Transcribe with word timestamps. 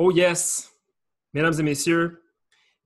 Oh 0.00 0.12
yes! 0.12 0.72
Mesdames 1.34 1.58
et 1.58 1.62
messieurs, 1.64 2.22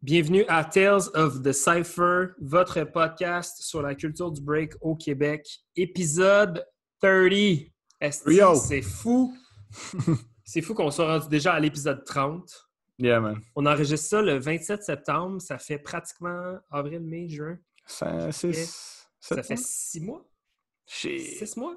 bienvenue 0.00 0.46
à 0.48 0.64
Tales 0.64 1.10
of 1.12 1.42
the 1.42 1.52
Cypher, 1.52 2.28
votre 2.40 2.84
podcast 2.84 3.60
sur 3.62 3.82
la 3.82 3.94
culture 3.94 4.30
du 4.30 4.40
break 4.40 4.72
au 4.80 4.96
Québec, 4.96 5.46
épisode 5.76 6.66
30. 7.02 7.30
Yo. 8.28 8.54
C'est 8.54 8.80
fou! 8.80 9.36
C'est 10.46 10.62
fou 10.62 10.72
qu'on 10.72 10.90
soit 10.90 11.06
rendu 11.06 11.28
déjà 11.28 11.52
à 11.52 11.60
l'épisode 11.60 12.02
30. 12.04 12.50
Yeah, 12.98 13.20
man. 13.20 13.40
On 13.56 13.66
enregistre 13.66 14.08
ça 14.08 14.22
le 14.22 14.38
27 14.38 14.82
septembre. 14.82 15.38
Ça 15.42 15.58
fait 15.58 15.78
pratiquement 15.78 16.58
avril, 16.70 17.00
mai, 17.00 17.28
juin. 17.28 17.58
Ça, 17.84 18.32
Ça 18.32 19.42
fait 19.42 19.56
six 19.56 20.00
mois? 20.00 20.26
Shit. 20.86 21.20
Six 21.20 21.56
mois? 21.58 21.76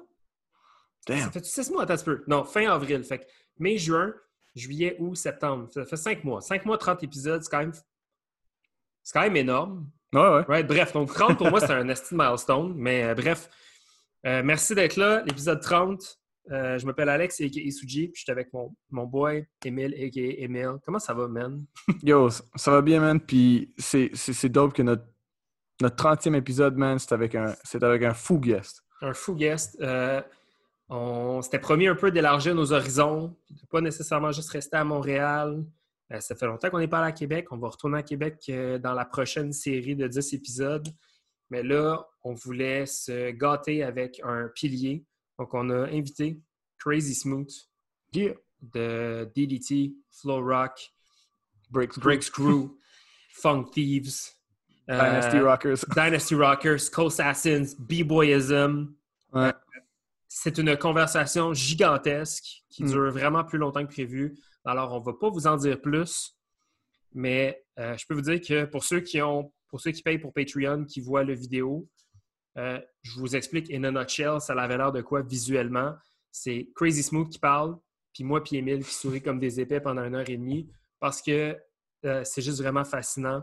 Ça 1.06 1.14
Damn. 1.14 1.30
fait 1.30 1.44
six 1.44 1.70
mois, 1.70 1.82
attends 1.82 1.94
un 1.94 2.04
peu. 2.04 2.24
Non, 2.26 2.42
fin 2.44 2.70
avril. 2.70 3.04
Fait 3.04 3.18
que 3.18 3.24
mai, 3.58 3.76
juin, 3.76 4.14
juillet, 4.56 4.96
août, 4.98 5.14
septembre. 5.14 5.68
Ça 5.72 5.84
fait 5.84 5.96
cinq 5.96 6.24
mois. 6.24 6.40
Cinq 6.40 6.64
mois, 6.64 6.78
30 6.78 7.02
épisodes, 7.04 7.42
c'est 7.42 7.50
quand 7.50 7.58
même. 7.60 7.72
C'est 9.02 9.12
quand 9.12 9.22
même 9.22 9.36
énorme. 9.36 9.88
Ouais, 10.12 10.20
ouais. 10.20 10.42
Right, 10.48 10.66
bref, 10.66 10.92
donc 10.92 11.12
30 11.12 11.36
pour 11.38 11.50
moi, 11.50 11.60
c'est 11.60 11.72
un 11.72 11.88
esti 11.88 12.14
de 12.14 12.20
milestone. 12.20 12.74
Mais 12.76 13.04
euh, 13.04 13.14
bref, 13.14 13.48
Euh, 14.26 14.42
merci 14.44 14.74
d'être 14.74 14.96
là. 14.96 15.22
L'épisode 15.24 15.60
30. 15.60 16.18
Euh, 16.50 16.78
je 16.78 16.86
m'appelle 16.86 17.08
Alex, 17.08 17.40
a.k.a. 17.40 17.70
Suji, 17.70 18.08
puis 18.08 18.16
je 18.16 18.22
suis 18.22 18.32
avec 18.32 18.52
mon, 18.52 18.74
mon 18.90 19.04
boy, 19.04 19.46
Emile. 19.64 19.94
Comment 20.84 20.98
ça 20.98 21.12
va, 21.14 21.28
man? 21.28 21.64
Yo, 22.02 22.30
ça- 22.30 22.42
ça 22.56 22.70
va 22.72 22.82
bien, 22.82 23.00
man. 23.00 23.20
Puis 23.20 23.72
c'est 23.78 24.10
c'est- 24.14 24.32
c'est 24.32 24.48
dope 24.48 24.72
que 24.72 24.82
notre, 24.82 25.04
notre 25.80 25.96
30e 25.96 26.34
épisode, 26.34 26.76
man, 26.76 26.98
c'est 26.98 27.12
avec, 27.12 27.34
un- 27.36 27.54
c'est 27.62 27.82
avec 27.84 28.02
un 28.02 28.14
fou 28.14 28.38
guest. 28.40 28.82
Un 29.02 29.12
fou 29.12 29.34
guest. 29.34 29.76
Euh, 29.80 30.20
on 30.88 31.42
s'était 31.42 31.58
promis 31.58 31.88
un 31.88 31.94
peu 31.94 32.10
d'élargir 32.10 32.54
nos 32.54 32.72
horizons, 32.72 33.36
de 33.50 33.66
pas 33.66 33.80
nécessairement 33.80 34.32
juste 34.32 34.50
rester 34.50 34.76
à 34.76 34.84
Montréal. 34.84 35.64
Euh, 36.12 36.20
ça 36.20 36.36
fait 36.36 36.46
longtemps 36.46 36.70
qu'on 36.70 36.78
n'est 36.78 36.88
pas 36.88 36.98
allé 36.98 37.08
à 37.08 37.12
Québec. 37.12 37.48
On 37.50 37.58
va 37.58 37.68
retourner 37.68 37.98
à 37.98 38.02
Québec 38.02 38.44
euh, 38.48 38.78
dans 38.78 38.92
la 38.92 39.04
prochaine 39.04 39.52
série 39.52 39.96
de 39.96 40.06
10 40.06 40.34
épisodes. 40.34 40.88
Mais 41.50 41.62
là, 41.62 42.06
on 42.22 42.34
voulait 42.34 42.86
se 42.86 43.30
gâter 43.30 43.82
avec 43.82 44.20
un 44.24 44.48
pilier. 44.54 45.04
Donc, 45.38 45.54
on 45.54 45.70
a 45.70 45.86
invité 45.88 46.40
Crazy 46.78 47.14
Smooth 47.14 47.50
de 48.12 49.30
DDT, 49.34 49.94
Flow 50.10 50.42
Rock, 50.42 50.92
Breaks, 51.70 51.98
Breaks 51.98 52.30
Crew, 52.30 52.78
Funk 53.32 53.70
Thieves, 53.72 54.32
euh, 54.88 54.98
Dynasty 54.98 55.38
Rockers. 55.40 55.84
Dynasty 55.94 56.34
Rockers, 56.34 56.90
Co-Assassins, 56.90 57.74
B-Boyism. 57.78 58.94
Ouais. 59.32 59.52
C'est 60.46 60.58
une 60.58 60.76
conversation 60.76 61.52
gigantesque 61.54 62.62
qui 62.68 62.84
Mm. 62.84 62.86
dure 62.86 63.10
vraiment 63.10 63.42
plus 63.42 63.58
longtemps 63.58 63.84
que 63.84 63.92
prévu. 63.92 64.38
Alors, 64.64 64.92
on 64.92 65.00
ne 65.00 65.04
va 65.04 65.12
pas 65.14 65.28
vous 65.28 65.48
en 65.48 65.56
dire 65.56 65.80
plus, 65.80 66.38
mais 67.12 67.64
euh, 67.80 67.96
je 67.96 68.06
peux 68.06 68.14
vous 68.14 68.20
dire 68.20 68.40
que 68.40 68.64
pour 68.64 68.84
ceux 68.84 69.00
qui 69.00 69.20
ont, 69.20 69.52
pour 69.68 69.80
ceux 69.80 69.90
qui 69.90 70.04
payent 70.04 70.20
pour 70.20 70.32
Patreon, 70.32 70.84
qui 70.84 71.00
voient 71.00 71.24
la 71.24 71.34
vidéo, 71.34 71.88
euh, 72.58 72.80
je 73.02 73.18
vous 73.18 73.34
explique 73.34 73.72
in 73.72 73.82
a 73.82 73.90
nutshell, 73.90 74.40
ça 74.40 74.52
avait 74.52 74.76
l'air 74.76 74.92
de 74.92 75.02
quoi 75.02 75.20
visuellement. 75.22 75.96
C'est 76.30 76.68
Crazy 76.76 77.02
Smooth 77.02 77.28
qui 77.28 77.40
parle, 77.40 77.76
puis 78.14 78.22
moi 78.22 78.40
puis 78.40 78.54
Emile 78.54 78.84
qui 78.84 78.94
sourit 78.94 79.22
comme 79.22 79.40
des 79.40 79.58
épais 79.58 79.80
pendant 79.80 80.04
une 80.04 80.14
heure 80.14 80.30
et 80.30 80.36
demie, 80.36 80.70
parce 81.00 81.20
que 81.22 81.58
euh, 82.04 82.22
c'est 82.22 82.40
juste 82.40 82.62
vraiment 82.62 82.84
fascinant. 82.84 83.42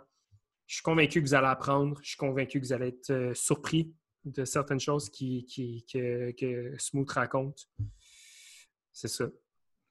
Je 0.67 0.75
suis 0.75 0.83
convaincu 0.83 1.21
que 1.21 1.27
vous 1.27 1.33
allez 1.33 1.47
apprendre. 1.47 1.99
Je 2.01 2.11
suis 2.11 2.17
convaincu 2.17 2.61
que 2.61 2.65
vous 2.65 2.71
allez 2.71 2.87
être 2.87 3.33
surpris 3.35 3.93
de 4.25 4.45
certaines 4.45 4.79
choses 4.79 5.09
qui, 5.09 5.45
qui- 5.45 5.85
que, 5.91 6.31
que 6.31 6.73
Smooth 6.77 7.09
raconte. 7.11 7.67
C'est 8.91 9.07
ça. 9.07 9.25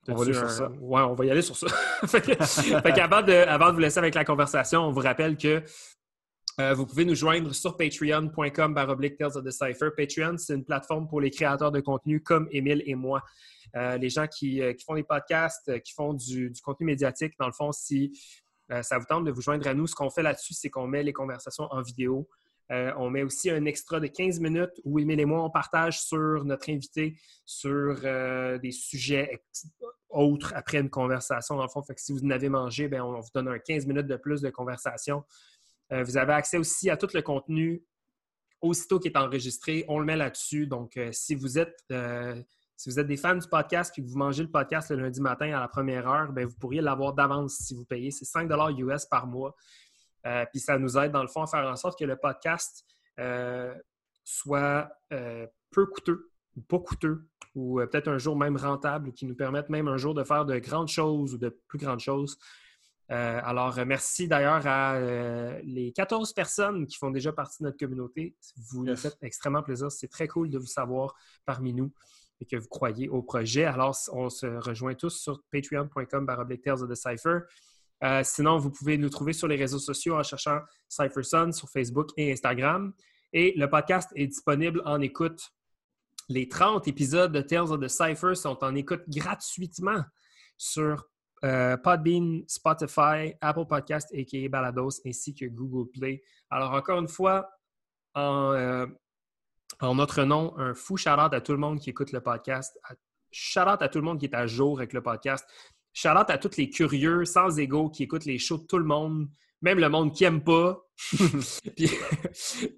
On 0.08 0.14
va 0.14 0.22
aller 0.24 0.32
sur 0.34 0.44
un- 0.44 0.48
ça. 0.48 0.68
Ouais, 0.80 1.02
on 1.02 1.14
va 1.14 1.24
y 1.26 1.30
aller 1.30 1.42
sur 1.42 1.56
ça. 1.56 1.66
fait 2.06 2.20
que- 2.20 2.44
fait 2.44 2.92
qu'avant 2.94 3.22
de, 3.22 3.32
avant 3.32 3.68
de 3.68 3.72
vous 3.74 3.78
laisser 3.80 3.98
avec 3.98 4.14
la 4.14 4.24
conversation, 4.24 4.80
on 4.82 4.90
vous 4.92 5.00
rappelle 5.00 5.36
que 5.36 5.62
euh, 6.60 6.74
vous 6.74 6.86
pouvez 6.86 7.04
nous 7.04 7.14
joindre 7.14 7.54
sur 7.54 7.76
patreon.com 7.76 8.74
baroblique 8.74 9.16
Tales 9.16 9.36
of 9.36 9.44
the 9.44 9.50
Cypher. 9.50 9.90
Patreon, 9.96 10.36
c'est 10.38 10.54
une 10.54 10.64
plateforme 10.64 11.08
pour 11.08 11.20
les 11.20 11.30
créateurs 11.30 11.72
de 11.72 11.80
contenu 11.80 12.22
comme 12.22 12.48
Émile 12.50 12.82
et 12.86 12.94
moi. 12.94 13.22
Euh, 13.74 13.96
les 13.96 14.10
gens 14.10 14.26
qui, 14.26 14.60
euh, 14.60 14.74
qui 14.74 14.84
font 14.84 14.94
des 14.94 15.02
podcasts, 15.04 15.80
qui 15.82 15.92
font 15.94 16.12
du, 16.12 16.50
du 16.50 16.60
contenu 16.60 16.84
médiatique, 16.86 17.32
dans 17.38 17.46
le 17.46 17.52
fond, 17.54 17.72
si 17.72 18.18
ça 18.80 18.96
vous 18.98 19.04
tente 19.06 19.24
de 19.24 19.30
vous 19.30 19.42
joindre 19.42 19.66
à 19.68 19.74
nous, 19.74 19.86
ce 19.86 19.94
qu'on 19.94 20.08
fait 20.08 20.22
là-dessus, 20.22 20.54
c'est 20.54 20.70
qu'on 20.70 20.86
met 20.86 21.02
les 21.02 21.12
conversations 21.12 21.64
en 21.70 21.82
vidéo. 21.82 22.26
Euh, 22.72 22.90
on 22.96 23.10
met 23.10 23.22
aussi 23.22 23.50
un 23.50 23.66
extra 23.66 24.00
de 24.00 24.06
15 24.06 24.40
minutes 24.40 24.80
où 24.84 24.98
Émile 24.98 25.20
et 25.20 25.24
moi, 25.26 25.44
on 25.44 25.50
partage 25.50 26.00
sur 26.00 26.44
notre 26.44 26.70
invité, 26.70 27.18
sur 27.44 28.00
euh, 28.04 28.58
des 28.58 28.70
sujets 28.70 29.42
autres 30.08 30.54
après 30.56 30.78
une 30.78 30.88
conversation. 30.88 31.56
Dans 31.56 31.64
le 31.64 31.68
fond, 31.68 31.82
fait 31.82 31.94
que 31.94 32.00
si 32.00 32.12
vous 32.12 32.24
en 32.24 32.30
avez 32.30 32.48
mangé, 32.48 32.88
ben, 32.88 33.02
on 33.02 33.20
vous 33.20 33.30
donne 33.34 33.48
un 33.48 33.58
15 33.58 33.86
minutes 33.86 34.06
de 34.06 34.16
plus 34.16 34.40
de 34.40 34.48
conversation. 34.48 35.22
Euh, 35.92 36.02
vous 36.02 36.16
avez 36.16 36.32
accès 36.32 36.56
aussi 36.56 36.88
à 36.88 36.96
tout 36.96 37.08
le 37.12 37.20
contenu 37.20 37.84
aussitôt 38.62 38.98
qui 38.98 39.08
est 39.08 39.16
enregistré. 39.18 39.84
On 39.88 39.98
le 39.98 40.06
met 40.06 40.16
là-dessus. 40.16 40.66
Donc, 40.66 40.98
si 41.10 41.34
vous 41.34 41.58
êtes 41.58 41.84
si 42.82 42.90
vous 42.90 42.98
êtes 42.98 43.06
des 43.06 43.16
fans 43.16 43.36
du 43.36 43.46
podcast 43.46 43.92
et 43.96 44.02
que 44.02 44.08
vous 44.08 44.18
mangez 44.18 44.42
le 44.42 44.50
podcast 44.50 44.90
le 44.90 44.96
lundi 44.96 45.20
matin 45.20 45.46
à 45.56 45.60
la 45.60 45.68
première 45.68 46.08
heure, 46.08 46.32
ben, 46.32 46.46
vous 46.46 46.56
pourriez 46.56 46.80
l'avoir 46.80 47.12
d'avance 47.12 47.54
si 47.54 47.74
vous 47.74 47.84
payez. 47.84 48.10
C'est 48.10 48.24
5 48.24 48.50
US 48.78 49.04
par 49.06 49.26
mois. 49.26 49.54
Euh, 50.26 50.44
puis 50.50 50.60
ça 50.60 50.78
nous 50.78 50.96
aide, 50.98 51.12
dans 51.12 51.22
le 51.22 51.28
fond, 51.28 51.42
à 51.42 51.46
faire 51.46 51.66
en 51.66 51.76
sorte 51.76 51.98
que 51.98 52.04
le 52.04 52.16
podcast 52.16 52.84
euh, 53.18 53.74
soit 54.24 54.90
euh, 55.12 55.46
peu 55.70 55.86
coûteux, 55.86 56.30
ou 56.56 56.60
pas 56.60 56.78
coûteux, 56.78 57.26
ou 57.54 57.78
peut-être 57.78 58.08
un 58.08 58.18
jour 58.18 58.36
même 58.36 58.56
rentable, 58.56 59.08
ou 59.08 59.12
qui 59.12 59.26
nous 59.26 59.34
permette 59.34 59.68
même 59.68 59.88
un 59.88 59.96
jour 59.96 60.14
de 60.14 60.24
faire 60.24 60.44
de 60.44 60.58
grandes 60.58 60.88
choses 60.88 61.34
ou 61.34 61.38
de 61.38 61.48
plus 61.68 61.78
grandes 61.78 62.00
choses. 62.00 62.38
Alors, 63.08 63.78
merci 63.84 64.26
d'ailleurs 64.26 64.66
à 64.66 64.98
les 65.64 65.92
14 65.92 66.32
personnes 66.32 66.86
qui 66.86 66.96
font 66.96 67.10
déjà 67.10 67.30
partie 67.30 67.62
de 67.62 67.64
notre 67.64 67.76
communauté. 67.76 68.34
Vous 68.70 68.82
nous 68.86 68.96
faites 68.96 69.18
extrêmement 69.20 69.62
plaisir. 69.62 69.92
C'est 69.92 70.08
très 70.08 70.26
cool 70.26 70.48
de 70.48 70.56
vous 70.56 70.66
savoir 70.66 71.14
parmi 71.44 71.74
nous 71.74 71.92
et 72.40 72.46
que 72.46 72.56
vous 72.56 72.68
croyez 72.68 73.10
au 73.10 73.22
projet. 73.22 73.64
Alors, 73.64 73.94
on 74.12 74.30
se 74.30 74.46
rejoint 74.46 74.94
tous 74.94 75.10
sur 75.10 75.42
patreon.com 75.52 76.24
baroblique 76.24 76.62
the 76.64 76.94
Cypher. 76.94 77.40
Euh, 78.02 78.22
sinon, 78.24 78.58
vous 78.58 78.70
pouvez 78.70 78.98
nous 78.98 79.10
trouver 79.10 79.32
sur 79.32 79.46
les 79.46 79.56
réseaux 79.56 79.78
sociaux 79.78 80.16
en 80.16 80.22
cherchant 80.22 80.58
CypherSun 80.88 81.52
sur 81.52 81.68
Facebook 81.68 82.10
et 82.16 82.32
Instagram. 82.32 82.92
Et 83.32 83.54
le 83.56 83.68
podcast 83.68 84.10
est 84.14 84.26
disponible 84.26 84.82
en 84.84 85.00
écoute. 85.00 85.40
Les 86.28 86.48
30 86.48 86.88
épisodes 86.88 87.32
de 87.32 87.40
Tales 87.40 87.70
of 87.72 87.80
the 87.80 87.88
Cypher 87.88 88.34
sont 88.34 88.62
en 88.62 88.74
écoute 88.74 89.02
gratuitement 89.08 90.02
sur 90.56 91.08
euh, 91.44 91.76
Podbean, 91.76 92.42
Spotify, 92.46 93.34
Apple 93.40 93.66
Podcast, 93.66 94.12
a.k.a. 94.14 94.48
Balados, 94.48 95.00
ainsi 95.06 95.34
que 95.34 95.46
Google 95.46 95.90
Play. 95.90 96.22
Alors, 96.50 96.72
encore 96.72 96.98
une 96.98 97.08
fois, 97.08 97.48
en, 98.14 98.52
euh, 98.52 98.86
en 99.80 99.94
notre 99.94 100.22
nom, 100.24 100.56
un 100.58 100.74
fou 100.74 100.96
shout-out 100.96 101.32
à 101.32 101.40
tout 101.40 101.52
le 101.52 101.58
monde 101.58 101.80
qui 101.80 101.90
écoute 101.90 102.12
le 102.12 102.20
podcast. 102.20 102.78
Shout-out 103.30 103.82
à 103.82 103.88
tout 103.88 103.98
le 103.98 104.04
monde 104.04 104.18
qui 104.18 104.26
est 104.26 104.34
à 104.34 104.46
jour 104.46 104.78
avec 104.78 104.92
le 104.92 105.02
podcast. 105.02 105.48
Shout-out 105.92 106.30
à 106.30 106.38
tous 106.38 106.56
les 106.56 106.70
curieux, 106.70 107.24
sans 107.24 107.58
ego, 107.58 107.90
qui 107.90 108.04
écoutent 108.04 108.24
les 108.24 108.38
shows 108.38 108.58
de 108.58 108.66
tout 108.66 108.78
le 108.78 108.84
monde, 108.84 109.28
même 109.60 109.78
le 109.78 109.88
monde 109.88 110.14
qui 110.14 110.24
n'aime 110.24 110.42
pas. 110.42 110.82
puis, 111.76 111.90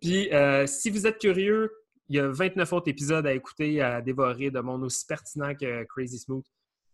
puis, 0.01 0.33
euh, 0.33 0.67
si 0.67 0.91
vous 0.91 1.07
êtes 1.07 1.19
curieux, 1.19 1.71
il 2.09 2.17
y 2.17 2.21
a 2.21 2.29
29 2.29 2.73
autres 2.73 2.89
épisodes 2.89 3.27
à 3.27 3.33
écouter, 3.33 3.81
à 3.81 4.03
dévorer 4.03 4.51
de 4.51 4.61
monde 4.61 4.83
aussi 4.85 5.07
pertinent 5.07 5.55
que 5.55 5.85
Crazy 5.85 6.19
Smooth, 6.19 6.45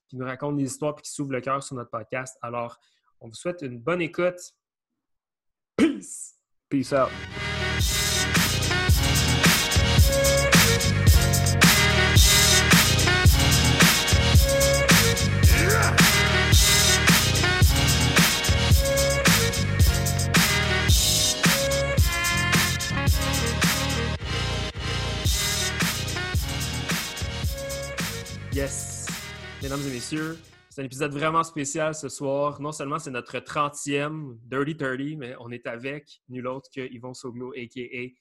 qui 0.09 0.17
nous 0.17 0.27
raconte 0.27 0.57
des 0.57 0.65
histoires 0.65 0.95
et 0.99 1.03
qui 1.03 1.11
s'ouvre 1.11 1.33
le 1.33 1.41
cœur 1.41 1.63
sur 1.63 1.77
notre 1.77 1.91
podcast. 1.91 2.37
Alors, 2.43 2.79
on 3.21 3.29
vous 3.29 3.35
souhaite 3.35 3.63
une 3.63 3.79
bonne 3.79 4.03
écoute. 4.03 4.41
Peace! 5.77 6.35
Peace 6.69 6.93
out. 6.93 7.11
Yes! 28.61 29.07
Mesdames 29.63 29.81
et 29.89 29.91
messieurs, 29.91 30.37
c'est 30.69 30.83
un 30.83 30.85
épisode 30.85 31.15
vraiment 31.15 31.43
spécial 31.43 31.95
ce 31.95 32.11
soir. 32.11 32.61
Non 32.61 32.73
seulement 32.73 32.99
c'est 32.99 33.11
notre 33.11 33.39
30e 33.39 34.37
Dirty 34.45 34.77
30, 34.77 34.99
mais 35.17 35.35
on 35.41 35.51
est 35.51 35.67
avec 35.67 36.21
nul 36.29 36.47
autre 36.47 36.69
que 36.71 36.83
Yvon 36.93 37.15
Sogno, 37.15 37.53
a.k.a. 37.53 38.13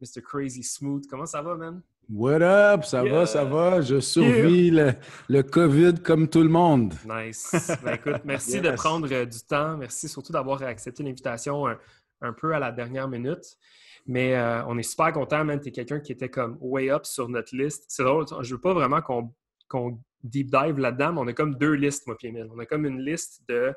Mr. 0.00 0.22
Crazy 0.22 0.62
Smooth. 0.62 1.02
Comment 1.10 1.26
ça 1.26 1.42
va, 1.42 1.56
man? 1.56 1.82
What 2.08 2.40
up? 2.40 2.84
Ça 2.84 3.04
Yeah. 3.04 3.12
va, 3.12 3.26
ça 3.26 3.44
va? 3.44 3.82
Je 3.82 4.00
survis 4.00 4.70
le, 4.70 4.94
le 5.28 5.42
COVID 5.42 5.96
comme 6.02 6.26
tout 6.26 6.42
le 6.42 6.48
monde. 6.48 6.94
Nice. 7.06 7.70
Ben, 7.84 7.92
écoute, 7.96 8.22
merci 8.24 8.62
de 8.62 8.70
prendre 8.70 9.06
euh, 9.12 9.26
du 9.26 9.40
temps. 9.40 9.76
Merci 9.76 10.08
surtout 10.08 10.32
d'avoir 10.32 10.62
accepté 10.62 11.02
l'invitation 11.02 11.66
un, 11.68 11.76
un 12.22 12.32
peu 12.32 12.54
à 12.54 12.58
la 12.58 12.72
dernière 12.72 13.08
minute. 13.08 13.58
Mais 14.06 14.36
euh, 14.36 14.64
on 14.68 14.78
est 14.78 14.82
super 14.84 15.12
content, 15.12 15.44
man. 15.44 15.60
Tu 15.60 15.68
es 15.68 15.72
quelqu'un 15.72 16.00
qui 16.00 16.12
était 16.12 16.30
comme 16.30 16.56
way 16.62 16.88
up 16.90 17.04
sur 17.04 17.28
notre 17.28 17.54
liste. 17.54 17.84
C'est 17.88 18.04
drôle, 18.04 18.24
je 18.40 18.54
veux 18.54 18.60
pas 18.60 18.72
vraiment 18.72 19.02
qu'on 19.02 19.34
qu'on 19.72 19.98
deep 20.22 20.50
dive 20.50 20.78
là-dedans, 20.78 21.12
mais 21.14 21.20
on 21.20 21.26
a 21.26 21.32
comme 21.32 21.56
deux 21.56 21.72
listes, 21.72 22.06
moi, 22.06 22.16
Pierre 22.16 22.46
On 22.54 22.58
a 22.58 22.66
comme 22.66 22.86
une 22.86 23.00
liste 23.00 23.42
de, 23.48 23.74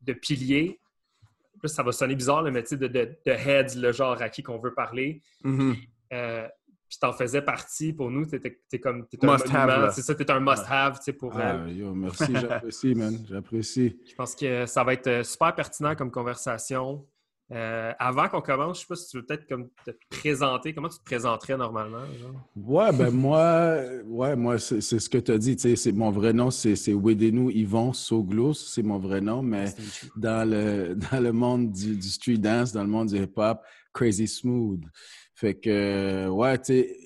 de 0.00 0.12
piliers. 0.14 0.80
Plus 1.58 1.68
ça 1.68 1.82
va 1.82 1.92
sonner 1.92 2.14
bizarre, 2.14 2.42
mais 2.44 2.62
tu 2.62 2.70
sais, 2.70 2.76
de, 2.76 2.86
de, 2.86 3.18
de, 3.26 3.30
heads, 3.32 3.76
le 3.76 3.92
genre 3.92 4.20
à 4.22 4.28
qui 4.28 4.42
qu'on 4.42 4.58
veut 4.58 4.74
parler. 4.74 5.22
Mhm. 5.42 5.74
Euh, 6.12 6.46
puis 6.88 6.98
t'en 7.00 7.12
faisais 7.12 7.42
partie 7.42 7.92
pour 7.92 8.10
nous. 8.10 8.26
Comme 8.80 9.06
t'es 9.08 9.18
Must 9.22 9.52
un. 9.52 9.90
C'est 9.90 10.02
ça, 10.02 10.14
t'es 10.14 10.30
un 10.30 10.38
must-have 10.38 11.00
pour. 11.18 11.36
euh, 11.36 11.40
Ah, 11.42 11.68
yo, 11.68 11.92
merci, 11.94 12.24
j'apprécie, 12.34 12.94
man. 12.94 13.18
J'apprécie. 13.28 13.98
Je 14.08 14.14
pense 14.14 14.36
que 14.36 14.66
ça 14.66 14.84
va 14.84 14.92
être 14.92 15.06
euh, 15.08 15.22
super 15.24 15.54
pertinent 15.54 15.96
comme 15.96 16.10
conversation. 16.12 17.04
Euh, 17.52 17.92
avant 18.00 18.28
qu'on 18.28 18.40
commence, 18.40 18.78
je 18.78 18.80
sais 18.80 18.86
pas 18.88 18.96
si 18.96 19.08
tu 19.08 19.16
veux 19.18 19.24
peut-être 19.24 19.46
comme 19.48 19.68
te 19.84 19.92
présenter. 20.10 20.74
Comment 20.74 20.88
tu 20.88 20.98
te 20.98 21.04
présenterais 21.04 21.56
normalement? 21.56 22.04
genre? 22.18 22.42
Ouais, 22.56 22.90
ben 22.92 23.10
moi, 23.10 23.76
ouais, 24.04 24.34
moi, 24.34 24.58
c'est 24.58 24.80
c'est 24.80 24.98
ce 24.98 25.08
que 25.08 25.18
tu 25.18 25.30
as 25.30 25.38
dit. 25.38 25.56
c'est- 25.56 25.92
Mon 25.92 26.10
vrai 26.10 26.32
nom, 26.32 26.50
c'est 26.50 26.74
c'est 26.74 26.92
Wedenu 26.92 27.52
Yvon 27.52 27.92
Soglos, 27.92 28.54
c'est 28.54 28.82
mon 28.82 28.98
vrai 28.98 29.20
nom, 29.20 29.42
mais 29.42 29.66
dans 30.16 30.48
le, 30.48 30.94
dans 31.12 31.20
le 31.22 31.32
monde 31.32 31.70
du, 31.70 31.94
du 31.96 32.08
street 32.08 32.38
dance, 32.38 32.72
dans 32.72 32.82
le 32.82 32.88
monde 32.90 33.08
du 33.10 33.16
hip-hop, 33.22 33.60
Crazy 33.92 34.26
Smooth. 34.26 34.82
Fait 35.34 35.54
que, 35.54 36.28
ouais, 36.28 36.58
tu 36.58 36.64
sais, 36.64 37.05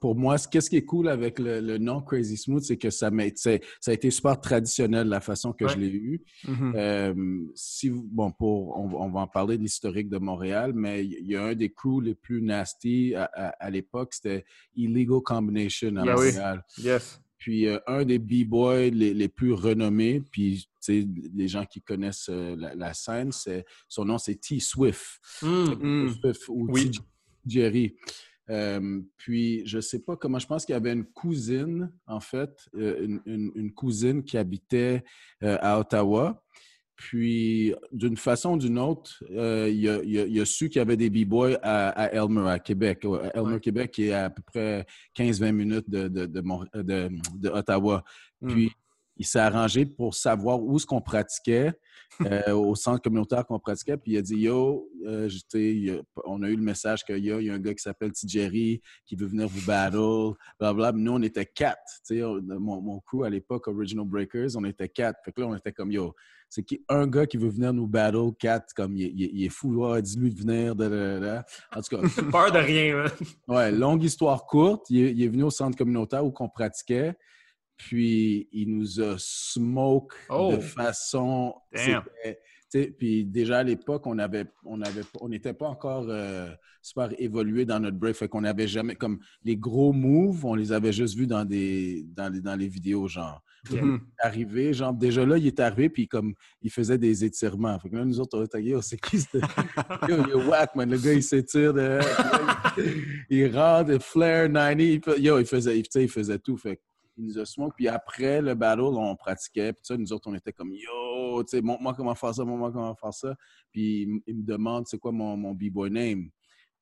pour 0.00 0.14
moi, 0.16 0.38
ce- 0.38 0.48
qu'est-ce 0.48 0.70
qui 0.70 0.76
est 0.76 0.84
cool 0.84 1.08
avec 1.08 1.38
le, 1.38 1.60
le 1.60 1.78
nom 1.78 2.00
Crazy 2.02 2.36
Smooth, 2.36 2.62
c'est 2.62 2.76
que 2.76 2.90
ça, 2.90 3.10
a 3.10 3.92
été 3.92 4.10
super 4.10 4.40
traditionnel 4.40 5.08
la 5.08 5.20
façon 5.20 5.52
que 5.52 5.66
je 5.68 5.76
l'ai 5.78 5.88
eu. 5.90 6.22
Mhm. 6.46 6.72
Euh, 6.76 7.14
si 7.54 7.90
bon, 7.90 8.30
pour, 8.32 8.76
on, 8.78 8.90
on 9.04 9.10
va 9.10 9.20
en 9.20 9.26
parler 9.28 9.56
de 9.58 9.62
l'historique 9.62 10.08
de 10.08 10.18
Montréal, 10.18 10.72
mais 10.74 11.04
il 11.04 11.26
y 11.26 11.36
a 11.36 11.44
un 11.44 11.54
des 11.54 11.70
crews 11.70 12.00
les 12.00 12.14
plus 12.14 12.42
nasty 12.42 13.14
à, 13.14 13.24
à- 13.34 13.48
à 13.64 13.70
l'époque, 13.70 14.14
c'était 14.14 14.44
Illegal 14.76 15.20
Combination 15.24 15.94
à 15.96 16.04
Yes. 16.04 16.14
Oui. 16.18 16.26
Montréal. 16.26 16.64
Yes. 16.78 17.20
Puis 17.36 17.66
euh, 17.66 17.78
un 17.86 18.04
des 18.06 18.18
b-boys 18.18 18.88
les, 18.90 19.12
les 19.12 19.28
plus 19.28 19.52
renommés, 19.52 20.22
puis 20.32 20.66
les 20.88 21.46
gens 21.48 21.66
qui 21.66 21.82
connaissent 21.82 22.28
euh, 22.30 22.56
la, 22.58 22.74
la 22.74 22.94
scène, 22.94 23.30
son 23.88 24.04
nom 24.06 24.16
c'est 24.18 24.36
T 24.40 24.60
Swift, 24.60 25.20
Hmm. 25.42 25.74
Mm. 25.80 26.08
Swift 26.20 26.42
ou 26.48 26.66
Oui. 26.70 26.90
T 26.90 26.98
Jerry. 27.46 27.94
Euh, 28.50 29.00
puis 29.16 29.62
je 29.66 29.80
sais 29.80 30.00
pas 30.00 30.16
comment, 30.16 30.38
je 30.38 30.46
pense 30.46 30.66
qu'il 30.66 30.74
y 30.74 30.76
avait 30.76 30.92
une 30.92 31.06
cousine 31.06 31.90
en 32.06 32.20
fait, 32.20 32.68
euh, 32.76 33.02
une, 33.04 33.20
une- 33.26 33.52
une 33.54 33.72
cousine 33.72 34.22
qui 34.22 34.36
habitait 34.36 35.02
euh, 35.42 35.56
à 35.60 35.78
Ottawa. 35.80 36.42
Puis, 36.96 37.74
d'une 37.90 38.16
façon 38.16 38.54
ou 38.54 38.56
d'une 38.58 38.78
autre, 38.78 39.24
euh, 39.32 39.68
il, 39.68 39.88
a, 39.88 40.00
il 40.04 40.16
a- 40.20 40.26
il 40.26 40.40
a 40.40 40.44
su 40.44 40.68
qu'il 40.68 40.78
y 40.78 40.80
avait 40.80 40.96
des 40.96 41.10
b-boys 41.10 41.58
à, 41.60 41.88
à 41.88 42.12
Elmer, 42.12 42.48
à 42.48 42.60
Québec. 42.60 43.04
À 43.04 43.36
Elmer, 43.36 43.54
Ouais. 43.54 43.60
Québec, 43.60 43.90
qui 43.90 44.04
est 44.04 44.12
à 44.12 44.30
peu 44.30 44.42
près 44.42 44.86
15-20 45.16 45.50
minutes 45.52 45.90
de, 45.90 46.06
de, 46.06 46.26
de, 46.26 47.48
Ottawa. 47.48 48.04
Mm. 48.42 48.66
Il 49.16 49.24
s'est 49.26 49.38
arrangé 49.38 49.86
pour 49.86 50.14
savoir 50.14 50.60
où 50.60 50.78
ce 50.78 50.86
qu'on 50.86 51.00
pratiquait, 51.00 51.72
euh, 52.26 52.52
au 52.52 52.74
centre 52.74 53.00
communautaire 53.02 53.44
qu'on 53.46 53.58
pratiquait. 53.58 53.96
Puis, 53.96 54.12
il 54.12 54.18
a 54.18 54.22
dit 54.22 54.36
Yo, 54.36 54.88
euh, 55.06 55.28
a- 55.28 56.20
on 56.26 56.42
a 56.42 56.48
eu 56.48 56.56
le 56.56 56.62
message 56.62 57.04
qu'il 57.04 57.18
y 57.18 57.26
y 57.28 57.50
a 57.50 57.54
un 57.54 57.58
gars 57.58 57.74
qui 57.74 57.82
s'appelle 57.82 58.12
Tijeri 58.12 58.80
qui 59.06 59.16
veut 59.16 59.26
venir 59.26 59.48
vous 59.48 59.64
battle. 59.66 60.36
Blablabla. 60.60 60.92
Nous, 61.00 61.12
on 61.12 61.22
était 61.22 61.46
quatre. 61.46 61.78
On- 62.12 62.40
mon, 62.60 62.80
mon 62.80 63.00
crew 63.00 63.24
à 63.24 63.30
l'époque, 63.30 63.66
Original 63.68 64.04
Breakers, 64.06 64.50
on 64.56 64.64
était 64.64 64.88
quatre. 64.88 65.18
Fait 65.24 65.32
que 65.32 65.40
là, 65.40 65.48
on 65.48 65.56
était 65.56 65.72
comme 65.72 65.90
Yo, 65.92 66.14
c'est 66.48 66.62
qui 66.62 66.84
un 66.88 67.06
gars 67.08 67.26
qui 67.26 67.36
veut 67.36 67.48
venir 67.48 67.72
nous 67.72 67.86
battle, 67.88 68.32
quatre, 68.38 68.72
comme 68.74 68.96
il, 68.96 69.06
il- 69.06 69.30
il 69.32 69.44
est 69.44 69.48
fou, 69.48 69.82
dis-lui 70.00 70.32
de 70.32 70.38
venir. 70.40 70.74
da, 70.76 70.88
da. 71.20 71.44
En 71.74 71.80
tout 71.82 71.96
cas, 71.96 72.02
Peur 72.32 72.52
de 72.52 72.58
rien. 72.58 73.04
Ouais, 73.48 73.72
longue 73.72 74.02
histoire 74.04 74.46
courte. 74.46 74.86
Il 74.90 75.00
est, 75.04 75.10
il 75.12 75.22
est 75.22 75.28
venu 75.28 75.42
au 75.44 75.50
centre 75.50 75.76
communautaire 75.76 76.24
où 76.24 76.30
qu'on 76.30 76.48
pratiquait. 76.48 77.14
Puis 77.76 78.48
il 78.52 78.76
nous 78.76 79.00
a 79.00 79.16
smoke 79.18 80.14
Oh. 80.30 80.52
de 80.56 80.60
façon. 80.60 81.54
C'était- 81.74 82.90
Puis 82.98 83.24
déjà 83.24 83.58
à 83.58 83.62
l'époque, 83.62 84.04
on 84.06 84.18
avait, 84.18 84.46
on 84.64 84.80
avait, 84.82 85.02
on 85.20 85.28
n'était 85.28 85.52
pas 85.54 85.68
encore 85.68 86.06
euh, 86.08 86.48
super 86.82 87.08
évolué 87.20 87.64
dans 87.64 87.78
notre 87.78 87.96
break. 87.96 88.16
Fait 88.16 88.26
qu'on 88.28 88.40
n'avait 88.40 88.66
jamais 88.66 88.96
comme 88.96 89.20
les 89.44 89.56
gros 89.56 89.92
moves, 89.92 90.44
on 90.44 90.54
les 90.56 90.72
avait 90.72 90.92
juste 90.92 91.16
vus 91.16 91.28
dans 91.28 91.44
des, 91.44 92.04
dans 92.16 92.32
les, 92.32 92.40
dans 92.40 92.56
les 92.56 92.66
vidéos 92.66 93.06
genre. 93.06 93.40
Mhm. 93.70 94.00
Arrivé, 94.18 94.72
genre 94.74 94.92
déjà 94.92 95.24
là, 95.24 95.38
il 95.38 95.46
est 95.46 95.58
arrivé 95.60 95.88
puis 95.88 96.06
comme 96.08 96.34
il 96.62 96.70
faisait 96.70 96.98
des 96.98 97.24
étirements. 97.24 97.78
Fait 97.78 97.88
que 97.90 97.96
là, 97.96 98.04
nous 98.04 98.18
autres, 98.20 98.38
on 98.38 98.44
était 98.44 98.62
yo, 98.62 98.82
c'est 98.82 99.00
qui 99.00 99.20
ce 99.20 99.38
Yo, 100.08 100.24
il 100.26 100.30
est 100.30 100.48
whack, 100.48 100.74
man. 100.74 100.90
Le 100.90 100.98
gars, 100.98 101.12
il 101.14 101.22
s'étire 101.22 101.72
de. 101.72 102.00
il 103.30 103.56
rentre, 103.56 103.92
il 103.92 104.00
flare 104.00 104.48
90. 104.48 104.84
il 104.94 105.00
fait- 105.02 105.20
Yo, 105.20 105.38
il 105.38 105.46
faisait, 105.46 105.82
sais, 105.90 106.02
il 106.02 106.08
faisait 106.10 106.38
tout. 106.38 106.56
Fait 106.56 106.80
il 107.16 107.24
nous 107.26 107.38
a 107.38 107.46
smoke. 107.46 107.74
Puis 107.76 107.88
après 107.88 108.40
le 108.40 108.54
battle, 108.54 108.82
on 108.82 109.16
pratiquait. 109.16 109.72
Puis 109.72 109.82
ça, 109.82 109.96
nous 109.96 110.12
autres, 110.12 110.28
on 110.28 110.34
était 110.34 110.52
comme 110.52 110.72
Yo, 110.72 111.42
tu 111.44 111.50
sais, 111.50 111.62
montre-moi 111.62 111.94
comment 111.94 112.14
faire 112.14 112.34
ça, 112.34 112.44
montre-moi 112.44 112.72
comment 112.72 112.94
faire 112.94 113.14
ça. 113.14 113.34
Puis 113.70 114.22
il, 114.26 114.36
me 114.36 114.42
demande 114.42 114.86
c'est 114.86 114.98
quoi 114.98 115.12
mon, 115.12 115.36
mon 115.36 115.52
B-boy 115.52 115.90
name? 115.90 116.30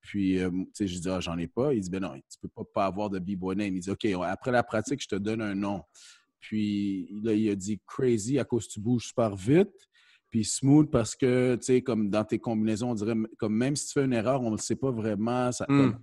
Puis, 0.01 0.39
euh, 0.41 0.51
tu 0.51 0.67
sais, 0.75 0.87
je 0.89 0.99
dis, 0.99 1.09
ah, 1.09 1.21
j'en 1.21 1.39
ai 1.39 1.47
pas. 1.47 1.73
Il 1.73 1.81
dit, 1.81 1.89
ben 1.89 2.01
non, 2.01 2.15
tu 2.15 2.39
peux 2.41 2.49
pas, 2.49 2.65
pas 2.75 2.87
avoir 2.87 3.09
de 3.09 3.19
B-boy 3.21 3.55
name. 3.55 3.77
Il 3.77 3.81
dit, 3.81 3.91
OK, 3.91 4.05
après 4.25 4.51
la 4.51 4.65
pratique, 4.65 5.01
je 5.01 5.09
te 5.09 5.15
donne 5.15 5.41
un 5.41 5.55
nom. 5.55 5.83
Puis 6.41 7.09
là, 7.23 7.33
il 7.33 7.49
a 7.51 7.55
dit 7.55 7.81
crazy 7.87 8.39
à 8.39 8.45
cause 8.45 8.67
que 8.67 8.73
tu 8.73 8.81
bouges 8.81 9.07
super 9.07 9.37
vite. 9.37 9.89
Puis 10.29 10.45
smooth 10.45 10.91
parce 10.91 11.15
que, 11.15 11.55
tu 11.57 11.67
sais, 11.67 11.83
comme 11.83 12.11
dans 12.11 12.25
tes 12.25 12.39
combinaisons, 12.39 12.91
on 12.91 12.95
dirait, 12.95 13.15
comme 13.39 13.55
même 13.55 13.77
si 13.77 13.87
tu 13.87 13.93
fais 13.93 14.05
une 14.05 14.13
erreur, 14.13 14.41
on 14.41 14.47
ne 14.47 14.57
le 14.57 14.63
sait 14.63 14.77
pas 14.77 14.91
vraiment. 14.91 15.53
Ça, 15.53 15.67
Mm. 15.69 15.99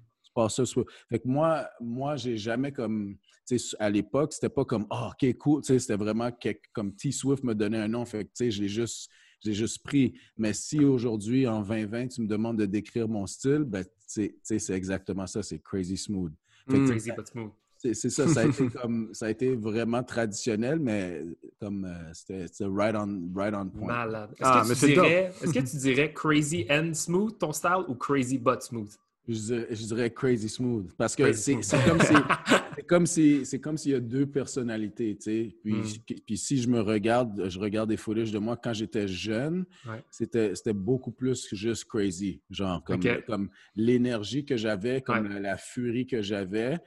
Fait 1.09 1.19
que 1.19 1.27
moi, 1.27 1.67
moi 1.81 2.15
j'ai 2.15 2.37
jamais 2.37 2.71
comme, 2.71 3.17
tu 3.47 3.57
sais, 3.57 3.75
à 3.79 3.89
l'époque, 3.89 4.33
c'était 4.33 4.49
pas 4.49 4.65
comme, 4.65 4.85
oh, 4.91 5.09
OK, 5.11 5.37
cool. 5.37 5.61
Tu 5.61 5.73
sais, 5.73 5.79
c'était 5.79 5.97
vraiment 5.97 6.29
comme 6.73 6.95
T 6.95 7.11
Swift 7.11 7.43
me 7.43 7.55
donnait 7.55 7.79
un 7.79 7.87
nom. 7.87 8.05
Fait 8.05 8.25
que, 8.25 8.29
tu 8.29 8.45
sais, 8.45 8.51
je 8.51 8.61
l'ai 8.61 8.69
juste, 8.69 9.09
je 9.43 9.49
l'ai 9.49 9.55
juste 9.55 9.83
pris. 9.83 10.13
Mais 10.37 10.53
si 10.53 10.83
aujourd'hui, 10.83 11.47
en 11.47 11.61
2020, 11.61 12.07
tu 12.09 12.21
me 12.21 12.27
demandes 12.27 12.57
de 12.57 12.65
décrire 12.65 13.07
mon 13.07 13.25
style, 13.25 13.63
ben, 13.65 13.83
c'est 14.05 14.69
exactement 14.69 15.27
ça. 15.27 15.41
C'est 15.41 15.59
crazy 15.59 15.97
smooth. 15.97 16.31
Mm. 16.67 16.85
Crazy 16.87 17.11
but 17.11 17.27
smooth. 17.27 17.51
c'est 17.77 17.93
ça, 17.95 18.27
ça 18.27 18.41
a, 18.41 18.45
été 18.45 18.67
comme, 18.81 19.09
ça 19.13 19.25
a 19.27 19.29
été 19.29 19.55
vraiment 19.55 20.03
traditionnel, 20.03 20.79
mais 20.79 21.23
comme 21.59 21.85
euh, 21.85 22.13
c'était 22.13 22.45
right 22.65 22.95
on, 22.95 23.31
right 23.35 23.55
on 23.55 23.69
point. 23.69 23.87
Malade. 23.87 24.31
Est-ce 24.33 24.43
Ah, 24.43 24.63
que, 24.65 25.43
est-ce 25.43 25.53
que 25.53 25.71
tu 25.71 25.77
dirais 25.77 26.13
crazy 26.13 26.67
and 26.69 26.93
smooth 26.93 27.37
ton 27.37 27.51
style 27.51 27.85
ou 27.87 27.95
crazy 27.95 28.37
but 28.37 28.61
smooth? 28.61 28.91
Je, 29.31 29.33
dirais, 29.39 29.67
je 29.69 29.85
dirais 29.85 30.09
crazy 30.11 30.49
smooth. 30.49 30.91
Parce 30.97 31.15
que 31.15 31.31
c'est 31.33 31.53
comme 31.53 32.01
si 32.01 32.13
c'est 32.75 32.87
comme 32.87 33.05
si 33.05 33.45
c'est 33.45 33.59
comme 33.61 33.77
s'il 33.77 33.91
y 33.91 33.95
a 33.95 33.99
deux 33.99 34.25
personnalités, 34.25 35.15
tu 35.17 35.21
sais. 35.23 35.55
Puis, 35.63 35.73
Mm. 35.75 35.83
je- 35.83 36.13
puis 36.25 36.37
si 36.37 36.57
je 36.61 36.67
me 36.67 36.81
regarde, 36.81 37.47
je 37.47 37.59
regarde 37.59 37.89
des 37.89 37.97
footage 37.97 38.31
de 38.31 38.39
moi 38.39 38.57
quand 38.57 38.73
j'étais 38.73 39.07
jeune, 39.07 39.65
Ouais. 39.87 40.03
c'était 40.09 40.55
c'était 40.55 40.73
beaucoup 40.73 41.11
plus 41.11 41.47
que 41.47 41.55
juste 41.55 41.85
crazy. 41.85 42.41
Genre 42.49 42.83
comme, 42.83 43.49
l'énergie 43.75 44.45
que 44.45 44.57
j'avais, 44.57 45.01
comme 45.01 45.27
Ouais. 45.27 45.33
la, 45.35 45.39
la 45.39 45.57
furie 45.57 46.07
que 46.07 46.21
j'avais. 46.21 46.77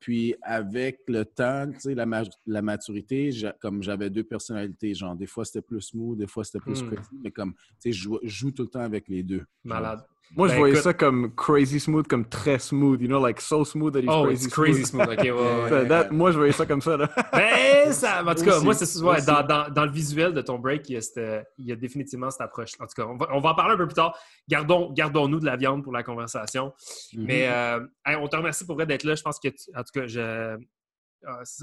Puis 0.00 0.36
avec 0.42 1.00
le 1.08 1.24
temps, 1.24 1.68
tu 1.72 1.80
sais, 1.80 1.94
la, 1.96 2.06
ma- 2.06 2.22
la 2.46 2.62
maturité, 2.62 3.30
comme 3.60 3.82
j'avais 3.82 4.08
deux 4.10 4.22
personnalités, 4.22 4.94
genre 4.94 5.16
des 5.16 5.26
fois 5.26 5.44
c'était 5.44 5.60
plus 5.60 5.80
smooth, 5.80 6.16
des 6.16 6.28
fois 6.28 6.44
c'était 6.44 6.60
plus 6.60 6.80
Mm. 6.84 6.86
crazy, 6.90 7.18
mais 7.20 7.30
comme, 7.32 7.52
tu 7.54 7.60
sais, 7.80 7.92
je 7.92 8.02
joue, 8.04 8.18
je 8.22 8.28
joue 8.28 8.52
tout 8.52 8.62
le 8.62 8.68
temps 8.68 8.82
avec 8.82 9.08
les 9.08 9.24
deux. 9.24 9.44
Genre. 9.64 9.96
Moi, 10.36 10.48
je 10.48 10.52
Ben, 10.52 10.58
voyais 10.58 10.72
écoute- 10.74 10.84
ça 10.84 10.92
comme 10.94 11.34
crazy 11.34 11.80
smooth, 11.80 12.06
comme 12.06 12.28
très 12.28 12.58
smooth. 12.58 13.00
You 13.00 13.08
know, 13.08 13.24
like 13.24 13.40
so 13.40 13.64
smooth 13.64 13.94
that 13.94 14.00
he's 14.00 14.08
Oh, 14.10 14.24
crazy 14.24 14.44
it's 14.46 14.54
crazy 14.54 14.84
smooth. 14.84 15.04
smooth. 15.06 15.18
OK, 15.18 15.24
ouais, 15.24 15.30
ouais. 15.62 15.68
Ça, 15.70 15.84
that- 15.86 16.10
moi, 16.10 16.30
je 16.32 16.36
voyais 16.36 16.52
ça 16.52 16.66
comme 16.66 16.82
ça. 16.82 16.96
Là. 16.96 17.08
Ben, 17.32 17.92
ça, 17.92 18.22
en 18.22 18.34
tout 18.34 18.44
cas, 18.44 18.56
Aussi, 18.56 18.64
moi, 18.64 18.74
c'est 18.74 19.00
ouais, 19.00 19.22
dans, 19.22 19.42
dans, 19.42 19.70
dans 19.70 19.84
le 19.86 19.90
visuel 19.90 20.34
de 20.34 20.42
ton 20.42 20.58
break, 20.58 20.88
il 20.90 20.94
y 20.94 20.96
a, 20.96 21.00
cette- 21.00 21.46
il 21.56 21.66
y 21.66 21.72
a 21.72 21.76
définitivement 21.76 22.30
cette 22.30 22.42
approche. 22.42 22.72
En 22.78 22.86
tout 22.86 22.94
cas, 22.94 23.06
on 23.08 23.16
va, 23.16 23.28
on 23.32 23.40
va 23.40 23.50
en 23.50 23.54
parler 23.54 23.74
un 23.74 23.78
peu 23.78 23.86
plus 23.86 23.94
tard. 23.94 24.16
Gardons, 24.48 24.92
gardons-nous 24.92 25.40
de 25.40 25.46
la 25.46 25.56
viande 25.56 25.82
pour 25.82 25.92
la 25.92 26.02
conversation. 26.02 26.72
Mhm. 27.14 27.24
Mais 27.24 27.48
euh, 27.48 27.80
hey, 28.04 28.16
on 28.16 28.28
te 28.28 28.36
remercie 28.36 28.66
pour 28.66 28.74
vrai 28.76 28.84
d'être 28.86 29.04
là. 29.04 29.14
Je 29.14 29.22
pense 29.22 29.38
que, 29.40 29.48
tu- 29.48 29.70
en 29.74 29.82
tout 29.82 29.92
cas, 30.00 30.06
je, 30.06 30.20
euh, 30.20 30.56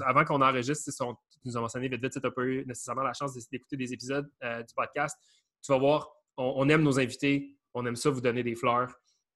avant 0.04 0.24
qu'on 0.24 0.42
enregistre, 0.42 0.90
son- 0.92 1.14
tu 1.30 1.38
nous 1.44 1.56
as 1.56 1.60
mentionné 1.60 1.88
vite 1.88 2.02
vite, 2.02 2.12
tu 2.12 2.18
n'as 2.22 2.30
pas 2.30 2.42
eu 2.42 2.64
nécessairement 2.66 3.02
la 3.04 3.12
chance 3.12 3.32
d'écouter 3.50 3.76
des 3.76 3.92
épisodes 3.92 4.28
euh, 4.42 4.58
du 4.62 4.74
podcast. 4.74 5.16
Tu 5.64 5.72
vas 5.72 5.78
voir, 5.78 6.08
on, 6.36 6.54
on 6.56 6.68
aime 6.68 6.82
nos 6.82 6.98
invités, 7.00 7.55
on 7.76 7.86
aime 7.86 7.96
ça 7.96 8.10
vous 8.10 8.20
donner 8.20 8.42
des 8.42 8.54
fleurs. 8.56 8.92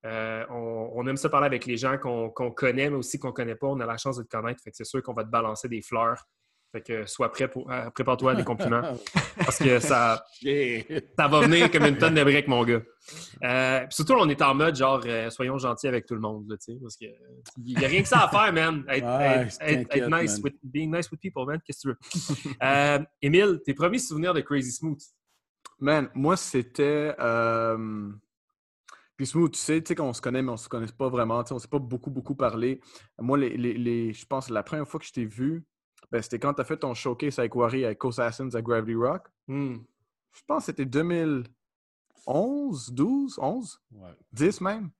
Euh, 0.06 0.44
on, 0.50 0.90
on 0.94 1.06
aime 1.06 1.16
ça 1.18 1.28
parler 1.28 1.46
avec 1.46 1.66
les 1.66 1.76
gens 1.76 1.98
qu'on 1.98 2.30
connaît, 2.52 2.88
mais 2.90 2.96
aussi 2.96 3.18
qu'on 3.18 3.28
ne 3.28 3.32
connaît 3.34 3.54
pas. 3.54 3.66
On 3.68 3.78
a 3.80 3.86
la 3.86 3.98
chance 3.98 4.16
de 4.16 4.22
te 4.22 4.28
connaître. 4.28 4.60
Fait 4.62 4.70
que 4.70 4.76
c'est 4.76 4.84
sûr 4.84 5.02
qu'on 5.02 5.12
va 5.12 5.24
te 5.24 5.28
balancer 5.30 5.68
des 5.68 5.82
fleurs. 5.82 6.24
Fait 6.72 6.80
que 6.80 7.04
sois 7.04 7.30
prêt 7.32 7.48
pour. 7.48 7.70
euh, 7.70 7.90
Prépare-toi 7.90 8.32
à 8.32 8.34
des 8.36 8.44
compliments. 8.44 8.80
Parce 9.36 9.58
que 9.58 9.78
ça, 9.80 10.24
ça 11.18 11.28
va 11.28 11.40
venir 11.40 11.70
comme 11.70 11.84
une 11.84 11.98
tonne 11.98 12.14
de 12.14 12.22
briques, 12.22 12.46
mon 12.48 12.64
gars. 12.64 12.80
Euh, 13.42 13.84
surtout, 13.90 14.14
on 14.14 14.28
est 14.28 14.40
en 14.40 14.54
mode 14.54 14.76
genre, 14.76 15.02
euh, 15.04 15.28
soyons 15.30 15.58
gentils 15.58 15.88
avec 15.88 16.06
tout 16.06 16.14
le 16.14 16.20
monde, 16.20 16.48
là, 16.48 16.56
tu 16.56 16.72
sais, 16.74 16.78
parce 16.80 16.96
que 16.96 17.06
il 17.64 17.76
n'y 17.76 17.84
a 17.84 17.88
rien 17.88 18.02
que 18.02 18.08
ça 18.08 18.20
à 18.24 18.28
faire, 18.28 18.52
man. 18.52 18.84
Être, 18.88 19.04
Ouais, 19.04 19.26
être- 19.26 19.58
être- 19.60 19.60
être 19.62 19.88
t'inquiète, 19.88 20.10
nice 20.22 20.32
man. 20.34 20.42
with, 20.44 20.54
being 20.62 20.90
nice 20.94 21.10
with 21.10 21.20
people, 21.20 21.44
man. 21.44 21.60
Qu'est-ce 21.66 21.88
que 21.88 21.94
tu 21.94 22.48
veux? 22.48 22.54
Euh, 22.62 22.98
Émile, 23.20 23.60
tes 23.64 23.74
premiers 23.74 23.98
souvenirs 23.98 24.32
de 24.32 24.40
Crazy 24.40 24.70
Smooth? 24.72 25.00
Man, 25.80 26.08
moi, 26.14 26.36
c'était. 26.36 27.14
euh, 27.18 28.10
Puis 29.20 29.26
Smooth, 29.26 29.52
tu 29.52 29.58
sais, 29.58 29.82
tu 29.82 29.88
sais 29.88 29.94
qu'on 29.94 30.14
se 30.14 30.22
connaît, 30.22 30.40
mais 30.40 30.50
on 30.52 30.56
se 30.56 30.66
connaît 30.66 30.86
pas 30.86 31.10
vraiment. 31.10 31.44
tu 31.44 31.48
sais, 31.48 31.54
On 31.54 31.58
s'est 31.58 31.68
pas 31.68 31.78
beaucoup, 31.78 32.08
beaucoup 32.10 32.34
parlé. 32.34 32.80
Moi, 33.18 33.36
les, 33.36 33.54
les, 33.54 33.74
les- 33.74 34.14
je 34.14 34.24
pense 34.24 34.46
que 34.46 34.54
la 34.54 34.62
première 34.62 34.88
fois 34.88 34.98
que 34.98 35.04
je 35.04 35.12
t'ai 35.12 35.26
vu, 35.26 35.62
Ben, 36.10 36.22
c'était 36.22 36.38
quand 36.38 36.54
tu 36.54 36.62
as 36.62 36.64
fait 36.64 36.78
ton 36.78 36.94
showcase 36.94 37.38
avec 37.38 37.54
Wari 37.54 37.84
avec 37.84 38.02
Assassins 38.02 38.48
à 38.54 38.62
Gravity 38.62 38.94
Rock. 38.94 39.28
Hmm. 39.46 39.76
Je 40.32 40.40
pense 40.46 40.60
que 40.60 40.66
c'était 40.72 40.86
2011, 42.26 42.92
12, 42.92 43.38
11, 43.38 43.78
Ouais. 43.92 44.08
10 44.32 44.60
même? 44.62 44.90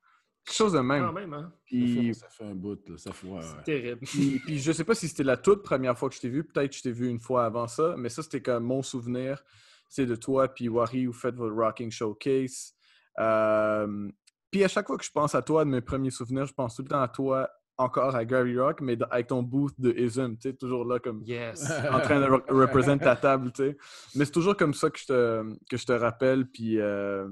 Quelque 0.45 0.55
chose 0.57 0.73
de 0.73 0.79
Quand 0.79 0.85
même. 0.85 1.11
même, 1.15 1.33
hein? 1.33 1.53
Puis, 1.65 2.15
Ça 2.15 2.29
fait 2.29 2.45
un 2.45 2.55
bout, 2.55 2.79
là. 2.91 2.99
Ça 2.99 3.13
fait, 3.13 3.27
ouais, 3.27 3.39
ouais. 3.39 3.43
C'est 3.43 3.63
terrible. 3.65 4.01
puis, 4.07 4.39
puis 4.41 4.59
je 4.59 4.73
sais 4.73 4.85
pas 4.85 4.95
si 4.95 5.09
c'était 5.09 5.23
la 5.25 5.37
toute 5.39 5.63
première 5.63 5.97
fois 5.99 6.11
que 6.11 6.15
je 6.15 6.21
t'ai 6.21 6.29
vu. 6.29 6.45
Peut-être 6.45 6.71
que 6.73 6.77
je 6.77 6.83
t'ai 6.83 6.93
vu 6.93 7.09
une 7.09 7.21
fois 7.21 7.47
avant 7.47 7.67
ça. 7.69 7.95
Mais 7.97 8.11
ça, 8.11 8.23
c'était 8.23 8.43
comme 8.43 8.65
mon 8.65 8.83
souvenir. 8.83 9.43
C'est 9.89 10.05
de 10.07 10.15
toi 10.17 10.49
puis 10.49 10.69
Wari, 10.69 11.07
vous 11.07 11.13
faites 11.15 11.37
votre 11.37 11.55
Rocking 11.57 11.91
Showcase. 11.91 12.75
Euh, 13.19 14.09
puis 14.51 14.65
à 14.65 14.69
chaque 14.69 14.87
fois 14.87 14.97
que 14.99 15.05
je 15.05 15.11
pense 15.11 15.35
à 15.35 15.43
toi, 15.43 15.65
de 15.65 15.71
mes 15.71 15.81
premiers 15.81 16.11
souvenirs, 16.11 16.47
je 16.47 16.53
pense 16.55 16.77
tout 16.77 16.83
le 16.83 16.89
temps 16.89 17.03
à 17.03 17.09
toi 17.09 17.49
encore 17.79 18.15
à 18.15 18.25
Gravity 18.27 18.59
Rock, 18.59 18.81
mais 18.83 18.99
avec 19.11 19.29
ton 19.29 19.43
booth 19.43 19.73
de 19.79 19.91
Ism, 19.93 20.35
tu 20.37 20.51
sais, 20.51 20.55
toujours 20.55 20.85
là 20.85 20.99
comme 20.99 21.23
Yes. 21.25 21.71
en 21.91 22.01
train 22.01 22.21
de 22.21 22.27
re- 22.27 22.43
représenter 22.53 23.05
ta 23.05 23.17
table, 23.17 23.53
tu 23.53 23.63
sais. 23.71 23.77
Mais 24.17 24.25
c'est 24.27 24.33
toujours 24.33 24.57
comme 24.57 24.75
ça 24.75 24.91
que 24.91 24.99
je 24.99 25.07
te, 25.07 25.55
que 25.71 25.77
je 25.79 25.87
te 25.87 25.93
rappelle. 25.93 26.47
Puis, 26.47 26.79
euh, 26.79 27.27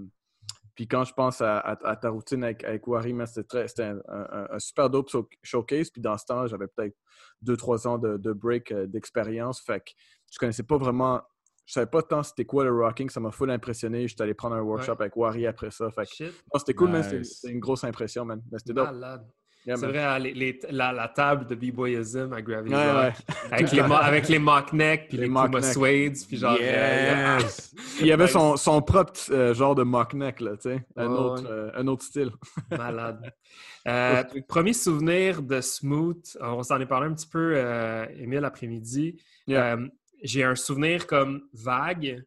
puis 0.74 0.88
quand 0.88 1.04
je 1.04 1.12
pense 1.12 1.42
à, 1.42 1.58
à- 1.58 1.86
à 1.90 1.96
ta 1.96 2.08
routine 2.08 2.44
avec, 2.44 2.64
avec 2.64 2.82
c'était 3.26 3.82
un, 3.82 3.98
un- 4.08 4.46
un 4.52 4.58
super 4.58 4.88
dope 4.88 5.10
show- 5.10 5.28
showcase. 5.42 5.90
Puis 5.90 6.00
dans 6.00 6.16
ce 6.16 6.24
temps, 6.24 6.46
j'avais 6.46 6.68
peut-être 6.68 6.96
deux, 7.42 7.56
trois 7.58 7.86
ans 7.86 7.98
de, 7.98 8.16
de 8.16 8.32
break 8.32 8.72
euh, 8.72 8.86
d'expérience. 8.86 9.60
Fait 9.60 9.80
que 9.80 9.90
je 10.32 10.38
connaissais 10.38 10.62
pas 10.62 10.78
vraiment. 10.78 11.20
Je 11.68 11.74
savais 11.74 11.86
pas 11.86 12.00
tant 12.02 12.22
c'était 12.22 12.46
quoi 12.46 12.64
le 12.64 12.72
rocking. 12.74 13.10
Ça 13.10 13.20
m'a 13.20 13.30
full 13.30 13.50
impressionné. 13.50 14.08
J'étais 14.08 14.22
allé 14.22 14.32
prendre 14.32 14.56
un 14.56 14.62
workshop 14.62 14.96
avec 15.00 15.14
Wari 15.16 15.46
après 15.46 15.70
ça. 15.70 15.90
Fait 15.90 16.06
que, 16.06 16.14
Shit. 16.14 16.32
non, 16.52 16.58
c'était 16.58 16.72
cool, 16.72 16.88
man. 16.88 17.02
C'était- 17.02 17.18
Nice. 17.18 17.38
C'était 17.42 17.52
une 17.52 17.60
grosse 17.60 17.84
impression, 17.84 18.24
man. 18.24 18.40
Mais 18.50 18.58
c'était 18.58 18.72
dope. 18.72 18.86
Malade. 18.90 19.26
Yeah, 19.66 19.76
C'est 19.76 19.82
man. 19.82 19.90
vrai, 19.90 20.02
hein, 20.04 20.18
les- 20.18 20.32
les- 20.32 20.58
la, 20.70 20.92
la 20.94 21.08
table 21.08 21.44
de 21.44 21.54
B-Boyism 21.54 22.32
à 22.32 22.40
Gravity 22.40 22.74
Ouais, 22.74 22.90
Rock, 23.08 23.14
avec, 23.50 23.72
les, 23.72 23.80
avec 24.00 24.28
les 24.28 24.38
mock 24.38 24.72
necks, 24.72 25.08
puis 25.08 25.18
Les 25.18 25.28
necks. 25.28 25.64
Suede, 25.64 26.16
puis 26.26 26.36
genre... 26.38 26.56
euh! 26.58 27.38
Il 28.00 28.06
y 28.06 28.12
avait 28.12 28.28
son, 28.28 28.56
son 28.56 28.80
propre 28.80 29.12
euh, 29.30 29.52
genre 29.52 29.74
de 29.74 29.82
mock 29.82 30.14
neck, 30.14 30.40
là, 30.40 30.52
tu 30.56 30.70
sais. 30.70 30.86
Un, 30.96 31.08
autre, 31.08 31.42
ouais. 31.42 31.50
euh, 31.50 31.70
un 31.74 31.86
autre 31.86 32.02
style. 32.02 32.30
Malade. 32.70 33.30
Euh, 33.86 34.24
premier 34.48 34.72
souvenir 34.72 35.42
de 35.42 35.60
Smooth, 35.60 36.38
on 36.40 36.62
s'en 36.62 36.80
est 36.80 36.86
parlé 36.86 37.08
un 37.08 37.12
petit 37.14 37.28
peu, 37.28 37.52
euh, 37.56 38.06
Émile, 38.16 38.44
après-midi. 38.46 39.20
Yeah. 39.46 39.76
J'ai 40.22 40.42
un 40.44 40.54
souvenir 40.56 41.06
comme 41.06 41.48
vague 41.52 42.24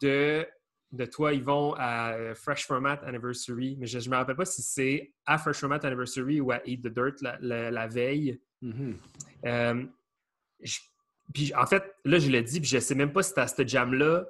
de, 0.00 0.46
de 0.92 1.04
toi, 1.06 1.32
Yvon, 1.32 1.74
à 1.76 2.12
euh, 2.14 2.34
Fresh 2.34 2.66
Format 2.66 3.00
Anniversary, 3.04 3.76
mais 3.78 3.86
je 3.86 3.98
ne 3.98 4.08
me 4.10 4.16
rappelle 4.16 4.36
pas 4.36 4.44
si 4.44 4.62
c'est 4.62 5.12
à 5.26 5.38
Fresh 5.38 5.58
Format 5.58 5.80
Anniversary 5.82 6.40
ou 6.40 6.50
à 6.52 6.60
Eat 6.66 6.82
the 6.82 6.88
Dirt 6.88 7.20
la, 7.20 7.38
la- 7.40 7.70
la 7.70 7.86
veille. 7.88 8.40
Mhm. 8.62 8.96
Euh, 9.46 9.84
je- 10.60 10.78
puis 11.32 11.52
en 11.54 11.66
fait, 11.66 11.84
là, 12.04 12.18
je 12.18 12.28
l'ai 12.30 12.42
dit, 12.42 12.60
puis 12.60 12.68
je 12.68 12.76
ne 12.76 12.80
sais 12.80 12.94
même 12.94 13.12
pas 13.12 13.22
si 13.22 13.28
c'était 13.30 13.40
à 13.42 13.46
cette 13.46 13.68
jam-là, 13.68 14.26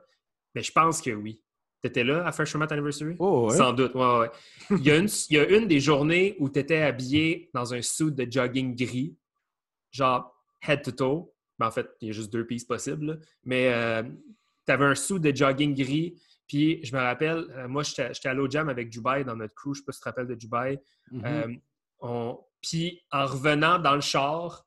mais 0.55 0.63
je 0.63 0.73
pense 0.73 1.01
que 1.01 1.11
oui. 1.11 1.43
Tu 1.83 1.89
étais 1.89 2.05
là 2.05 2.27
à 2.27 2.33
Fresh 2.33 2.51
Format 2.53 2.67
Anniversary? 2.71 3.17
Oh, 3.19 3.49
ouais. 3.49 3.57
Sans 3.57 3.73
doute, 3.73 3.95
ouais, 3.95 4.19
ouais. 4.19 4.31
Il 4.71 4.85
y, 4.85 4.91
a 4.91 4.97
une, 4.99 5.09
il 5.31 5.37
y 5.37 5.39
a 5.39 5.49
une 5.49 5.67
des 5.67 5.81
journées 5.81 6.37
où 6.39 6.51
tu 6.51 6.59
étais 6.59 6.83
habillé 6.83 7.49
dans 7.55 7.73
un 7.73 7.81
suit 7.81 8.13
de 8.13 8.31
jogging 8.31 8.75
gris, 8.77 9.17
genre 9.91 10.31
head 10.67 10.83
to 10.83 10.91
toe. 10.93 11.30
Ben, 11.61 11.67
en 11.67 11.71
fait, 11.71 11.88
il 12.00 12.09
y 12.09 12.11
a 12.11 12.14
juste 12.14 12.33
deux 12.33 12.47
pistes 12.47 12.67
possibles. 12.67 13.07
là. 13.07 13.17
Mais 13.45 14.02
tu 14.67 14.73
avais 14.73 14.87
un 14.87 14.95
suit 14.95 15.21
de 15.21 15.35
jogging 15.37 15.75
gris. 15.75 16.21
Puis 16.49 16.85
je 16.85 16.93
me 16.97 17.00
rappelle, 17.00 17.47
euh, 17.50 17.69
moi, 17.69 17.83
j'étais 17.85 18.12
j'étais 18.12 18.29
allé 18.29 18.40
au 18.40 18.50
jam 18.50 18.69
avec 18.69 18.88
Dubaï 18.90 19.25
dans 19.25 19.37
notre 19.37 19.55
crew. 19.55 19.67
Je 19.67 19.71
ne 19.71 19.75
sais 19.75 19.83
pas 19.87 19.93
si 19.93 19.99
tu 19.99 20.02
te 20.02 20.09
rappelles 20.09 20.26
de 20.26 20.35
Dubaï. 20.35 20.81
Mhm. 21.12 21.23
Euh, 21.25 21.55
on- 22.00 22.40
Puis 22.62 23.02
en 23.12 23.26
revenant 23.26 23.79
dans 23.79 23.95
le 23.95 24.00
char, 24.00 24.67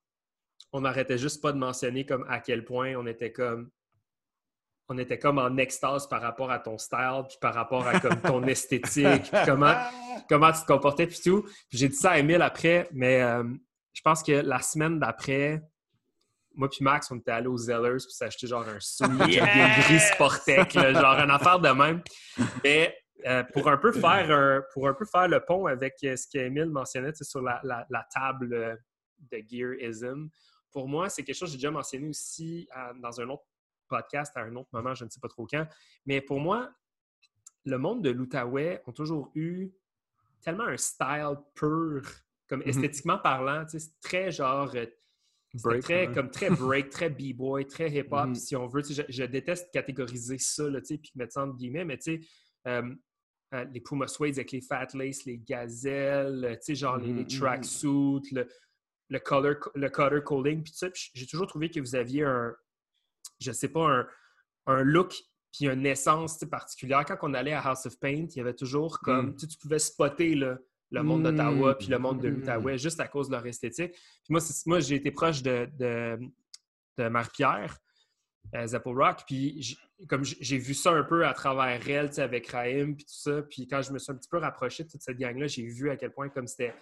on 0.72 0.82
n'arrêtait 0.82 1.18
juste 1.18 1.42
pas 1.42 1.52
de 1.52 1.58
mentionner 1.58 2.06
comme 2.06 2.26
à 2.30 2.40
quel 2.40 2.64
point 2.64 2.96
on 2.96 3.06
était 3.06 3.32
comme 3.34 3.70
on 4.90 4.98
était 4.98 5.18
comme 5.20 5.38
en 5.40 5.58
extase 5.58 6.08
par 6.08 6.22
rapport 6.22 6.52
à 6.52 6.60
ton 6.60 6.78
style, 6.78 7.24
puis 7.28 7.38
par 7.42 7.54
rapport 7.54 7.88
à 7.88 8.00
comme 8.00 8.20
ton 8.22 8.44
esthétique, 8.48 9.24
puis 9.32 9.42
comment, 9.46 9.76
comment 10.30 10.52
tu 10.52 10.62
te 10.62 10.66
comportais, 10.66 11.08
puis 11.08 11.20
tout. 11.24 11.46
J'ai 11.70 11.88
dit 11.90 11.96
ça 11.96 12.12
à 12.12 12.18
Emile 12.20 12.42
après, 12.42 12.90
mais 12.92 13.22
euh, 13.22 13.44
je 13.94 14.02
pense 14.02 14.22
que 14.24 14.32
la 14.32 14.60
semaine 14.62 15.00
d'après, 15.00 15.62
moi 16.56 16.70
puis 16.70 16.84
Max, 16.84 17.10
on 17.12 17.18
était 17.18 17.32
allés 17.32 17.48
aux 17.48 17.58
Zellers 17.58 17.98
puis 18.04 18.12
s'acheter 18.14 18.48
genre 18.48 18.68
un 18.68 18.80
sou 18.80 19.06
gris 19.18 20.00
Sportec, 20.00 20.74
là, 20.74 20.94
genre 20.94 21.16
une 21.20 21.32
affaire 21.32 21.60
de 21.60 21.70
même. 21.70 22.02
Mais 22.64 22.96
euh, 23.26 23.44
pour 23.54 23.68
un 23.70 23.78
peu 23.78 23.92
faire 23.92 24.32
un- 24.32 24.62
pour 24.74 24.88
un 24.88 24.94
peu 24.94 25.06
faire 25.06 25.28
le 25.28 25.40
pont 25.44 25.66
avec 25.68 25.96
euh, 26.04 26.16
ce 26.16 26.28
qu'Emile 26.28 26.70
mentionnait 26.70 27.14
sur 27.22 27.42
la, 27.42 27.60
la- 27.64 27.86
la 27.90 28.06
table 28.14 28.54
euh, 28.54 28.76
de 29.32 29.42
Gearism, 29.50 30.28
pour 30.72 30.88
moi, 30.88 31.08
c'est 31.10 31.24
quelque 31.24 31.36
chose 31.36 31.50
que 31.50 31.54
j'ai 31.54 31.58
déjà 31.60 31.72
mentionné 31.72 32.08
aussi 32.10 32.68
à- 32.72 32.94
dans 32.94 33.22
un 33.22 33.30
autre 33.30 33.44
podcast 33.88 34.36
à 34.36 34.42
un 34.42 34.56
autre 34.56 34.70
moment, 34.74 34.94
je 34.94 35.06
ne 35.06 35.10
sais 35.10 35.20
pas 35.20 35.28
trop 35.30 35.46
quand. 35.46 35.66
Mais 36.06 36.20
pour 36.22 36.40
moi, 36.40 36.70
le 37.66 37.78
monde 37.78 38.04
de 38.04 38.10
l'Outaouais 38.10 38.82
ont 38.88 38.92
toujours 38.92 39.32
eu 39.36 39.72
tellement 40.42 40.66
un 40.66 40.76
style 40.78 41.36
pur, 41.56 42.02
comme 42.50 42.60
Mhm. 42.60 42.68
esthétiquement 42.70 43.18
parlant, 43.20 43.64
c'est 43.68 44.00
très 44.02 44.32
genre 44.32 44.70
euh, 44.76 44.86
Break, 45.62 45.84
très, 45.84 46.08
ouais. 46.08 46.14
comme 46.14 46.32
très 46.32 46.50
break, 46.50 46.90
très 46.90 47.10
b-boy, 47.10 47.68
très 47.68 47.90
hip-hop, 47.92 48.30
Mhm. 48.30 48.36
si 48.36 48.56
on 48.56 48.68
veut. 48.68 48.82
Je, 48.84 49.04
je 49.08 49.24
déteste 49.24 49.72
catégoriser 49.72 50.38
ça, 50.40 50.68
là, 50.70 50.80
tu 50.82 50.88
sais, 50.88 50.98
puis 50.98 51.12
mettre 51.16 51.34
ça 51.34 51.44
entre 51.44 51.56
guillemets, 51.58 51.86
mais 51.86 51.98
tu 51.98 52.20
sais, 52.20 52.28
euh, 52.68 52.94
euh, 53.54 53.66
les 53.72 53.82
Puma 53.82 54.08
Suede 54.08 54.34
avec 54.40 54.52
les 54.52 54.62
Fat 54.62 54.88
Lace, 54.96 55.26
les 55.26 55.38
Gazelles, 55.38 56.44
euh, 56.46 56.54
tu 56.56 56.60
sais, 56.62 56.76
genre 56.76 56.98
les, 56.98 57.14
les 57.14 57.24
Mhm, 57.24 57.28
tracksuits, 57.28 58.22
le, 58.32 58.48
le, 59.10 59.20
color, 59.20 59.56
le 59.76 59.90
color 59.90 60.24
coding, 60.24 60.64
puis 60.64 60.74
ça. 60.74 60.88
J'ai 61.14 61.28
toujours 61.28 61.46
trouvé 61.48 61.70
que 61.70 61.80
vous 61.80 61.94
aviez 61.96 62.24
un, 62.24 62.56
je 63.40 63.52
sais 63.52 63.68
pas, 63.70 63.88
un, 63.88 64.08
un 64.66 64.84
look 64.84 65.14
puis 65.56 65.68
une 65.68 65.86
essence 65.86 66.40
particulière. 66.50 67.06
Quand 67.06 67.18
on 67.22 67.36
allait 67.36 67.54
à 67.54 67.62
House 67.62 67.86
of 67.86 68.00
Paint, 68.00 68.26
il 68.32 68.38
y 68.38 68.40
avait 68.40 68.56
toujours 68.56 69.00
comme, 69.02 69.32
Mm. 69.32 69.36
tu 69.36 69.58
pouvais 69.60 69.78
spotter 69.78 70.34
là, 70.34 70.58
le 70.94 71.04
monde 71.04 71.24
d'Ottawa 71.24 71.72
Mm. 71.74 71.78
puis 71.78 71.88
le 71.88 72.00
monde 72.00 72.22
de 72.22 72.30
Mm. 72.30 72.34
l'Outaouais 72.36 72.78
juste 72.78 73.00
à 73.00 73.08
cause 73.08 73.28
de 73.28 73.34
leur 73.34 73.46
esthétique. 73.46 73.92
Puis 73.94 74.30
moi, 74.30 74.40
moi 74.66 74.80
j'ai 74.80 74.96
été 74.96 75.12
proche 75.12 75.42
de, 75.44 75.68
de, 75.78 76.18
de 76.98 77.08
Marie-Pierre, 77.10 77.78
euh, 78.56 78.68
Zapple 78.68 78.90
Rock, 78.90 79.24
puis 79.28 79.78
comme 80.08 80.24
j'ai 80.24 80.58
vu 80.58 80.74
ça 80.74 80.92
un 80.92 81.04
peu 81.04 81.26
à 81.26 81.34
travers 81.34 81.90
elle, 81.90 82.10
tu 82.10 82.16
sais, 82.16 82.22
avec 82.22 82.48
Raïm, 82.50 82.96
puis 82.96 83.06
tout 83.06 83.14
ça, 83.16 83.42
puis 83.42 83.68
quand 83.68 83.82
je 83.82 83.92
me 83.92 84.00
suis 84.00 84.12
un 84.12 84.16
petit 84.16 84.30
peu 84.30 84.38
rapproché 84.38 84.84
de 84.84 84.90
toute 84.90 85.02
cette 85.02 85.18
gang-là, 85.18 85.48
j'ai 85.48 85.66
vu 85.66 85.90
à 85.90 85.98
quel 85.98 86.12
point 86.12 86.30
comme 86.30 86.46
c'était... 86.48 86.74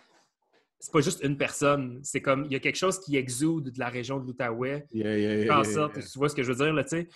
C'est 0.83 0.91
pas 0.91 1.01
juste 1.01 1.23
une 1.23 1.37
personne, 1.37 1.99
c'est 2.03 2.21
comme, 2.23 2.45
il 2.45 2.51
y 2.51 2.55
a 2.55 2.59
quelque 2.59 2.75
chose 2.75 2.99
qui 2.99 3.15
exude 3.15 3.65
de 3.71 3.79
la 3.79 3.89
région 3.89 4.19
de 4.19 4.25
l'Outaouais, 4.25 4.87
Yeah, 4.91 5.15
yeah, 5.15 5.29
qui 5.35 5.37
yeah, 5.37 5.45
fait 5.45 5.51
en 5.51 5.63
yeah, 5.63 5.73
sorte, 5.73 5.95
yeah. 5.97 6.05
tu 6.07 6.17
vois 6.17 6.27
ce 6.29 6.35
que 6.35 6.41
je 6.43 6.51
veux 6.51 6.65
dire, 6.65 6.73
là, 6.73 6.83
tu 6.83 6.89
sais, 6.89 7.07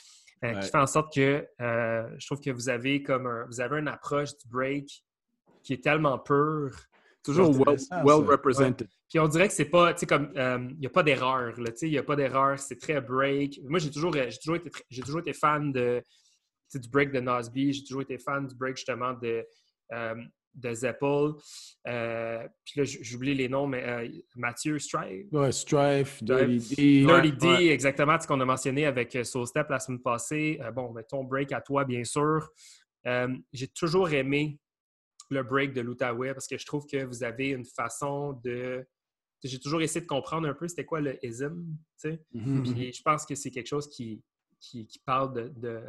euh, 0.44 0.54
Ouais. 0.54 0.60
qui 0.60 0.70
fait 0.70 0.78
en 0.78 0.86
sorte 0.86 1.12
que 1.14 1.48
euh, 1.62 2.08
je 2.20 2.26
trouve 2.28 2.40
que 2.40 2.52
vous 2.52 2.70
avez 2.70 3.02
comme 3.02 3.26
un, 3.26 3.46
vous 3.48 3.60
avez 3.62 3.80
une 3.80 3.88
approche 3.88 4.38
du 4.38 4.48
break 4.48 5.04
qui 5.66 5.74
est 5.74 5.84
tellement 5.84 6.18
pure. 6.20 6.72
Toujours 7.24 7.52
well, 7.58 8.24
represented. 8.28 8.88
Puis 9.10 9.20
on 9.20 9.28
dirait 9.28 9.48
que 9.48 9.54
c'est 9.54 9.66
pas, 9.66 9.94
tu 9.94 10.02
sais, 10.02 10.06
comme, 10.06 10.32
euh, 10.38 10.60
il 10.70 10.78
n'y 10.80 10.86
a 10.86 10.92
pas 10.92 11.02
d'erreur, 11.02 11.60
là, 11.60 11.72
tu 11.72 11.78
sais, 11.78 11.88
il 11.88 11.92
n'y 11.92 11.98
a 11.98 12.04
pas 12.04 12.16
d'erreur, 12.16 12.60
c'est 12.60 12.76
très 12.76 13.02
break. 13.02 13.60
Moi, 13.64 13.80
j'ai 13.80 13.90
toujours, 13.90 14.14
j'ai 14.14 14.38
toujours, 14.38 14.58
été, 14.58 14.70
j'ai 14.92 15.02
toujours 15.02 15.22
été 15.22 15.34
fan 15.34 15.72
de, 15.72 16.02
tu 16.04 16.06
sais, 16.70 16.80
du 16.80 16.88
break 16.88 17.12
de 17.12 17.20
Nosby, 17.20 17.74
j'ai 17.74 17.84
toujours 17.84 18.04
été 18.04 18.20
fan 18.20 18.46
du 18.46 18.54
break, 18.56 18.78
justement, 18.78 19.14
de, 19.14 19.44
euh, 19.94 20.16
de 20.54 20.74
Zeppel. 20.74 21.32
Euh, 21.88 22.48
puis 22.64 22.80
là, 22.80 22.84
j'oublie 23.02 23.34
les 23.34 23.50
noms, 23.50 23.66
mais 23.66 23.84
euh, 23.84 24.08
Mathieu 24.36 24.78
Strive, 24.78 25.26
Ouais, 25.32 25.52
Strife, 25.52 26.24
Dirty 26.24 26.60
D. 26.60 26.76
Dirty 26.76 27.06
Ouais, 27.06 27.32
D, 27.32 27.48
ouais. 27.48 27.68
exactement, 27.70 28.20
ce 28.20 28.28
qu'on 28.28 28.40
a 28.40 28.46
mentionné 28.46 28.86
avec 28.86 29.16
euh, 29.16 29.24
Soul 29.24 29.48
Step 29.48 29.68
la 29.70 29.80
semaine 29.80 30.02
passée. 30.02 30.60
Euh, 30.62 30.70
bon, 30.70 30.92
ben, 30.92 31.04
ton 31.04 31.24
break 31.24 31.52
à 31.54 31.62
toi, 31.62 31.86
bien 31.86 32.04
sûr. 32.04 32.50
Euh, 33.08 33.36
J'ai 33.52 33.68
toujours 33.68 34.10
aimé 34.12 34.60
le 35.30 35.44
break 35.44 35.74
de 35.74 35.82
l'Outaouais 35.82 36.34
parce 36.34 36.48
que 36.48 36.58
je 36.58 36.66
trouve 36.66 36.86
que 36.86 37.04
vous 37.04 37.24
avez 37.24 37.50
une 37.50 37.66
façon 37.66 38.34
de. 38.44 38.86
J'ai 39.44 39.60
toujours 39.60 39.82
essayé 39.82 40.02
de 40.02 40.08
comprendre 40.08 40.48
un 40.48 40.54
peu 40.54 40.68
c'était 40.68 40.86
quoi 40.86 41.02
le 41.02 41.24
ism, 41.24 41.64
tu 42.02 42.10
sais. 42.10 42.24
Mhm. 42.34 42.64
Puis 42.64 42.94
je 42.94 43.02
pense 43.04 43.26
que 43.26 43.36
c'est 43.36 43.52
quelque 43.52 43.68
chose 43.68 43.88
qui, 43.90 44.24
qui, 44.60 44.88
qui 44.88 45.00
parle 45.00 45.34
de, 45.34 45.50
de, 45.50 45.84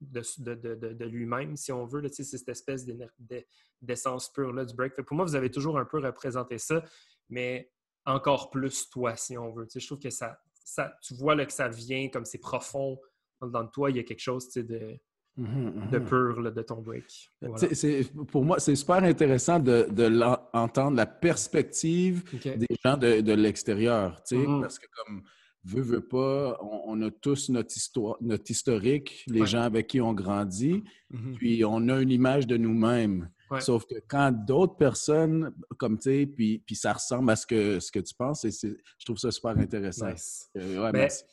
de, 0.00 0.22
de- 0.38 0.54
de- 0.54 0.74
de- 0.74 0.92
de 0.92 1.04
lui-même, 1.06 1.56
si 1.56 1.72
on 1.72 1.86
veut. 1.86 2.00
là, 2.00 2.08
C'est 2.12 2.24
cette 2.24 2.48
espèce 2.48 2.84
d'e- 2.84 3.46
d'essence 3.80 4.30
pure-là 4.32 4.64
du 4.66 4.74
break. 4.74 4.94
Fait 4.94 5.02
pour 5.02 5.16
moi, 5.16 5.24
vous 5.24 5.34
avez 5.36 5.50
toujours 5.50 5.78
un 5.78 5.84
peu 5.86 5.98
représenté 5.98 6.58
ça, 6.58 6.84
mais 7.30 7.70
encore 8.04 8.50
plus 8.50 8.90
toi, 8.90 9.16
si 9.16 9.38
on 9.38 9.50
veut. 9.52 9.64
Tu 9.66 9.72
sais, 9.74 9.80
je 9.80 9.86
trouve 9.86 10.00
que 10.00 10.10
ça, 10.10 10.38
ça 10.64 10.94
tu 11.02 11.14
vois 11.14 11.34
là, 11.34 11.46
que 11.46 11.52
ça 11.52 11.68
vient 11.68 12.08
comme 12.10 12.26
c'est 12.26 12.38
profond 12.38 13.00
dans 13.40 13.66
toi. 13.66 13.90
Il 13.90 13.96
y 13.96 14.00
a 14.00 14.02
quelque 14.04 14.20
chose 14.20 14.48
tu 14.50 14.62
de, 15.36 15.42
Mhm, 15.42 15.90
de 15.90 15.98
mhm. 15.98 16.04
pur 16.06 16.40
là, 16.40 16.50
de 16.50 16.62
ton 16.62 16.80
break. 16.80 17.30
Voilà. 17.42 17.74
C'est- 17.74 18.12
Pour 18.30 18.44
moi, 18.44 18.58
c'est 18.60 18.74
super 18.76 19.02
intéressant 19.02 19.58
de, 19.58 19.86
de 19.90 20.08
entendre 20.52 20.96
la 20.96 21.06
perspective 21.06 22.22
des 22.44 22.66
gens 22.84 22.96
de, 22.96 23.20
de 23.20 23.32
l'extérieur, 23.32 24.20
sais, 24.24 24.36
Mhm. 24.36 24.60
parce 24.60 24.78
que 24.78 24.86
comme 25.04 25.22
veut, 25.64 25.82
veut 25.82 26.06
pas, 26.06 26.58
on, 26.62 26.82
on 27.00 27.02
a 27.02 27.10
tous 27.10 27.48
notre 27.48 27.76
histoire, 27.76 28.16
notre 28.20 28.50
historique, 28.50 29.24
les 29.26 29.40
Ouais. 29.40 29.46
gens 29.46 29.62
avec 29.62 29.86
qui 29.88 30.00
on 30.00 30.12
grandit, 30.12 30.84
puis 31.36 31.64
on 31.64 31.88
a 31.88 32.00
une 32.00 32.10
image 32.10 32.46
de 32.46 32.56
nous-mêmes. 32.56 33.30
Ouais. 33.50 33.60
Sauf 33.60 33.84
que 33.86 33.94
quand 34.08 34.30
d'autres 34.32 34.76
personnes, 34.76 35.54
comme 35.78 35.96
tu 35.98 36.02
sais, 36.10 36.26
puis, 36.26 36.62
puis 36.66 36.74
ça 36.76 36.92
ressemble 36.94 37.30
à 37.30 37.36
ce 37.36 37.46
que, 37.46 37.78
ce 37.80 37.90
que 37.92 37.98
tu 38.00 38.14
penses, 38.14 38.44
et 38.44 38.50
je 38.50 39.04
trouve 39.04 39.18
ça 39.18 39.30
super 39.30 39.56
intéressant. 39.58 40.10
Nice. 40.10 40.50
Euh, 40.56 40.82
ouais, 40.84 40.92
Ben, 40.92 40.98
merci. 41.00 41.24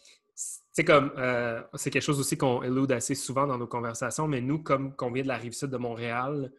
C'est 0.73 0.85
comme, 0.85 1.11
euh, 1.17 1.61
c'est 1.73 1.89
quelque 1.89 2.03
chose 2.03 2.19
aussi 2.19 2.37
qu'on 2.37 2.63
élude 2.63 2.91
assez 2.93 3.15
souvent 3.15 3.45
dans 3.45 3.57
nos 3.57 3.67
conversations, 3.67 4.27
mais 4.27 4.39
nous, 4.39 4.63
comme 4.63 4.95
qu'on 4.95 5.11
vient 5.11 5.23
de 5.23 5.27
la 5.27 5.37
rive 5.37 5.51
sud 5.51 5.69
de 5.69 5.77
Montréal, 5.77 6.51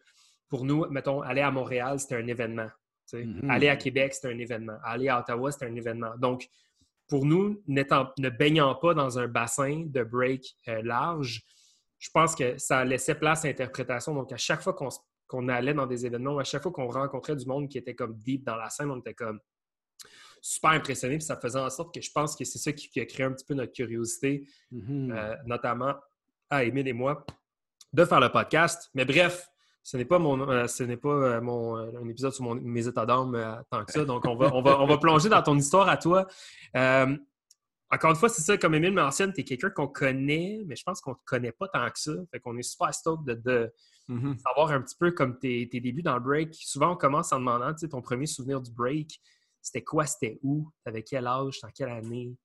pour 0.49 0.65
nous, 0.65 0.85
mettons, 0.89 1.21
aller 1.21 1.41
à 1.41 1.49
Montréal, 1.49 1.99
c'était 1.99 2.15
un 2.15 2.27
événement. 2.27 2.69
Mhm. 3.11 3.49
Aller 3.49 3.69
à 3.69 3.75
Québec, 3.75 4.13
c'était 4.13 4.33
un 4.33 4.37
événement. 4.37 4.77
Aller 4.83 5.07
à 5.09 5.19
Ottawa, 5.19 5.51
c'était 5.51 5.65
un 5.65 5.75
événement. 5.75 6.15
Donc, 6.17 6.47
pour 7.07 7.25
nous, 7.25 7.61
ne 7.67 8.29
baignant 8.29 8.75
pas 8.75 8.93
dans 8.93 9.19
un 9.19 9.27
bassin 9.27 9.85
de 9.87 10.03
break 10.03 10.45
euh, 10.67 10.81
large, 10.83 11.43
je 11.99 12.09
pense 12.13 12.35
que 12.35 12.57
ça 12.57 12.83
laissait 12.83 13.15
place 13.15 13.45
à 13.45 13.47
l'interprétation. 13.47 14.13
Donc, 14.13 14.31
à 14.31 14.37
chaque 14.37 14.61
fois 14.61 14.75
qu'on 15.27 15.49
allait 15.49 15.73
dans 15.73 15.87
des 15.87 16.05
événements, 16.05 16.37
à 16.37 16.43
chaque 16.43 16.63
fois 16.63 16.71
qu'on 16.71 16.87
rencontrait 16.87 17.35
du 17.35 17.45
monde 17.45 17.69
qui 17.69 17.77
était 17.77 17.95
comme 17.95 18.15
deep 18.17 18.43
dans 18.43 18.55
la 18.55 18.69
scène, 18.69 18.91
on 18.91 18.99
était 18.99 19.13
comme 19.13 19.39
super 20.45 20.71
impressionné. 20.71 21.15
Puis 21.17 21.25
ça 21.25 21.37
faisait 21.37 21.57
en 21.59 21.69
sorte 21.69 21.93
que 21.95 22.01
je 22.01 22.11
pense 22.11 22.35
que 22.35 22.43
c'est 22.43 22.57
ça 22.59 22.73
qui, 22.73 22.89
qui 22.89 22.99
a 22.99 23.05
créé 23.05 23.25
un 23.25 23.31
petit 23.31 23.45
peu 23.45 23.53
notre 23.53 23.71
curiosité, 23.71 24.45
Mhm. 24.71 25.11
euh, 25.11 25.35
notamment 25.45 25.95
à 26.49 26.65
Émile 26.65 26.87
et 26.89 26.93
moi, 26.93 27.25
de 27.93 28.03
faire 28.03 28.19
le 28.19 28.29
podcast. 28.29 28.89
Mais 28.93 29.05
bref, 29.05 29.47
ce 29.81 29.95
n'est 29.95 30.03
pas 30.05 30.19
mon, 30.19 30.49
euh, 30.49 30.67
ce 30.67 30.83
n'est 30.83 30.97
pas 30.97 31.09
euh, 31.09 31.41
mon, 31.41 31.77
euh, 31.77 31.91
un 32.01 32.07
épisode 32.09 32.33
sur 32.33 32.43
mon- 32.43 32.55
mes 32.55 32.85
états 32.87 33.05
d'âme 33.05 33.63
tant 33.71 33.85
que 33.85 33.91
ça. 33.93 34.03
Donc, 34.05 34.25
on 34.25 34.35
va, 34.35 34.53
on, 34.53 34.61
va, 34.61 34.81
on 34.81 34.85
va 34.85 34.97
plonger 34.97 35.29
dans 35.29 35.41
ton 35.41 35.57
histoire 35.57 35.87
à 35.87 35.95
toi. 35.97 36.27
Encore 37.91 38.09
une 38.09 38.15
fois, 38.17 38.27
c'est 38.29 38.41
ça, 38.41 38.57
comme 38.57 38.73
Émile 38.73 38.91
mentionne, 38.93 39.31
tu 39.33 39.41
es 39.41 39.43
quelqu'un 39.43 39.69
qu'on 39.69 39.87
connaît, 39.87 40.63
mais 40.65 40.75
je 40.75 40.83
pense 40.83 40.99
qu'on 40.99 41.11
ne 41.11 41.15
te 41.15 41.21
connaît 41.25 41.51
pas 41.51 41.67
tant 41.67 41.87
que 41.91 41.99
ça. 41.99 42.11
Fait 42.31 42.39
qu'on 42.39 42.57
est 42.57 42.63
super 42.63 42.91
stoked 42.93 43.23
de, 43.25 43.33
de 43.35 43.73
Mhm. 44.09 44.35
savoir 44.39 44.71
un 44.71 44.81
petit 44.81 44.95
peu 44.99 45.11
comme 45.11 45.37
tes, 45.39 45.69
tes 45.69 45.79
débuts 45.79 46.01
dans 46.01 46.15
le 46.15 46.19
break. 46.19 46.53
Souvent, 46.55 46.93
on 46.93 46.95
commence 46.97 47.31
en 47.31 47.39
demandant, 47.39 47.71
tu 47.71 47.79
sais, 47.79 47.87
ton 47.89 48.01
premier 48.01 48.25
souvenir 48.25 48.59
du 48.61 48.71
break, 48.71 49.21
c'était 49.63 49.81
quoi, 49.83 50.05
c'était 50.05 50.39
où, 50.43 50.69
t'avais 50.83 51.01
quel 51.01 51.25
âge, 51.25 51.59
dans 51.63 51.69
quelle 51.69 51.89
année? 51.89 52.35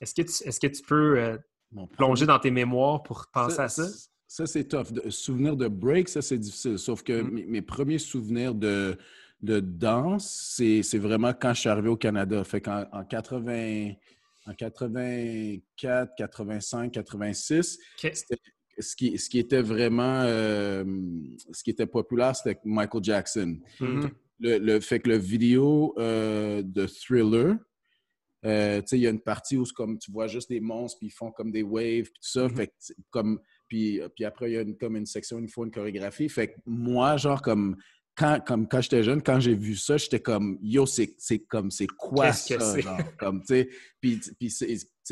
Est-ce 0.00 0.14
que 0.14 0.22
tu, 0.22 0.46
est-ce 0.48 0.60
que 0.60 0.66
tu 0.68 0.82
peux 0.82 1.18
euh, 1.18 1.36
plonger 1.96 2.26
dans 2.26 2.38
tes 2.38 2.50
mémoires 2.50 3.02
pour 3.02 3.26
penser 3.32 3.58
à 3.60 3.68
ça? 3.68 3.86
Ça, 4.28 4.46
c'est 4.46 4.64
tough. 4.68 4.92
De, 4.92 5.10
souvenir 5.10 5.56
de 5.56 5.66
break, 5.66 6.08
ça, 6.08 6.22
c'est 6.22 6.38
difficile. 6.38 6.78
Sauf 6.78 7.02
que 7.02 7.22
Mm. 7.22 7.30
mes, 7.30 7.44
mes 7.46 7.62
premiers 7.62 7.98
souvenirs 7.98 8.54
de, 8.54 8.96
de 9.42 9.58
danse, 9.58 10.30
c'est 10.56 10.82
c'est 10.84 10.98
vraiment 10.98 11.32
quand 11.32 11.52
je 11.54 11.60
suis 11.60 11.68
arrivé 11.68 11.88
au 11.88 11.96
Canada. 11.96 12.44
Fait 12.44 12.60
qu'en 12.60 12.84
en 12.92 13.04
80, 13.04 13.92
en 14.46 14.54
84, 14.54 16.14
85, 16.16 16.92
86, 16.92 17.78
OK. 18.04 18.10
c'était- 18.14 18.36
ce 18.78 18.96
qui, 18.96 19.18
ce 19.18 19.28
qui 19.28 19.38
était 19.38 19.60
vraiment... 19.60 20.22
euh, 20.24 20.84
ce 21.52 21.62
qui 21.62 21.68
était 21.70 21.86
populaire, 21.86 22.34
c'était 22.34 22.58
Michael 22.64 23.04
Jackson. 23.04 23.58
Mhm. 23.78 24.10
Le, 24.40 24.58
le 24.58 24.80
fait 24.80 25.00
que 25.00 25.10
le 25.10 25.18
vidéo 25.18 25.94
euh, 25.98 26.62
de 26.62 26.86
Thriller, 26.86 27.56
euh, 28.46 28.80
tu 28.80 28.86
sais, 28.86 28.98
il 28.98 29.02
y 29.02 29.06
a 29.06 29.10
une 29.10 29.20
partie 29.20 29.56
où 29.56 29.66
c'est 29.66 29.74
comme 29.74 29.98
tu 29.98 30.10
vois 30.10 30.26
juste 30.26 30.48
des 30.48 30.60
monstres, 30.60 30.98
puis 30.98 31.08
ils 31.08 31.12
font 31.12 31.30
comme 31.30 31.52
des 31.52 31.62
waves, 31.62 32.04
puis 32.04 32.20
tout 32.22 32.30
ça. 32.30 32.48
Mhm. 32.48 32.56
Fait 32.56 32.66
que 32.68 32.72
comme, 33.10 33.40
puis, 33.68 34.00
puis 34.14 34.24
après, 34.24 34.50
il 34.50 34.54
y 34.54 34.56
a 34.56 34.62
une, 34.62 34.76
comme 34.76 34.96
une 34.96 35.06
section 35.06 35.36
où 35.36 35.40
il 35.40 35.50
faut 35.50 35.64
une 35.64 35.70
chorégraphie. 35.70 36.28
Fait 36.28 36.48
que 36.48 36.60
moi, 36.64 37.16
genre, 37.16 37.42
comme 37.42 37.76
quand, 38.16 38.40
comme 38.46 38.66
quand 38.66 38.80
j'étais 38.80 39.02
jeune, 39.02 39.22
quand 39.22 39.40
j'ai 39.40 39.54
vu 39.54 39.76
ça, 39.76 39.96
j'étais 39.96 40.20
comme, 40.20 40.58
yo, 40.62 40.86
c'est 40.86 41.14
c'est 41.18 41.40
comme, 41.40 41.70
c'est 41.70 41.86
quoi 41.86 42.26
Qu'est-ce 42.26 42.54
que 42.54 42.60
ça? 42.60 42.74
c'est? 42.74 42.82
genre? 42.82 42.98
comme, 43.18 43.40
tu 43.40 43.46
sais, 43.48 43.68
puis, 44.00 44.20
puis 44.38 44.50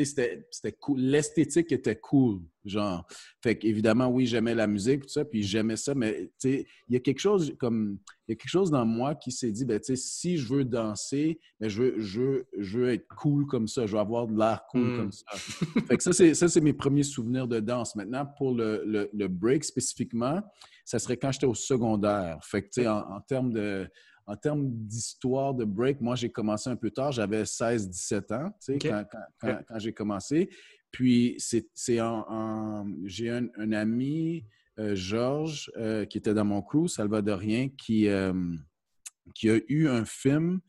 c'était 0.04 0.72
cool. 0.80 1.00
L'esthétique 1.00 1.72
était 1.72 1.96
cool, 1.98 2.40
genre. 2.64 3.06
Fait 3.42 3.56
qu'évidemment, 3.58 4.08
oui, 4.08 4.26
j'aimais 4.26 4.54
la 4.54 4.66
musique, 4.66 5.02
tout 5.02 5.08
ça, 5.08 5.24
puis 5.24 5.42
j'aimais 5.42 5.76
ça, 5.76 5.94
mais 5.94 6.30
tu 6.40 6.50
sais, 6.50 6.66
il 6.88 6.94
y 6.94 6.96
a 6.96 7.00
quelque 7.00 7.20
chose 7.20 7.54
comme 7.58 7.98
il 8.26 8.32
y 8.32 8.34
a 8.34 8.36
quelque 8.36 8.50
chose 8.50 8.70
dans 8.70 8.84
moi 8.84 9.14
qui 9.14 9.32
s'est 9.32 9.50
dit, 9.50 9.64
ben, 9.64 9.80
tu 9.80 9.86
sais, 9.86 9.96
si 9.96 10.36
je 10.36 10.52
veux 10.52 10.64
danser, 10.64 11.40
ben, 11.58 11.68
je, 11.68 11.82
veux, 11.82 12.00
je, 12.00 12.20
veux, 12.20 12.46
je 12.58 12.78
veux 12.78 12.88
être 12.90 13.06
cool 13.16 13.46
comme 13.46 13.66
ça, 13.66 13.86
je 13.86 13.92
veux 13.92 13.98
avoir 13.98 14.26
de 14.26 14.36
l'air 14.36 14.64
cool 14.70 14.82
Mm. 14.82 14.96
comme 14.96 15.12
ça. 15.12 15.24
fait 15.88 15.96
que 15.96 16.02
ça, 16.02 16.12
c'est, 16.12 16.34
ça, 16.34 16.48
c'est 16.48 16.60
mes 16.60 16.74
premiers 16.74 17.02
souvenirs 17.04 17.48
de 17.48 17.58
danse. 17.60 17.96
Maintenant, 17.96 18.26
pour 18.26 18.54
le, 18.54 18.82
le, 18.84 19.08
le 19.12 19.28
break 19.28 19.64
spécifiquement, 19.64 20.42
ça 20.84 20.98
serait 20.98 21.16
quand 21.16 21.32
j'étais 21.32 21.46
au 21.46 21.54
secondaire. 21.54 22.38
Fait 22.42 22.62
que, 22.62 22.66
tu 22.68 22.82
sais, 22.82 22.88
en, 22.88 22.98
en 22.98 23.20
termes 23.22 23.52
de... 23.52 23.88
En 24.28 24.36
termes 24.36 24.68
d'histoire 24.70 25.54
de 25.54 25.64
break, 25.64 26.00
moi, 26.02 26.14
j'ai 26.14 26.28
commencé 26.28 26.68
un 26.68 26.76
peu 26.76 26.90
tard. 26.90 27.12
J'avais 27.12 27.44
16-17 27.44 28.32
ans, 28.34 28.50
tu 28.50 28.56
sais, 28.60 28.74
OK. 28.74 28.82
quand, 28.86 29.04
quand- 29.10 29.18
quand- 29.40 29.50
OK. 29.58 29.64
quand 29.66 29.78
j'ai 29.78 29.92
commencé. 29.94 30.50
Puis, 30.90 31.34
c'est, 31.38 32.00
en, 32.00 32.26
en- 32.28 32.86
j'ai 33.04 33.30
un, 33.30 33.46
un 33.56 33.72
ami, 33.72 34.44
euh, 34.78 34.94
Georges, 34.94 35.70
euh, 35.78 36.04
qui 36.04 36.18
était 36.18 36.34
dans 36.34 36.44
mon 36.44 36.60
crew, 36.62 36.86
salvadorien, 36.88 37.68
qui, 37.76 38.06
euh, 38.08 38.32
qui 39.34 39.48
a 39.50 39.58
eu 39.68 39.88
un 39.88 40.04
film 40.04 40.60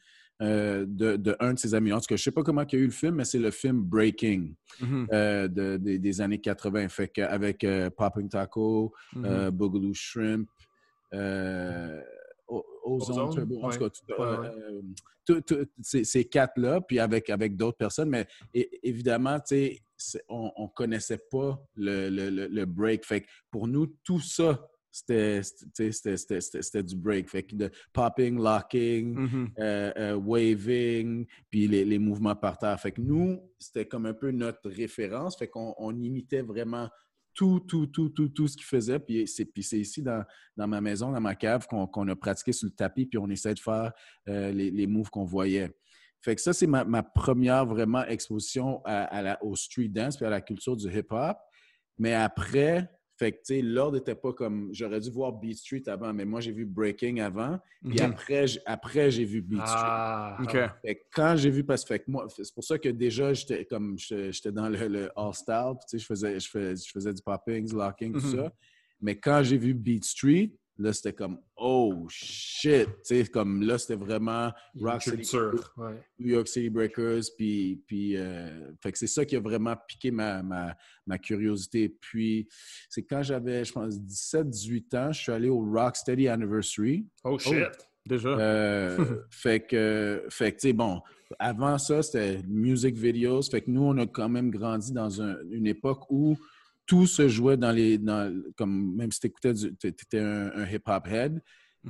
euh, 0.42 0.86
de, 0.88 1.18
de 1.18 1.36
un 1.42 1.54
de 1.54 1.60
ses 1.60 1.76
amis. 1.76 1.92
En 1.92 1.98
tout 2.00 2.06
cas, 2.08 2.16
je 2.16 2.22
ne 2.22 2.24
sais 2.24 2.32
pas 2.32 2.44
comment 2.44 2.62
il 2.64 2.74
y 2.74 2.76
a 2.78 2.80
eu 2.80 2.86
le 2.86 2.92
film, 2.92 3.16
mais 3.16 3.26
c'est 3.26 3.40
le 3.40 3.52
film 3.52 3.82
Breaking 3.82 4.54
euh, 5.12 5.50
de- 5.50 5.76
de- 5.76 5.98
des 5.98 6.22
années 6.22 6.40
80. 6.40 6.88
Fait 6.88 7.12
avec 7.20 7.66
euh, 7.66 7.90
Popping 7.90 8.30
Taco, 8.30 8.94
euh, 9.26 9.52
Boogaloo 9.52 9.94
Shrimp, 9.94 10.48
Ozone 12.90 13.20
Ozone, 13.20 13.34
Turbo, 13.34 13.58
en 13.58 13.60
tout 13.62 13.68
ouais. 13.68 13.78
cas, 13.78 13.90
tout- 13.90 14.22
Ouais, 14.22 14.28
euh, 14.28 14.72
ouais. 14.72 14.82
tout- 15.26 15.42
tout- 15.42 15.68
ces, 15.82 16.04
ces 16.04 16.26
quatre-là, 16.26 16.82
puis 16.82 17.00
avec, 17.00 17.30
avec 17.30 17.56
d'autres 17.56 17.78
personnes, 17.78 18.10
mais 18.10 18.28
évidemment, 18.84 19.40
tu 19.40 19.80
sais, 19.98 20.24
on 20.28 20.52
ne 20.58 20.68
connaissait 20.76 21.22
pas 21.30 21.62
le, 21.76 22.10
le- 22.10 22.30
le- 22.30 22.48
le 22.48 22.66
break. 22.66 23.06
Fait 23.06 23.22
que 23.22 23.28
pour 23.52 23.68
nous, 23.68 23.88
tout 24.04 24.20
ça, 24.20 24.66
c'était 24.92 25.42
du 26.84 26.96
break. 26.96 27.30
Fait 27.30 27.44
que 27.44 27.56
de 27.56 27.70
popping, 27.94 28.38
locking, 28.42 29.50
euh, 29.60 29.92
euh, 29.98 30.16
waving, 30.16 31.26
puis 31.50 31.68
les, 31.68 31.86
les 31.86 32.00
mouvements 32.00 32.36
par 32.36 32.58
terre. 32.58 32.80
Fait 32.80 32.92
que 32.92 33.02
nous, 33.02 33.40
c'était 33.60 33.86
comme 33.86 34.06
un 34.06 34.14
peu 34.14 34.32
notre 34.32 34.70
référence. 34.70 35.38
Fait 35.38 35.48
qu'on 35.48 35.76
on 35.78 35.96
imitait 36.02 36.42
vraiment 36.42 36.90
tout, 37.40 37.62
tout, 37.62 37.88
tout, 37.88 38.10
tout, 38.10 38.28
tout 38.28 38.48
ce 38.50 38.58
qu'il 38.58 38.66
faisait. 38.66 39.00
Puis 39.00 39.26
c'est, 39.26 39.48
ici 39.78 40.04
dans, 40.04 40.26
ma 40.58 40.82
maison, 40.82 41.14
dans 41.14 41.22
ma 41.22 41.36
cave, 41.36 41.66
qu'on, 41.68 42.08
a 42.10 42.16
pratiqué 42.18 42.52
sur 42.52 42.66
le 42.66 42.74
tapis, 42.74 43.06
puis 43.06 43.18
on 43.18 43.30
essaie 43.30 43.54
de 43.54 43.60
faire 43.60 43.94
euh, 44.28 44.52
les, 44.52 44.70
les 44.70 44.88
moves 44.88 45.10
qu'on 45.10 45.24
voyait. 45.24 45.72
Fait 46.20 46.36
que 46.36 46.42
ça, 46.42 46.52
c'est 46.52 46.68
ma, 46.68 47.02
première 47.02 47.66
vraiment 47.66 48.04
exposition 48.04 48.82
la, 48.86 49.42
au 49.42 49.56
street 49.56 49.88
dance 49.88 50.18
puis 50.18 50.26
à 50.26 50.30
la 50.30 50.42
culture 50.42 50.76
du 50.76 50.94
hip-hop. 50.94 51.38
Mais 51.98 52.14
après, 52.14 52.90
fait 53.20 53.34
que, 53.34 53.38
tu 53.38 53.44
sais, 53.56 53.62
l'ordre 53.62 53.98
n'était 53.98 54.16
pas 54.16 54.32
comme... 54.34 54.70
J'aurais 54.72 55.00
dû 55.02 55.10
voir 55.12 55.34
Beat 55.34 55.58
Street 55.58 55.84
avant, 55.88 56.14
mais 56.14 56.24
moi, 56.24 56.40
j'ai 56.40 56.54
vu 56.54 56.66
Breaking 56.66 57.20
avant. 57.20 57.60
Puis 57.90 58.00
après, 58.00 58.48
j'- 58.48 58.60
après, 58.66 59.12
j'ai 59.12 59.26
vu 59.26 59.42
Beat 59.42 59.60
Street. 59.68 59.84
Ah, 59.86 60.38
OK. 60.42 60.52
Fait 60.82 60.96
que 60.96 61.02
quand 61.14 61.36
j'ai 61.36 61.50
vu, 61.50 61.64
parce 61.66 61.84
que 61.84 61.90
fait 61.90 62.00
que 62.00 62.10
moi, 62.10 62.28
c'est 62.30 62.54
pour 62.54 62.64
ça 62.64 62.80
que 62.80 62.90
déjà, 62.90 63.34
j'étais 63.34 63.66
comme 63.66 63.98
j'étais 64.00 64.32
j'étais 64.32 64.52
dans 64.54 64.70
le, 64.70 64.78
puis 64.78 64.88
tu 64.88 65.76
sais, 65.88 66.00
je 66.00 66.06
faisais, 66.06 66.40
je, 66.40 66.50
faisais, 66.50 66.76
je 66.86 66.92
faisais 66.92 67.14
du 67.14 67.22
popping, 67.22 67.66
du 67.68 67.76
locking, 67.76 68.14
tout 68.14 68.26
Mhm. 68.26 68.36
ça. 68.38 68.54
Mais 69.02 69.18
quand 69.20 69.44
j'ai 69.44 69.58
vu 69.58 69.74
Beat 69.74 70.06
Street, 70.06 70.52
là, 70.80 70.94
c'était 70.94 71.14
comme 71.14 71.40
oh 71.58 72.06
shit! 72.10 72.88
Tu 72.88 73.24
sais, 73.24 73.26
comme 73.26 73.62
là, 73.62 73.78
c'était 73.78 73.96
vraiment 73.96 74.52
Rock 74.80 75.02
City 75.04 75.38
ouais. 75.38 76.04
New 76.20 76.34
York 76.34 76.48
City 76.48 76.70
Breakers, 76.70 77.24
puis, 77.38 77.84
puis 77.86 78.18
euh, 78.18 78.72
fait 78.82 78.92
que 78.92 78.98
c'est 78.98 79.08
ça 79.08 79.26
qui 79.26 79.36
a 79.36 79.40
vraiment 79.40 79.76
piqué 79.88 80.10
ma, 80.10 80.42
ma, 80.42 80.76
ma 81.06 81.18
curiosité. 81.18 81.90
Puis 81.90 82.48
c'est 82.90 83.04
quand 83.04 83.22
j'avais, 83.22 83.66
je 83.66 83.74
pense, 83.74 83.96
17-18 83.96 84.98
ans, 84.98 85.12
je 85.12 85.22
suis 85.22 85.32
allé 85.32 85.50
au 85.50 85.60
Rocksteady 85.60 86.28
Anniversary. 86.28 87.06
Oh 87.24 87.38
shit! 87.38 87.68
Déjà. 88.08 88.30
Euh, 88.30 88.98
fait 89.30 89.68
que, 89.68 90.26
fait 90.30 90.54
que 90.54 90.60
tu 90.60 90.68
sais, 90.70 90.74
bon, 90.74 91.02
avant 91.38 91.78
ça, 91.78 92.02
c'était 92.02 92.42
music 92.48 92.96
videos. 92.96 93.44
Fait 93.44 93.62
que 93.62 93.70
nous, 93.70 93.84
on 93.84 93.98
a 93.98 94.08
quand 94.08 94.30
même 94.30 94.50
grandi 94.50 94.92
dans 94.92 95.22
un- 95.22 95.38
une 95.52 95.68
époque 95.68 96.10
où 96.10 96.36
tout 96.90 97.06
se 97.06 97.28
jouait 97.30 97.56
dans 97.56 97.72
les. 97.72 98.00
Dans, 98.00 98.34
comme 98.58 98.96
même 98.96 99.12
si 99.12 99.20
tu 99.20 99.28
écoutais, 99.28 99.54
tu 99.54 99.88
étais 99.88 100.20
un, 100.20 100.52
un 100.56 100.66
hip-hop 100.66 101.08
head, 101.08 101.40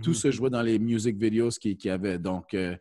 tout 0.04 0.10
Mhm. 0.10 0.14
se 0.16 0.32
jouait 0.32 0.50
dans 0.50 0.62
les 0.62 0.78
music 0.78 1.16
videos 1.18 1.52
qu'il 1.60 1.78
y 1.86 1.90
avait. 1.90 2.20
Donc, 2.20 2.54
euh, 2.54 2.76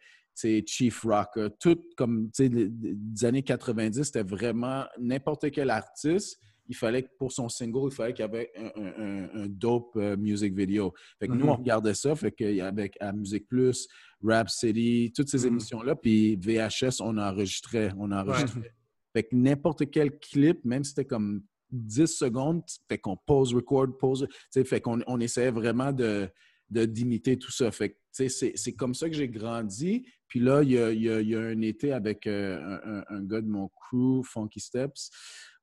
Chief 0.67 1.01
Rocker, 1.03 1.49
tout 1.61 1.79
comme, 1.97 2.27
tu 2.33 2.45
sais, 2.45 2.49
les- 2.49 2.69
des 2.71 3.25
années 3.25 3.43
90, 3.43 4.03
c'était 4.05 4.23
vraiment 4.25 4.85
n'importe 4.99 5.51
quel 5.51 5.71
artiste. 5.71 6.39
Il 6.69 6.77
fallait 6.77 7.03
que 7.05 7.09
pour 7.19 7.33
son 7.33 7.49
single, 7.49 7.89
il 7.91 7.95
fallait 7.95 8.13
qu'il 8.13 8.25
y 8.25 8.29
avait 8.29 8.51
un, 8.57 8.71
un- 8.83 9.03
un- 9.05 9.43
un 9.45 9.47
dope 9.49 9.97
euh, 9.97 10.17
music 10.17 10.55
video. 10.55 10.93
Fait 11.19 11.27
que 11.29 11.33
nous, 11.33 11.45
Mhm. 11.45 11.49
on 11.51 11.57
regardait 11.57 11.95
ça. 11.95 12.15
Fait 12.15 12.31
qu'avec 12.33 12.97
à 13.01 13.13
Musique 13.13 13.49
Plus, 13.49 13.89
Rap 14.23 14.49
City, 14.51 15.13
toutes 15.15 15.29
ces 15.29 15.43
Mhm. 15.43 15.47
émissions-là, 15.53 15.95
puis 15.97 16.37
VHS, 16.37 17.01
on 17.01 17.17
enregistrait. 17.17 17.93
On 17.97 18.11
enregistrait. 18.13 18.73
Fait 19.15 19.23
que 19.23 19.35
n'importe 19.35 19.91
quel 19.91 20.19
clip, 20.19 20.65
même 20.65 20.85
si 20.85 20.91
c'était 20.91 21.07
comme 21.07 21.43
10 21.71 22.07
secondes, 22.07 22.63
fait 22.89 22.99
qu'on 22.99 23.17
pause, 23.17 23.55
record, 23.55 23.97
pause. 23.99 24.27
Fait 24.53 24.81
qu'on 24.81 25.01
on 25.07 25.21
essayait 25.21 25.51
vraiment 25.51 25.93
de 25.93 26.31
d'imiter 26.71 27.39
tout 27.39 27.51
ça. 27.51 27.71
Fait 27.71 27.99
c'est 28.13 28.75
comme 28.75 28.95
ça 28.95 29.09
que 29.09 29.15
j'ai 29.15 29.29
grandi. 29.29 30.07
Puis 30.27 30.41
là, 30.41 30.63
il 30.63 30.73
y 30.73 30.79
a, 30.79 30.93
y 30.93 31.35
a- 31.35 31.41
un 31.41 31.61
été 31.63 31.93
avec 31.93 32.27
euh, 32.27 33.03
un 33.09 33.23
gars 33.23 33.41
de 33.41 33.47
mon 33.49 33.69
crew, 33.69 34.23
Funky 34.23 34.61
Steps. 34.61 35.11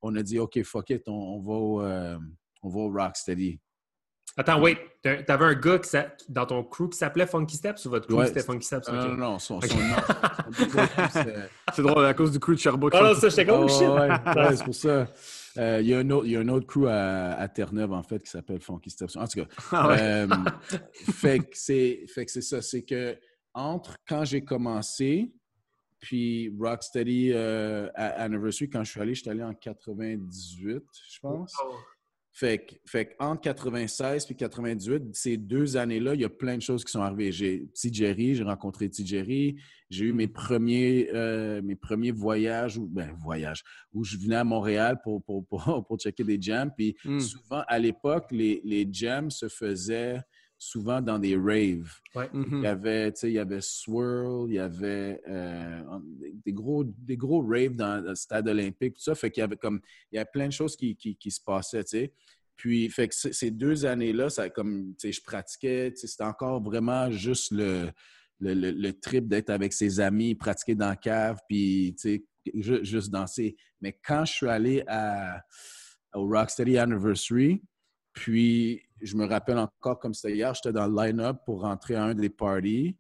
On 0.02 0.16
a 0.16 0.24
dit, 0.24 0.40
OK, 0.40 0.62
fuck 0.64 0.90
it, 0.90 1.04
on, 1.08 1.14
on 1.14 1.40
va, 1.42 1.54
au, 1.54 1.82
euh, 1.82 2.18
on 2.64 2.70
va 2.70 2.80
au 2.80 2.90
Rocksteady. 2.92 3.60
Attends, 4.38 4.62
wait. 4.62 4.78
T'a- 5.02 5.24
T'avais 5.24 5.46
un 5.46 5.54
gars 5.54 5.80
qui 5.80 5.90
s'a- 5.90 6.14
dans 6.28 6.46
ton 6.46 6.64
crew 6.64 6.90
qui 6.90 6.98
s'appelle 6.98 7.26
Funky 7.28 7.56
Steps 7.56 7.86
ou 7.86 7.90
votre 7.90 8.08
crew 8.08 8.18
Ouais, 8.18 8.28
c'était 8.28 8.44
Funky 8.44 8.66
Steps? 8.66 8.90
Non, 8.90 9.00
ok. 9.02 9.08
non, 9.12 9.18
non, 9.18 9.40
son, 9.40 9.56
nom. 9.56 9.60
coup, 9.62 9.68
c'est- 11.76 11.82
drôle, 11.82 12.06
à 12.06 12.14
cause 12.14 12.32
du 12.32 12.40
crew 12.40 12.52
de 12.52 12.58
Sherbrooke. 12.58 12.94
Ah 12.96 13.02
non, 13.04 13.14
ça, 13.16 13.30
j'étais 13.30 13.46
comme, 13.46 13.62
Oh, 13.62 13.66
oh, 13.66 13.70
shit! 13.70 13.88
ouais, 13.88 14.10
ouais, 14.50 14.56
c'est 14.58 14.64
pour 14.66 14.76
ça. 14.76 15.08
Euh, 15.58 15.80
Il 15.82 15.88
y, 15.88 15.94
a 15.94 16.00
un 16.00 16.10
autre- 16.10 16.26
il 16.26 16.34
y 16.34 16.36
a 16.36 16.42
un 16.42 16.48
autre 16.50 16.68
crew 16.68 16.86
à, 16.88 17.34
à 17.36 17.48
Terre-Neuve, 17.48 17.94
en 17.94 18.04
fait, 18.04 18.22
qui 18.24 18.30
s'appelle 18.30 18.60
Funky 18.60 18.90
Steps. 18.90 19.16
En 19.16 19.26
tout 19.26 19.40
cas, 19.42 19.48
Ah 19.72 19.88
ouais. 19.88 19.98
euh, 20.02 20.28
fait 21.14 21.40
que 21.40 21.46
c'est 21.54 22.06
fait 22.14 22.26
que 22.26 22.32
c'est 22.32 22.42
ça. 22.42 22.62
C'est 22.62 22.84
que 22.84 23.18
entre 23.54 23.96
quand 24.06 24.26
j'ai 24.26 24.44
commencé, 24.44 25.32
puis 26.00 26.54
Rocksteady 26.60 27.32
euh, 27.34 27.88
à- 27.96 28.22
Anniversary, 28.24 28.70
quand 28.70 28.84
je 28.84 28.92
suis 28.92 29.00
allé, 29.02 29.16
je 29.16 29.22
suis 29.22 29.30
allé 29.30 29.44
en 29.44 29.54
98, 29.54 30.84
je 31.10 31.20
pense. 31.22 31.54
Oh. 31.64 31.74
Fait 32.38 32.58
que, 32.58 32.76
fait 32.86 33.16
entre 33.18 33.40
96 33.44 34.28
et 34.30 34.36
98, 34.36 35.16
ces 35.16 35.38
deux 35.38 35.78
années-là, 35.78 36.16
il 36.16 36.20
y 36.20 36.26
a 36.26 36.30
plein 36.30 36.58
de 36.58 36.62
choses 36.62 36.84
qui 36.84 36.92
sont 36.92 37.00
arrivées. 37.00 37.32
J'ai 37.32 37.66
Jerry, 37.74 38.36
j'ai 38.36 38.44
rencontré 38.44 38.92
Jerry, 38.94 39.56
j'ai 39.90 40.06
eu 40.08 40.12
mes 40.12 40.28
premiers, 40.28 41.10
euh, 41.14 41.62
mes 41.62 41.78
premiers 41.78 42.12
voyages, 42.12 42.78
ou 42.78 42.88
ben, 42.88 43.16
voyages, 43.24 43.64
où 43.94 44.04
je 44.04 44.18
venais 44.18 44.36
à 44.36 44.44
Montréal 44.44 45.00
pour, 45.02 45.24
pour, 45.24 45.46
pour, 45.48 45.64
pour 45.88 45.98
checker 45.98 46.26
des 46.26 46.38
jams. 46.42 46.72
Puis 46.76 46.98
Mm. 47.06 47.20
souvent, 47.22 47.64
à 47.70 47.80
l'époque, 47.80 48.26
les, 48.32 48.62
les 48.66 48.86
jams 48.92 49.32
se 49.32 49.48
faisaient 49.48 50.20
souvent 50.58 51.02
dans 51.02 51.20
des 51.20 51.36
raves. 51.36 51.92
Il 52.34 52.40
Mhm. 52.40 52.64
y 52.64 52.68
avait, 52.68 53.12
tu 53.12 53.20
sais, 53.20 53.30
il 53.30 53.34
y 53.34 53.40
avait 53.40 53.62
Swirl, 53.62 54.46
il 54.50 54.56
y 54.56 54.60
avait 54.60 55.22
euh, 55.28 55.82
des, 56.46 56.54
gros, 56.54 56.84
des 56.84 57.18
gros 57.18 57.42
raves 57.46 57.76
dans 57.76 58.04
le 58.04 58.16
stade 58.16 58.48
olympique, 58.48 58.96
tout 58.96 59.02
ça. 59.04 59.16
Fait 59.16 59.30
qu'il 59.32 59.42
y 59.42 59.44
avait 59.44 59.58
comme, 59.58 59.82
il 60.12 60.16
y 60.16 60.18
avait 60.18 60.30
plein 60.32 60.48
de 60.48 60.54
choses 60.54 60.76
qui, 60.76 60.96
qui, 60.96 61.16
qui 61.16 61.32
se 61.32 61.42
passaient, 61.42 61.84
tu 61.84 61.90
sais. 61.90 62.14
Puis, 62.56 62.90
fait 62.90 63.10
que 63.10 63.14
ces 63.16 63.52
deux 63.52 63.86
années-là, 63.86 64.30
ça 64.30 64.50
comme, 64.50 64.94
tu 64.98 65.08
sais, 65.08 65.12
je 65.12 65.22
pratiquais, 65.22 65.92
tu 65.92 65.98
sais, 65.98 66.08
c'était 66.08 66.24
encore 66.24 66.62
vraiment 66.64 67.12
juste 67.12 67.52
le, 67.52 67.90
le, 68.40 68.54
le- 68.54 68.72
le 68.72 68.94
trip 68.94 69.28
d'être 69.28 69.50
avec 69.50 69.74
ses 69.74 70.00
amis, 70.00 70.36
pratiquer 70.36 70.74
dans 70.76 70.88
la 70.88 70.96
cave, 70.96 71.38
puis, 71.50 71.94
tu 72.00 72.10
sais, 72.10 72.26
ju- 72.54 72.86
juste 72.86 73.10
danser. 73.12 73.58
Mais 73.82 74.00
quand 74.06 74.24
je 74.24 74.32
suis 74.32 74.48
allé 74.48 74.84
à, 74.88 75.44
au 76.14 76.28
Rocksteady 76.28 76.78
Anniversary, 76.78 77.62
puis 78.14 78.82
je 79.06 79.16
me 79.16 79.26
rappelle 79.26 79.58
encore 79.58 80.00
comme 80.00 80.14
c'était 80.14 80.36
hier, 80.36 80.54
j'étais 80.54 80.74
dans 80.74 80.88
le 80.88 80.96
line-up 80.96 81.38
pour 81.46 81.62
rentrer 81.62 81.96
à 81.96 82.06
un 82.06 82.16
des 82.16 82.30
parties. 82.30 82.98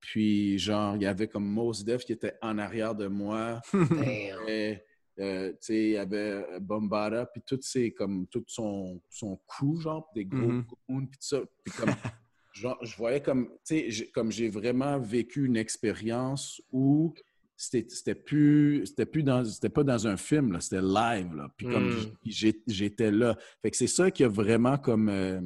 Puis, 0.00 0.58
genre, 0.58 0.94
il 0.96 1.02
y 1.02 1.06
avait 1.06 1.28
comme 1.28 1.46
Mos 1.46 1.82
Def 1.84 2.04
qui 2.04 2.12
était 2.12 2.34
en 2.42 2.58
arrière 2.58 2.94
de 2.94 3.06
moi. 3.06 3.60
Et, 4.48 4.78
euh, 5.18 5.50
tu 5.52 5.56
sais, 5.60 5.84
il 5.84 5.90
y 5.92 5.96
avait 5.96 6.44
euh, 6.44 6.60
Bombada, 6.60 7.24
puis 7.26 7.42
tout, 7.46 7.58
c'est 7.62 7.92
comme, 7.92 8.26
tout 8.26 8.44
son, 8.46 9.00
son 9.08 9.40
crew, 9.46 9.80
genre, 9.80 10.10
des 10.14 10.26
gros 10.26 10.62
goons, 10.88 11.06
puis 11.06 11.18
tout 11.18 11.26
ça. 11.26 11.40
Puis 11.64 11.74
comme, 11.74 11.88
genre, 12.52 12.78
je 12.82 12.94
voyais 12.96 13.22
comme, 13.22 13.48
tu 13.64 13.90
sais, 13.90 14.08
comme 14.08 14.30
j'ai 14.30 14.50
vraiment 14.50 14.98
vécu 14.98 15.46
une 15.46 15.56
expérience 15.56 16.60
où 16.70 17.14
c'était 17.56 18.14
plus, 18.14 18.86
c'était 18.86 19.06
plus 19.06 19.22
dans, 19.22 19.44
c'était 19.44 19.68
pas 19.70 19.82
dans 19.84 20.06
un 20.06 20.16
film, 20.16 20.52
là, 20.52 20.60
c'était 20.60 20.82
live, 20.82 21.34
là. 21.34 21.48
Puis 21.56 21.66
comme 21.66 21.88
Mm. 21.88 22.12
j'ai- 22.26 22.62
j'étais 22.66 23.10
là. 23.10 23.36
Fait 23.62 23.70
que 23.70 23.76
c'est 23.76 23.86
ça 23.86 24.10
qui 24.10 24.24
a 24.24 24.28
vraiment 24.28 24.76
comme, 24.78 25.08
euh, 25.08 25.40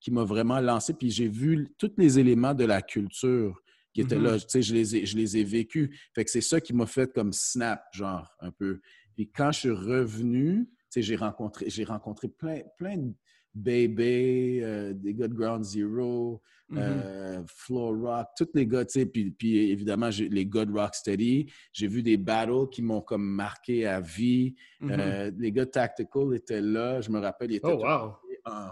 qui 0.00 0.10
m'a 0.10 0.24
vraiment 0.24 0.60
lancé. 0.60 0.94
Puis 0.94 1.10
j'ai 1.10 1.28
vu 1.28 1.68
tous 1.78 1.92
les 1.98 2.18
éléments 2.18 2.54
de 2.54 2.64
la 2.64 2.80
culture 2.80 3.60
qui 3.92 4.00
étaient 4.02 4.16
Mhm. 4.16 4.24
là. 4.24 4.38
Tu 4.38 4.46
sais, 4.48 4.62
je 4.62 4.74
les 4.74 4.96
ai, 4.96 5.06
je 5.06 5.16
les 5.16 5.36
ai 5.36 5.44
vécus. 5.44 5.90
Fait 6.14 6.24
que 6.24 6.30
c'est 6.30 6.40
ça 6.40 6.60
qui 6.60 6.72
m'a 6.72 6.86
fait 6.86 7.12
comme 7.12 7.32
snap, 7.32 7.82
genre, 7.92 8.30
un 8.40 8.50
peu. 8.50 8.80
Puis 9.14 9.30
quand 9.30 9.52
je 9.52 9.60
suis 9.60 9.70
revenu, 9.70 10.66
tu 10.66 10.72
sais, 10.90 11.02
j'ai 11.02 11.16
rencontré, 11.16 11.68
j'ai 11.68 11.84
rencontré 11.84 12.28
plein, 12.28 12.60
plein 12.78 12.96
de 12.98 13.12
Baby, 13.56 14.60
euh, 14.62 14.92
des 14.92 15.14
gars 15.14 15.28
de 15.28 15.34
Ground 15.34 15.64
Zero, 15.64 16.42
euh, 16.74 17.42
Floor 17.46 17.94
Rock, 17.96 18.26
tous 18.36 18.48
les 18.52 18.66
gars, 18.66 18.84
tu 18.84 19.00
sais, 19.00 19.06
puis, 19.06 19.30
puis 19.30 19.70
évidemment, 19.70 20.10
les 20.18 20.44
gars 20.44 20.66
de 20.66 20.72
Rocksteady. 20.72 21.50
J'ai 21.72 21.86
vu 21.86 22.02
des 22.02 22.18
battles 22.18 22.68
qui 22.70 22.82
m'ont 22.82 23.00
comme 23.00 23.24
marqué 23.26 23.86
à 23.86 24.00
vie. 24.00 24.54
Mhm. 24.80 24.90
Euh, 24.90 25.30
les 25.38 25.52
gars 25.52 25.64
de 25.64 25.70
Tactical 25.70 26.34
étaient 26.34 26.60
là. 26.60 27.00
Je 27.00 27.10
me 27.10 27.18
rappelle, 27.18 27.50
ils 27.50 27.56
étaient, 27.56 27.66
Oh, 27.66 27.76
tous, 27.76 27.82
wow! 27.82 27.88
habillés 27.88 28.40
en, 28.44 28.68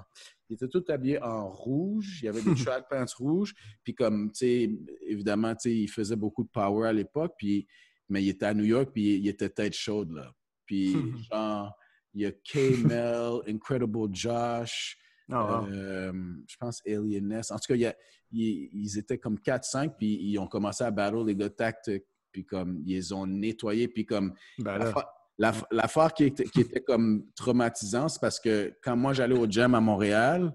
ils 0.50 0.54
étaient 0.54 0.68
tous 0.68 0.90
habillés 0.90 1.22
en 1.22 1.48
rouge. 1.48 2.18
Il 2.20 2.26
y 2.26 2.28
avait 2.28 2.42
des 2.42 2.54
track 2.78 2.86
pants 2.90 3.06
rouges. 3.18 3.54
Puis 3.82 3.94
comme, 3.94 4.32
tu 4.32 4.38
sais, 4.38 4.70
évidemment, 5.06 5.54
tu 5.54 5.70
sais, 5.70 5.74
ils 5.74 5.88
faisaient 5.88 6.16
beaucoup 6.16 6.44
de 6.44 6.50
power 6.50 6.88
à 6.88 6.92
l'époque. 6.92 7.32
Puis, 7.38 7.66
mais 8.10 8.22
il 8.22 8.28
était 8.28 8.46
à 8.46 8.52
New 8.52 8.64
York, 8.64 8.90
puis 8.92 9.16
il 9.16 9.28
était 9.28 9.48
tête 9.48 9.72
chaude, 9.72 10.12
là. 10.12 10.30
Puis, 10.66 10.94
genre, 11.32 11.74
il 12.14 12.22
y 12.22 12.26
a 12.26 12.32
K-Mel, 12.32 13.40
Incredible 13.48 14.08
Josh, 14.14 14.96
Ah, 15.30 15.64
euh, 15.70 16.12
je 16.46 16.56
pense 16.58 16.80
Alien 16.86 17.28
Ness. 17.28 17.50
En 17.50 17.56
tout 17.56 17.66
cas, 17.68 17.74
il 17.74 17.80
y 17.80 17.86
a- 17.86 17.96
ils, 18.30 18.68
ils 18.72 18.98
étaient 18.98 19.18
comme 19.18 19.38
4-5, 19.38 19.94
puis 19.96 20.18
ils 20.20 20.38
ont 20.38 20.46
commencé 20.46 20.82
à 20.84 20.90
battle 20.90 21.24
les 21.26 21.36
gars 21.36 21.48
Tactic, 21.50 22.04
puis 22.32 22.44
comme, 22.44 22.80
ils 22.84 22.94
les 22.96 23.12
ont 23.12 23.26
nettoyés, 23.26 23.88
puis 23.88 24.04
comme, 24.04 24.34
Ben. 24.58 24.78
L'affaire- 24.78 25.08
l'aff- 25.38 25.64
L'affaire 25.70 26.12
qui 26.14 26.24
était, 26.24 26.44
qui 26.44 26.60
était 26.62 26.80
comme 26.80 27.26
traumatisant, 27.36 28.08
c'est 28.08 28.20
parce 28.20 28.38
que 28.40 28.74
quand 28.82 28.96
moi 28.96 29.12
j'allais 29.12 29.38
au 29.38 29.46
gym 29.46 29.74
à 29.74 29.80
Montréal, 29.80 30.52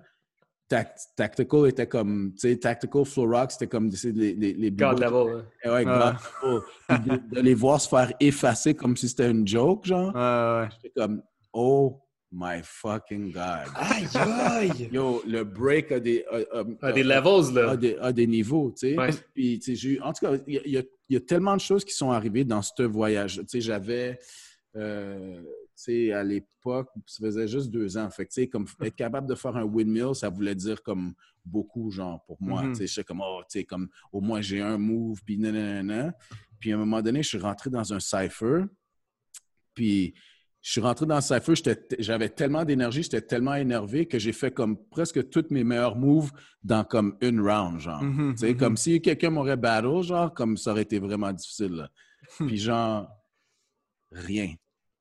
Tact- 0.69 1.15
Tactical 1.15 1.67
était 1.67 1.87
comme, 1.87 2.31
tu 2.33 2.41
sais, 2.49 2.57
Tactical 2.57 3.03
Flow 3.03 3.25
Rock, 3.27 3.51
c'était 3.53 3.65
comme 3.67 3.89
les, 3.89 4.35
les, 4.35 4.53
les 4.53 4.71
God 4.71 4.99
level. 4.99 5.45
ouais, 5.65 5.83
Ah. 5.87 6.17
God 6.43 6.61
level. 6.89 7.19
De, 7.31 7.35
de 7.35 7.41
les 7.41 7.53
voir 7.55 7.81
se 7.81 7.89
faire 7.89 8.13
effacer 8.19 8.75
comme 8.75 8.95
si 8.95 9.09
c'était 9.09 9.31
une 9.31 9.47
joke, 9.47 9.85
genre. 9.85 10.13
Ouais, 10.13 10.61
ouais. 10.61 10.69
J'étais 10.75 10.93
comme, 10.99 11.23
oh 11.53 12.01
my 12.31 12.61
fucking 12.63 13.31
God. 13.31 13.67
Aïe, 13.75 14.07
aïe! 14.15 14.89
Yo, 14.91 15.23
le 15.25 15.43
break 15.43 15.91
a 15.91 15.99
des, 15.99 16.23
a, 16.31 16.59
a- 16.87 16.91
des 16.91 17.01
a- 17.01 17.19
levels, 17.19 17.53
là. 17.55 17.71
a 17.71 17.77
des, 17.77 17.95
a 17.97 18.11
des 18.13 18.27
niveaux, 18.27 18.71
tu 18.71 18.89
sais. 18.91 18.97
Ouais. 18.97 19.09
Puis, 19.33 19.59
tu 19.59 19.75
sais, 19.75 19.99
en 20.01 20.13
tout 20.13 20.25
cas, 20.25 20.37
il 20.47 20.53
y, 20.53 20.57
a- 20.57 20.61
il 20.65 20.73
y 21.09 21.13
y 21.13 21.17
a 21.17 21.19
tellement 21.21 21.55
de 21.55 21.61
choses 21.61 21.83
qui 21.83 21.93
sont 21.93 22.11
arrivées 22.11 22.43
dans 22.43 22.61
ce 22.61 22.83
voyage. 22.83 23.37
Tu 23.39 23.45
sais, 23.47 23.61
j'avais, 23.61 24.19
euh, 24.75 25.41
tu 25.41 25.47
sais, 25.75 26.11
à 26.11 26.23
l'époque, 26.23 26.89
ça 27.07 27.25
faisait 27.25 27.47
juste 27.47 27.71
deux 27.71 27.97
ans. 27.97 28.07
Fait 28.11 28.25
que, 28.25 28.29
tu 28.31 28.41
sais, 28.41 28.47
comme 28.47 28.67
être 28.83 28.95
capable 28.95 29.27
de 29.27 29.33
faire 29.33 29.55
un 29.57 29.63
windmill, 29.63 30.13
ça 30.13 30.29
voulait 30.29 30.53
dire 30.53 30.83
comme 30.83 31.13
beaucoup, 31.43 31.89
genre, 31.89 32.23
pour 32.25 32.37
moi. 32.39 32.61
Mhm. 32.61 32.73
Tu 32.73 32.77
sais, 32.81 32.87
j'étais 32.87 33.05
comme, 33.05 33.21
oh, 33.25 33.41
tu 33.49 33.57
sais, 33.59 33.65
comme, 33.65 33.89
au 34.11 34.21
moins 34.21 34.39
j'ai 34.41 34.61
un 34.61 34.77
move, 34.77 35.19
puis 35.25 35.39
nanana. 35.39 36.13
Puis, 36.59 36.71
à 36.71 36.75
un 36.75 36.77
moment 36.77 37.01
donné, 37.01 37.23
je 37.23 37.29
suis 37.29 37.39
rentré 37.39 37.71
dans 37.71 37.91
un 37.91 37.99
cypher. 37.99 38.65
Puis, 39.73 40.13
je 40.61 40.71
suis 40.71 40.81
rentré 40.81 41.05
dans 41.05 41.21
j'étais- 41.55 41.95
j'avais 41.99 42.29
tellement 42.29 42.65
d'énergie, 42.65 43.01
j'étais 43.03 43.21
tellement 43.21 43.55
énervé 43.55 44.05
que 44.05 44.19
j'ai 44.19 44.33
fait 44.33 44.51
comme 44.51 44.77
presque 44.89 45.29
tous 45.29 45.45
mes 45.51 45.63
meilleurs 45.63 45.95
moves 45.95 46.31
dans 46.63 46.83
comme 46.83 47.17
une 47.21 47.39
round, 47.39 47.79
genre. 47.79 48.03
Mhm, 48.03 48.33
Tu 48.33 48.39
sais, 48.39 48.49
mhm. 48.53 48.57
comme 48.57 48.77
si 48.77 49.01
quelqu'un 49.01 49.29
m'aurait 49.29 49.55
battle, 49.57 50.01
genre, 50.01 50.33
comme 50.33 50.57
ça 50.57 50.71
aurait 50.71 50.81
été 50.81 50.99
vraiment 50.99 51.31
difficile. 51.31 51.71
là. 51.73 51.89
Puis 52.39 52.57
genre, 52.57 53.07
rien. 54.11 54.53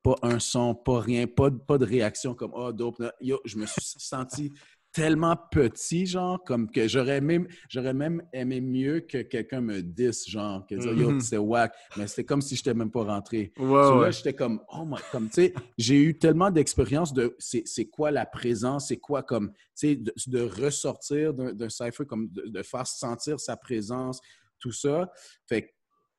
Pas 0.02 0.14
un 0.22 0.38
son, 0.38 0.74
pas 0.74 1.00
rien, 1.00 1.26
pas, 1.26 1.50
de- 1.50 1.58
pas 1.58 1.76
de 1.76 1.84
réaction 1.84 2.34
comme 2.34 2.52
«Oh, 2.54 2.72
dope». 2.72 3.02
Yo, 3.20 3.40
je 3.44 3.56
me 3.58 3.66
suis 3.66 3.82
senti 3.82 4.52
tellement 4.92 5.36
petit, 5.50 6.06
genre, 6.06 6.42
comme 6.44 6.70
que 6.70 6.88
j'aurais 6.88 7.20
même, 7.20 7.46
j'aurais 7.68 7.94
même 7.94 8.22
aimé 8.32 8.60
mieux 8.60 9.00
que 9.00 9.22
quelqu'un 9.22 9.60
me 9.60 9.80
dise, 9.82 10.26
genre, 10.26 10.66
que 10.66 10.74
dire 10.74 10.92
«Yo, 10.94 11.10
Mhm. 11.10 11.20
c'est 11.20 11.36
whack». 11.38 11.72
Mais 11.96 12.06
c'était 12.06 12.24
comme 12.24 12.40
si 12.40 12.56
je 12.56 12.60
n'étais 12.60 12.74
même 12.74 12.90
pas 12.90 13.04
rentré. 13.04 13.52
So 13.56 13.62
ouais. 13.64 14.00
là, 14.02 14.10
j'étais 14.10 14.32
comme, 14.34 14.60
oh 14.72 14.84
my, 14.86 14.96
comme, 15.12 15.28
tu 15.28 15.34
sais, 15.34 15.54
j'ai 15.76 15.96
eu 16.02 16.18
tellement 16.18 16.50
d'expérience 16.50 17.12
de 17.12 17.36
c'est 17.38 17.62
c'est 17.66 17.84
quoi 17.86 18.10
la 18.10 18.26
présence, 18.26 18.88
c'est 18.88 18.96
quoi 18.98 19.22
comme, 19.22 19.52
tu 19.52 19.56
sais, 19.74 19.96
de, 19.96 20.12
de 20.26 20.40
ressortir 20.40 21.34
d'un 21.34 21.68
cypher, 21.68 22.06
comme 22.06 22.28
de, 22.30 22.46
de 22.48 22.62
faire 22.62 22.86
sentir 22.86 23.38
sa 23.38 23.56
présence, 23.56 24.20
tout 24.58 24.72
ça. 24.72 25.10
Fait 25.46 25.62
que 25.62 25.68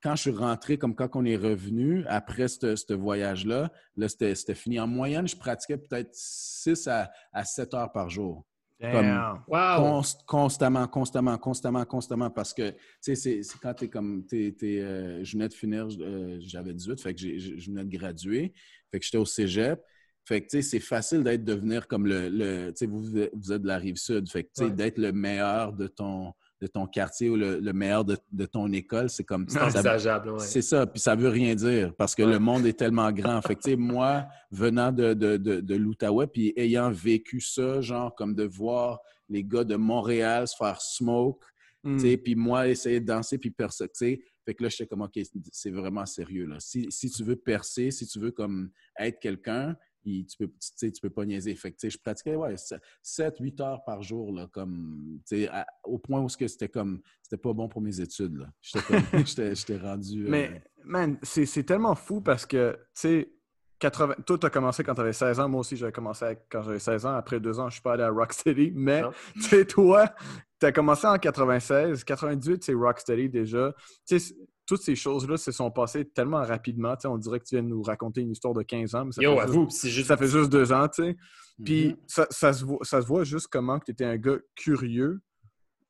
quand 0.02 0.16
je 0.16 0.22
suis 0.22 0.32
rentré, 0.32 0.78
comme 0.78 0.96
quand 0.96 1.10
on 1.16 1.26
est 1.26 1.36
revenu, 1.36 2.06
après 2.08 2.48
ce 2.48 2.78
ce 2.78 2.94
voyage-là, 2.94 3.70
là, 3.98 4.08
c'était 4.08 4.34
c'était 4.36 4.56
fini. 4.56 4.80
En 4.80 4.88
moyenne, 4.88 5.28
je 5.28 5.36
pratiquais 5.36 5.78
peut-être 5.78 6.12
6 6.14 6.88
à, 6.88 7.12
à 7.34 7.44
7 7.44 7.74
heures 7.74 7.92
par 7.92 8.10
jour. 8.10 8.46
Damn. 8.80 9.44
Wow! 9.48 9.78
Const- 9.82 10.26
constamment, 10.26 10.88
constamment, 10.88 11.38
constamment, 11.38 11.86
constamment, 11.86 12.30
parce 12.30 12.54
que, 12.54 12.72
tu 12.72 12.78
sais, 13.02 13.16
c'est- 13.16 13.42
quand 13.62 13.74
t'es 13.74 13.90
comme, 13.90 14.26
t'es, 14.26 14.56
euh, 14.64 15.24
je 15.24 15.34
venais 15.34 15.50
de 15.50 15.54
finir, 15.54 15.88
euh, 16.00 16.38
j'avais 16.40 16.74
18, 16.74 17.02
fait 17.02 17.14
que 17.14 17.20
je 17.20 17.70
venais 17.70 17.84
de 17.84 17.98
graduer, 17.98 18.54
fait 18.90 19.00
que 19.00 19.06
j'étais 19.06 19.18
au 19.18 19.26
cégep, 19.26 19.82
fait 20.24 20.42
que, 20.42 20.48
tu 20.48 20.58
sais, 20.58 20.62
c'est 20.62 20.80
facile 20.80 21.24
d'être, 21.24 21.44
devenir 21.44 21.88
comme 21.88 22.06
le, 22.06 22.30
le 22.30 22.70
tu 22.70 22.78
sais, 22.78 22.86
vous, 22.86 23.04
vous 23.34 23.52
êtes 23.52 23.62
de 23.62 23.68
la 23.68 23.78
Rive-Sud, 23.78 24.30
fait 24.30 24.44
que, 24.44 24.50
tu 24.56 24.64
sais, 24.64 24.70
Ouais. 24.70 24.72
d'être 24.72 24.98
le 24.98 25.12
meilleur 25.12 25.74
de 25.74 25.88
ton, 25.88 26.34
de 26.62 26.68
ton 26.68 26.86
quartier 26.88 27.30
ou 27.30 27.36
le, 27.36 27.60
le 27.60 27.74
meilleur 27.74 28.04
de, 28.04 28.18
de 28.32 28.46
ton 28.46 28.72
école, 28.74 29.10
c'est 29.10 29.24
comme, 29.24 29.48
C'est 29.48 29.60
ça- 29.60 29.96
ouais. 30.34 30.40
c'est 30.40 30.62
ça, 30.62 30.86
puis 30.86 31.00
ça 31.00 31.16
veut 31.16 31.30
rien 31.30 31.56
dire 31.56 31.94
parce 31.96 32.16
que 32.16 32.24
Ouais. 32.24 32.32
le 32.34 32.40
monde 32.40 32.66
est 32.66 32.78
tellement 32.78 33.12
grand. 33.12 33.42
Fait 33.42 33.56
que, 33.56 33.76
moi, 33.76 34.26
venant 34.52 34.92
de, 34.92 35.14
de, 35.14 35.38
de, 35.38 35.62
de 35.62 35.76
l'Outaouais, 35.76 36.28
puis 36.28 36.54
ayant 36.58 36.92
vécu 36.92 37.40
ça, 37.40 37.80
genre, 37.82 38.14
comme 38.16 38.36
de 38.36 38.44
voir 38.44 39.00
les 39.30 39.44
gars 39.44 39.64
de 39.64 39.76
Montréal 39.76 40.48
se 40.48 40.56
faire 40.58 40.82
smoke, 40.82 41.46
Mm. 41.82 41.96
tu 41.96 42.00
sais, 42.10 42.18
puis 42.18 42.36
moi, 42.36 42.68
essayer 42.68 43.00
de 43.00 43.06
danser, 43.06 43.38
puis 43.38 43.52
percer, 43.52 43.86
tu 43.86 43.92
sais. 43.94 44.22
Fait 44.44 44.54
que 44.54 44.64
là, 44.64 44.68
j'étais 44.68 44.86
comme, 44.86 45.02
OK, 45.02 45.18
c'est 45.50 45.72
vraiment 45.72 46.06
sérieux, 46.06 46.46
là. 46.46 46.58
Si, 46.60 46.88
si 46.90 47.10
tu 47.10 47.24
veux 47.24 47.38
percer, 47.38 47.90
si 47.92 48.06
tu 48.06 48.20
veux, 48.20 48.32
comme, 48.32 48.70
être 49.00 49.18
quelqu'un, 49.22 49.78
il- 50.04 50.26
tu, 50.26 50.38
peux, 50.38 50.48
tu, 50.48 50.54
sais, 50.60 50.92
tu 50.92 51.02
peux 51.02 51.10
pas 51.10 51.26
niaiser. 51.26 51.56
Fait 51.56 51.72
que, 51.72 51.90
je 51.90 51.98
pratiquais 51.98 52.36
ouais, 52.36 52.56
7-8 53.04 53.62
heures 53.62 53.84
par 53.84 54.02
jour, 54.02 54.34
là, 54.34 54.48
comme, 54.52 55.20
tu 55.28 55.38
sais, 55.38 55.48
à- 55.50 55.66
au 55.84 55.98
point 55.98 56.22
où 56.22 56.30
ce 56.30 56.38
que 56.38 56.48
c'était 56.48 56.70
comme, 56.70 57.02
c'était 57.22 57.38
pas 57.42 57.54
bon 57.54 57.68
pour 57.68 57.82
mes 57.82 58.00
études. 58.00 58.38
là. 58.38 58.48
J'étais 58.62 59.78
rendu. 59.78 60.26
euh, 60.26 60.30
Mais, 60.30 60.62
man, 60.84 61.18
c'est 61.24 61.46
c'est 61.46 61.64
tellement 61.64 61.96
fou 61.96 62.22
parce 62.22 62.46
que, 62.46 62.74
tu 62.74 63.02
sais, 63.02 63.34
80... 63.80 64.16
toi, 64.26 64.38
tu 64.38 64.46
as 64.46 64.50
commencé 64.50 64.84
quand 64.84 64.94
tu 64.96 65.02
avais 65.02 65.14
16 65.14 65.40
ans. 65.40 65.48
Moi 65.48 65.62
aussi, 65.62 65.78
j'avais 65.78 65.92
commencé 65.94 66.26
à- 66.26 66.36
quand 66.36 66.64
j'avais 66.64 66.80
16 66.80 67.06
ans. 67.06 67.16
Après 67.16 67.40
deux 67.40 67.60
ans, 67.60 67.70
je 67.70 67.76
suis 67.76 67.82
pas 67.82 67.94
allé 67.94 68.04
à 68.04 68.10
Rocksteady. 68.10 68.72
Mais, 68.76 69.04
tu 69.36 69.42
sais, 69.44 69.66
toi, 69.66 70.14
tu 70.60 70.66
as 70.66 70.72
commencé 70.74 71.08
en 71.08 71.18
96. 71.18 72.04
98, 72.04 72.64
c'est 72.64 72.74
Rocksteady 72.74 73.30
déjà. 73.30 73.74
Tu 74.06 74.20
sais, 74.20 74.20
c- 74.20 74.36
toutes 74.70 74.84
ces 74.84 74.96
choses-là 74.96 75.36
se 75.38 75.52
sont 75.52 75.72
passées 75.72 76.06
tellement 76.06 76.44
rapidement. 76.44 76.94
On 77.06 77.18
dirait 77.18 77.40
que 77.40 77.46
tu 77.46 77.56
viens 77.56 77.64
de 77.64 77.70
nous 77.70 77.82
raconter 77.82 78.22
une 78.22 78.30
histoire 78.30 78.54
de 78.54 78.62
15 78.62 78.94
ans. 78.94 79.06
Mais 79.06 79.12
ça 79.14 79.22
Yo, 79.24 79.34
fait 79.34 79.40
à 79.40 79.46
juste- 79.48 79.56
vous, 79.56 79.68
c'est 79.72 79.90
juste. 79.90 80.08
ça 80.10 80.16
fait 80.16 80.28
juste 80.28 80.52
deux 80.52 80.72
ans, 80.72 80.88
tu 80.88 81.04
sais. 81.04 81.18
Puis 81.66 81.88
mhm. 81.88 81.98
ça, 82.06 82.28
ça 82.30 82.54
se 82.54 82.64
voit, 82.64 82.78
ça 82.84 83.02
se 83.02 83.08
voit 83.08 83.24
juste 83.24 83.48
comment 83.48 83.80
tu 83.80 83.90
étais 83.90 84.06
un 84.06 84.18
gars 84.18 84.38
curieux, 84.56 85.22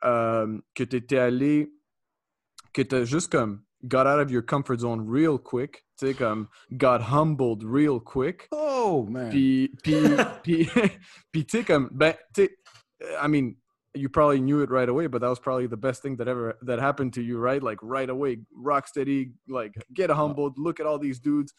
euh, 0.06 0.58
que 0.74 0.86
tu 0.86 0.96
étais 0.96 1.18
allé, 1.18 1.74
que 2.72 2.82
tu 2.82 2.96
as 2.96 3.04
juste 3.04 3.30
comme 3.30 3.63
got 3.84 4.08
out 4.08 4.26
of 4.26 4.32
your 4.32 4.46
comfort 4.46 4.80
zone 4.80 5.06
real 5.06 5.38
quick, 5.38 5.86
tu 5.98 6.08
sais, 6.08 6.13
comme 6.13 6.48
got 6.72 7.02
humbled 7.02 7.65
real 7.65 8.00
quick. 8.00 8.48
Oh, 8.52 9.06
man! 9.10 9.30
Puis, 9.30 9.74
puis, 9.84 9.96
puis, 10.44 10.70
puis 11.34 11.46
tu 11.46 11.58
sais, 11.58 11.63
comme, 11.65 11.89
ben, 11.92 12.13
tu 12.34 12.44
sais, 12.44 12.58
I 13.22 13.28
mean, 13.28 13.56
you 13.95 14.10
probably 14.10 14.39
knew 14.39 14.62
it 14.62 14.69
right 14.69 14.88
away, 14.89 15.08
but 15.08 15.21
that 15.21 15.30
was 15.30 15.39
probably 15.39 15.67
the 15.67 15.78
best 15.78 16.02
thing 16.02 16.15
that 16.17 16.28
ever 16.28 16.58
that 16.62 16.80
happened 16.80 17.13
to 17.13 17.21
you, 17.21 17.38
right? 17.39 17.62
Like 17.62 17.80
right 17.82 18.10
away, 18.10 18.39
rock 18.56 18.88
steady, 18.88 19.32
like 19.47 19.73
get 19.93 20.10
humbled, 20.10 20.58
look 20.58 20.80
at 20.80 20.86
all 20.86 20.99
these 20.99 21.19
dudes. 21.19 21.54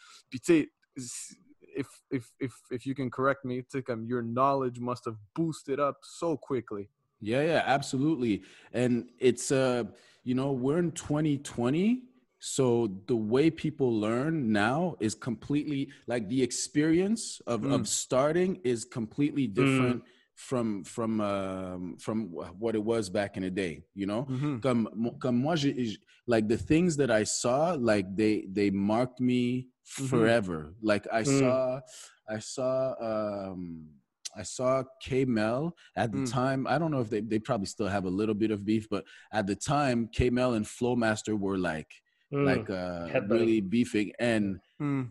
If 1.76 1.88
if 2.10 2.32
if 2.40 2.52
if 2.70 2.86
you 2.86 2.94
can 2.94 3.10
correct 3.10 3.44
me, 3.44 3.62
sais, 3.68 3.84
your 4.06 4.22
knowledge 4.22 4.78
must 4.80 5.04
have 5.04 5.16
boosted 5.34 5.80
up 5.80 5.98
so 6.02 6.36
quickly. 6.36 6.88
Yeah, 7.20 7.42
yeah, 7.42 7.62
absolutely. 7.66 8.42
And 8.72 9.10
it's 9.18 9.52
uh, 9.52 9.84
you 10.24 10.34
know, 10.34 10.52
we're 10.52 10.78
in 10.78 10.92
2020, 10.92 12.02
so 12.38 12.88
the 13.06 13.16
way 13.16 13.50
people 13.50 13.92
learn 13.92 14.52
now 14.52 14.96
is 15.00 15.14
completely 15.14 15.90
like 16.06 16.28
the 16.28 16.42
experience 16.42 17.40
of, 17.46 17.62
Mm. 17.62 17.74
of 17.74 17.88
starting 17.88 18.60
is 18.64 18.84
completely 18.84 19.46
different 19.46 20.02
from 20.40 20.84
from 20.84 21.20
um, 21.20 21.96
from 21.98 22.28
what 22.58 22.74
it 22.74 22.82
was 22.82 23.10
back 23.10 23.36
in 23.36 23.42
the 23.42 23.50
day, 23.50 23.84
you 23.94 24.06
know? 24.06 24.26
Mhm. 24.28 24.60
Comme, 24.62 24.88
comme 25.20 25.36
moi, 25.42 25.54
j'ai, 25.54 25.96
like 26.26 26.48
the 26.48 26.56
things 26.56 26.96
that 26.96 27.10
I 27.10 27.24
saw, 27.24 27.76
like 27.78 28.06
they 28.16 28.46
they 28.50 28.70
marked 28.70 29.20
me 29.20 29.68
Mhm. 29.98 30.08
forever. 30.08 30.74
Like 30.82 31.06
I 31.12 31.22
Mm. 31.22 31.38
saw, 31.38 31.80
I 32.28 32.38
saw, 32.38 32.94
um, 33.10 33.88
I 34.34 34.42
saw 34.44 34.82
K 35.02 35.24
Mel 35.26 35.76
at 35.94 36.10
the 36.12 36.18
Mm. 36.20 36.30
time. 36.32 36.66
I 36.66 36.78
don't 36.78 36.90
know 36.90 37.00
if 37.02 37.10
they 37.10 37.20
they 37.20 37.38
probably 37.38 37.66
still 37.66 37.88
have 37.88 38.06
a 38.06 38.10
little 38.20 38.34
bit 38.34 38.50
of 38.50 38.64
beef, 38.64 38.88
but 38.88 39.04
at 39.32 39.46
the 39.46 39.56
time, 39.56 40.08
K 40.08 40.30
Mel 40.30 40.54
and 40.54 40.64
Flowmaster 40.64 41.38
were 41.38 41.58
like 41.58 41.90
Hmm. 42.30 42.46
like 42.46 42.70
uh, 42.70 43.20
really 43.28 43.60
beefing, 43.60 44.12
and 44.18 44.58
Mm. 44.80 45.10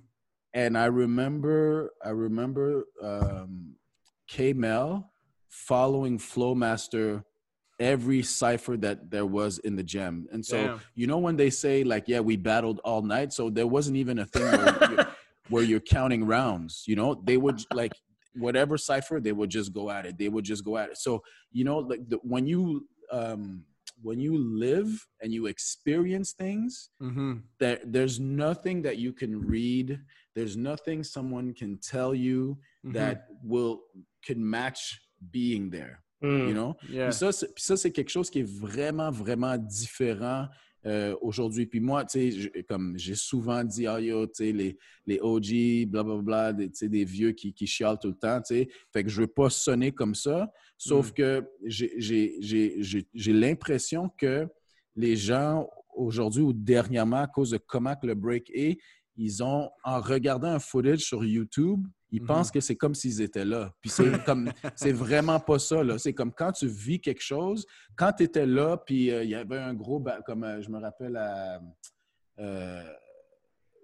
and 0.54 0.76
I 0.78 0.86
remember 0.86 1.92
I 2.04 2.10
remember 2.10 2.86
um, 3.04 3.76
K 4.28 4.54
Mel 4.54 5.09
following 5.50 6.18
Flowmaster 6.18 7.24
every 7.80 8.22
cipher 8.22 8.76
that 8.78 9.10
there 9.10 9.26
was 9.26 9.58
in 9.60 9.76
the 9.76 9.84
gem. 9.84 10.28
And 10.32 10.46
so 10.46 10.58
Damn. 10.58 10.80
you 10.96 11.08
know 11.08 11.18
when 11.18 11.38
they 11.38 11.50
say 11.50 11.84
like 11.84 12.06
yeah 12.08 12.20
we 12.20 12.36
battled 12.38 12.80
all 12.84 13.02
night, 13.02 13.34
so 13.34 13.50
there 13.50 13.68
wasn't 13.68 13.98
even 13.98 14.20
a 14.20 14.26
thing 14.26 14.44
where, 14.44 14.90
you're, 14.92 15.08
where 15.50 15.64
you're 15.64 15.80
counting 15.80 16.26
rounds. 16.26 16.84
You 16.88 16.96
know 16.96 17.22
they 17.24 17.38
would 17.38 17.62
like 17.74 17.94
whatever 18.36 18.78
cipher 18.78 19.20
they 19.20 19.32
would 19.32 19.50
just 19.50 19.74
go 19.74 19.90
at 19.90 20.06
it. 20.06 20.18
They 20.18 20.30
would 20.30 20.46
just 20.46 20.64
go 20.64 20.78
at 20.78 20.90
it. 20.92 20.98
So 20.98 21.24
you 21.52 21.64
know 21.64 21.80
like 21.80 22.08
the, 22.10 22.18
when 22.24 22.46
you 22.46 22.88
um, 23.12 23.64
when 24.02 24.20
you 24.20 24.38
live 24.38 25.08
and 25.22 25.34
you 25.34 25.48
experience 25.48 26.32
things 26.34 26.90
Mhm. 27.02 27.42
there 27.60 27.80
there's 27.86 28.20
nothing 28.20 28.82
that 28.84 28.98
you 28.98 29.12
can 29.12 29.42
read 29.42 30.00
there's 30.36 30.56
nothing 30.56 31.04
someone 31.04 31.54
can 31.54 31.78
tell 31.80 32.14
you 32.14 32.58
Mhm. 32.86 32.94
that 32.94 33.28
will 33.44 33.82
can 34.24 34.48
match 34.48 35.02
being 35.22 35.70
there 35.70 35.98
you 36.22 36.52
know? 36.54 36.76
Yeah. 36.90 37.10
puis 37.10 37.16
ça, 37.18 37.32
c'est- 37.32 37.54
puis 37.54 37.64
ça 37.64 37.78
c'est 37.78 37.92
quelque 37.92 38.10
chose 38.10 38.30
qui 38.30 38.40
est 38.40 38.50
vraiment 38.50 39.10
vraiment 39.12 39.58
différent 39.58 40.48
euh, 40.86 41.16
aujourd'hui 41.22 41.66
puis 41.66 41.80
moi 41.82 42.06
tu 42.06 42.32
sais 42.32 42.64
comme 42.68 42.98
j'ai 42.98 43.16
souvent 43.16 43.64
dit 43.64 43.86
ah 43.88 44.00
yo 44.00 44.26
tu 44.28 44.32
sais 44.36 44.52
les 44.54 44.78
les 45.06 45.20
OG 45.22 45.86
blablabla 45.90 46.54
des, 46.54 46.70
tu 46.70 46.76
sais, 46.78 46.88
des 46.90 47.04
vieux 47.04 47.32
qui, 47.34 47.54
qui 47.54 47.68
chialent 47.68 48.00
tout 48.00 48.08
le 48.10 48.16
temps 48.16 48.40
tu 48.42 48.56
sais 48.56 48.70
fait 48.94 49.04
que 49.04 49.10
je 49.10 49.22
veux 49.22 49.28
pas 49.28 49.50
sonner 49.50 49.92
comme 49.92 50.16
ça 50.16 50.50
sauf 50.78 51.10
Mm. 51.10 51.14
que 51.14 51.50
j'ai- 51.66 51.94
j'ai 51.98 52.36
j'ai- 52.42 52.76
j'ai 52.84 53.08
j'ai 53.14 53.34
l'impression 53.34 54.10
que 54.18 54.48
les 54.96 55.16
gens 55.18 55.70
aujourd'hui 55.96 56.42
ou 56.44 56.54
dernièrement 56.54 57.22
à 57.24 57.28
cause 57.28 57.52
de 57.52 57.58
comment 57.58 57.96
que 57.96 58.08
le 58.08 58.16
break 58.16 58.50
est 58.54 58.78
ils 59.18 59.44
ont 59.44 59.70
en 59.84 60.00
regardant 60.00 60.48
un 60.48 60.60
footage 60.60 61.00
sur 61.00 61.26
YouTube 61.26 61.86
ils 62.12 62.22
Mhm. 62.22 62.28
pensent 62.28 62.52
que 62.52 62.60
c'est 62.60 62.76
comme 62.76 62.96
s'ils 62.96 63.22
étaient 63.22 63.46
là. 63.46 63.74
Puis 63.82 63.90
c'est 63.90 64.24
comme 64.26 64.52
c'est 64.76 64.92
vraiment 64.92 65.40
pas 65.40 65.60
ça 65.60 65.84
là. 65.84 65.98
C'est 65.98 66.14
comme 66.14 66.32
quand 66.34 66.52
tu 66.52 66.68
vis 66.68 67.00
quelque 67.00 67.22
chose, 67.22 67.66
quand 67.96 68.12
tu 68.14 68.24
étais 68.24 68.46
là, 68.46 68.78
puis 68.78 69.12
euh, 69.12 69.24
il 69.24 69.30
y 69.30 69.36
avait 69.36 69.58
un 69.60 69.74
gros 69.74 70.04
comme 70.26 70.44
euh, 70.44 70.62
je 70.62 70.70
me 70.70 70.80
rappelle 70.80 71.16
à 71.18 71.62
euh, 72.40 72.84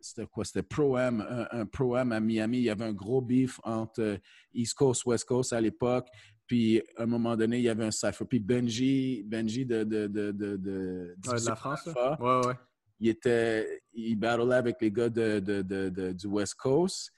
c'était 0.02 0.28
quoi? 0.28 0.46
C'était 0.46 0.62
Pro-Am, 0.64 1.26
un, 1.28 1.62
un 1.62 1.66
Pro-Am 1.66 2.12
à 2.12 2.20
Miami. 2.20 2.60
Il 2.60 2.64
y 2.64 2.70
avait 2.70 2.86
un 2.86 2.94
gros 2.94 3.22
beef 3.22 3.60
entre 3.64 4.20
East 4.54 4.76
Coast, 4.76 5.04
West 5.06 5.26
Coast 5.26 5.52
à 5.52 5.60
l'époque. 5.60 6.08
Puis, 6.46 6.80
à 6.98 7.04
un 7.04 7.06
moment 7.08 7.36
donné, 7.36 7.58
il 7.58 7.64
y 7.64 7.70
avait 7.70 7.86
un 7.86 7.92
cypher. 7.92 8.24
Puis, 8.26 8.40
Benji, 8.40 9.24
Benji 9.26 9.66
de, 9.66 9.84
de, 9.84 10.06
de, 10.06 10.32
de, 10.32 10.58
de 10.58 11.16
Ouais, 11.16 11.16
de 11.16 11.22
Division 11.32 11.50
la 11.50 11.56
France, 11.56 11.86
là? 11.88 12.18
Ouais, 12.22 12.48
ouais. 12.48 12.54
il 13.00 13.10
était, 13.10 13.82
il 13.94 14.16
battlait 14.16 14.54
avec 14.54 14.80
les 14.80 14.92
gars 14.92 15.10
de, 15.10 15.40
de- 15.40 16.12
du 16.12 16.28
West 16.28 16.54
Coast. 16.54 17.12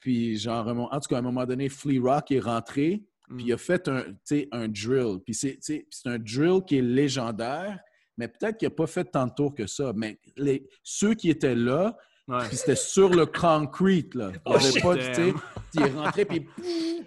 Puis, 0.00 0.38
genre, 0.38 0.66
en 0.66 1.00
tout 1.00 1.08
cas, 1.08 1.16
à 1.16 1.18
un 1.18 1.22
moment 1.22 1.44
donné, 1.44 1.68
Flea 1.68 1.98
Rock 2.00 2.32
est 2.32 2.40
rentré, 2.40 3.04
puis 3.36 3.46
il 3.46 3.52
a 3.52 3.58
fait 3.58 3.88
un, 3.88 4.68
drill. 4.68 5.18
Puis, 5.24 5.34
c'est 5.34 5.84
un 6.06 6.18
drill 6.18 6.60
qui 6.66 6.78
est 6.78 6.82
légendaire, 6.82 7.78
mais 8.16 8.26
peut-être 8.26 8.56
qu'il 8.58 8.66
n'a 8.66 8.74
pas 8.74 8.86
fait 8.86 9.04
tant 9.04 9.26
de 9.26 9.32
tours 9.32 9.54
que 9.54 9.66
ça. 9.66 9.92
Mais 9.94 10.18
ceux 10.82 11.14
qui 11.14 11.30
étaient 11.30 11.54
là, 11.54 11.96
Ouais. 12.30 12.46
puis 12.48 12.56
c'était 12.56 12.76
sur 12.76 13.08
le 13.10 13.26
concrete, 13.26 14.14
là. 14.14 14.30
Il 14.34 14.40
Oh, 14.46 14.52
avait 14.54 14.70
shit, 14.70 14.82
pas, 14.82 14.96
tu 14.96 15.14
sais, 15.14 15.34
il 15.74 15.82
est 15.82 15.90
rentré, 15.90 16.24
puis 16.24 16.40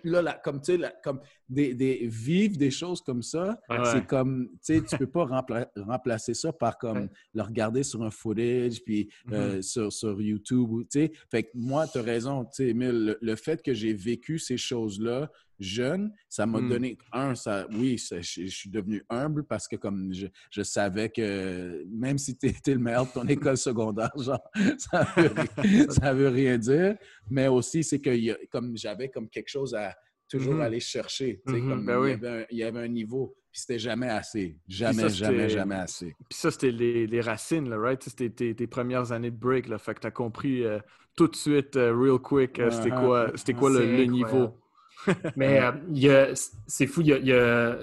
puis 0.02 0.12
là, 0.12 0.22
là, 0.22 0.34
comme, 0.44 0.60
tu 0.62 0.76
sais, 0.78 0.94
comme 1.02 1.22
des, 1.48 1.74
des 1.74 2.06
vivre 2.08 2.58
des 2.58 2.72
choses 2.72 3.02
comme 3.02 3.22
ça, 3.22 3.58
Ouais. 3.70 3.78
c'est 3.86 4.06
comme, 4.06 4.50
tu 4.56 4.58
sais, 4.76 4.82
tu 4.82 4.98
peux 4.98 5.08
pas 5.08 5.24
rempla- 5.26 5.70
remplacer 5.78 6.34
ça 6.34 6.52
par 6.52 6.78
comme 6.78 6.98
Ouais. 6.98 7.10
le 7.34 7.42
regarder 7.42 7.84
sur 7.84 8.04
un 8.04 8.10
footage, 8.12 8.84
puis 8.84 9.10
euh, 9.32 9.62
sur, 9.62 9.94
sur 9.94 10.22
YouTube, 10.22 10.70
ou, 10.72 10.84
tu 10.84 10.88
sais. 11.00 11.12
Fait 11.32 11.44
que 11.44 11.50
moi, 11.54 11.88
tu 11.88 12.00
as 12.00 12.02
raison, 12.02 12.44
tu 12.44 12.50
sais, 12.54 12.68
Emile, 12.70 13.06
le, 13.06 13.18
le 13.22 13.36
fait 13.38 13.62
que 13.64 13.74
j'ai 13.74 13.94
vécu 13.94 14.40
ces 14.40 14.58
choses-là 14.58 15.32
jeune, 15.63 16.12
ça 16.30 16.45
m'a 16.45 16.62
Mm. 16.62 16.69
donné, 16.69 16.97
un, 17.12 17.34
ça, 17.36 17.65
oui, 17.71 17.97
ça- 17.97 18.21
je, 18.21 18.45
je 18.45 18.56
suis 18.56 18.69
devenu 18.69 19.04
humble 19.10 19.45
parce 19.45 19.67
que 19.67 19.76
comme 19.76 20.13
je, 20.13 20.28
je 20.52 20.62
savais 20.62 21.10
que 21.10 21.84
même 21.89 22.17
si 22.17 22.38
tu 22.38 22.47
étais 22.47 22.73
le 22.73 22.80
meilleur 22.80 23.08
de 23.08 23.12
ton 23.13 23.26
école 23.28 23.58
secondaire, 23.58 24.12
genre, 24.17 24.43
ça 24.78 25.08
veut, 25.17 25.32
ça 25.89 26.13
veut 26.13 26.30
rien 26.30 26.58
dire, 26.58 26.95
mais 27.30 27.47
aussi 27.47 27.84
c'est 27.84 27.99
que 27.99 28.10
y 28.10 28.32
a- 28.32 28.38
comme 28.52 28.78
j'avais 28.78 29.10
comme 29.10 29.30
quelque 29.30 29.49
chose 29.49 29.73
à 29.73 29.95
toujours 30.30 30.56
Mhm. 30.56 30.62
aller 30.62 30.80
chercher, 30.80 31.41
Mhm, 31.45 31.69
comme 31.69 31.86
ben 31.86 31.99
il, 32.06 32.10
y 32.10 32.13
avait 32.13 32.30
un, 32.30 32.45
il 32.49 32.58
y 32.58 32.63
avait 32.63 32.80
un 32.80 32.88
niveau, 32.88 33.36
puis 33.52 33.62
c'était 33.62 33.78
jamais 33.78 34.10
assez, 34.10 34.58
jamais, 34.67 35.04
ça, 35.04 35.08
jamais, 35.10 35.49
jamais 35.49 35.76
assez. 35.76 36.08
Puis 36.30 36.39
ça, 36.39 36.49
c'était 36.49 36.71
les, 36.71 37.06
les 37.06 37.21
racines, 37.21 37.69
là, 37.69 37.78
right? 37.78 38.02
C'était 38.02 38.30
tes, 38.32 38.56
tes 38.56 38.65
premières 38.67 39.12
années 39.12 39.30
de 39.30 39.38
break, 39.38 39.67
là. 39.67 39.78
Fait 39.78 39.93
que 39.93 39.99
t'as 39.99 40.10
compris 40.12 40.63
euh, 40.63 40.80
tout 41.15 41.28
de 41.28 41.36
suite, 41.36 41.76
euh, 41.76 41.93
real 41.95 42.17
quick, 42.17 42.58
euh, 42.60 42.71
c'était 42.71 42.89
Uh-huh. 42.89 42.99
quoi, 42.99 43.32
c'était 43.36 43.54
quoi 43.54 43.69
le, 43.69 44.06
niveau. 44.06 44.60
Mais 45.36 45.60
euh, 45.62 46.34
c'est 46.68 46.88
fou, 46.88 47.02
il 47.02 47.08
y 47.08 47.13
a, 47.13 47.18
il 47.18 47.28
y 47.28 47.34
a- 47.34 47.78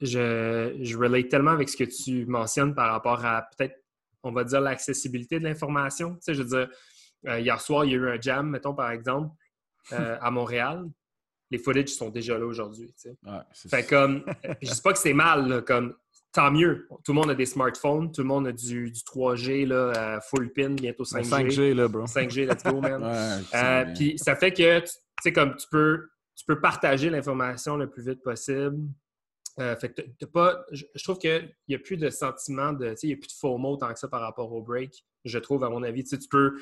je, 0.00 0.76
je 0.80 0.96
relate 0.96 1.28
tellement 1.28 1.52
avec 1.52 1.68
ce 1.68 1.76
que 1.76 1.84
tu 1.84 2.26
mentionnes 2.26 2.74
par 2.74 2.90
rapport 2.92 3.24
à 3.24 3.42
peut-être, 3.56 3.76
on 4.22 4.32
va 4.32 4.42
dire, 4.44 4.60
l'accessibilité 4.60 5.38
de 5.38 5.44
l'information. 5.44 6.14
Tu 6.14 6.20
sais, 6.22 6.34
je 6.34 6.42
veux 6.42 6.48
dire, 6.48 6.68
euh, 7.28 7.38
hier 7.40 7.60
soir, 7.60 7.84
il 7.84 7.92
y 7.92 7.94
a 7.94 7.98
eu 7.98 8.08
un 8.10 8.20
jam, 8.20 8.48
mettons 8.50 8.74
par 8.74 8.90
exemple, 8.90 9.30
euh, 9.92 10.16
à 10.20 10.30
Montréal. 10.30 10.84
Les 11.50 11.58
footages 11.58 11.90
sont 11.90 12.10
déjà 12.10 12.36
là 12.38 12.46
aujourd'hui. 12.46 12.88
tu 13.00 13.10
sais. 13.10 13.16
Ouais, 13.24 13.38
Fait 13.70 13.86
comme, 13.86 14.24
je 14.60 14.72
dis 14.72 14.80
pas 14.82 14.92
que 14.92 14.98
c'est 14.98 15.12
mal, 15.12 15.46
là, 15.48 15.60
comme 15.62 15.94
tant 16.32 16.50
mieux. 16.50 16.88
Tout 17.04 17.12
le 17.12 17.14
monde 17.14 17.30
a 17.30 17.34
des 17.36 17.46
smartphones, 17.46 18.10
tout 18.10 18.22
le 18.22 18.26
monde 18.26 18.48
a 18.48 18.52
du, 18.52 18.90
du 18.90 19.00
3G, 19.00 19.66
là, 19.66 20.20
full 20.28 20.52
pin, 20.52 20.70
bientôt 20.70 21.04
5G. 21.04 21.28
5G, 21.48 21.74
là, 21.74 21.86
bro. 21.86 22.04
5G, 22.06 22.46
let's 22.46 22.64
go, 22.64 22.80
man. 22.80 23.00
Puis 23.94 24.18
ça 24.18 24.34
fait 24.34 24.52
que, 24.52 24.80
tu 24.80 24.90
sais, 25.22 25.32
comme 25.32 25.54
tu 25.54 25.66
peux, 25.70 26.08
tu 26.36 26.44
peux 26.44 26.60
partager 26.60 27.10
l'information 27.10 27.76
le 27.76 27.88
plus 27.88 28.06
vite 28.06 28.22
possible. 28.22 28.88
Euh, 29.58 29.74
fait 29.76 29.88
que 29.90 30.02
t'as- 30.02 30.26
pas, 30.26 30.64
je, 30.70 30.84
je 30.94 31.02
trouve 31.02 31.18
qu'il 31.18 31.50
n'y 31.68 31.74
a 31.74 31.78
plus 31.78 31.96
de 31.96 32.10
sentiment 32.10 32.74
de, 32.74 32.90
tu 32.90 32.96
sais, 32.96 33.06
il 33.06 33.10
n'y 33.10 33.14
a 33.14 33.16
plus 33.16 33.28
de 33.28 33.32
faux 33.32 33.56
mots 33.56 33.76
tant 33.78 33.90
que 33.92 33.98
ça 33.98 34.06
par 34.06 34.20
rapport 34.20 34.52
au 34.52 34.62
break, 34.62 35.02
je 35.24 35.38
trouve, 35.38 35.64
à 35.64 35.70
mon 35.70 35.82
avis. 35.82 36.04
Tu 36.04 36.18
peux, 36.30 36.58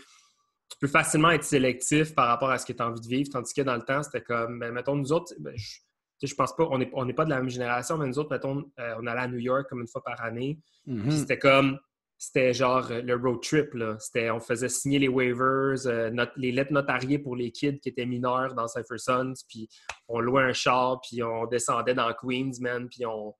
tu 0.70 0.78
peux 0.80 0.86
facilement 0.86 1.30
être 1.32 1.42
sélectif 1.42 2.14
par 2.14 2.28
rapport 2.28 2.50
à 2.50 2.58
ce 2.58 2.64
que 2.64 2.72
tu 2.72 2.80
as 2.80 2.88
envie 2.88 3.00
de 3.00 3.08
vivre, 3.08 3.28
tandis 3.32 3.52
que 3.52 3.62
dans 3.62 3.74
le 3.74 3.82
temps, 3.82 4.02
c'était 4.04 4.22
comme, 4.22 4.60
ben, 4.60 4.72
mettons, 4.72 4.94
nous 4.94 5.12
autres, 5.12 5.34
ben, 5.40 5.52
je, 5.56 5.80
je 6.22 6.34
pense 6.36 6.54
pas, 6.54 6.68
on 6.70 6.78
n'est 6.78 6.90
on 6.92 7.06
pas 7.12 7.24
de 7.24 7.30
la 7.30 7.40
même 7.40 7.50
génération, 7.50 7.98
mais 7.98 8.06
nous 8.06 8.18
autres, 8.18 8.30
mettons, 8.30 8.64
euh, 8.78 8.94
on 9.00 9.06
allait 9.08 9.22
à 9.22 9.28
New 9.28 9.38
York 9.38 9.68
comme 9.68 9.80
une 9.80 9.88
fois 9.88 10.02
par 10.04 10.22
année. 10.22 10.60
Mhm. 10.86 11.02
Puis 11.02 11.18
c'était 11.18 11.38
comme, 11.38 11.78
c'était 12.26 12.52
genre 12.52 12.90
euh, 12.90 13.02
le 13.02 13.14
road 13.16 13.40
trip. 13.42 13.74
Là. 13.74 13.96
C'était, 13.98 14.30
on 14.30 14.40
faisait 14.40 14.68
signer 14.68 14.98
les 14.98 15.08
waivers, 15.08 15.86
euh, 15.86 16.10
not- 16.10 16.26
les 16.36 16.52
lettres 16.52 16.72
notariées 16.72 17.18
pour 17.18 17.36
les 17.36 17.50
kids 17.50 17.78
qui 17.80 17.88
étaient 17.88 18.06
mineurs 18.06 18.54
dans 18.54 18.66
Cypher 18.68 18.98
Sons. 18.98 19.34
Puis 19.48 19.68
on 20.08 20.20
louait 20.20 20.42
un 20.42 20.52
char, 20.52 21.00
puis 21.02 21.22
on 21.22 21.46
descendait 21.46 21.94
dans 21.94 22.12
Queens, 22.14 22.52
man. 22.60 22.88
Puis 22.88 23.04
on, 23.06 23.34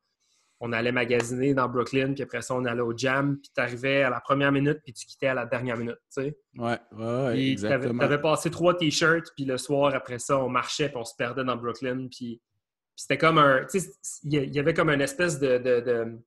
on 0.61 0.73
allait 0.73 0.93
magasiner 0.93 1.53
dans 1.55 1.69
Brooklyn. 1.69 2.15
Puis 2.15 2.23
après 2.23 2.43
ça, 2.43 2.55
on 2.55 2.65
allait 2.65 2.81
au 2.81 2.97
jam. 2.97 3.39
Puis 3.41 3.51
tu 3.55 3.61
arrivais 3.61 4.03
à 4.03 4.11
la 4.11 4.21
première 4.21 4.53
minute, 4.53 4.79
puis 4.85 4.93
tu 4.93 5.07
quittais 5.07 5.27
à 5.29 5.35
la 5.35 5.47
dernière 5.47 5.77
minute. 5.77 5.99
Tu 6.15 6.23
sais. 6.23 6.39
Ouais, 6.57 6.79
ouais, 6.93 7.05
ouais, 7.05 7.33
Puis 7.33 7.57
t'avais, 7.57 7.75
exactement. 7.75 7.99
t'avais 8.01 8.21
passé 8.21 8.51
trois 8.51 8.77
t-shirts, 8.77 9.33
puis 9.37 9.45
le 9.45 9.59
soir, 9.59 9.95
après 9.95 10.19
ça, 10.19 10.39
on 10.39 10.49
marchait, 10.49 10.89
puis 10.89 10.97
on 10.99 11.05
se 11.05 11.15
perdait 11.17 11.45
dans 11.45 11.57
Brooklyn. 11.57 12.07
Puis, 12.11 12.41
puis 12.41 13.03
c'était 13.03 13.19
comme 13.19 13.39
un. 13.39 13.65
Tu 13.65 13.81
sais, 13.81 13.89
il 14.23 14.35
y- 14.35 14.37
il 14.45 14.55
y 14.55 14.59
avait 14.61 14.75
comme 14.75 14.91
une 14.91 15.01
espèce 15.01 15.39
de. 15.41 15.59
de- 15.59 15.81
de- 15.81 16.19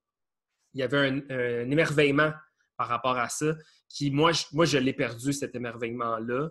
il 0.73 0.81
y 0.81 0.83
avait 0.83 0.97
un, 0.97 1.21
un 1.31 1.71
émerveillement 1.71 2.31
par 2.77 2.87
rapport 2.87 3.17
à 3.17 3.29
ça, 3.29 3.55
qui, 3.89 4.11
moi, 4.11 4.31
je, 4.31 4.45
moi, 4.53 4.65
je 4.65 4.77
l'ai 4.77 4.93
perdu, 4.93 5.33
cet 5.33 5.55
émerveillement-là. 5.55 6.49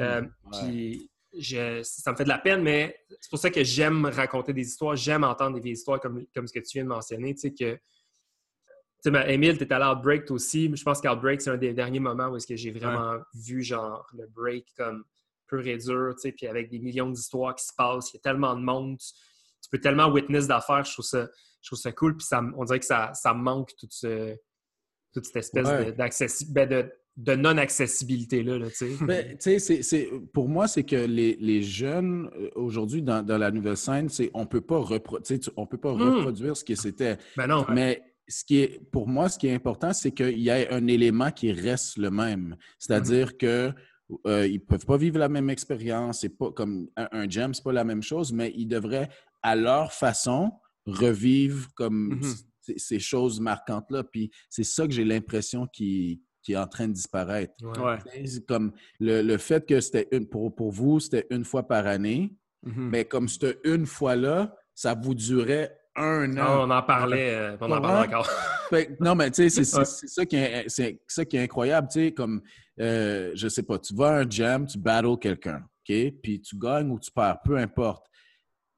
Euh, 0.00 0.20
Ouais. 0.22 0.28
Puis 0.52 1.10
je- 1.38 1.82
ça 1.82 2.12
me 2.12 2.16
fait 2.16 2.24
de 2.24 2.28
la 2.30 2.38
peine, 2.38 2.62
mais 2.62 2.98
c'est 3.20 3.28
pour 3.30 3.38
ça 3.38 3.50
que 3.50 3.62
j'aime 3.62 4.06
raconter 4.06 4.52
des 4.52 4.62
histoires, 4.66 4.96
j'aime 4.96 5.22
entendre 5.24 5.54
des 5.56 5.60
vieilles 5.60 5.74
histoires 5.74 6.00
comme, 6.00 6.24
comme 6.34 6.46
ce 6.46 6.52
que 6.52 6.60
tu 6.60 6.72
viens 6.78 6.84
de 6.84 6.88
mentionner. 6.88 7.34
Tu 7.34 7.40
sais, 7.42 7.50
que. 7.52 7.74
Tu 7.74 7.80
sais, 9.02 9.10
ben, 9.10 9.28
Émile, 9.28 9.58
tu 9.58 9.64
es 9.64 9.72
allé 9.72 9.84
à 9.84 9.92
Outbreak 9.92 10.30
aussi. 10.30 10.74
Je 10.74 10.82
pense 10.82 11.00
qu'Outbreak, 11.02 11.40
c'est 11.42 11.50
un 11.50 11.58
des 11.58 11.74
derniers 11.74 12.00
moments 12.00 12.28
où 12.28 12.36
est-ce 12.36 12.46
que 12.46 12.56
j'ai 12.56 12.70
vraiment 12.70 13.18
vu 13.34 13.62
genre 13.62 14.08
le 14.16 14.26
break 14.26 14.66
comme 14.76 15.04
pur 15.46 15.64
et 15.66 15.76
dur, 15.76 16.14
tu 16.16 16.22
sais, 16.22 16.32
puis 16.32 16.46
avec 16.48 16.70
des 16.70 16.78
millions 16.80 17.10
d'histoires 17.10 17.54
qui 17.54 17.64
se 17.66 17.72
passent. 17.76 18.10
Il 18.12 18.16
y 18.16 18.18
a 18.18 18.20
tellement 18.20 18.56
de 18.56 18.62
monde. 18.62 18.98
Tu, 18.98 19.06
tu 19.62 19.68
peux 19.70 19.78
tellement 19.80 20.08
witness 20.08 20.46
d'affaires. 20.48 20.84
Je 20.84 20.92
trouve 20.92 21.04
ça, 21.04 21.28
je 21.60 21.68
trouve 21.68 21.78
ça 21.78 21.92
cool. 21.92 22.16
Puis 22.16 22.26
ça, 22.26 22.40
on 22.56 22.64
dirait 22.64 22.80
que 22.80 22.86
ça, 22.86 23.12
ça 23.14 23.34
manque 23.34 23.76
toute, 23.76 23.92
ce- 23.92 24.34
toute 25.20 25.26
cette 25.26 25.36
espèce 25.36 25.66
Ouais. 25.66 25.92
de, 25.92 26.52
ben, 26.52 26.68
de, 26.68 26.90
de 27.16 27.34
non-accessibilité-là, 27.34 28.58
là. 28.58 28.66
Ben, 29.02 29.36
pour 30.32 30.48
moi, 30.48 30.68
c'est 30.68 30.82
que 30.84 30.96
les, 30.96 31.36
les 31.40 31.62
jeunes, 31.62 32.30
euh, 32.38 32.50
aujourd'hui, 32.54 33.02
dans, 33.02 33.22
dans 33.24 33.38
la 33.38 33.50
nouvelle 33.50 33.76
scène, 33.76 34.08
on 34.34 34.46
peut 34.46 34.60
pas 34.60 34.78
repro- 34.78 35.22
tu 35.22 35.38
on 35.56 35.66
peut 35.66 35.78
pas 35.78 35.94
Mm. 35.94 36.00
reproduire 36.02 36.56
ce 36.56 36.64
que 36.64 36.74
c'était. 36.74 37.16
Ben 37.36 37.46
non. 37.46 37.64
Mais 37.72 38.02
ce 38.28 38.44
qui 38.44 38.58
est, 38.58 38.80
pour 38.90 39.08
moi, 39.08 39.28
ce 39.28 39.38
qui 39.38 39.46
est 39.46 39.54
important, 39.54 39.92
c'est 39.92 40.10
qu'il 40.10 40.38
y 40.38 40.48
ait 40.48 40.68
un 40.70 40.86
élément 40.88 41.30
qui 41.30 41.52
reste 41.52 41.96
le 41.96 42.10
même. 42.10 42.56
C'est-à-dire 42.78 43.36
que 43.38 43.72
euh, 44.26 44.46
ils 44.46 44.60
peuvent 44.60 44.84
pas 44.86 44.96
vivre 44.96 45.18
la 45.18 45.28
même 45.28 45.48
expérience. 45.50 46.20
C'est 46.20 46.36
pas 46.36 46.50
comme 46.52 46.88
un, 46.96 47.08
un 47.12 47.28
jam, 47.28 47.54
c'est 47.54 47.64
pas 47.64 47.72
la 47.72 47.84
même 47.84 48.02
chose, 48.02 48.32
mais 48.32 48.52
ils 48.56 48.66
devraient, 48.66 49.08
à 49.42 49.56
leur 49.56 49.92
façon, 49.92 50.52
revivre 50.86 51.68
comme 51.74 52.14
Mhm. 52.16 52.22
c- 52.22 52.44
ces 52.76 52.98
choses 52.98 53.40
marquantes-là. 53.40 54.04
Puis 54.04 54.30
c'est 54.50 54.64
ça 54.64 54.86
que 54.86 54.92
j'ai 54.92 55.04
l'impression 55.04 55.66
qui, 55.66 56.22
qui 56.42 56.52
est 56.52 56.56
en 56.56 56.66
train 56.66 56.88
de 56.88 56.92
disparaître. 56.92 57.54
Ouais. 57.62 57.78
Ouais. 57.80 58.26
C'est 58.26 58.46
comme 58.46 58.72
le, 59.00 59.22
le 59.22 59.38
fait 59.38 59.66
que 59.66 59.80
c'était 59.80 60.08
une 60.12 60.28
pour, 60.28 60.54
pour 60.54 60.70
vous, 60.72 61.00
c'était 61.00 61.26
une 61.30 61.44
fois 61.44 61.66
par 61.66 61.86
année, 61.86 62.32
Mhm. 62.64 62.88
mais 62.90 63.04
comme 63.04 63.28
cette 63.28 63.58
une 63.64 63.86
fois-là, 63.86 64.54
ça 64.74 64.94
vous 65.00 65.14
durait 65.14 65.76
un 65.94 66.36
Ah, 66.36 66.58
an. 66.58 66.66
on 66.66 66.70
en 66.70 66.82
parlait, 66.82 67.34
euh, 67.34 67.56
on 67.60 67.70
en 67.70 67.80
parle 67.80 68.06
encore. 68.08 68.28
Fait 68.70 68.86
que- 68.98 69.02
non, 69.04 69.14
mais 69.14 69.30
tu 69.30 69.48
sais, 69.48 69.64
c'est 69.64 69.84
ça, 69.84 70.26
qui 70.26 70.36
est- 70.36 70.64
c'est 70.68 71.00
ça 71.06 71.24
qui 71.24 71.36
est 71.36 71.42
incroyable. 71.44 71.88
Tu 71.92 72.06
sais, 72.06 72.12
comme, 72.12 72.42
euh, 72.80 73.30
je 73.34 73.48
sais 73.48 73.62
pas, 73.62 73.78
tu 73.78 73.94
vas 73.94 74.08
à 74.16 74.20
un 74.22 74.28
jam, 74.30 74.66
tu 74.66 74.78
battles 74.78 75.16
quelqu'un, 75.20 75.58
OK? 75.88 75.94
Puis 76.22 76.40
tu 76.42 76.58
gagnes 76.58 76.90
ou 76.90 76.98
tu 76.98 77.10
perds, 77.12 77.38
peu 77.44 77.56
importe. 77.56 78.06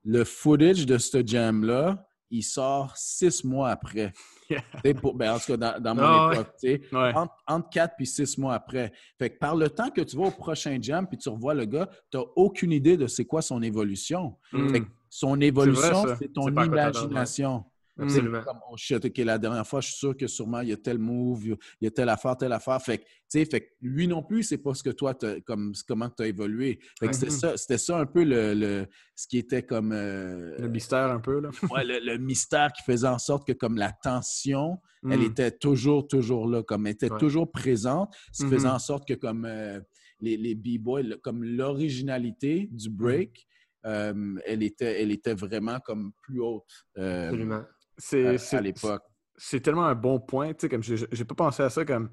Le 0.04 0.22
footage 0.24 0.84
de 0.86 0.98
ce 0.98 1.22
jam-là, 1.26 2.06
il 2.30 2.42
sort 2.42 2.96
six 2.96 3.44
mois 3.44 3.70
après. 3.70 4.12
Yeah. 4.50 4.94
Pour- 4.94 5.14
ben, 5.14 5.34
en 5.34 5.38
tout 5.38 5.44
cas, 5.48 5.56
dans, 5.58 5.78
dans 5.78 5.94
mon 5.94 6.02
Ah 6.02 6.30
époque. 6.32 6.54
Ouais. 6.62 7.12
Entre, 7.14 7.34
entre 7.46 7.68
4 7.68 7.96
puis 7.98 8.06
6 8.06 8.38
mois 8.38 8.54
après. 8.54 8.90
Fait 9.18 9.28
que 9.28 9.36
par 9.36 9.54
le 9.54 9.68
temps 9.68 9.90
que 9.90 10.00
tu 10.00 10.16
vas 10.16 10.28
au 10.28 10.30
prochain 10.30 10.78
jam 10.80 11.06
puis 11.06 11.18
tu 11.18 11.28
revois 11.28 11.52
le 11.52 11.66
gars, 11.66 11.86
tu 12.10 12.16
n'as 12.16 12.24
aucune 12.34 12.72
idée 12.72 12.96
de 12.96 13.06
c'est 13.06 13.26
quoi 13.26 13.42
son 13.42 13.60
évolution. 13.62 14.38
Mm. 14.54 14.68
Fait 14.70 14.80
que 14.80 14.86
son 15.10 15.38
évolution, 15.42 16.02
c'est 16.18 16.32
ton 16.32 16.48
imagination. 16.48 17.64
Absolument. 18.00 18.42
Comme, 18.44 18.60
oh 18.70 18.76
shit, 18.76 19.04
OK, 19.04 19.16
la 19.18 19.38
dernière 19.38 19.66
fois, 19.66 19.80
je 19.80 19.88
suis 19.88 19.96
sûr 19.96 20.16
que 20.16 20.26
sûrement 20.26 20.60
il 20.60 20.68
y 20.68 20.72
a 20.72 20.76
tel 20.76 20.98
move, 20.98 21.44
il 21.46 21.56
y 21.80 21.86
a 21.86 21.90
telle 21.90 22.08
affaire, 22.08 22.36
telle 22.36 22.52
affaire. 22.52 22.80
Fait 22.80 22.98
que, 22.98 23.02
tu 23.04 23.10
sais, 23.28 23.44
fait 23.44 23.60
que 23.60 23.66
lui 23.80 24.06
non 24.06 24.22
plus, 24.22 24.42
c'est 24.44 24.58
pas 24.58 24.72
ce 24.74 24.82
que 24.82 24.90
toi, 24.90 25.14
t'as- 25.14 25.40
comme, 25.40 25.72
comment 25.86 26.08
tu 26.08 26.22
as 26.22 26.26
évolué. 26.28 26.78
Fait 27.00 27.08
que 27.08 27.14
c'était 27.14 27.30
ça, 27.30 27.56
c'était 27.56 27.78
ça 27.78 27.98
un 27.98 28.06
peu 28.06 28.22
le, 28.24 28.54
le- 28.54 28.86
ce 29.16 29.26
qui 29.26 29.38
était 29.38 29.62
comme 29.62 29.92
euh, 29.92 30.56
Le 30.58 30.68
mystère 30.68 31.10
un 31.10 31.20
peu, 31.20 31.40
là. 31.40 31.50
ouais, 31.72 31.84
le, 31.84 31.98
le 32.00 32.18
mystère 32.18 32.72
qui 32.72 32.82
faisait 32.84 33.08
en 33.08 33.18
sorte 33.18 33.46
que 33.46 33.52
comme 33.52 33.76
la 33.76 33.92
tension, 33.92 34.78
elle 35.10 35.20
Mm. 35.20 35.22
était 35.22 35.50
toujours, 35.52 36.08
toujours 36.08 36.48
là, 36.48 36.62
comme 36.62 36.86
elle 36.86 36.92
était 36.94 37.10
Ouais. 37.10 37.18
toujours 37.18 37.50
présente, 37.50 38.12
ce 38.32 38.44
qui 38.44 38.50
faisait 38.50 38.68
en 38.68 38.78
sorte 38.80 39.06
que 39.06 39.14
comme 39.14 39.44
euh, 39.44 39.80
les, 40.20 40.36
les 40.36 40.54
B-boys, 40.56 41.02
le- 41.02 41.16
comme 41.16 41.44
l'originalité 41.44 42.68
du 42.72 42.90
break, 42.90 43.46
euh, 43.86 44.34
elle, 44.44 44.62
était, 44.64 45.00
elle 45.00 45.12
était 45.12 45.34
vraiment 45.34 45.78
comme 45.80 46.10
plus 46.22 46.40
haute 46.40 46.64
euh, 46.98 47.26
Absolument. 47.28 47.62
C'est 47.98 48.26
à, 48.26 48.38
c'est- 48.38 48.56
à 48.56 48.60
l'époque. 48.60 49.02
c'est 49.36 49.60
tellement 49.60 49.84
un 49.86 49.94
bon 49.94 50.18
point. 50.20 50.48
Tu 50.54 50.60
sais, 50.60 50.68
comme 50.68 50.82
j'ai 50.82 51.24
pas 51.24 51.34
pensé 51.34 51.62
à 51.62 51.70
ça 51.70 51.84
comme. 51.84 52.10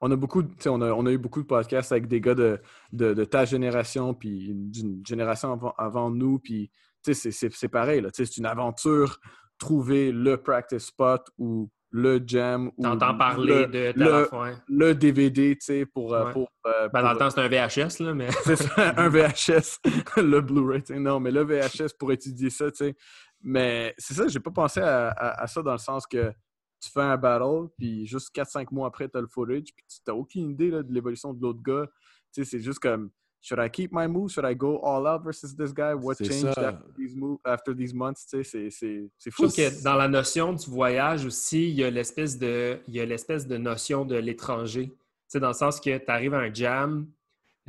On 0.00 0.10
a 0.12 0.16
beaucoup, 0.16 0.44
tu 0.44 0.50
sais, 0.60 0.68
on 0.68 0.80
a, 0.80 0.92
on 0.92 1.06
a 1.06 1.10
eu 1.10 1.18
beaucoup 1.18 1.40
de 1.42 1.46
podcasts 1.46 1.90
avec 1.90 2.06
des 2.06 2.20
gars 2.20 2.36
de, 2.36 2.60
de, 2.92 3.14
de 3.14 3.24
ta 3.24 3.44
génération, 3.44 4.14
puis 4.14 4.52
d'une 4.54 5.04
génération 5.04 5.52
avant, 5.52 5.74
avant 5.76 6.08
nous, 6.10 6.38
puis 6.38 6.70
tu 7.04 7.12
sais, 7.12 7.14
c'est- 7.14 7.30
c'est 7.32 7.52
c'est 7.52 7.68
pareil, 7.68 8.00
là. 8.00 8.10
Tu 8.12 8.24
sais, 8.24 8.30
c'est 8.32 8.38
une 8.38 8.46
aventure, 8.46 9.18
trouver 9.58 10.12
le 10.12 10.36
practice 10.36 10.84
spot 10.86 11.26
ou 11.36 11.68
le 11.90 12.22
jam 12.24 12.70
ou 12.76 12.82
T'entends 12.82 13.16
parler 13.16 13.66
le, 13.66 13.66
de 13.66 13.92
le- 13.96 14.28
le 14.68 14.94
DVD, 14.94 15.56
tu 15.56 15.64
sais, 15.64 15.86
pour, 15.86 16.14
euh, 16.14 16.26
Ouais. 16.26 16.32
pour, 16.32 16.48
euh, 16.66 16.88
Ben, 16.92 17.02
dans 17.02 17.12
le 17.14 17.18
temps, 17.18 17.30
c'était 17.30 17.42
un 17.42 17.48
VHS, 17.48 17.98
là, 18.00 18.14
mais. 18.14 18.28
c'est 18.44 18.56
ça, 18.56 18.94
un 18.96 19.08
VHS, 19.08 19.80
le 20.18 20.40
Blu-ray. 20.40 20.82
tu 20.82 20.92
sais. 20.94 21.00
Non, 21.00 21.18
mais 21.18 21.32
le 21.32 21.42
VHS 21.42 21.94
pour 21.98 22.12
étudier 22.12 22.50
ça, 22.50 22.70
tu 22.70 22.76
sais. 22.84 22.94
Mais 23.42 23.94
c'est 23.98 24.14
ça, 24.14 24.26
j'ai 24.28 24.40
pas 24.40 24.50
pensé 24.50 24.80
à, 24.80 25.08
à- 25.10 25.42
à 25.42 25.46
ça 25.46 25.62
dans 25.62 25.72
le 25.72 25.78
sens 25.78 26.06
que 26.06 26.32
tu 26.80 26.90
fais 26.90 27.00
un 27.02 27.16
battle, 27.16 27.68
puis 27.76 28.06
juste 28.06 28.34
4-5 28.34 28.70
mois 28.72 28.88
après, 28.88 29.08
tu 29.08 29.16
as 29.16 29.20
le 29.20 29.26
footage, 29.26 29.72
puis 29.74 29.84
tu 29.88 29.98
n'as 30.06 30.14
aucune 30.14 30.50
idée 30.50 30.70
là, 30.70 30.82
de 30.82 30.92
l'évolution 30.92 31.32
de 31.32 31.40
l'autre 31.42 31.62
gars. 31.62 31.86
Tu 32.32 32.44
sais, 32.44 32.50
c'est 32.50 32.60
juste 32.60 32.78
comme, 32.78 33.10
should 33.40 33.58
I 33.60 33.68
keep 33.70 33.90
my 33.92 34.06
move? 34.06 34.30
Should 34.30 34.44
I 34.48 34.54
go 34.54 34.80
all 34.84 35.06
out 35.06 35.24
versus 35.24 35.56
this 35.56 35.72
guy? 35.72 35.94
What 35.94 36.16
changed 36.16 36.54
ça. 36.54 36.68
after 36.68 36.92
these, 36.96 37.16
move, 37.16 37.38
after 37.44 37.74
these 37.74 37.94
months? 37.94 38.26
Tu 38.26 38.42
sais, 38.42 38.44
c'est- 38.44 38.70
c'est 38.70 39.10
c'est 39.18 39.30
Je 39.30 39.34
fou. 39.34 39.42
trouve 39.44 39.56
que 39.56 39.82
dans 39.82 39.94
la 39.96 40.08
notion 40.08 40.52
du 40.52 40.66
voyage 40.70 41.24
aussi, 41.24 41.68
il 41.68 41.74
y 41.74 41.84
a 41.84 41.90
l'espèce 41.90 42.38
de, 42.38 42.78
il 42.86 42.94
y 42.94 43.00
a 43.00 43.06
l'espèce 43.06 43.46
de 43.46 43.56
notion 43.56 44.04
de 44.04 44.16
l'étranger. 44.16 44.88
Tu 44.90 44.96
sais, 45.28 45.40
dans 45.40 45.48
le 45.48 45.54
sens 45.54 45.80
que 45.80 45.96
tu 45.98 46.10
arrives 46.10 46.34
à 46.34 46.38
un 46.40 46.52
jam, 46.54 47.08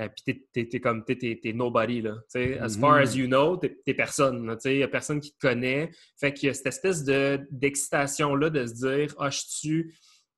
puis 0.07 0.39
t'es, 0.53 0.79
comme, 0.79 1.03
t'es, 1.03 1.41
nobody, 1.53 2.01
là. 2.01 2.15
As 2.61 2.77
far 2.77 2.95
as 2.95 3.15
you 3.15 3.27
know, 3.27 3.57
t'es, 3.57 3.93
personne. 3.93 4.47
Tu 4.55 4.61
sais, 4.61 4.75
il 4.75 4.79
y 4.79 4.83
a 4.83 4.87
personne 4.87 5.19
qui 5.19 5.33
te 5.33 5.39
connaît. 5.39 5.91
Fait 6.19 6.33
qu'il 6.33 6.47
y 6.47 6.49
a 6.49 6.53
cette 6.53 6.67
espèce 6.67 7.03
de, 7.03 7.39
d'excitation-là 7.51 8.49
de 8.49 8.65
se 8.65 8.73
dire, 8.75 9.13
ah, 9.19 9.29
je 9.29 9.39
suis, 9.45 9.93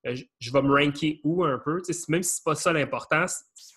euh, 0.08 0.16
je, 0.16 0.24
je 0.40 0.52
vais 0.52 0.62
me 0.62 0.74
ranker 0.74 1.20
où 1.24 1.44
un 1.44 1.60
peu? 1.60 1.80
Même 2.10 2.24
si 2.24 2.36
c'est 2.36 2.44
pas 2.44 2.56
ça 2.56 2.74
l'important, 2.74 3.26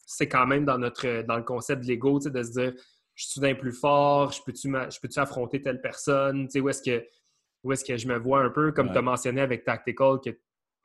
c'est- 0.07 0.29
quand 0.29 0.47
même 0.47 0.65
dans 0.65 0.79
notre, 0.79 1.23
dans 1.27 1.37
le 1.37 1.43
concept 1.43 1.83
de 1.83 1.89
l'ego, 1.89 2.19
tu 2.19 2.25
sais, 2.25 2.31
de 2.31 2.43
se 2.43 2.51
dire, 2.53 2.73
je 3.15 3.27
suis 3.27 3.41
d'un 3.41 3.55
plus 3.55 3.73
fort, 3.73 4.33
je 4.33 4.41
peux-tu, 4.45 4.71
peux-tu 5.03 5.19
affronter 5.21 5.61
telle 5.61 5.81
personne, 5.81 6.47
tu 6.47 6.53
sais, 6.53 6.61
où 6.61 6.69
est-ce 6.69 6.83
que, 6.83 7.05
où 7.63 7.73
est-ce 7.73 7.85
que 7.85 7.97
je 7.97 8.07
me 8.09 8.17
vois 8.19 8.41
un 8.41 8.51
peu, 8.51 8.73
comme 8.73 8.87
Ouais. 8.89 8.93
tu 8.93 8.99
as 8.99 9.03
mentionné 9.03 9.41
avec 9.41 9.65
Tactical, 9.65 10.19
que 10.25 10.31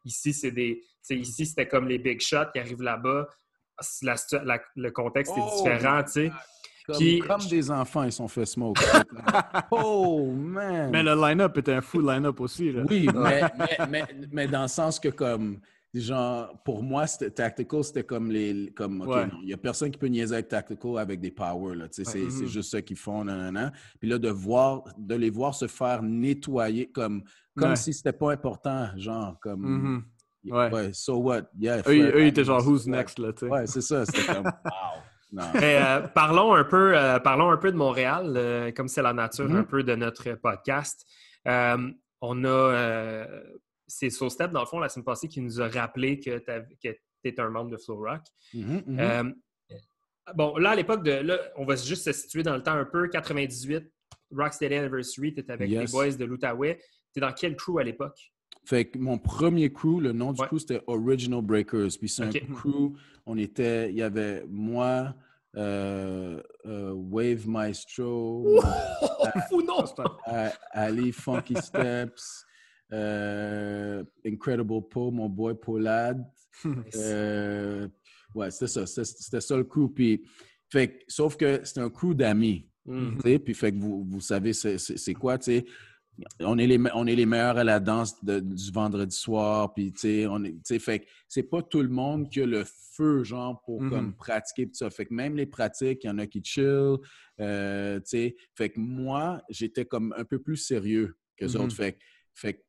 ici, 0.05 0.33
c'est 0.33 0.51
des. 0.51 0.83
Ici, 1.09 1.45
c'était 1.45 1.67
comme 1.67 1.87
les 1.87 1.97
big 1.97 2.19
shots 2.21 2.51
qui 2.53 2.59
arrivent 2.59 2.81
là-bas. 2.81 3.27
La 4.01 4.15
le 4.75 4.91
contexte 4.91 5.33
est 5.37 5.41
Oh, 5.41 5.57
différent, 5.63 6.03
tu 6.03 6.11
sais. 6.11 6.31
Comme, 6.85 6.97
Puis- 6.97 7.19
comme 7.19 7.41
des 7.49 7.69
enfants, 7.69 8.03
ils 8.03 8.11
sont 8.11 8.27
fait 8.27 8.45
smoke. 8.45 8.79
oh, 9.71 10.31
man! 10.33 10.89
Mais 10.91 11.03
le 11.03 11.13
line-up 11.15 11.57
était 11.57 11.73
un 11.73 11.81
fou 11.81 11.99
line-up 12.01 12.39
aussi. 12.41 12.71
Là. 12.71 12.83
Oui, 12.89 13.07
mais, 13.13 13.41
mais, 13.57 13.77
mais, 13.89 14.03
mais 14.31 14.47
dans 14.47 14.63
le 14.63 14.67
sens 14.67 14.99
que, 14.99 15.09
comme, 15.09 15.59
genre, 15.93 16.51
pour 16.63 16.81
moi, 16.81 17.05
c'était- 17.07 17.29
Tactical, 17.29 17.83
c'était 17.83 18.03
comme 18.03 18.31
les. 18.31 18.71
Comme, 18.75 19.01
OK, 19.01 19.07
Ouais. 19.07 19.25
non, 19.27 19.37
il 19.41 19.47
n'y 19.47 19.53
a 19.53 19.57
personne 19.57 19.91
qui 19.91 19.99
peut 19.99 20.07
niaiser 20.07 20.33
avec 20.35 20.47
Tactical 20.47 20.97
avec 20.97 21.19
des 21.19 21.31
powers, 21.31 21.75
là. 21.75 21.87
Tu 21.89 22.03
sais, 22.03 22.11
c'est 22.29 22.41
Mhm. 22.43 22.47
juste 22.47 22.71
ça 22.71 22.81
qu'ils 22.81 22.97
font, 22.97 23.23
nanana. 23.23 23.71
Puis 23.99 24.09
là, 24.09 24.17
de, 24.17 24.29
voir, 24.29 24.83
de 24.97 25.15
les 25.15 25.29
voir 25.29 25.53
se 25.53 25.67
faire 25.67 26.01
nettoyer 26.01 26.87
comme, 26.89 27.23
comme 27.55 27.69
Ouais. 27.71 27.75
si 27.75 27.93
c'était 27.93 28.13
pas 28.13 28.31
important, 28.31 28.87
genre, 28.97 29.37
comme. 29.39 29.61
Mhm. 29.61 30.03
Ouais. 30.45 30.93
so 30.93 31.17
what? 31.17 31.43
Yeah, 31.57 31.79
Eux, 31.87 31.95
ils- 31.95 32.01
Fred 32.03 32.15
eux, 32.15 32.21
ils 32.23 32.27
étaient 32.27 32.43
genre 32.45 32.65
who's 32.65 32.87
next, 32.87 33.19
là, 33.19 33.33
tu 33.33 33.39
sais. 33.39 33.45
Ouais, 33.51 33.67
c'est 33.67 33.81
ça. 33.81 34.05
C'était 34.05 34.33
comme, 34.33 34.45
wow. 34.65 35.01
Non. 35.31 35.43
Mais, 35.53 35.79
euh, 35.81 36.01
parlons, 36.07 36.53
un 36.55 36.63
peu, 36.63 36.97
euh, 36.97 37.19
parlons 37.19 37.51
un 37.51 37.57
peu 37.57 37.71
de 37.71 37.77
Montréal, 37.77 38.33
euh, 38.35 38.71
comme 38.71 38.87
c'est 38.87 39.01
la 39.03 39.13
nature 39.13 39.47
Mhm. 39.47 39.57
un 39.57 39.63
peu 39.63 39.83
de 39.83 39.93
notre 39.95 40.33
podcast. 40.35 41.05
Euh, 41.47 41.91
on 42.21 42.43
a. 42.45 42.47
euh, 42.47 43.43
c'est 43.85 44.09
SoStep, 44.09 44.51
dans 44.51 44.61
le 44.61 44.65
fond, 44.65 44.79
la 44.79 44.89
semaine 44.89 45.03
passée, 45.05 45.27
qui 45.27 45.41
nous 45.41 45.61
a 45.61 45.67
rappelé 45.67 46.19
que 46.19 46.37
tu 46.81 46.95
es 47.23 47.39
un 47.39 47.49
membre 47.49 47.71
de 47.71 47.77
Flow 47.77 47.97
Rock. 47.97 48.21
Mhm, 48.53 48.83
mhm. 48.87 48.99
Euh, 48.99 49.23
bon, 50.35 50.57
là, 50.57 50.71
à 50.71 50.75
l'époque 50.75 51.03
de. 51.03 51.11
Là, 51.11 51.37
on 51.57 51.65
va 51.65 51.75
juste 51.75 52.05
se 52.05 52.11
situer 52.11 52.41
dans 52.43 52.55
le 52.55 52.63
temps 52.63 52.73
un 52.73 52.85
peu. 52.85 53.07
98, 53.07 53.83
Rocksteady 54.35 54.75
Anniversary, 54.75 55.33
tu 55.33 55.39
étais 55.41 55.51
avec 55.53 55.69
Yes. 55.69 55.81
les 55.81 55.91
boys 55.91 56.11
de 56.15 56.25
l'Outaouais. 56.25 56.79
Tu 57.13 57.19
es 57.19 57.21
dans 57.21 57.33
quel 57.33 57.55
crew 57.55 57.79
à 57.79 57.83
l'époque? 57.83 58.17
Fait 58.69 58.85
que 58.85 58.99
mon 58.99 59.17
premier 59.17 59.71
crew, 59.73 59.99
le 59.99 60.11
nom 60.11 60.31
du 60.31 60.41
Ouais. 60.41 60.47
crew, 60.47 60.59
c'était 60.59 60.81
Original 60.85 61.41
Breakers. 61.41 61.89
Puis 61.99 62.07
c'est 62.07 62.21
un 62.21 62.29
crew, 62.53 62.93
on 63.25 63.35
était, 63.35 63.89
il 63.89 63.95
y 63.95 64.03
avait 64.03 64.45
moi, 64.47 65.15
euh, 65.57 66.39
euh, 66.67 66.93
Wave 66.93 67.47
Maestro, 67.47 68.45
non! 69.65 69.83
A- 70.27 70.51
Ali 70.71 71.11
Funky 71.11 71.55
Steps, 71.55 72.45
euh, 72.93 74.03
Incredible 74.23 74.87
Paul, 74.87 75.13
mon 75.13 75.27
boy 75.29 75.55
Paulad. 75.55 76.23
Euh, 76.95 77.87
ouais, 78.35 78.51
c'était 78.51 78.67
ça. 78.67 78.85
C'était 78.85 79.39
ça 79.41 79.55
le 79.57 79.63
crew. 79.63 79.87
Puis, 79.95 80.21
fait, 80.69 80.89
que- 80.89 81.03
sauf 81.07 81.37
que 81.37 81.61
c'était 81.63 81.79
un 81.81 81.89
crew 81.89 82.13
d'amis. 82.13 82.67
Tu 82.85 83.17
sais, 83.23 83.39
Puis 83.39 83.53
fait 83.53 83.71
que 83.71 83.77
vous, 83.77 84.03
vous 84.07 84.19
savez 84.19 84.51
c'est 84.53 85.13
quoi, 85.13 85.37
tu 85.37 85.45
sais. 85.45 85.65
On 86.41 86.57
est, 86.57 86.67
les, 86.67 86.79
on 86.93 87.05
est 87.07 87.15
les 87.15 87.25
meilleurs 87.25 87.57
à 87.57 87.63
la 87.63 87.79
danse 87.79 88.23
de- 88.23 88.39
du 88.39 88.71
vendredi 88.71 89.15
soir, 89.15 89.73
puis 89.73 89.91
tu 89.93 90.25
sais, 90.63 90.79
fait 90.79 91.05
c'est 91.27 91.43
pas 91.43 91.61
tout 91.61 91.81
le 91.81 91.89
monde 91.89 92.29
qui 92.29 92.41
a 92.41 92.45
le 92.45 92.63
feu, 92.65 93.23
genre, 93.23 93.61
pour 93.61 93.81
Mhm. 93.81 93.89
comme 93.89 94.15
pratiquer 94.15 94.65
tout 94.67 94.73
ça. 94.75 94.89
Fait 94.89 95.05
que 95.05 95.13
même 95.13 95.35
les 95.35 95.45
pratiques, 95.45 96.03
il 96.03 96.07
y 96.07 96.09
en 96.09 96.17
a 96.17 96.27
qui 96.27 96.41
chill, 96.43 96.97
euh, 97.39 97.99
tu 97.99 98.05
sais. 98.05 98.35
Fait 98.55 98.69
que 98.69 98.79
moi, 98.79 99.41
j'étais 99.49 99.85
comme 99.85 100.13
un 100.17 100.23
peu 100.25 100.39
plus 100.39 100.57
sérieux 100.57 101.15
que 101.37 101.45
les 101.45 101.55
Mhm. 101.55 101.61
autres. 101.61 101.75
Fait, 101.75 101.93
que- 101.93 101.99
fait 102.35 102.53
que 102.55 102.59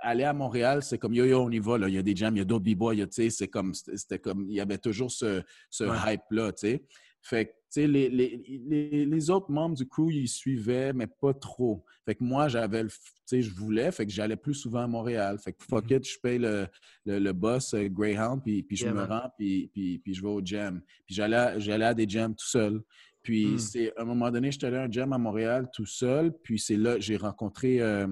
aller 0.00 0.24
à 0.24 0.32
Montréal, 0.32 0.82
c'est 0.82 0.98
comme 0.98 1.14
yo 1.14 1.24
yo, 1.24 1.40
on 1.40 1.50
y 1.50 1.58
va, 1.58 1.78
là. 1.78 1.88
Il 1.88 1.94
y 1.94 1.98
a 1.98 2.02
des 2.02 2.14
jams, 2.14 2.36
il 2.36 2.38
y 2.38 2.42
a 2.42 2.44
d'autres 2.44 2.64
b-boys, 2.64 2.94
c'est 3.10 3.48
comme, 3.48 3.74
c'était 3.74 4.18
comme, 4.18 4.46
il 4.48 4.54
y 4.54 4.60
avait 4.60 4.78
toujours 4.78 5.10
ce, 5.10 5.42
ce 5.70 5.84
Ouais. 5.84 5.96
hype-là, 6.14 6.52
tu 6.52 6.60
sais. 6.68 6.84
Fait 7.22 7.46
que, 7.46 7.52
les, 7.76 7.86
les, 7.86 8.42
les, 8.68 9.06
les 9.06 9.30
autres 9.30 9.50
membres 9.50 9.76
du 9.76 9.86
crew, 9.86 10.10
ils 10.10 10.28
suivaient, 10.28 10.92
mais 10.92 11.06
pas 11.06 11.34
trop. 11.34 11.84
Fait 12.04 12.14
que 12.14 12.24
moi, 12.24 12.48
j'avais 12.48 12.82
le, 12.84 12.88
je 13.30 13.50
voulais, 13.54 13.92
fait 13.92 14.06
que 14.06 14.12
j'allais 14.12 14.36
plus 14.36 14.54
souvent 14.54 14.80
à 14.80 14.86
Montréal. 14.86 15.38
Fait 15.38 15.52
que 15.52 15.62
fuck 15.62 15.90
it, 15.90 16.06
je 16.08 16.18
paye 16.18 16.38
le, 16.38 16.66
le, 17.04 17.18
le 17.18 17.32
boss 17.32 17.74
euh, 17.74 17.88
Greyhound, 17.88 18.42
puis, 18.42 18.62
puis 18.62 18.76
je 18.76 18.84
Yeah, 18.86 18.94
me 18.94 19.00
man. 19.06 19.10
rends, 19.22 19.30
puis, 19.36 19.70
puis, 19.72 19.98
puis 19.98 20.14
je 20.14 20.22
vais 20.22 20.28
au 20.28 20.40
jam. 20.44 20.80
Puis 21.06 21.14
j'allais 21.14 21.36
à- 21.36 21.58
j'allais 21.58 21.84
à 21.84 21.94
des 21.94 22.08
jams 22.08 22.34
tout 22.34 22.46
seul. 22.46 22.80
Puis 23.22 23.46
Mm. 23.46 23.58
c'est 23.58 23.96
à 23.98 24.02
un 24.02 24.04
moment 24.04 24.30
donné, 24.30 24.50
j'étais 24.50 24.68
allé 24.68 24.76
à 24.78 24.82
un 24.84 24.90
jam 24.90 25.12
à 25.12 25.18
Montréal 25.18 25.68
tout 25.74 25.84
seul, 25.84 26.32
puis 26.42 26.58
c'est 26.58 26.76
là 26.76 26.98
j'ai 26.98 27.16
rencontré 27.16 27.80
euh, 27.82 28.06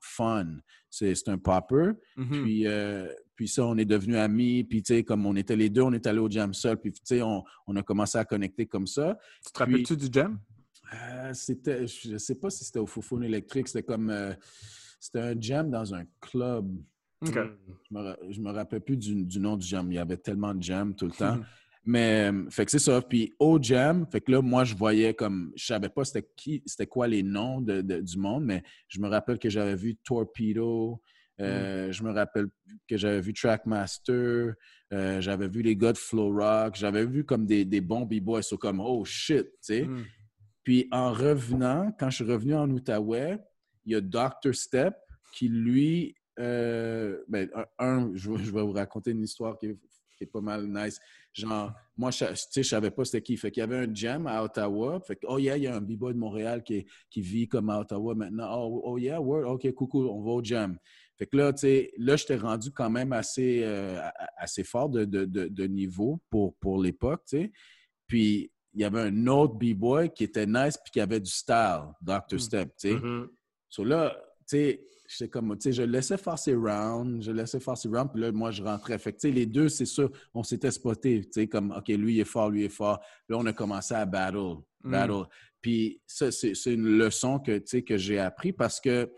Fun. 0.00 0.58
C'est 0.90 1.14
c'est 1.14 1.28
un 1.30 1.38
popper. 1.38 1.92
Mhm. 2.16 2.42
Puis, 2.42 2.66
euh, 2.66 3.06
puis 3.38 3.46
ça, 3.46 3.64
on 3.64 3.76
est 3.78 3.84
devenus 3.84 4.16
amis. 4.16 4.64
Puis, 4.64 4.82
tu 4.82 4.94
sais, 4.96 5.04
comme 5.04 5.24
on 5.24 5.36
était 5.36 5.54
les 5.54 5.70
deux, 5.70 5.82
on 5.82 5.92
est 5.92 6.04
allés 6.08 6.18
au 6.18 6.28
jam 6.28 6.52
seul. 6.52 6.76
Puis, 6.76 6.90
tu 6.90 6.98
sais, 7.04 7.22
on, 7.22 7.44
on 7.68 7.76
a 7.76 7.84
commencé 7.84 8.18
à 8.18 8.24
connecter 8.24 8.66
comme 8.66 8.88
ça. 8.88 9.16
Tu 9.46 9.52
te 9.52 9.58
rappelles-tu 9.60 9.96
du 9.96 10.08
jam? 10.12 10.40
Euh, 10.92 11.30
c'était, 11.34 11.86
je 11.86 12.18
sais 12.18 12.34
pas 12.34 12.50
si 12.50 12.64
c'était 12.64 12.80
au 12.80 12.86
Foufoune 12.86 13.22
électrique. 13.22 13.68
C'était 13.68 13.84
comme, 13.84 14.10
euh, 14.10 14.34
c'était 14.98 15.20
un 15.20 15.40
jam 15.40 15.70
dans 15.70 15.94
un 15.94 16.02
club. 16.20 16.68
OK. 17.24 17.36
Mhm. 17.36 17.56
Je 17.88 17.94
me, 17.96 18.16
je 18.32 18.40
me 18.40 18.50
rappelle 18.50 18.80
plus 18.80 18.96
du, 18.96 19.24
du 19.24 19.38
nom 19.38 19.56
du 19.56 19.64
jam. 19.64 19.86
Il 19.92 19.94
y 19.94 19.98
avait 19.98 20.16
tellement 20.16 20.52
de 20.52 20.62
jam 20.64 20.92
tout 20.96 21.06
le 21.06 21.12
temps. 21.12 21.36
Mhm. 21.36 21.44
Mais, 21.84 22.32
euh, 22.32 22.50
fait 22.50 22.64
que 22.64 22.72
c'est 22.72 22.80
ça. 22.80 23.00
Puis 23.00 23.32
au 23.38 23.62
jam, 23.62 24.04
fait 24.10 24.20
que 24.20 24.32
là, 24.32 24.42
moi, 24.42 24.64
je 24.64 24.74
voyais 24.74 25.14
comme, 25.14 25.52
je 25.54 25.64
savais 25.64 25.88
pas 25.90 26.04
c'était 26.04 26.28
qui, 26.36 26.60
c'était 26.66 26.88
quoi 26.88 27.06
les 27.06 27.22
noms 27.22 27.60
de- 27.60 27.82
de- 27.82 28.00
du 28.00 28.18
monde, 28.18 28.44
mais 28.46 28.64
je 28.88 29.00
me 29.00 29.06
rappelle 29.08 29.38
que 29.38 29.48
j'avais 29.48 29.76
vu 29.76 29.94
Torpedo, 30.04 31.00
euh, 31.40 31.92
je 31.92 32.02
me 32.02 32.10
rappelle 32.12 32.46
que 32.88 32.96
j'avais 32.96 33.20
vu 33.20 33.32
Trackmaster, 33.32 34.54
euh, 34.92 35.20
j'avais 35.20 35.48
vu 35.48 35.62
les 35.62 35.76
gars 35.76 35.92
de 35.92 35.98
Flow 35.98 36.32
Rock, 36.34 36.74
j'avais 36.76 37.04
vu 37.06 37.24
comme 37.24 37.46
des, 37.46 37.64
des 37.64 37.80
bons 37.80 38.04
b-boys, 38.06 38.42
so 38.42 38.56
comme, 38.56 38.80
oh 38.80 39.04
shit, 39.04 39.44
tu 39.46 39.50
sais. 39.60 39.82
Mhm. 39.84 40.04
Puis 40.64 40.88
en 40.90 41.12
revenant, 41.12 41.92
quand 41.98 42.10
je 42.10 42.16
suis 42.24 42.30
revenu 42.32 42.54
en 42.54 42.68
Outaouais, 42.70 43.38
il 43.86 43.92
y 43.92 43.94
a 43.94 44.00
Dr. 44.00 44.52
Step 44.54 44.94
qui, 45.32 45.48
lui, 45.48 46.14
euh, 46.38 47.18
ben, 47.28 47.48
un, 47.78 48.10
je, 48.14 48.30
vais- 48.30 48.44
je 48.44 48.50
vais 48.52 48.62
vous 48.62 48.72
raconter 48.72 49.12
une 49.12 49.22
histoire 49.22 49.56
qui 49.58 49.66
est, 49.66 49.78
qui 50.16 50.24
est 50.24 50.26
pas 50.26 50.40
mal 50.40 50.66
nice. 50.66 50.98
Genre, 51.32 51.72
moi, 51.96 52.10
je, 52.10 52.24
tu 52.26 52.34
sais, 52.34 52.62
je 52.62 52.68
savais 52.68 52.90
pas 52.90 53.04
c'était 53.04 53.22
qui. 53.22 53.36
Fait 53.36 53.50
qu'il 53.50 53.60
y 53.60 53.64
avait 53.64 53.76
un 53.86 53.94
jam 53.94 54.26
à 54.26 54.42
Ottawa. 54.42 55.00
Fait 55.00 55.16
que, 55.16 55.26
oh 55.28 55.38
yeah, 55.38 55.56
il 55.56 55.62
y 55.62 55.66
a 55.68 55.76
un 55.76 55.80
b-boy 55.80 56.12
de 56.12 56.18
Montréal 56.18 56.62
qui, 56.64 56.74
est- 56.78 56.86
qui 57.08 57.20
vit 57.22 57.46
comme 57.48 57.70
à 57.70 57.78
Ottawa 57.80 58.14
maintenant. 58.14 58.48
Oh, 58.58 58.82
oh 58.84 58.98
yeah, 58.98 59.20
word, 59.20 59.48
ok, 59.50 59.72
coucou, 59.72 60.02
on 60.08 60.20
va 60.22 60.30
au 60.32 60.42
jam. 60.44 60.76
Fait 61.18 61.26
que 61.26 61.36
là, 61.36 61.52
tu 61.52 61.60
sais, 61.60 61.92
là, 61.98 62.16
j'étais 62.16 62.36
rendu 62.36 62.70
quand 62.70 62.90
même 62.90 63.12
assez, 63.12 63.62
euh, 63.64 64.00
assez 64.36 64.62
fort 64.62 64.88
de, 64.88 65.04
de, 65.04 65.24
de, 65.24 65.48
de 65.48 65.64
niveau 65.66 66.20
pour, 66.30 66.54
pour 66.56 66.80
l'époque, 66.80 67.22
tu 67.28 67.38
sais. 67.38 67.52
Puis, 68.06 68.50
il 68.74 68.80
y 68.80 68.84
avait 68.84 69.00
un 69.00 69.26
autre 69.26 69.54
b-boy 69.54 70.10
qui 70.12 70.24
était 70.24 70.46
nice 70.46 70.76
puis 70.76 70.92
qui 70.92 71.00
avait 71.00 71.20
du 71.20 71.30
style, 71.30 71.92
Dr. 72.00 72.34
Mm. 72.34 72.38
Step, 72.38 72.68
tu 72.78 72.88
sais. 72.90 72.94
Mhm. 72.94 73.28
So 73.68 73.82
là, 73.84 74.16
tu 74.48 74.56
sais, 74.56 74.80
j'étais 75.08 75.28
comme, 75.28 75.56
tu 75.58 75.62
sais, 75.64 75.72
je 75.72 75.82
le 75.82 75.90
laissais 75.90 76.18
faire 76.18 76.38
ses 76.38 76.54
rounds, 76.54 77.24
je 77.24 77.32
le 77.32 77.38
laissais 77.38 77.58
faire 77.60 77.76
ses 77.76 77.88
rounds, 77.88 78.10
puis 78.12 78.22
là, 78.22 78.30
moi, 78.30 78.50
je 78.50 78.62
rentrais. 78.62 78.98
Fait 78.98 79.12
que, 79.12 79.18
tu 79.18 79.28
sais, 79.28 79.34
les 79.34 79.46
deux, 79.46 79.68
c'est 79.68 79.86
sûr, 79.86 80.10
on 80.34 80.42
s'était 80.42 80.70
spotés, 80.70 81.22
tu 81.24 81.32
sais, 81.32 81.46
comme, 81.48 81.72
OK, 81.72 81.88
lui, 81.88 82.14
il 82.14 82.20
est 82.20 82.24
fort, 82.24 82.50
lui, 82.50 82.60
il 82.60 82.64
est 82.66 82.68
fort. 82.68 83.00
Là, 83.28 83.38
on 83.38 83.46
a 83.46 83.52
commencé 83.52 83.94
à 83.94 84.06
battle, 84.06 84.58
Mm. 84.84 84.90
battle. 84.92 85.24
Puis 85.60 86.00
ça, 86.06 86.30
c'est 86.30 86.54
c'est 86.54 86.74
une 86.74 86.86
leçon 86.98 87.40
que, 87.40 87.58
tu 87.58 87.66
sais, 87.66 87.82
que 87.82 87.96
j'ai 87.96 88.20
appris 88.20 88.52
parce 88.52 88.80
que, 88.80 89.10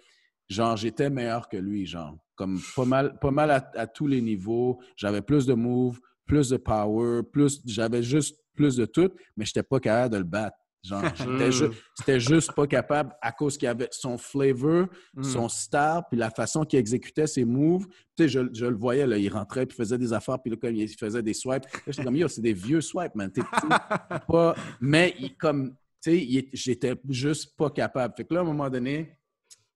genre, 0.51 0.77
j'étais 0.77 1.09
meilleur 1.09 1.49
que 1.49 1.57
lui, 1.57 1.87
genre, 1.87 2.17
comme 2.35 2.61
pas 2.77 2.85
mal, 2.85 3.19
pas 3.21 3.31
mal 3.31 3.51
à, 3.51 3.71
à 3.77 3.87
tous 3.87 4.07
les 4.07 4.21
niveaux. 4.21 4.79
J'avais 4.97 5.23
plus 5.23 5.47
de 5.47 5.55
moves, 5.55 5.99
plus 6.27 6.51
de 6.51 6.57
power, 6.59 7.23
plus, 7.33 7.61
j'avais 7.65 8.03
juste 8.03 8.37
plus 8.55 8.77
de 8.77 8.85
tout, 8.85 9.11
mais 9.37 9.45
j'étais 9.47 9.63
pas 9.63 9.81
capable 9.81 10.13
de 10.15 10.19
le 10.19 10.25
battre. 10.25 10.57
Genre, 10.83 11.03
j'étais 11.15 11.53
ju- 11.53 11.69
c'était 11.95 12.21
juste 12.21 12.53
pas 12.53 12.67
capable 12.67 13.13
à 13.21 13.33
cause 13.33 13.59
qu'il 13.59 13.69
avait 13.69 13.89
son 13.91 14.17
flavor, 14.17 14.87
Mhm. 15.15 15.23
son 15.25 15.49
style, 15.49 16.01
puis 16.11 16.19
la 16.19 16.31
façon 16.31 16.65
qu'il 16.65 16.79
exécutait 16.79 17.27
ses 17.27 17.45
moves. 17.45 17.87
Tu 18.17 18.23
sais, 18.25 18.29
je, 18.29 18.41
je 18.53 18.65
le 18.67 18.77
voyais, 18.77 19.07
là, 19.07 19.19
il 19.19 19.29
rentrait, 19.29 19.67
puis 19.67 19.77
faisait 19.77 19.99
des 19.99 20.13
affaires, 20.13 20.39
puis 20.41 20.51
là, 20.51 20.57
comme 20.57 20.75
il 20.75 20.89
faisait 20.89 21.23
des 21.23 21.35
swipes. 21.35 21.65
J'étais 21.87 22.03
comme, 22.05 22.17
yo, 22.17 22.29
c'est 22.29 22.41
des 22.41 22.55
vieux 22.55 22.81
swipes, 22.81 23.15
man. 23.15 23.31
T'es- 23.31 23.43
pas... 24.29 24.55
Mais 24.81 25.15
il, 25.19 25.37
comme, 25.37 25.75
tu 26.03 26.13
sais, 26.19 26.49
j'étais 26.55 26.95
juste 27.09 27.55
pas 27.57 27.69
capable. 27.71 28.15
Fait 28.17 28.25
que 28.25 28.33
là, 28.33 28.41
à 28.41 28.43
un 28.43 28.47
moment 28.47 28.71
donné, 28.71 29.17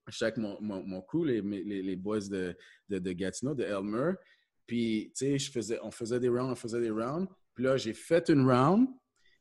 j'étais 0.09 0.25
avec 0.25 0.37
mon, 0.39 0.57
mon, 0.61 0.83
mon 0.83 1.01
crew, 1.01 1.25
les, 1.25 1.41
les, 1.41 1.83
les 1.83 1.97
boys 1.97 2.21
de, 2.21 2.57
de, 2.89 2.99
de 2.99 3.13
Gatineau, 3.13 3.55
de 3.55 3.65
Elmer, 3.65 4.13
puis, 4.67 5.13
tu 5.15 5.27
sais, 5.27 5.39
je 5.39 5.51
faisais, 5.51 5.79
on 5.83 5.91
faisait 5.91 6.19
des 6.21 6.29
rounds, 6.31 6.53
on 6.53 6.55
faisait 6.55 6.81
des 6.81 6.91
rounds. 6.91 7.29
Puis 7.55 7.65
là, 7.65 7.77
j'ai 7.77 7.93
fait 7.93 8.31
une 8.31 8.51
round. 8.51 8.89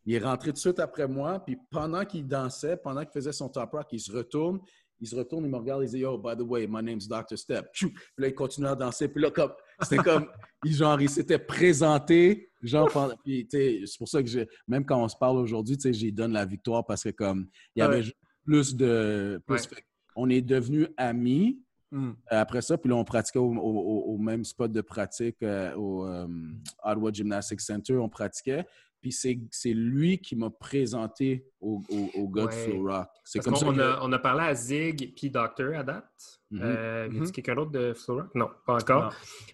Il 0.05 0.14
est 0.16 0.20
rentré 0.20 0.49
tout 0.49 0.55
de 0.55 0.57
suite 0.59 0.80
après 0.80 1.07
moi. 1.07 1.39
Puis 1.39 1.57
pendant 1.72 2.03
qu'il 2.03 2.28
dansait, 2.28 2.76
pendant 2.76 3.01
qu'il 3.05 3.14
faisait 3.14 3.32
son 3.32 3.47
top 3.47 3.72
rock, 3.72 3.88
il 3.93 4.01
se 4.01 4.11
retourne. 4.11 4.59
Il 4.99 5.07
se 5.07 5.16
retourne, 5.16 5.45
il 5.45 5.49
me 5.49 5.55
regarde, 5.57 5.84
il 5.84 5.89
dit 5.89 5.99
Yo, 5.99 6.18
by 6.18 6.36
the 6.36 6.41
way, 6.41 6.68
my 6.68 6.84
name's 6.84 7.07
Dr. 7.07 7.38
Step. 7.38 7.68
Puis 7.74 7.93
là, 8.18 8.28
il 8.28 8.36
continue 8.36 8.68
à 8.68 8.76
danser. 8.76 9.07
Puis 9.07 9.22
là, 9.24 9.32
comme, 9.32 9.53
c'était 9.82 9.97
comme, 10.03 10.28
il, 10.66 10.74
genre, 10.76 10.99
il 11.01 11.09
s'était 11.09 11.39
présenté. 11.39 12.51
Genre, 12.61 12.89
pendant- 12.91 13.16
puis, 13.24 13.47
tu 13.47 13.57
sais, 13.57 13.82
c'est 13.86 13.97
pour 13.97 14.09
ça 14.09 14.22
que 14.22 14.28
j'ai- 14.30 14.47
même 14.68 14.86
quand 14.86 15.01
on 15.01 15.07
se 15.07 15.16
parle 15.18 15.38
aujourd'hui, 15.38 15.78
tu 15.78 15.84
sais, 15.84 15.93
j'y 15.93 16.11
donne 16.11 16.34
la 16.34 16.45
victoire 16.45 16.86
parce 16.86 17.03
que, 17.03 17.09
comme, 17.09 17.47
il 17.76 17.80
y 17.80 17.82
avait 17.82 17.95
Ouais. 17.97 18.03
juste 18.03 18.18
plus 18.45 18.76
de. 18.76 19.41
Plus, 19.47 19.53
Ouais. 19.55 19.59
fait 19.76 19.84
on 20.16 20.30
est 20.30 20.41
devenus 20.41 20.88
amis. 20.97 21.59
Mhm. 21.91 22.16
Euh, 22.32 22.41
Après 22.41 22.61
ça, 22.61 22.78
puis 22.78 22.89
là, 22.89 22.95
on 22.95 23.03
pratiquait 23.03 23.39
au, 23.39 23.53
au- 23.53 23.57
au- 23.57 24.14
au 24.14 24.18
même 24.18 24.43
spot 24.43 24.72
de 24.72 24.82
pratique 24.82 25.38
euh, 25.43 25.76
au 25.76 26.07
euh, 26.07 26.28
Ottawa 26.84 27.11
Gymnastics 27.11 27.61
Center. 27.61 27.95
On 27.97 28.09
pratiquait. 28.09 28.66
Puis 29.01 29.11
c'est 29.11 29.74
lui 29.74 30.18
qui 30.20 30.36
m'a 30.38 30.49
présenté 30.49 31.45
au, 31.59 31.82
au, 31.89 32.22
au 32.22 32.28
gars 32.30 32.45
de. 32.45 32.51
Flow 32.51 32.84
Rock. 32.89 33.09
C'est 33.26 33.39
comme 33.43 33.55
ça 33.55 33.66
qu'on 33.66 33.74
que... 33.76 33.82
a, 33.82 33.99
on 34.01 34.11
a 34.14 34.18
parlé 34.20 34.43
à 34.45 34.53
Zig 34.55 35.14
puis 35.16 35.30
Doctor 35.30 35.76
à 35.78 35.84
date. 35.84 36.05
Mhm. 36.51 36.61
Euh, 36.64 37.09
y 37.11 37.16
Mhm. 37.20 37.32
quelqu'un 37.32 37.55
d'autre 37.55 37.72
de 37.72 37.93
Flow 37.93 38.16
Rock? 38.16 38.34
Non, 38.34 38.49
pas 38.66 38.76
encore. 38.76 39.03
Non. 39.03 39.09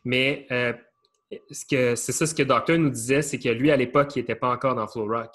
Mais 0.05 0.45
euh, 0.51 0.74
ce 1.51 1.66
que, 1.66 1.95
c'est 1.95 2.12
ça 2.12 2.26
ce 2.28 2.36
que 2.36 2.43
Doctor 2.43 2.78
nous 2.78 2.91
disait, 2.91 3.22
c'est 3.24 3.39
que 3.39 3.49
lui, 3.49 3.72
à 3.72 3.76
l'époque, 3.76 4.16
il 4.16 4.20
n'était 4.20 4.36
pas 4.36 4.51
encore 4.53 4.76
dans 4.76 4.88
Flow 4.88 5.07
Rock. 5.07 5.32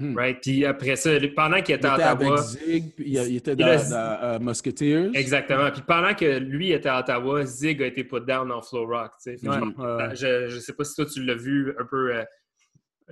Mhm. 0.00 0.16
Right? 0.16 0.38
Puis 0.40 0.64
après 0.64 0.96
ça, 0.96 1.10
pendant 1.36 1.60
qu'il 1.60 1.74
Il 1.74 1.78
était 1.78 1.86
à 1.86 1.94
était 1.94 2.02
avec 2.04 2.28
Ottawa. 2.28 2.42
Zig, 2.42 2.94
puis 2.94 3.04
il, 3.08 3.36
était 3.36 3.54
dans, 3.56 3.66
a- 3.66 3.76
dans, 3.76 4.24
euh, 4.24 4.38
Musketeers. 4.40 5.10
Exactement. 5.14 5.70
Puis 5.70 5.82
pendant 5.86 6.14
que 6.14 6.38
lui 6.38 6.72
était 6.72 6.88
à 6.88 7.00
Ottawa, 7.00 7.44
Zig 7.44 7.82
a 7.82 7.86
été 7.86 8.02
put 8.04 8.20
down 8.26 8.50
en 8.50 8.62
Flow 8.62 8.86
Rock. 8.86 9.12
Ouais, 9.26 9.34
ouais. 9.36 10.16
Je 10.16 10.54
ne 10.54 10.60
sais 10.60 10.72
pas 10.72 10.84
si 10.84 10.94
toi, 10.94 11.04
tu 11.04 11.22
l'as 11.24 11.34
vu 11.34 11.74
un 11.78 11.84
peu. 11.84 12.14
euh, 12.16 12.24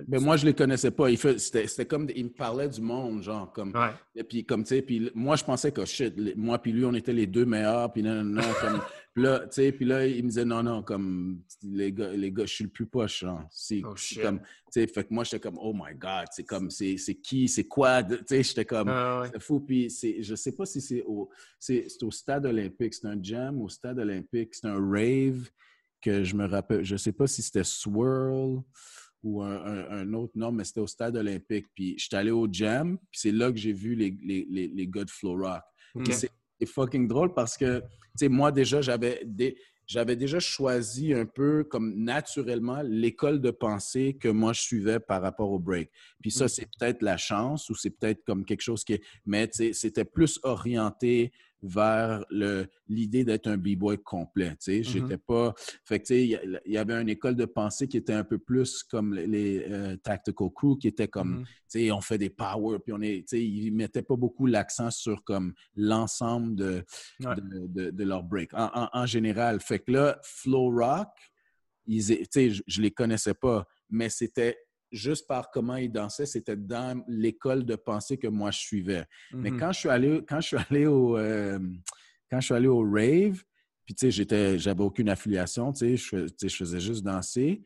Mais 0.07 0.17
moi, 0.19 0.37
je 0.37 0.45
les 0.45 0.53
connaissais 0.55 0.89
pas. 0.91 1.09
Il, 1.11 1.17
c'était, 1.19 1.85
comme... 1.85 2.07
Il 2.15 2.25
me 2.25 2.29
parlait 2.29 2.67
du 2.69 2.81
monde, 2.81 3.21
genre, 3.21 3.51
comme... 3.53 3.71
ouais. 3.75 3.91
Et 4.15 4.23
puis, 4.23 4.43
comme, 4.43 4.63
tu 4.63 4.69
sais, 4.75 4.81
puis 4.81 5.11
moi, 5.13 5.35
je 5.35 5.43
pensais 5.43 5.71
que, 5.71 5.85
shit, 5.85 6.13
les- 6.17 6.33
moi 6.35 6.57
puis 6.57 6.71
lui, 6.71 6.85
on 6.85 6.93
était 6.93 7.13
les 7.13 7.27
deux 7.27 7.45
meilleurs, 7.45 7.91
puis 7.93 8.01
non, 8.01 8.15
non, 8.23 8.41
non, 8.41 8.41
comme... 8.59 8.81
Puis 9.13 9.23
là, 9.23 9.39
tu 9.41 9.47
sais, 9.51 9.71
puis 9.73 9.83
là, 9.85 10.07
il 10.07 10.23
me 10.23 10.29
disait, 10.29 10.45
non, 10.45 10.63
non, 10.63 10.83
comme, 10.83 11.41
les 11.63 11.91
gars, 11.91 12.13
les 12.13 12.31
gars 12.31 12.45
je 12.45 12.53
suis 12.53 12.63
le 12.63 12.69
plus 12.69 12.85
poche, 12.85 13.19
genre. 13.19 13.43
C'est 13.51 13.81
Oh, 13.83 13.93
comme, 14.21 14.39
tu 14.39 14.45
sais, 14.71 14.87
fait 14.87 15.03
que 15.03 15.13
moi, 15.13 15.25
j'étais 15.25 15.39
comme, 15.41 15.57
oh 15.59 15.73
my 15.73 15.93
God, 15.95 16.27
c'est 16.31 16.45
comme, 16.45 16.69
c'est 16.69 16.95
qui, 17.21 17.49
c'est 17.49 17.65
quoi, 17.65 18.03
tu 18.03 18.15
sais, 18.25 18.41
j'étais 18.41 18.63
comme, 18.65 18.87
Ah, 18.89 19.21
ouais. 19.21 19.29
c'est 19.33 19.41
fou. 19.41 19.59
Puis, 19.59 19.89
c'est, 19.91 20.23
je 20.23 20.33
sais 20.35 20.53
pas 20.53 20.65
si 20.65 20.79
c'est 20.79 21.03
au, 21.05 21.29
c'est, 21.59 21.87
au 22.03 22.11
stade 22.11 22.45
olympique, 22.45 22.93
c'est 22.93 23.07
un 23.07 23.21
jam 23.21 23.61
au 23.61 23.67
stade 23.67 23.99
olympique, 23.99 24.55
c'est 24.55 24.67
un 24.67 24.79
rave 24.79 25.49
que 26.01 26.23
je 26.23 26.35
me 26.35 26.47
rappelle, 26.47 26.83
je 26.83 26.95
sais 26.95 27.11
pas 27.11 27.27
si 27.27 27.41
c'était 27.41 27.63
Swirl 27.65 28.61
ou 29.23 29.43
un, 29.43 29.51
un- 29.65 29.91
un 29.99 30.13
autre 30.13 30.33
nom, 30.35 30.51
mais 30.51 30.63
c'était 30.63 30.79
au 30.79 30.87
stade 30.87 31.15
olympique. 31.17 31.67
Puis 31.75 31.95
j'étais 31.97 32.15
allé 32.15 32.31
au 32.31 32.47
jam, 32.51 32.97
puis 32.97 33.19
c'est 33.19 33.31
là 33.31 33.51
que 33.51 33.57
j'ai 33.57 33.73
vu 33.73 33.93
les, 33.93 34.17
les, 34.23 34.47
les, 34.49 34.67
les 34.69 34.87
gars 34.87 35.03
de 35.03 35.11
Flow 35.11 35.35
Rock. 35.35 35.61
C'est 36.61 36.67
fucking 36.67 37.07
drôle 37.07 37.33
parce 37.33 37.57
que, 37.57 37.79
tu 37.79 37.85
sais, 38.17 38.29
moi 38.29 38.51
déjà, 38.51 38.81
j'avais 38.81 39.21
des- 39.25 39.57
j'avais 39.87 40.15
déjà 40.15 40.39
choisi 40.39 41.11
un 41.11 41.25
peu 41.25 41.63
comme 41.63 41.95
naturellement 41.95 42.81
l'école 42.83 43.41
de 43.41 43.49
pensée 43.49 44.15
que 44.17 44.27
moi 44.29 44.53
je 44.53 44.61
suivais 44.61 44.99
par 44.99 45.21
rapport 45.23 45.51
au 45.51 45.57
break. 45.59 45.89
Puis 46.21 46.29
ça, 46.31 46.45
Mm. 46.45 46.49
c'est 46.49 46.67
peut-être 46.77 47.01
la 47.01 47.17
chance 47.17 47.67
ou 47.71 47.75
c'est 47.75 47.89
peut-être 47.89 48.23
comme 48.23 48.45
quelque 48.45 48.61
chose 48.61 48.83
qui 48.83 48.93
est... 48.93 49.01
Mais 49.25 49.49
c'était 49.73 50.05
plus 50.05 50.39
orienté 50.43 51.31
vers 51.63 52.25
le- 52.29 52.65
l'idée 52.87 53.23
d'être 53.23 53.47
un 53.47 53.57
b-boy 53.57 53.97
complet. 54.01 54.49
Tu 54.51 54.55
sais, 54.59 54.83
j'étais 54.83 55.17
pas... 55.17 55.53
Fait 55.85 55.99
que 55.99 56.05
tu 56.05 56.13
sais, 56.13 56.61
il 56.65 56.71
y 56.73 56.77
avait 56.77 56.99
une 56.99 57.09
école 57.09 57.35
de 57.35 57.45
pensée 57.45 57.87
qui 57.87 57.97
était 57.97 58.13
un 58.13 58.23
peu 58.23 58.39
plus 58.39 58.81
comme 58.83 59.13
les, 59.13 59.27
les, 59.27 59.63
euh, 59.69 59.95
Tactical 59.97 60.49
Crew, 60.55 60.77
qui 60.79 60.87
était 60.87 61.07
comme 61.07 61.39
Mhm. 61.39 61.45
tu 61.45 61.51
sais, 61.67 61.91
on 61.91 62.01
fait 62.01 62.17
des 62.17 62.29
power, 62.31 62.79
puis 62.79 62.93
on 62.93 63.01
est, 63.01 63.19
tu 63.21 63.37
sais, 63.37 63.45
ils 63.45 63.71
mettaient 63.71 64.01
pas 64.01 64.15
beaucoup 64.15 64.45
l'accent 64.47 64.89
sur 64.91 65.23
comme 65.23 65.53
l'ensemble 65.75 66.55
de, 66.55 66.83
Ouais. 67.23 67.35
de, 67.35 67.67
de- 67.67 67.89
de 67.91 68.03
leur 68.03 68.23
break 68.23 68.53
en, 68.53 68.69
en- 68.73 68.89
en 68.91 69.05
général. 69.05 69.59
Fait 69.61 69.79
que 69.79 69.91
là, 69.91 70.19
Flow 70.23 70.69
Rock, 70.71 71.09
ils, 71.85 72.11
é- 72.11 72.17
tu 72.23 72.27
sais, 72.31 72.49
je, 72.51 72.63
je 72.67 72.81
les 72.81 72.91
connaissais 72.91 73.33
pas, 73.35 73.67
mais 73.89 74.09
c'était 74.09 74.57
juste 74.91 75.27
par 75.27 75.49
comment 75.51 75.75
ils 75.77 75.91
dansaient, 75.91 76.25
c'était 76.25 76.55
dans 76.57 77.03
l'école 77.07 77.63
de 77.65 77.75
pensée 77.75 78.17
que 78.17 78.27
moi 78.27 78.51
je 78.51 78.59
suivais. 78.59 79.05
Mais 79.31 79.51
Mhm. 79.51 79.59
quand 79.59 79.71
je 79.71 79.79
suis 79.79 79.89
allé, 79.89 80.21
quand 80.27 80.41
je 80.41 80.47
suis 80.47 80.57
allé 80.69 80.85
au, 80.85 81.17
euh, 81.17 81.59
quand 82.29 82.39
je 82.39 82.45
suis 82.45 82.53
allé 82.55 82.67
au 82.67 82.81
rave, 82.81 83.43
puis 83.85 83.95
tu 83.95 84.05
sais, 84.07 84.11
j'étais, 84.11 84.59
j'avais 84.59 84.83
aucune 84.83 85.09
affiliation, 85.09 85.71
tu 85.73 85.79
sais, 85.79 85.97
je, 85.97 86.07
fais- 86.07 86.25
tu 86.27 86.33
sais, 86.37 86.49
je 86.49 86.55
faisais 86.57 86.79
juste 86.79 87.03
danser. 87.03 87.63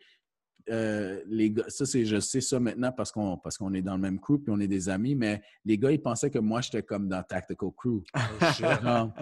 Euh, 0.72 1.22
les 1.28 1.52
gars, 1.52 1.66
ça 1.68 1.86
c'est, 1.86 2.06
je 2.06 2.20
sais 2.20 2.42
ça 2.42 2.60
maintenant 2.60 2.92
parce 2.92 3.12
qu'on, 3.12 3.38
parce 3.38 3.56
qu'on 3.56 3.72
est 3.76 3.84
dans 3.84 3.94
le 3.96 4.02
même 4.02 4.20
crew 4.20 4.38
puis 4.44 4.50
on 4.52 4.60
est 4.60 4.68
des 4.68 4.90
amis, 4.90 5.14
mais 5.14 5.42
les 5.64 5.78
gars 5.78 5.92
ils 5.92 6.02
pensaient 6.02 6.32
que 6.32 6.40
moi 6.40 6.62
j'étais 6.62 6.82
comme 6.82 7.08
dans 7.08 7.22
Tactical 7.22 7.70
Crew. 7.78 8.02
Genre, 8.60 9.14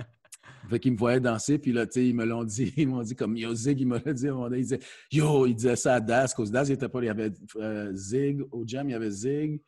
fait 0.69 0.79
qu'ils 0.79 0.93
me 0.93 0.97
voyaient 0.97 1.19
danser, 1.19 1.57
puis 1.57 1.71
là, 1.71 1.85
ils 1.95 2.15
me 2.15 2.25
l'ont 2.25 2.43
dit, 2.43 2.73
ils 2.77 2.87
m'ont 2.87 3.01
dit 3.01 3.15
comme 3.15 3.35
Yo, 3.37 3.53
Zig, 3.53 3.79
il 3.79 3.87
me 3.87 3.99
l'a 3.99 4.13
dit 4.13 4.27
il 4.27 4.61
disait 4.61 4.79
Yo, 5.11 5.45
il 5.45 5.55
disait 5.55 5.75
ça 5.75 5.95
à 5.95 5.99
Das, 5.99 6.33
cause 6.33 6.51
Das, 6.51 6.69
il 6.69 6.73
était 6.73 6.89
pas 6.89 7.01
il 7.01 7.05
y 7.05 7.09
avait 7.09 7.31
euh, 7.57 7.91
Zig, 7.93 8.41
au 8.51 8.63
jam, 8.65 8.89
il 8.89 8.93
y 8.93 8.95
avait 8.95 9.11
Zig, 9.11 9.61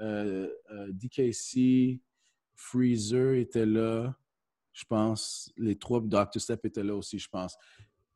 euh, 0.00 0.48
euh, 0.70 0.92
DKC, 0.92 2.00
Freezer 2.54 3.34
était 3.34 3.66
là, 3.66 4.14
je 4.72 4.84
pense, 4.84 5.52
les 5.56 5.76
trois, 5.76 6.00
Dr. 6.00 6.40
Step 6.40 6.64
étaient 6.64 6.84
là 6.84 6.94
aussi, 6.94 7.18
je 7.18 7.28
pense. 7.28 7.56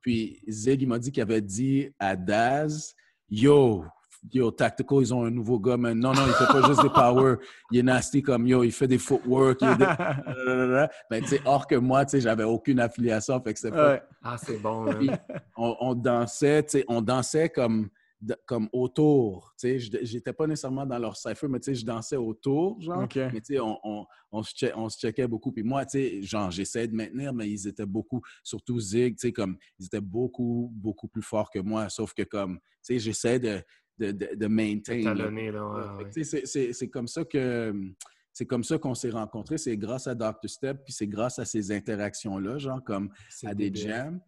Puis 0.00 0.40
Zig, 0.48 0.82
il 0.82 0.88
m'a 0.88 0.98
dit 0.98 1.10
qu'il 1.10 1.22
avait 1.22 1.42
dit 1.42 1.88
à 1.98 2.16
Daz 2.16 2.94
Yo, 3.28 3.84
Yo, 4.32 4.50
Tactical, 4.50 4.98
ils 5.00 5.14
ont 5.14 5.24
un 5.24 5.30
nouveau 5.30 5.58
gars, 5.60 5.76
mais 5.76 5.94
non, 5.94 6.12
non, 6.12 6.22
il 6.26 6.32
fait 6.34 6.46
pas 6.52 6.66
juste 6.66 6.82
des 6.82 6.88
power. 6.90 7.36
Il 7.70 7.78
est 7.78 7.82
nasty 7.82 8.22
comme 8.22 8.46
yo, 8.46 8.64
il 8.64 8.72
fait 8.72 8.88
des 8.88 8.98
footwork. 8.98 9.62
Il 9.62 9.68
est 9.68 9.76
des... 9.76 9.86
Ben, 11.10 11.22
tu 11.22 11.28
sais, 11.28 11.40
or 11.44 11.66
que 11.66 11.76
moi, 11.76 12.04
tu 12.04 12.12
sais, 12.12 12.20
j'avais 12.20 12.44
aucune 12.44 12.80
affiliation, 12.80 13.40
fait 13.42 13.54
que 13.54 13.60
c'était 13.60 13.76
pas. 13.76 14.02
Ah, 14.22 14.36
c'est 14.38 14.58
bon. 14.58 14.86
Puis, 14.98 15.10
on, 15.56 15.76
on 15.80 15.94
dansait, 15.94 16.62
tu 16.64 16.70
sais, 16.70 16.84
on 16.88 17.00
dansait 17.00 17.48
comme, 17.48 17.88
comme 18.44 18.68
autour. 18.72 19.54
Tu 19.58 19.68
sais, 19.68 19.78
Je- 19.78 19.98
j'étais 20.02 20.32
pas 20.32 20.46
nécessairement 20.46 20.86
dans 20.86 20.98
leur 20.98 21.16
cypher, 21.16 21.46
mais 21.48 21.60
tu 21.60 21.66
sais, 21.66 21.74
je 21.80 21.86
dansais 21.86 22.16
autour, 22.16 22.80
genre. 22.80 23.02
Mais 23.32 23.40
tu 23.40 23.54
sais, 23.54 23.60
on, 23.60 23.78
on, 23.84 24.06
on 24.32 24.42
se 24.42 24.52
che- 24.54 24.72
on 24.74 24.88
se 24.88 24.98
checkait 24.98 25.28
beaucoup. 25.28 25.52
Puis 25.52 25.62
moi, 25.62 25.84
tu 25.86 25.98
sais, 25.98 26.22
genre, 26.22 26.50
j'essayais 26.50 26.88
de 26.88 26.94
maintenir, 26.94 27.32
mais 27.32 27.48
ils 27.48 27.68
étaient 27.68 27.86
beaucoup, 27.86 28.20
surtout 28.42 28.80
Zig, 28.80 29.14
tu 29.16 29.28
sais, 29.28 29.32
comme, 29.32 29.56
ils 29.78 29.86
étaient 29.86 30.00
beaucoup, 30.00 30.70
beaucoup 30.74 31.08
plus 31.08 31.22
forts 31.22 31.50
que 31.50 31.58
moi. 31.60 31.88
Sauf 31.88 32.12
que 32.14 32.22
comme, 32.22 32.58
tu 32.58 32.94
sais, 32.94 32.98
j'essayais 32.98 33.38
de, 33.38 33.62
de, 33.98 34.10
de, 34.12 34.28
de 34.34 34.46
maintain. 34.46 35.02
ouais, 35.74 36.04
ouais. 36.04 36.04
c'est- 36.72 36.88
comme 36.88 37.08
ça 37.08 37.24
que 37.24 37.74
c'est 38.32 38.44
comme 38.46 38.64
ça 38.64 38.76
qu'on 38.76 38.94
s'est 38.94 39.10
rencontrés. 39.10 39.56
C'est 39.56 39.76
grâce 39.78 40.06
à 40.06 40.14
Dr. 40.14 40.34
Step, 40.48 40.84
puis 40.84 40.92
c'est 40.92 41.06
grâce 41.06 41.38
à 41.38 41.44
ces 41.46 41.72
interactions-là, 41.72 42.58
genre 42.58 42.84
comme 42.84 43.10
à 43.46 43.54
des 43.54 43.70
jams. 43.88 44.20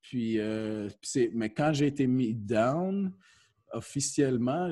Puis, 0.00 0.40
euh, 0.40 0.88
puis 1.00 1.30
mais 1.32 1.50
quand 1.50 1.72
j'ai 1.72 1.86
été 1.86 2.08
mis 2.08 2.34
down, 2.34 3.12
officiellement, 3.72 4.70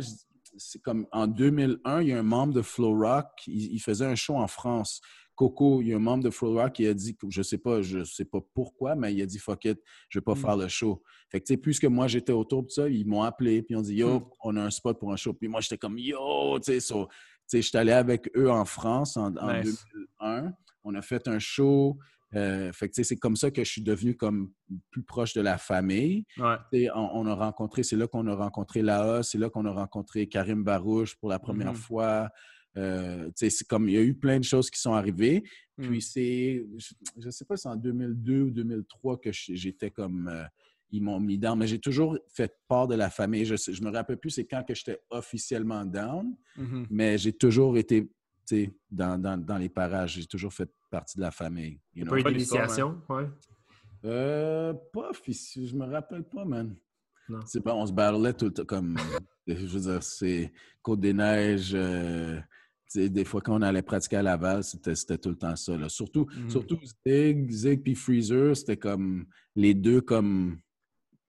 c'est 0.57 0.82
comme 0.82 1.07
en 1.12 1.26
2001, 1.26 2.03
il 2.03 2.09
y 2.09 2.12
a 2.12 2.18
un 2.18 2.22
membre 2.24 2.55
de 2.55 2.62
Flow 2.62 2.98
Rock, 2.98 3.26
il, 3.46 3.72
il 3.74 3.78
faisait 3.80 4.07
un 4.07 4.16
show 4.16 4.36
en 4.36 4.48
France. 4.48 5.01
Coco, 5.41 5.80
il 5.80 5.88
y 5.88 5.93
a 5.95 5.97
un 5.97 6.01
membre 6.01 6.24
de 6.24 6.28
Flow 6.30 6.53
Rock 6.53 6.74
qui 6.74 6.86
a 6.86 6.93
dit, 6.93 7.16
je 7.30 7.41
sais 7.41 7.57
pas, 7.57 7.80
je 7.80 8.05
sais 8.05 8.26
pas 8.26 8.41
pourquoi, 8.53 8.95
mais 8.95 9.14
il 9.14 9.22
a 9.22 9.26
dit 9.26 9.38
fuck 9.38 9.64
it, 9.64 9.80
je 10.11 10.18
vais 10.18 10.22
pas 10.22 10.34
Mm. 10.34 10.36
faire 10.36 10.57
le 10.59 10.68
show. 10.68 11.03
Fait 11.30 11.41
que 11.41 11.47
tu 11.47 11.55
sais, 11.55 11.57
puisque 11.57 11.86
moi 11.86 12.09
j'étais 12.09 12.32
autour 12.32 12.62
de 12.64 12.68
ça, 12.68 12.91
ils 12.91 13.07
m'ont 13.07 13.22
appelé 13.22 13.62
puis 13.62 13.72
ils 13.74 13.78
ont 13.78 13.82
dit 13.82 13.95
yo, 13.95 14.20
Mm. 14.20 14.24
on 14.45 14.57
a 14.57 14.62
un 14.64 14.70
spot 14.70 14.99
pour 15.01 15.11
un 15.12 15.16
show. 15.16 15.32
Puis 15.32 15.49
moi 15.49 15.62
j'étais 15.62 15.78
comme 15.78 15.97
yo, 15.99 16.59
tu 16.59 16.72
sais, 16.72 16.80
so, 16.80 17.09
sais, 17.47 17.62
j'étais 17.62 17.78
allé 17.78 17.93
avec 17.93 18.30
eux 18.36 18.51
en 18.51 18.66
France 18.66 19.16
en, 19.16 19.34
en 19.36 19.53
Nice. 19.62 19.82
2001. 20.20 20.53
On 20.84 20.95
a 20.95 21.01
fait 21.01 21.26
un 21.26 21.38
show. 21.38 21.97
Euh, 22.36 22.70
fait 22.72 22.88
que, 22.91 23.03
c'est 23.03 23.16
comme 23.16 23.34
ça 23.34 23.51
que 23.51 23.64
je 23.64 23.70
suis 23.70 23.82
devenu 23.82 24.16
comme 24.16 24.53
plus 24.91 25.03
proche 25.03 25.32
de 25.34 25.41
la 25.41 25.57
famille. 25.59 26.26
Ouais. 26.38 26.91
On, 26.95 27.11
on 27.14 27.26
a 27.26 27.34
rencontré, 27.34 27.82
c'est 27.82 27.97
là 27.97 28.07
qu'on 28.07 28.26
a 28.28 28.34
rencontré 28.36 28.82
Laos, 28.82 29.22
c'est 29.30 29.38
là 29.38 29.49
qu'on 29.51 29.64
a 29.64 29.72
rencontré 29.72 30.28
Karim 30.28 30.62
Barouche 30.62 31.16
pour 31.16 31.28
la 31.30 31.38
première 31.41 31.72
Mhm. 31.72 31.76
fois. 31.78 32.28
Euh, 32.77 33.29
c'est 33.35 33.66
comme 33.66 33.89
il 33.89 33.95
y 33.95 33.99
a 33.99 34.03
eu 34.03 34.14
plein 34.14 34.39
de 34.39 34.45
choses 34.45 34.71
qui 34.71 34.79
sont 34.81 34.93
arrivées. 34.93 35.43
Mm. 35.77 35.89
Puis 35.89 36.03
c'est, 36.03 36.66
je 37.18 37.27
ne 37.27 37.31
sais 37.31 37.45
pas 37.45 37.57
si 37.57 37.62
c'est 37.62 37.68
en 37.68 37.77
2002 37.77 38.43
ou 38.43 38.51
2003 38.51 39.18
que 39.21 39.31
j'étais 39.33 39.91
comme, 39.91 40.29
euh, 40.29 40.45
ils 40.93 41.03
m'ont 41.03 41.21
mis 41.21 41.39
down, 41.39 41.59
mais 41.59 41.66
j'ai 41.66 41.79
toujours 41.79 42.16
fait 42.33 42.53
part 42.68 42.87
de 42.89 42.95
la 42.97 43.11
famille. 43.11 43.45
Je 43.45 43.55
ne 43.55 43.89
me 43.89 43.95
rappelle 43.95 44.18
plus 44.18 44.31
c'est 44.31 44.45
quand 44.47 44.62
que 44.66 44.75
j'étais 44.75 45.01
officiellement 45.11 45.85
down, 45.85 46.35
Mhm. 46.57 46.87
mais 46.91 47.16
j'ai 47.18 47.33
toujours 47.33 47.77
été 47.79 48.03
tu 48.49 48.64
sais, 48.64 48.75
dans, 48.91 49.21
dans, 49.21 49.37
dans 49.37 49.59
les 49.59 49.68
parages. 49.68 50.14
J'ai 50.14 50.27
toujours 50.27 50.53
fait 50.53 50.68
partie 50.91 51.16
de 51.16 51.23
la 51.23 51.31
famille. 51.31 51.79
you 51.95 52.05
know. 52.05 52.11
Pas 52.12 52.21
eu 52.21 52.23
Bonne 52.25 52.37
histoire, 52.37 52.62
d'initiation, 52.66 53.01
ouais. 53.09 53.27
Euh, 54.05 54.73
pas 54.93 55.11
officiel, 55.11 55.66
je 55.66 55.77
me 55.77 55.85
rappelle 55.87 56.25
pas, 56.25 56.45
man. 56.45 56.75
Non. 57.29 57.41
C'est 57.47 57.61
pas, 57.62 57.75
on 57.75 57.87
se 57.87 57.93
battlait 57.93 58.33
tout 58.33 58.47
le 58.47 58.53
temps 58.53 58.64
comme, 58.64 58.97
je 59.47 59.55
veux 59.66 59.81
dire, 59.81 60.03
c'est 60.03 60.53
Côte-des-Neiges. 60.83 61.73
euh, 61.75 62.37
tu 62.39 62.43
sais, 62.43 62.45
des 62.95 63.24
fois, 63.24 63.41
quand 63.41 63.57
on 63.59 63.62
allait 63.62 63.82
pratiquer 63.82 64.16
à 64.16 64.22
Laval, 64.22 64.64
c'était 64.64 64.95
c'était 64.95 65.18
tout 65.18 65.30
le 65.30 65.36
temps 65.36 65.57
ça. 65.57 65.76
là. 65.76 65.88
Surtout, 65.88 66.26
Mhm. 66.36 66.51
surtout 66.51 66.78
Zig, 67.07 67.51
Zig 67.51 67.82
puis 67.82 67.95
Freezer, 67.95 68.57
c'était 68.57 68.76
comme 68.76 69.26
les 69.55 69.74
deux 69.74 70.01
comme 70.01 70.59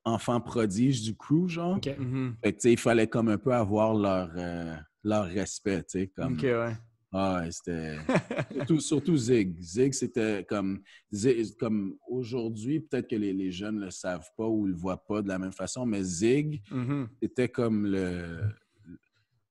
enfants 0.04 0.42
prodiges 0.42 1.04
du 1.04 1.16
crew, 1.16 1.48
genre. 1.48 1.80
Mhm. 2.00 2.36
Fait 2.44 2.54
que, 2.54 2.62
sais, 2.62 2.72
il 2.74 2.80
fallait 2.80 3.08
comme 3.08 3.28
un 3.30 3.38
peu 3.38 3.54
avoir 3.54 3.94
leur, 3.94 4.32
euh, 4.36 4.76
leur 5.04 5.26
respect, 5.26 5.84
tu 5.84 6.00
sais, 6.00 6.08
comme... 6.08 6.34
OK, 6.34 6.42
ouais. 6.44 6.74
Ah, 7.14 7.42
ouais, 7.42 7.52
c'était... 7.52 7.98
surtout, 8.56 8.80
surtout 8.80 9.18
Zig. 9.18 9.62
Zig, 9.62 9.94
c'était 9.94 10.44
comme... 10.48 10.82
Zig- 11.12 11.56
comme 11.60 11.98
aujourd'hui, 12.08 12.80
peut-être 12.80 13.08
que 13.10 13.16
les, 13.18 13.34
les 13.34 13.52
jeunes 13.52 13.76
ne 13.76 13.86
le 13.86 13.92
savent 13.92 14.28
pas 14.38 14.48
ou 14.48 14.66
ne 14.66 14.72
le 14.72 14.78
voient 14.78 15.04
pas 15.06 15.22
de 15.22 15.28
la 15.28 15.38
même 15.38 15.52
façon, 15.52 15.86
mais 15.86 16.02
Zig, 16.04 16.62
Mhm. 16.72 17.10
c'était 17.22 17.50
comme 17.50 17.86
le... 17.86 18.40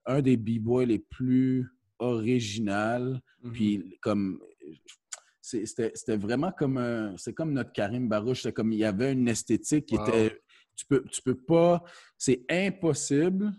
un 0.07 0.23
des 0.23 0.37
b-boys 0.37 0.87
les 0.87 0.99
plus 0.99 1.69
original. 2.01 3.21
Mhm. 3.43 3.53
Puis 3.53 3.99
comme... 4.01 4.41
C'était 5.43 5.91
c'était 5.95 6.17
vraiment 6.17 6.53
comme 6.53 6.77
un... 6.79 7.17
C'est 7.17 7.33
comme 7.33 7.53
notre 7.53 7.73
Karim 7.73 8.09
Barouche. 8.09 8.43
C'est 8.43 8.53
comme 8.53 8.73
il 8.73 8.79
y 8.79 8.85
avait 8.85 9.13
une 9.13 9.29
esthétique 9.29 9.87
qui 9.87 9.97
Wow. 9.97 10.07
était... 10.09 10.41
Tu 10.77 10.87
peux, 10.87 11.03
tu 11.11 11.23
peux 11.23 11.35
pas... 11.35 11.83
C'est 12.17 12.43
impossible 12.51 13.53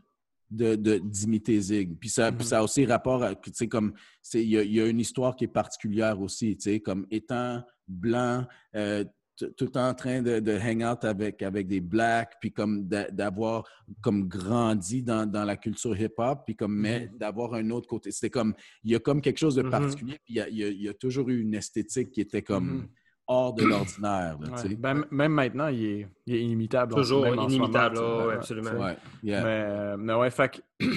de 0.50 0.76
d'imiter 0.98 1.60
Zig. 1.62 1.98
Puis 1.98 2.10
ça, 2.10 2.30
Mhm. 2.32 2.42
ça 2.42 2.60
a 2.60 2.64
aussi 2.64 2.86
rapport 2.86 3.24
à, 3.24 3.34
tu 3.36 3.52
sais, 3.54 3.68
comme, 3.70 3.94
il 4.34 4.42
y, 4.50 4.58
a- 4.58 4.64
il 4.64 4.74
y 4.74 4.82
a 4.82 4.86
une 4.88 5.00
histoire 5.00 5.36
qui 5.36 5.46
est 5.46 5.48
particulière 5.48 6.20
aussi, 6.20 6.58
tu 6.58 6.64
sais, 6.64 6.80
comme 6.82 7.08
étant 7.10 7.64
blanc, 7.88 8.46
euh, 8.76 9.06
tout 9.48 9.66
le 9.66 9.72
temps 9.72 9.88
en 9.90 9.94
train 9.94 10.22
de, 10.22 10.40
de 10.40 10.52
hang 10.54 10.84
out 10.84 11.04
avec, 11.06 11.42
avec 11.42 11.68
des 11.68 11.80
blacks, 11.82 12.34
puis 12.40 12.52
comme 12.52 12.88
d'a- 12.88 13.10
d'avoir 13.12 13.64
comme 14.02 14.28
grandi 14.28 15.04
dans, 15.04 15.26
dans 15.30 15.44
la 15.44 15.58
culture 15.58 16.00
hip-hop, 16.00 16.40
puis 16.46 16.56
comme, 16.56 16.76
mais 16.76 17.10
d'avoir 17.16 17.54
un 17.54 17.70
autre 17.72 17.88
côté. 17.88 18.12
C'était 18.12 18.30
comme, 18.30 18.54
il 18.84 18.92
y 18.92 18.96
a 18.96 19.00
comme 19.00 19.22
quelque 19.22 19.38
chose 19.40 19.56
de 19.56 19.64
Mhm. 19.64 19.70
particulier, 19.70 20.20
puis 20.24 20.34
il 20.34 20.38
y 20.38 20.42
a, 20.42 20.50
il 20.50 20.56
y 20.58 20.64
a- 20.64 20.68
il 20.70 20.82
y 20.82 20.90
a 20.90 20.94
toujours 20.94 21.30
eu 21.30 21.40
une 21.42 21.54
esthétique 21.56 22.12
qui 22.12 22.22
était 22.22 22.42
comme 22.42 22.68
Mhm. 22.80 22.88
hors 23.28 23.54
de 23.54 23.64
l'ordinaire, 23.66 24.38
Ouais. 24.42 24.62
tu. 24.70 24.76
Ben, 24.76 25.06
même 25.12 25.32
maintenant, 25.34 25.68
il 25.68 25.86
est, 25.86 26.08
il 26.26 26.36
est 26.36 26.42
inimitable. 26.42 26.94
Toujours 26.96 27.26
en 27.26 27.48
inimitable, 27.50 27.96
moment, 28.00 28.22
tu 28.22 28.28
Ouais, 28.28 28.34
absolument. 28.36 28.72
Ouais, 28.72 28.98
yeah. 29.24 29.44
Mais, 29.44 29.64
euh, 29.68 29.98
mais 29.98 30.14
ouais, 30.16 30.30
fait 30.32 30.50
que, 30.50 30.58
tu 30.80 30.88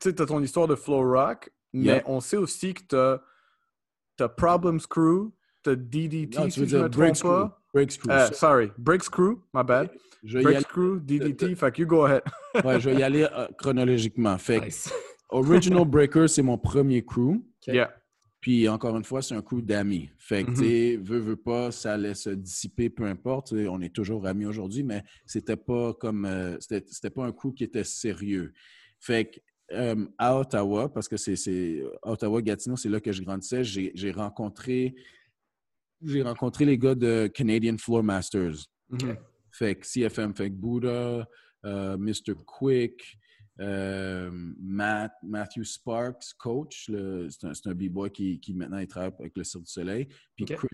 sais, 0.00 0.14
t'as 0.14 0.26
ton 0.26 0.42
histoire 0.42 0.66
de 0.68 0.74
Flow 0.74 1.02
Rock, 1.12 1.50
mais 1.72 1.82
Yeah. 1.84 2.02
on 2.06 2.20
sait 2.20 2.36
aussi 2.36 2.74
que 2.74 2.82
t'as, 2.88 3.20
t'as 4.16 4.28
Problems 4.28 4.80
Crew, 4.88 5.30
t'as 5.62 5.74
DDT, 5.74 6.38
Non, 6.38 6.44
si 6.48 6.54
tu 6.54 6.60
veux 6.60 6.66
je 6.66 6.76
me 6.76 6.80
dire 6.82 6.90
trompe 6.90 6.96
Briggs 6.96 7.14
Crew. 7.20 7.28
pas. 7.28 7.62
Briggs 7.74 7.96
Crew. 7.98 8.10
Euh, 8.10 8.26
sorry, 8.32 8.70
Briggs 8.78 9.08
Crew, 9.10 9.38
my 9.54 9.62
bad. 9.64 9.90
je 10.22 10.38
vais 10.38 10.42
Briggs 10.44 10.56
aller, 10.56 10.64
Crew, 10.64 11.00
DDT, 11.00 11.54
fait 11.54 11.72
que 11.72 11.82
you 11.82 11.86
go 11.88 12.04
ahead. 12.04 12.22
ouais, 12.64 12.80
je 12.80 12.90
vais 12.90 12.96
y 13.00 13.02
aller 13.02 13.24
euh, 13.24 13.46
chronologiquement. 13.58 14.36
Fait 14.38 14.60
Nice. 14.60 14.92
Original 15.30 15.84
Breaker, 15.86 16.28
c'est 16.28 16.42
mon 16.42 16.58
premier 16.58 17.04
crew. 17.04 17.36
OK. 17.36 17.42
Yeah. 17.68 17.94
Puis 18.40 18.68
encore 18.68 18.96
une 18.96 19.04
fois, 19.04 19.22
c'est 19.22 19.36
un 19.36 19.40
coup 19.40 19.62
d'amis. 19.62 20.10
Fait 20.18 20.42
que, 20.42 20.50
Mhm. 20.50 20.56
tu 20.56 20.64
sais, 20.64 20.96
veux, 21.00 21.20
veux 21.20 21.36
pas, 21.36 21.70
ça 21.70 21.92
allait 21.92 22.14
se 22.14 22.30
dissiper, 22.30 22.90
peu 22.90 23.04
importe. 23.04 23.52
On 23.52 23.80
est 23.80 23.94
toujours 23.94 24.26
amis 24.26 24.46
aujourd'hui, 24.46 24.82
mais 24.82 25.04
c'était 25.26 25.54
pas 25.56 25.94
comme. 25.94 26.24
euh, 26.24 26.56
c'était 26.60 27.10
pas 27.10 27.24
un 27.24 27.30
coup 27.30 27.52
qui 27.52 27.62
était 27.62 27.84
sérieux. 27.84 28.52
Fait 28.98 29.26
que, 29.30 29.38
euh, 29.76 30.06
à 30.18 30.36
Ottawa, 30.36 30.92
parce 30.92 31.06
que 31.08 31.16
c'est-. 31.16 31.84
Ottawa-Gatineau, 32.02 32.74
c'est 32.76 32.88
là 32.88 32.98
que 33.00 33.12
je 33.12 33.22
grandissais, 33.22 33.62
j'ai 33.62 34.10
rencontré. 34.10 34.96
J'ai 36.04 36.22
rencontré 36.22 36.64
les 36.64 36.78
gars 36.78 36.94
de 36.94 37.30
Canadian 37.32 37.76
Floor 37.78 38.02
Masters. 38.02 38.66
Fait 39.52 39.76
que 39.76 39.86
CFM, 39.86 40.34
fait 40.34 40.50
que 40.50 40.54
Buddha, 40.54 41.28
euh, 41.64 41.96
Mr. 41.98 42.34
Quick, 42.46 43.18
euh, 43.60 44.30
Matt, 44.58 45.12
Matthew 45.22 45.64
Sparks, 45.64 46.34
coach, 46.38 46.86
c'est 46.86 47.46
un, 47.46 47.52
un 47.66 47.74
b-boy 47.74 48.10
qui, 48.10 48.40
qui 48.40 48.54
maintenant 48.54 48.78
il 48.78 48.88
travaille 48.88 49.12
avec 49.18 49.36
le 49.36 49.44
Cirque 49.44 49.64
du 49.64 49.70
Soleil, 49.70 50.08
puis. 50.34 50.46
Chris. 50.46 50.68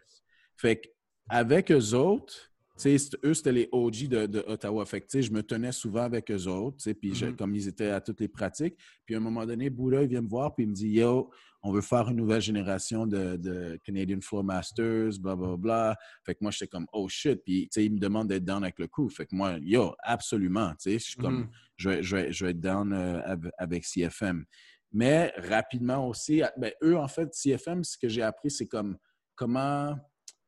Fait 0.57 0.77
que 0.77 0.89
avec 1.29 1.71
eux 1.71 1.95
autres, 1.95 2.48
eux, 2.87 3.35
c'était 3.35 3.53
les 3.53 3.69
OG 3.73 4.09
de, 4.09 4.27
de 4.27 4.45
Ottawa. 4.47 4.85
Fait 4.87 5.01
que, 5.01 5.21
je 5.21 5.31
me 5.33 5.43
tenais 5.43 5.73
souvent 5.73 6.03
avec 6.03 6.31
eux 6.31 6.47
autres, 6.47 6.93
puis 6.93 7.11
Mhm. 7.13 7.37
comme 7.37 7.55
ils 7.55 7.67
étaient 7.69 7.91
à 7.91 8.01
toutes 8.01 8.21
les 8.21 8.29
pratiques. 8.29 8.77
Puis 9.05 9.15
à 9.15 9.19
un 9.19 9.21
moment 9.21 9.45
donné, 9.47 9.71
Buddha, 9.71 10.03
il 10.03 10.09
vient 10.09 10.23
me 10.23 10.29
voir, 10.29 10.55
puis 10.55 10.65
il 10.65 10.69
me 10.71 10.75
dit, 10.75 10.89
Yo, 10.91 11.31
on 11.63 11.73
veut 11.73 11.81
faire 11.81 12.09
une 12.09 12.17
nouvelle 12.17 12.41
génération 12.41 13.05
de, 13.07 13.37
de 13.37 13.79
Canadian 13.83 14.21
Floor 14.21 14.45
Masters, 14.45 15.19
bla, 15.21 15.35
bla, 15.35 15.57
bla. 15.57 15.97
Fait 16.25 16.35
que 16.35 16.39
moi, 16.43 16.53
j'étais 16.53 16.69
comme, 16.69 16.87
oh 16.93 17.09
shit. 17.09 17.43
Puis, 17.45 17.69
il 17.77 17.95
me 17.95 17.99
demande 17.99 18.29
d'être 18.29 18.45
down 18.45 18.63
avec 18.63 18.79
le 18.79 18.87
coup. 18.87 19.09
Fait 19.09 19.27
que 19.27 19.35
moi, 19.35 19.57
yo, 19.61 19.93
absolument. 20.05 20.73
Je 20.85 20.99
suis 20.99 21.17
comme, 21.17 21.41
Mhm. 21.41 21.49
je 21.77 21.89
vais, 21.91 22.03
je 22.05 22.17
vais- 22.17 22.33
je 22.33 22.45
vais 22.45 22.51
être 22.53 22.61
down 22.61 22.93
euh, 22.93 23.21
av- 23.25 23.51
avec 23.59 23.85
CFM. 23.85 24.45
Mais 24.93 25.33
rapidement 25.37 26.09
aussi, 26.09 26.43
ben, 26.57 26.73
eux, 26.83 26.97
en 26.97 27.09
fait, 27.09 27.35
CFM, 27.35 27.83
ce 27.83 27.99
que 27.99 28.09
j'ai 28.09 28.23
appris, 28.23 28.51
c'est 28.53 28.67
comme 28.69 28.97
comment, 29.35 29.97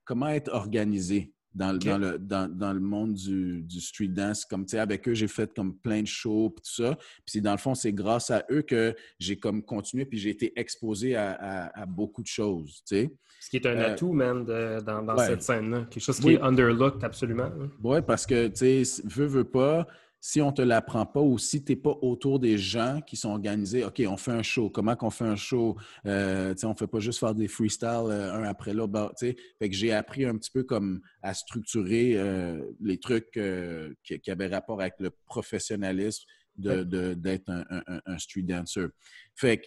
comment 0.05 0.29
être 0.29 0.53
organisé 0.53 1.33
dans, 1.55 1.73
le- 1.73 1.77
Ok. 1.79 1.85
dans, 1.85 1.99
le, 1.99 2.19
dans, 2.19 2.49
dans 2.49 2.73
le 2.73 2.81
monde 2.81 3.15
du, 3.15 3.63
du 3.63 3.81
street 3.81 4.09
dance. 4.09 4.45
Comme, 4.45 4.67
avec 4.73 5.09
eux, 5.09 5.15
j'ai 5.15 5.29
fait 5.29 5.53
comme 5.55 5.77
plein 5.77 6.03
de 6.03 6.07
shows, 6.07 6.51
puis 6.51 6.63
tout 6.63 6.83
ça. 6.83 6.97
Puis 7.27 7.41
dans 7.41 7.53
le 7.53 7.59
fond, 7.59 7.75
c'est 7.75 7.93
grâce 7.93 8.31
à 8.31 8.45
eux 8.51 8.63
que 8.63 8.95
j'ai 9.19 9.37
comme 9.39 9.63
continué, 9.63 10.05
puis 10.05 10.19
j'ai 10.19 10.31
été 10.31 10.53
exposé 10.59 11.17
à, 11.17 11.33
à- 11.33 11.83
à 11.83 11.87
beaucoup 11.87 12.23
de 12.23 12.27
choses, 12.29 12.83
tu 12.87 12.97
sais. 12.97 13.11
Ce 13.43 13.49
qui 13.49 13.57
est 13.57 13.67
un 13.67 13.77
Euh, 13.79 13.93
atout, 13.95 14.13
man, 14.13 14.45
de- 14.45 14.81
dans, 14.85 15.03
dans 15.03 15.17
ouais. 15.17 15.27
cette 15.27 15.43
scène-là. 15.43 15.87
Quelque 15.91 16.03
chose 16.03 16.21
qui 16.21 16.27
Oui. 16.27 16.33
est 16.35 16.41
underlooked 16.43 17.03
absolument. 17.03 17.45
hein. 17.45 17.71
Oui, 17.83 18.01
parce 18.07 18.27
que, 18.27 18.49
tu 18.49 18.85
sais, 18.85 19.03
veux, 19.05 19.25
veux 19.27 19.45
pas, 19.45 19.87
si 20.23 20.43
on 20.43 20.53
te 20.53 20.61
l'apprend 20.61 21.07
pas 21.07 21.21
ou 21.23 21.39
si 21.39 21.65
tu 21.65 21.73
n'es 21.73 21.77
pas 21.77 21.97
autour 22.03 22.39
des 22.41 22.59
gens 22.59 23.01
qui 23.07 23.17
sont 23.17 23.31
organisés, 23.31 23.85
OK, 23.85 24.03
on 24.07 24.19
fait 24.19 24.33
un 24.33 24.43
show, 24.43 24.69
comment 24.69 24.95
qu'on 24.95 25.09
fait 25.11 25.25
un 25.25 25.37
show? 25.37 25.77
Euh, 26.05 26.55
on 26.63 26.75
fait 26.75 26.87
pas 26.87 27.01
juste 27.01 27.21
faire 27.21 27.35
des 27.35 27.49
freestyles 27.49 27.89
euh, 28.11 28.35
un 28.35 28.45
après 28.45 28.75
l'autre. 28.75 28.93
bah. 28.93 29.13
Fait 29.19 29.35
que 29.61 29.73
j'ai 29.75 29.93
appris 29.93 30.27
un 30.27 30.37
petit 30.37 30.51
peu 30.51 30.63
comme 30.63 31.01
à 31.23 31.33
structurer 31.33 32.19
euh, 32.19 32.63
les 32.81 32.99
trucs 32.99 33.35
euh, 33.39 33.95
qui, 34.05 34.21
qui 34.21 34.31
avaient 34.31 34.49
rapport 34.49 34.81
avec 34.83 34.95
le 34.99 35.11
professionnalisme 35.25 36.25
de- 36.57 36.83
de- 36.85 37.15
d'être 37.15 37.49
un, 37.49 37.65
un- 38.05 38.19
street 38.19 38.43
dancer. 38.43 38.89
Fait 39.35 39.57
que 39.59 39.67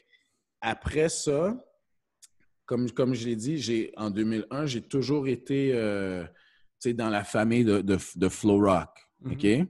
après 0.62 1.10
ça, 1.10 1.58
comme, 2.68 2.92
comme 2.92 3.16
je 3.16 3.26
l'ai 3.28 3.36
dit, 3.36 3.58
j'ai 3.58 3.92
en 3.98 4.12
2001, 4.12 4.68
j'ai 4.68 4.82
toujours 4.82 5.28
été 5.28 5.74
dans 6.86 7.10
la 7.10 7.24
famille 7.24 7.64
de, 7.66 7.82
de, 7.82 7.98
de 8.16 8.30
Flow 8.30 8.60
Rock. 8.60 8.90
Mhm. 9.22 9.32
OK? 9.34 9.68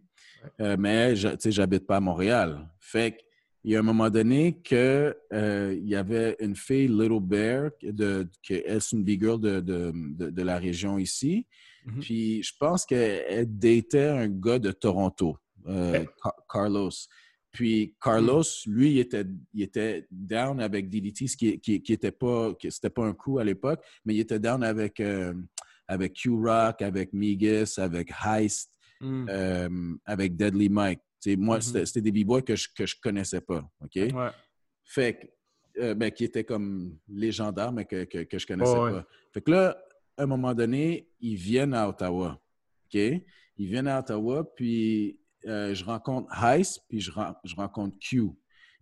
Euh, 0.62 0.76
mais 0.80 1.16
je- 1.16 1.30
tu 1.30 1.36
sais, 1.40 1.52
j'habite 1.52 1.86
pas 1.88 1.98
à 1.98 2.00
Montréal. 2.00 2.70
Fait 2.80 3.18
qu'il 3.62 3.72
y 3.72 3.76
a 3.76 3.80
un 3.80 3.84
moment 3.84 4.10
donné 4.10 4.60
que 4.62 5.16
euh, 5.34 5.76
il 5.78 5.88
y 5.88 5.96
avait 5.96 6.36
une 6.40 6.56
fille, 6.56 6.88
Little 6.88 7.20
Bear, 7.22 7.72
de, 7.82 8.28
que 8.48 8.56
elle, 8.66 8.82
c'est 8.82 8.96
une 8.96 9.04
big 9.04 9.22
girl 9.22 9.40
de, 9.40 9.60
de, 9.62 9.92
de- 9.94 10.30
de 10.30 10.42
la 10.44 10.58
région 10.60 10.98
ici. 10.98 11.46
Mhm. 11.86 12.00
Puis 12.02 12.44
je 12.44 12.54
pense 12.60 12.86
qu'elle 12.86 13.58
datait 13.58 14.08
un 14.08 14.28
gars 14.28 14.60
de 14.60 14.72
Toronto, 14.72 15.38
euh, 15.68 16.04
Carlos. 16.52 16.92
Puis 17.52 17.94
Carlos, 18.02 18.42
lui, 18.66 18.94
il 18.94 19.00
était, 19.00 19.26
il 19.54 19.62
était 19.62 20.08
down 20.10 20.60
avec 20.60 20.90
DDT, 20.90 21.28
ce 21.28 21.38
qui, 21.38 21.60
qui, 21.60 21.82
qui 21.84 21.94
était 21.94 22.12
pas, 22.12 22.54
qui- 22.56 22.72
c'était 22.72 22.90
pas 22.90 23.06
un 23.06 23.14
coup 23.14 23.38
à 23.38 23.44
l'époque, 23.44 23.80
mais 24.06 24.16
il 24.16 24.20
était 24.22 24.40
down 24.40 24.64
avec, 24.64 25.00
euh, 25.00 25.34
avec 25.88 26.14
Q-Rock, 26.14 26.82
avec 26.82 27.14
Migas, 27.14 27.76
avec 27.78 28.12
Heist, 28.26 28.72
Mhm. 29.04 29.28
euh, 29.30 29.96
avec 30.06 30.36
Deadly 30.36 30.70
Mike. 30.70 31.00
Moi, 31.38 31.58
Mhm. 31.58 31.62
c'était 31.62 31.86
c'était 31.86 32.02
des 32.02 32.12
b-boys 32.24 32.42
que 32.42 32.56
je, 32.56 32.68
que 32.76 32.86
je 32.86 32.96
connaissais 33.02 33.42
pas. 33.42 33.64
OK? 33.82 33.96
Ouais. 33.96 34.30
Fait 34.84 35.14
que, 35.76 35.82
euh, 35.82 35.94
ben, 35.96 36.12
qui 36.12 36.26
étaient 36.26 36.44
comme 36.44 36.98
légendaires, 37.08 37.72
mais 37.72 37.86
que, 37.86 38.04
que, 38.06 38.24
que 38.24 38.38
je 38.38 38.46
connaissais 38.46 38.78
ouais. 38.78 38.92
pas. 38.92 39.08
Fait 39.34 39.42
que 39.42 39.52
là, 39.52 39.78
à 40.18 40.24
un 40.24 40.26
moment 40.26 40.54
donné, 40.54 41.08
ils 41.22 41.36
viennent 41.36 41.74
à 41.74 41.88
Ottawa. 41.88 42.42
OK? 42.86 43.00
Ils 43.58 43.68
viennent 43.68 43.88
à 43.88 44.00
Ottawa, 44.00 44.44
puis 44.56 45.18
euh, 45.48 45.74
je 45.74 45.84
rencontre 45.86 46.28
Heist, 46.44 46.82
puis 46.90 47.00
je, 47.00 47.12
je 47.44 47.56
rencontre 47.56 47.98
Q. 48.00 48.30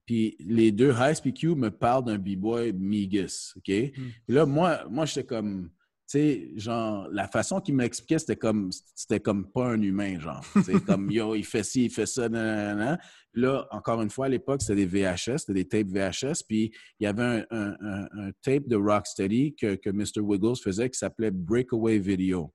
Puis 0.06 0.36
les 0.40 0.72
deux, 0.72 0.92
Heist 1.00 1.26
et 1.28 1.34
Q, 1.34 1.50
me 1.56 1.70
parlent 1.70 2.06
d'un 2.06 2.18
b-boy 2.18 2.74
Migas. 2.74 3.54
OK? 3.58 3.64
Puis 3.66 3.94
là, 4.28 4.46
moi, 4.48 4.84
moi 4.90 5.06
j'étais 5.06 5.26
comme. 5.28 5.70
Sais, 6.12 6.50
genre, 6.58 7.08
la 7.12 7.26
façon 7.30 7.62
qu'il 7.62 7.74
m'expliquait, 7.76 8.20
c'était 8.20 8.36
comme, 8.36 8.70
c'était 8.96 9.22
comme 9.22 9.50
pas 9.50 9.68
un 9.68 9.82
humain, 9.82 10.20
genre. 10.20 10.44
C'est 10.66 10.84
comme, 10.84 11.10
yo, 11.10 11.36
il 11.36 11.46
fait 11.46 11.64
ci, 11.64 11.86
il 11.86 11.90
fait 11.90 12.06
ça, 12.06 12.28
nanana. 12.28 13.00
Là, 13.34 13.66
encore 13.72 14.02
une 14.02 14.10
fois, 14.10 14.26
à 14.26 14.30
l'époque, 14.30 14.62
c'était 14.62 14.86
des 14.86 14.88
VHS, 14.88 15.38
c'était 15.38 15.54
des 15.54 15.68
tapes 15.70 15.88
VHS. 15.88 16.44
Puis 16.46 16.74
il 17.00 17.04
y 17.06 17.08
avait 17.08 17.24
un, 17.24 17.46
un- 17.52 17.78
un- 17.80 18.08
un 18.28 18.32
tape 18.42 18.68
de 18.68 18.76
Rocksteady 18.76 19.56
que, 19.56 19.76
que 19.76 19.90
Mr. 19.90 20.20
Wiggles 20.20 20.58
faisait 20.62 20.90
qui 20.90 20.98
s'appelait 21.00 21.32
Breakaway 21.32 21.98
Video. 22.00 22.54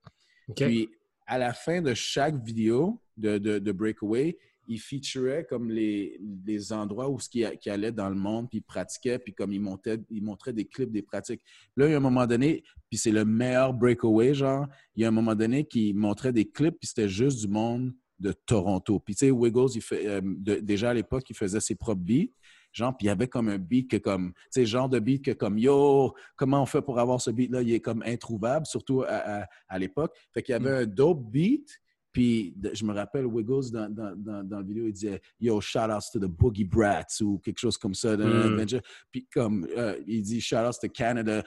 OK. 0.48 0.56
Puis, 0.64 0.88
à 1.26 1.38
la 1.38 1.54
fin 1.54 1.80
de 1.80 1.94
chaque 1.94 2.36
vidéo 2.44 3.00
de, 3.16 3.38
de, 3.38 3.58
de 3.58 3.72
Breakaway, 3.72 4.36
il 4.68 4.78
featurait 4.80 5.46
comme 5.48 5.70
les, 5.70 6.20
les 6.46 6.72
endroits 6.72 7.08
où 7.08 7.18
ce 7.20 7.28
qui, 7.28 7.44
qui 7.60 7.70
allait 7.70 7.92
dans 7.92 8.08
le 8.08 8.14
monde, 8.14 8.48
puis 8.48 8.58
il 8.58 8.62
pratiquait, 8.62 9.18
puis 9.18 9.32
comme 9.34 9.52
il, 9.52 9.60
montait, 9.60 9.98
il 10.10 10.22
montrait 10.22 10.52
des 10.52 10.64
clips 10.64 10.90
des 10.90 11.02
pratiques. 11.02 11.42
Là, 11.76 11.86
il 11.86 11.90
y 11.92 11.94
a 11.94 11.96
un 11.96 12.00
moment 12.00 12.26
donné, 12.26 12.62
puis 12.90 12.98
c'est 12.98 13.12
le 13.12 13.24
meilleur 13.24 13.72
Breakaway, 13.72 14.34
genre, 14.34 14.66
il 14.94 15.02
y 15.02 15.04
a 15.04 15.08
un 15.08 15.12
moment 15.12 15.34
donné 15.34 15.64
qui 15.64 15.92
montrait 15.94 16.32
des 16.32 16.44
clips, 16.48 16.76
puis 16.78 16.88
c'était 16.88 17.08
juste 17.08 17.40
du 17.40 17.48
monde 17.48 17.92
de 18.18 18.32
Toronto. 18.32 18.98
Puis 18.98 19.14
tu 19.14 19.26
sais, 19.26 19.30
Wiggles, 19.30 19.72
il 19.74 19.82
fait, 19.82 20.06
euh, 20.06 20.20
de- 20.24 20.56
déjà 20.56 20.90
à 20.90 20.94
l'époque, 20.94 21.28
il 21.28 21.36
faisait 21.36 21.60
ses 21.60 21.74
propres 21.74 22.00
beats. 22.02 22.32
Genre, 22.72 22.94
puis 22.94 23.06
il 23.06 23.08
y 23.08 23.10
avait 23.10 23.28
comme 23.28 23.48
un 23.48 23.56
beat 23.58 23.90
que 23.90 23.96
comme, 23.96 24.32
tu 24.34 24.40
sais, 24.50 24.66
genre 24.66 24.88
de 24.88 24.98
beat 24.98 25.24
que 25.24 25.30
comme, 25.30 25.58
yo, 25.58 26.14
comment 26.36 26.62
on 26.62 26.66
fait 26.66 26.82
pour 26.82 26.98
avoir 26.98 27.20
ce 27.22 27.30
beat-là? 27.30 27.62
Il 27.62 27.72
est 27.72 27.80
comme 27.80 28.02
introuvable, 28.04 28.66
surtout 28.66 29.02
à, 29.02 29.42
à- 29.42 29.46
à 29.68 29.78
l'époque. 29.78 30.14
Fait 30.34 30.42
qu'il 30.42 30.52
y 30.52 30.56
avait 30.56 30.70
un 30.70 30.86
dope 30.86 31.22
beat, 31.30 31.68
puis 32.16 32.54
je 32.72 32.82
me 32.86 32.94
rappelle, 32.94 33.26
Wiggles, 33.26 33.70
dans, 33.70 33.92
dans, 33.92 34.16
dans, 34.16 34.42
dans 34.42 34.56
la 34.56 34.62
vidéo, 34.62 34.86
il 34.86 34.92
disait, 34.94 35.20
yo, 35.38 35.60
shout 35.60 35.80
outs 35.80 36.10
to 36.10 36.18
the 36.18 36.24
Boogie 36.24 36.64
Brats 36.64 37.20
ou 37.20 37.38
quelque 37.40 37.58
chose 37.58 37.76
comme 37.76 37.92
ça. 37.94 38.16
dans 38.16 38.26
Mm. 38.26 38.64
Puis 39.12 39.26
comme, 39.30 39.66
euh, 39.76 39.98
il 40.06 40.22
dit, 40.22 40.40
shout 40.40 40.56
outs 40.56 40.80
to 40.80 40.88
Canada. 40.88 41.42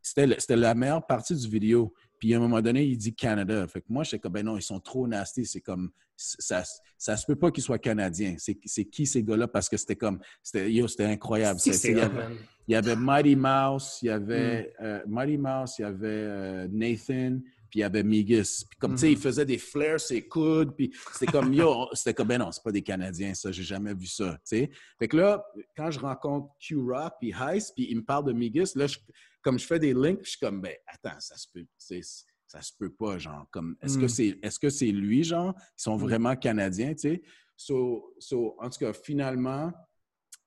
C'était 0.00 0.54
la 0.54 0.76
meilleure 0.76 1.04
partie 1.04 1.34
du 1.34 1.48
vidéo. 1.48 1.92
Puis 2.20 2.32
à 2.32 2.36
un 2.36 2.40
moment 2.40 2.62
donné, 2.62 2.84
il 2.84 2.96
dit 2.96 3.16
Canada. 3.16 3.66
Fait 3.66 3.80
que 3.80 3.86
moi, 3.88 4.04
j'étais 4.04 4.20
comme, 4.20 4.32
ben 4.34 4.46
non, 4.46 4.56
ils 4.56 4.62
sont 4.62 4.78
trop 4.78 5.08
nasty. 5.08 5.44
C'est 5.44 5.60
comme, 5.60 5.90
ça, 6.14 6.62
ça 6.96 7.16
se 7.16 7.26
peut 7.26 7.34
pas 7.36 7.50
qu'ils 7.50 7.64
soient 7.64 7.80
canadiens. 7.80 8.36
C'est 8.38 8.84
qui 8.84 9.06
ces 9.06 9.24
gars-là? 9.24 9.48
Parce 9.48 9.68
que 9.68 9.76
c'était 9.76 9.96
comme, 9.96 10.20
yo, 10.54 10.86
c'était 10.86 11.06
incroyable. 11.06 11.58
Il 11.66 11.72
y 11.96 12.00
avait- 12.00 12.36
il 12.68 12.72
y 12.72 12.74
avait 12.76 12.96
Mighty 12.96 13.34
Mouse, 13.36 13.98
il 14.02 14.06
y 14.06 14.10
avait 14.10 14.72
Mm. 14.80 14.84
euh, 14.84 15.00
Mighty 15.08 15.36
Mouse, 15.38 15.78
il 15.78 15.82
y 15.82 15.84
avait 15.84 16.06
euh, 16.08 16.68
Nathan, 16.70 17.40
puis 17.76 17.80
il 17.80 17.82
y 17.82 17.84
avait 17.84 18.02
Migas. 18.02 18.64
Puis 18.70 18.78
comme, 18.78 18.92
tu 18.94 19.00
sais, 19.00 19.12
il 19.12 19.18
faisait 19.18 19.44
des 19.44 19.58
flares, 19.58 20.00
ses 20.00 20.26
coudes, 20.26 20.74
puis 20.74 20.90
c'était 21.12 21.30
comme, 21.30 21.52
yo, 21.52 21.88
c'était 21.92 22.14
comme, 22.14 22.28
ben 22.28 22.38
non, 22.38 22.50
c'est 22.50 22.62
pas 22.62 22.72
des 22.72 22.80
Canadiens, 22.80 23.34
ça, 23.34 23.52
j'ai 23.52 23.62
jamais 23.62 23.92
vu 23.92 24.06
ça, 24.06 24.32
tu 24.36 24.40
sais. 24.44 24.70
Fait 24.98 25.08
que 25.08 25.16
là, 25.18 25.44
quand 25.76 25.90
je 25.90 25.98
rencontre 26.00 26.48
Q-Rock, 26.58 27.12
puis 27.20 27.34
Heist, 27.38 27.74
puis 27.74 27.86
il 27.90 27.96
me 27.98 28.02
parle 28.02 28.24
de 28.24 28.32
Migas, 28.32 28.72
là, 28.76 28.86
je- 28.86 28.96
comme 29.42 29.58
je 29.58 29.66
fais 29.66 29.78
des 29.78 29.92
links, 29.92 30.20
je 30.24 30.30
suis 30.30 30.38
comme, 30.40 30.62
ben 30.62 30.72
attends, 30.86 31.20
ça 31.20 31.36
se 31.36 31.46
peut, 31.52 31.60
tu 31.60 31.68
sais, 31.76 32.00
ça 32.46 32.62
se 32.62 32.72
peut 32.78 32.88
pas, 32.90 33.18
genre, 33.18 33.46
comme, 33.50 33.76
est-ce 33.82 33.98
que 33.98 34.06
Mm. 34.06 34.08
c'est 34.40 34.58
que 34.58 34.70
c'est 34.70 34.86
lui, 34.86 35.22
genre, 35.22 35.52
ils 35.58 35.82
sont 35.82 35.98
Mm. 35.98 36.00
vraiment 36.00 36.34
Canadiens, 36.36 36.94
tu 36.94 37.00
sais? 37.10 37.22
So, 37.58 38.14
so, 38.18 38.56
en 38.58 38.70
tout 38.70 38.78
cas, 38.78 38.94
finalement, 38.94 39.70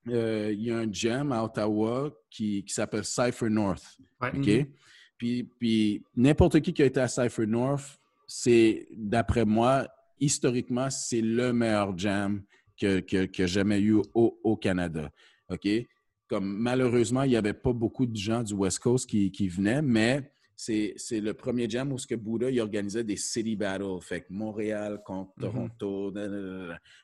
euh, 0.08 0.52
il 0.52 0.64
y 0.64 0.72
a 0.72 0.78
un 0.80 0.92
jam 0.92 1.32
à 1.32 1.44
Ottawa 1.44 2.12
qui, 2.32 2.64
qui 2.64 2.74
s'appelle 2.74 3.06
Cypher 3.06 3.50
North. 3.52 3.86
Ouais. 4.20 4.32
OK? 4.36 4.68
Puis, 5.20 5.44
puis 5.60 6.04
n'importe 6.16 6.60
qui 6.62 6.74
qui 6.74 6.82
a 6.82 6.86
été 6.86 7.00
à 7.00 7.08
Cypher 7.08 7.46
North, 7.46 8.00
c'est, 8.26 8.88
d'après 8.96 9.46
moi, 9.46 9.88
historiquement, 10.20 10.90
c'est 10.90 11.22
le 11.22 11.54
meilleur 11.54 11.96
jam 11.98 12.42
que, 12.80 13.02
que, 13.02 13.26
que 13.26 13.46
j'ai 13.46 13.60
jamais 13.60 13.80
eu 13.80 14.02
au, 14.16 14.40
au 14.44 14.56
Canada. 14.58 15.12
OK? 15.50 15.68
Comme 16.28 16.46
malheureusement, 16.58 17.24
il 17.24 17.30
n'y 17.32 17.36
avait 17.36 17.54
pas 17.54 17.74
beaucoup 17.74 18.06
de 18.06 18.16
gens 18.16 18.42
du 18.44 18.54
West 18.54 18.80
Coast 18.80 19.08
qui, 19.10 19.32
qui 19.32 19.48
venaient, 19.50 19.82
mais 19.82 20.32
c'est, 20.56 20.94
c'est 20.98 21.22
le 21.22 21.34
premier 21.34 21.70
jam 21.70 21.92
où 21.92 21.98
ce 21.98 22.06
que 22.08 22.16
Bouddha 22.16 22.50
il 22.50 22.60
organisait 22.62 23.04
des 23.04 23.16
city 23.18 23.56
battles. 23.56 24.00
Fait 24.02 24.22
que 24.22 24.28
Montréal 24.30 25.02
contre 25.06 25.32
Mhm. 25.38 25.44
Toronto. 25.44 26.14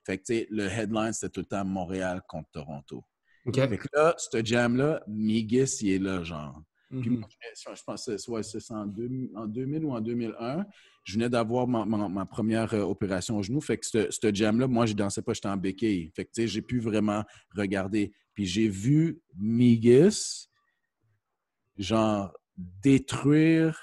Fait 0.05 0.17
que, 0.19 0.45
le 0.51 0.67
headline, 0.67 1.11
c'était 1.13 1.29
tout 1.29 1.39
le 1.41 1.45
temps 1.47 1.65
Montréal 1.65 2.21
contre 2.27 2.49
Toronto. 2.51 3.03
OK. 3.45 3.55
Fait 3.55 3.77
que 3.77 3.87
là, 3.93 4.13
ce 4.17 4.43
jam-là, 4.43 5.03
Migis, 5.07 5.77
il 5.81 5.89
est 5.91 5.99
là, 5.99 6.23
genre. 6.23 6.61
Puis 7.01 7.09
moi, 7.09 7.27
je, 7.29 7.75
je 7.75 7.83
pense 7.83 8.05
que 8.05 8.17
c'est 8.17 8.29
ouais, 8.31 8.43
c'est 8.43 8.71
en, 8.71 8.85
deux- 8.85 9.29
en 9.35 9.47
2000 9.47 9.85
ou 9.85 9.91
en 9.91 10.01
2001. 10.01 10.65
Je 11.03 11.13
venais 11.13 11.29
d'avoir 11.29 11.67
ma, 11.67 11.83
ma- 11.85 12.07
ma 12.09 12.25
première 12.25 12.73
euh, 12.73 12.81
opération 12.83 13.37
au 13.37 13.43
genou. 13.43 13.59
Fait 13.61 13.77
que 13.77 13.85
ce 13.85 14.09
ce 14.11 14.33
jam-là, 14.33 14.67
moi, 14.67 14.85
je 14.85 14.93
dansais 14.93 15.21
pas, 15.21 15.33
j'étais 15.33 15.47
en 15.47 15.57
béquille. 15.57 16.11
Fait 16.15 16.25
que, 16.25 16.31
tu 16.31 16.41
sais, 16.41 16.47
j'ai 16.47 16.61
pu 16.61 16.79
vraiment 16.79 17.23
regarder. 17.55 18.11
Puis 18.33 18.45
j'ai 18.45 18.67
vu 18.67 19.19
Migis, 19.35 20.47
genre, 21.77 22.31
détruire 22.57 23.79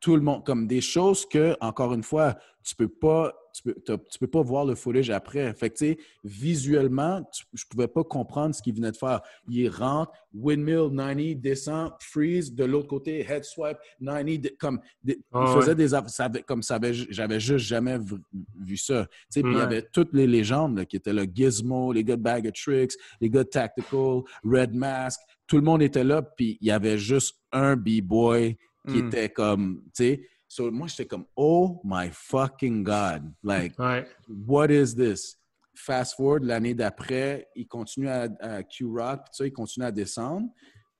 tout 0.00 0.16
le 0.16 0.22
monde, 0.22 0.44
comme 0.44 0.66
des 0.66 0.80
choses 0.80 1.24
que, 1.26 1.56
encore 1.60 1.94
une 1.94 2.02
fois, 2.02 2.36
tu 2.64 2.74
peux 2.74 2.88
pas, 2.88 3.32
tu 3.52 3.62
peux, 3.62 3.74
tu 3.84 4.18
peux 4.18 4.26
pas 4.26 4.42
voir 4.42 4.64
le 4.64 4.74
footage 4.74 5.10
après. 5.10 5.52
Fait 5.54 5.70
que, 5.70 5.96
visuellement, 6.24 7.22
tu- 7.32 7.44
je 7.54 7.64
pouvais 7.66 7.88
pas 7.88 8.04
comprendre 8.04 8.54
ce 8.54 8.62
qu'il 8.62 8.74
venait 8.74 8.90
de 8.90 8.96
faire. 8.96 9.20
Il 9.48 9.68
rentre, 9.68 10.12
windmill 10.34 10.88
90, 10.94 11.36
descend, 11.36 11.92
freeze, 12.00 12.54
de 12.54 12.64
l'autre 12.64 12.88
côté, 12.88 13.20
head 13.28 13.44
swipe 13.44 13.78
90, 14.00 14.38
de- 14.38 14.56
comme, 14.58 14.80
des- 15.04 15.18
Ah 15.32 15.44
il 15.46 15.54
ouais. 15.54 15.60
faisait 15.60 15.74
des, 15.74 15.88
ça 15.88 16.24
avait- 16.24 16.42
comme 16.42 16.62
ça 16.62 16.78
j'avais 17.10 17.40
juste 17.40 17.66
jamais 17.66 17.98
vu, 17.98 18.16
vu 18.60 18.76
ça. 18.76 19.06
Tu 19.06 19.16
sais, 19.30 19.42
puis 19.42 19.52
il 19.52 19.58
y 19.58 19.60
avait 19.60 19.82
toutes 19.82 20.12
les 20.12 20.26
légendes 20.26 20.76
là, 20.78 20.84
qui 20.84 20.96
étaient 20.96 21.12
là, 21.12 21.24
Gizmo, 21.32 21.92
les 21.92 22.04
gars 22.04 22.16
de 22.16 22.22
Bag 22.22 22.46
of 22.46 22.52
Tricks, 22.54 22.92
les 23.20 23.28
gars 23.30 23.44
de 23.44 23.48
Tactical, 23.48 24.22
Red 24.44 24.74
Mask, 24.74 25.20
tout 25.46 25.56
le 25.56 25.62
monde 25.62 25.82
était 25.82 26.04
là, 26.04 26.22
puis 26.22 26.58
il 26.60 26.68
y 26.68 26.70
avait 26.70 26.98
juste 26.98 27.36
un 27.52 27.76
B-boy 27.76 28.56
qui 28.88 29.02
Mm. 29.02 29.06
était 29.08 29.28
comme, 29.28 29.82
tu 29.86 29.90
sais, 30.04 30.28
so, 30.52 30.70
moi 30.70 30.86
j'étais 30.86 31.06
comme, 31.06 31.24
oh 31.34 31.80
my 31.82 32.10
fucking 32.12 32.84
God, 32.84 33.32
like, 33.42 33.78
Ouais. 33.78 34.06
what 34.28 34.70
is 34.70 34.94
this? 34.94 35.38
Fast 35.74 36.16
forward, 36.16 36.44
l'année 36.44 36.74
d'après, 36.74 37.48
il 37.56 37.66
continue 37.66 38.08
à, 38.08 38.28
à 38.38 38.62
Q-Rock, 38.62 39.20
puis 39.24 39.30
ça, 39.32 39.46
il 39.46 39.52
continue 39.52 39.86
à 39.86 39.90
descendre. 39.90 40.48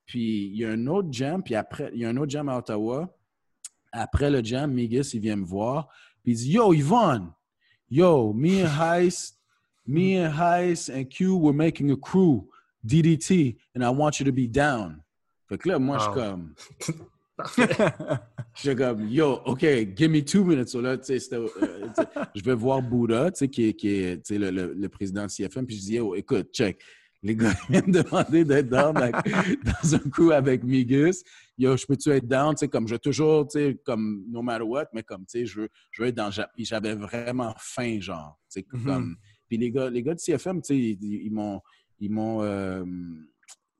Puis 0.07 0.47
il 0.47 0.57
y 0.57 0.65
a 0.65 0.71
un 0.71 0.87
autre 0.87 1.09
jam, 1.13 1.43
puis 1.43 1.55
après, 1.55 1.91
il 1.93 2.01
y 2.01 2.07
a 2.07 2.09
un 2.09 2.17
autre 2.17 2.31
jam 2.31 2.49
à 2.49 2.57
Ottawa. 2.57 3.15
Après 3.93 4.31
le 4.31 4.43
jam, 4.43 4.73
Migis, 4.73 5.11
il 5.13 5.21
vient 5.21 5.37
me 5.37 5.45
voir, 5.45 5.89
puis 6.23 6.33
il 6.33 6.37
dit 6.37 6.53
Yo, 6.53 6.73
Yvonne, 6.73 7.31
yo, 7.91 8.33
me 8.33 8.65
and 8.65 8.71
Heist, 8.81 9.39
me 9.87 10.15
mm-hmm. 10.15 10.25
and 10.25 10.33
Heist 10.33 10.89
and 10.89 11.05
Q, 11.11 11.37
we're 11.37 11.53
making 11.53 11.91
a 11.91 11.97
crew, 11.97 12.49
DDT, 12.87 13.59
and 13.75 13.85
I 13.85 13.91
want 13.91 14.19
you 14.19 14.25
to 14.25 14.33
be 14.33 14.49
down. 14.49 15.03
Fait 15.47 15.59
que 15.59 15.69
là, 15.69 15.79
moi, 15.79 15.99
je 15.99 16.05
suis 16.05 16.13
comme. 16.15 16.55
Parfait. 17.43 17.69
J'étais 18.55 18.77
comme, 18.77 19.09
yo, 19.09 19.41
OK, 19.47 19.65
give 19.97 20.11
me 20.11 20.21
two 20.23 20.45
minutes. 20.45 20.69
So 20.69 20.81
là, 20.81 20.99
tu 20.99 21.05
sais, 21.05 21.19
c'était, 21.19 21.37
euh, 21.37 21.49
tu 21.97 22.03
sais, 22.03 22.09
je 22.35 22.45
vais 22.45 22.55
voir 22.55 22.83
Bouddha, 22.83 23.31
tu 23.31 23.39
sais, 23.39 23.49
qui 23.49 23.65
est, 23.69 23.75
qui 23.75 23.89
est 23.89 24.31
le, 24.31 24.51
le- 24.51 24.75
le 24.75 24.89
président 24.89 25.23
de 25.25 25.29
CFM, 25.31 25.67
puis 25.67 25.77
je 25.77 25.81
dis, 25.81 25.95
yo, 25.95 26.15
écoute, 26.15 26.51
check. 26.53 26.81
Les 27.25 27.37
gars 27.37 27.53
viennent 27.71 27.91
de 27.93 28.03
demander 28.03 28.45
d'être 28.45 28.69
down 28.69 28.95
dans 29.65 29.95
un 29.95 30.11
coup 30.11 30.33
avec 30.33 30.65
Migus. 30.65 31.23
Yo, 31.57 31.77
je 31.77 31.87
peux-tu 31.87 32.11
être 32.11 32.27
down? 32.27 32.57
Sais, 32.57 32.69
comme 32.69 32.89
je 32.89 32.97
toujours, 32.97 33.47
tu 33.47 33.59
sais, 33.59 33.81
comme 33.85 34.25
no 34.29 34.43
matter 34.43 34.65
what, 34.65 34.87
mais 34.93 35.03
comme, 35.03 35.25
tu 35.25 35.39
sais, 35.39 35.47
je 35.47 35.61
veux, 35.63 35.69
je 35.93 36.03
veux 36.03 36.09
être 36.09 36.17
dans. 36.17 36.31
Puis 36.55 36.65
j'avais 36.65 36.95
vraiment 36.95 37.55
faim, 37.59 37.99
genre. 38.01 38.39
Tu 38.53 38.61
sais, 38.61 38.67
Mhm. 38.73 38.85
comme. 38.85 39.17
Puis 39.49 39.57
les 39.57 39.71
gars, 39.71 39.89
les 39.89 40.03
gars 40.03 40.15
de 40.15 40.19
CFM, 40.19 40.61
tu 40.63 40.75
sais, 40.75 40.77
ils, 40.79 40.99
ils 41.27 41.31
m'ont. 41.33 41.61
Ils 42.01 42.11
m'ont. 42.11 42.43
euh, 42.43 42.85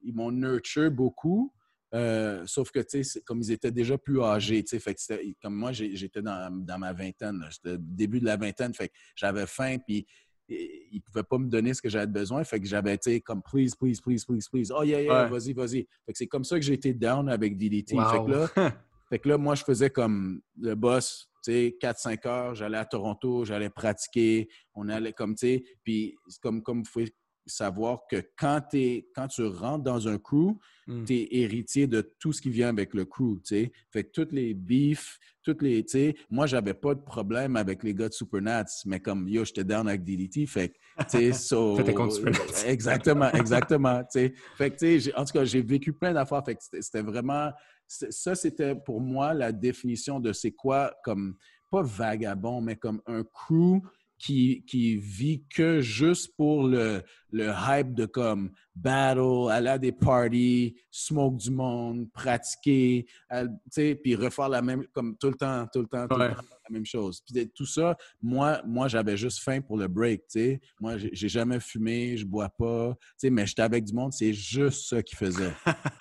ils 0.05 0.15
m'ont 0.15 0.31
nurture 0.33 0.91
beaucoup. 0.91 1.53
Euh, 1.95 2.43
sauf 2.47 2.71
que, 2.71 2.81
tu 2.81 3.05
sais, 3.05 3.21
comme 3.21 3.41
ils 3.43 3.53
étaient 3.53 3.71
déjà 3.71 3.99
plus 3.99 4.23
âgés, 4.23 4.63
tu 4.65 4.71
sais, 4.71 4.79
fait 4.79 4.95
que 4.95 5.01
c'était- 5.01 5.35
comme 5.43 5.55
moi, 5.55 5.73
j'étais 5.73 6.23
dans, 6.23 6.51
dans 6.65 6.79
ma 6.79 6.93
vingtaine. 6.93 7.45
J'étais 7.51 7.77
début 7.79 8.21
de 8.21 8.25
la 8.25 8.37
vingtaine, 8.37 8.73
fait 8.75 8.89
que 8.89 8.95
j'avais 9.15 9.47
faim, 9.47 9.77
puis 9.87 10.07
ils 10.49 10.97
ne 10.97 11.01
pouvaient 11.01 11.23
pas 11.23 11.39
me 11.39 11.49
donner 11.49 11.73
ce 11.75 11.81
que 11.83 11.89
j'avais 11.89 12.07
besoin, 12.07 12.45
fait 12.45 12.61
que 12.61 12.67
j'avais, 12.67 12.97
tu 12.99 13.11
sais, 13.11 13.21
comme, 13.21 13.43
please, 13.43 13.71
please, 13.79 14.01
please, 14.03 14.25
please, 14.27 14.49
please, 14.51 14.73
oh 14.75 14.83
yeah, 14.83 15.01
yeah, 15.03 15.25
Ouais. 15.25 15.31
vas-y, 15.31 15.53
vas-y. 15.53 15.87
Fait 16.07 16.13
que 16.13 16.19
c'est 16.19 16.27
comme 16.27 16.45
ça 16.45 16.59
que 16.59 16.65
j'ai 16.65 16.75
été 16.75 16.93
down 16.95 17.29
avec 17.29 17.57
DDT. 17.57 17.95
Wow. 17.95 18.05
Fait 18.11 18.25
que 18.25 18.31
là, 18.31 18.47
fait 19.11 19.19
que 19.19 19.29
là, 19.29 19.39
moi, 19.39 19.55
je 19.55 19.65
faisais 19.65 19.91
comme 19.91 20.41
le 20.59 20.75
boss, 20.75 21.29
tu 21.45 21.53
sais, 21.53 21.77
4-5 21.81 22.27
heures, 22.27 22.55
j'allais 22.55 22.79
à 22.79 22.85
Toronto, 22.85 23.45
j'allais 23.45 23.71
pratiquer, 23.71 24.49
on 24.75 24.89
allait 24.89 25.13
comme, 25.13 25.35
tu 25.35 25.47
sais, 25.47 25.65
puis 25.85 26.17
comme, 26.41 26.63
comme 26.63 26.83
vous 26.83 26.91
pouvez 26.91 27.15
savoir 27.47 28.01
que 28.11 28.23
quand, 28.37 28.61
t'es- 28.71 29.09
quand 29.15 29.29
tu 29.29 29.43
rentres 29.45 29.85
dans 29.85 30.07
un 30.09 30.19
crew, 30.19 30.57
Mm. 30.89 31.05
tu 31.05 31.15
es 31.15 31.29
héritier 31.43 31.87
de 31.87 32.01
tout 32.19 32.33
ce 32.33 32.43
qui 32.43 32.51
vient 32.51 32.69
avec 32.69 32.93
le 32.95 33.05
crew, 33.05 33.37
tu 33.37 33.41
sais. 33.45 33.73
Fait 33.93 34.03
que 34.03 34.11
toutes 34.11 34.33
les 34.33 34.53
beefs, 34.53 35.17
toutes 35.45 35.63
les, 35.63 35.85
tu 35.85 35.91
sais, 35.93 36.15
moi, 36.29 36.47
j'avais 36.47 36.75
pas 36.75 36.95
de 36.97 37.01
problème 37.01 37.55
avec 37.57 37.85
les 37.85 37.95
gars 37.95 38.09
de 38.09 38.15
Supernats, 38.15 38.65
mais 38.87 38.99
comme, 38.99 39.29
yo, 39.29 39.45
j'étais 39.45 39.63
down 39.63 39.87
avec 39.89 40.03
DDT, 40.03 40.45
fait 40.47 40.71
que, 40.71 40.75
tu 41.05 41.19
sais, 41.19 41.33
so... 41.33 41.77
Contre 41.95 42.15
Supernats. 42.17 42.67
Exactement, 42.67 43.31
exactement, 43.33 44.03
tu 44.03 44.07
sais. 44.11 44.35
Fait 44.57 44.71
que, 44.73 44.77
tu 44.77 45.01
sais, 45.01 45.15
en 45.17 45.25
tout 45.25 45.33
cas, 45.33 45.45
j'ai 45.45 45.63
vécu 45.63 45.93
plein 45.93 46.13
d'affaires, 46.13 46.45
fait 46.45 46.57
que 46.57 46.63
c'était- 46.81 47.03
vraiment... 47.03 47.51
Ça, 47.87 48.35
c'était 48.35 48.75
pour 48.75 49.01
moi 49.01 49.35
la 49.35 49.53
définition 49.53 50.19
de 50.19 50.33
c'est 50.33 50.53
quoi, 50.53 50.95
comme, 51.05 51.37
pas 51.71 51.83
vagabond, 51.83 52.61
mais 52.61 52.77
comme 52.77 53.01
un 53.07 53.23
crew 53.23 53.81
qui, 54.23 54.65
qui 54.67 54.97
vit 54.97 55.43
que 55.53 55.81
juste 55.81 56.35
pour 56.37 56.69
le, 56.69 57.03
le 57.33 57.51
hype 57.69 57.93
de 57.95 58.07
comme 58.07 58.53
battle, 58.75 59.51
aller 59.51 59.69
à 59.71 59.79
des 59.79 59.91
parties, 59.93 60.77
smoke 60.91 61.37
du 61.39 61.51
monde, 61.51 62.11
pratiquer, 62.13 63.07
à- 63.29 63.47
tu 63.47 63.53
sais, 63.71 63.95
puis 63.97 64.15
refaire 64.15 64.49
la 64.49 64.63
même, 64.63 64.85
comme 64.93 65.17
tout 65.19 65.29
le 65.29 65.35
temps, 65.35 65.67
tout 65.73 65.81
le 65.81 65.87
temps, 65.89 66.07
tout 66.07 66.17
Ouais. 66.17 66.29
le 66.29 66.35
temps, 66.35 66.43
la 66.69 66.73
même 66.73 66.87
chose. 66.87 67.21
Puis 67.27 67.51
tout 67.55 67.67
ça, 67.67 67.97
moi, 68.23 68.63
moi 68.65 68.87
j'avais 68.89 69.17
juste 69.17 69.41
faim 69.41 69.61
pour 69.61 69.77
le 69.77 69.89
break, 69.89 70.21
tu 70.23 70.41
sais. 70.41 70.61
Moi, 70.81 70.99
j'ai 70.99 71.11
j'ai 71.13 71.29
jamais 71.29 71.59
fumé, 71.59 72.17
je 72.17 72.25
bois 72.25 72.49
pas, 72.49 72.95
tu 72.95 73.07
sais, 73.17 73.31
mais 73.31 73.47
j'étais 73.47 73.63
avec 73.63 73.85
du 73.85 73.93
monde, 73.93 74.13
c'est 74.13 74.33
juste 74.33 74.89
ça 74.89 75.03
qu'ils 75.03 75.19
faisaient. 75.19 75.53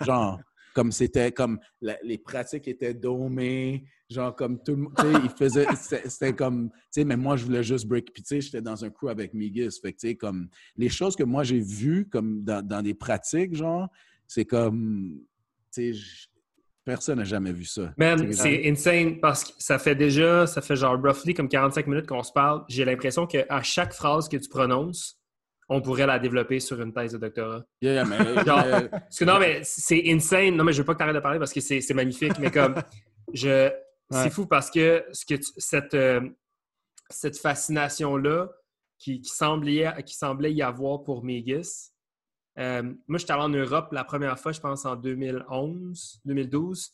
Genre, 0.02 0.38
comme 0.74 0.92
c'était, 0.92 1.32
comme 1.32 1.58
la- 1.80 1.98
les 2.02 2.18
pratiques 2.18 2.68
étaient 2.68 2.94
domées, 2.94 3.84
genre 4.10 4.34
comme 4.34 4.62
tout 4.62 4.72
le 4.72 4.78
monde, 4.78 4.94
tu 4.96 5.02
sais, 5.02 5.12
ils 5.24 5.30
faisaient, 5.30 5.66
c'était 6.10 6.34
comme, 6.34 6.70
tu 6.70 6.76
sais, 6.90 7.04
mais 7.04 7.16
moi, 7.16 7.36
je 7.36 7.44
voulais 7.44 7.62
juste 7.62 7.86
break. 7.86 8.12
Puis, 8.12 8.22
tu 8.22 8.28
sais, 8.28 8.40
j'étais 8.40 8.60
dans 8.62 8.84
un 8.84 8.90
crew 8.90 9.08
avec 9.08 9.34
Migis. 9.34 9.78
Fait 9.80 9.92
que, 9.92 9.98
tu 9.98 10.08
sais, 10.08 10.14
comme, 10.14 10.48
les 10.76 10.88
choses 10.88 11.16
que 11.16 11.24
moi, 11.24 11.42
j'ai 11.44 11.60
vues, 11.60 12.08
comme 12.08 12.42
dans, 12.42 12.64
dans 12.66 12.82
des 12.82 12.94
pratiques, 12.94 13.54
genre, 13.54 13.88
c'est 14.26 14.44
comme, 14.44 15.20
tu 15.72 15.94
sais, 15.94 16.00
personne 16.84 17.18
n'a 17.18 17.24
jamais 17.24 17.52
vu 17.52 17.64
ça. 17.64 17.94
Man, 17.96 18.32
c'est 18.32 18.68
insane 18.68 19.20
parce 19.20 19.44
que 19.44 19.52
ça 19.58 19.78
fait 19.78 19.94
déjà, 19.94 20.46
ça 20.46 20.60
fait 20.60 20.76
genre 20.76 21.00
roughly 21.00 21.34
comme 21.34 21.48
45 21.48 21.86
minutes 21.86 22.06
qu'on 22.06 22.22
se 22.22 22.32
parle. 22.32 22.64
J'ai 22.68 22.84
l'impression 22.84 23.26
qu'à 23.26 23.62
chaque 23.62 23.92
phrase 23.92 24.28
que 24.28 24.36
tu 24.36 24.48
prononces, 24.48 25.21
on 25.74 25.80
pourrait 25.80 26.06
la 26.06 26.18
développer 26.18 26.60
sur 26.60 26.80
une 26.80 26.92
thèse 26.92 27.12
de 27.12 27.18
doctorat. 27.18 27.64
Yeah, 27.80 27.94
yeah, 27.94 28.04
mais, 28.04 28.18
Genre, 28.46 28.88
Parce 28.90 29.18
que 29.18 29.24
non, 29.24 29.38
mais 29.38 29.60
c'est 29.64 30.02
insane. 30.06 30.54
Non, 30.56 30.64
mais 30.64 30.72
je 30.72 30.78
veux 30.78 30.84
pas 30.84 30.92
que 30.94 30.98
tu 30.98 31.02
arrêtes 31.04 31.14
de 31.16 31.20
parler 31.20 31.38
parce 31.38 31.52
que 31.52 31.60
c'est 31.60 31.94
magnifique. 31.94 32.38
Mais 32.38 32.50
comme, 32.50 32.74
je, 33.32 33.70
c'est 34.10 34.16
Ouais. 34.24 34.30
fou 34.30 34.46
parce 34.46 34.70
que, 34.70 35.04
ce 35.12 35.24
que 35.24 35.34
tu- 35.34 35.52
cette, 35.56 35.94
euh, 35.94 36.20
cette 37.10 37.38
fascination-là 37.38 38.48
qui, 38.98 39.20
qui, 39.20 39.30
semblait, 39.30 39.90
qui 40.04 40.14
semblait 40.14 40.52
y 40.52 40.62
avoir 40.62 41.02
pour 41.02 41.24
Mégis, 41.24 41.92
euh, 42.58 42.82
moi, 43.08 43.18
j'étais 43.18 43.32
allé 43.32 43.42
en 43.42 43.48
Europe 43.48 43.88
la 43.92 44.04
première 44.04 44.38
fois, 44.38 44.52
je 44.52 44.60
pense, 44.60 44.84
en 44.84 44.96
2011, 44.96 46.20
2012. 46.24 46.90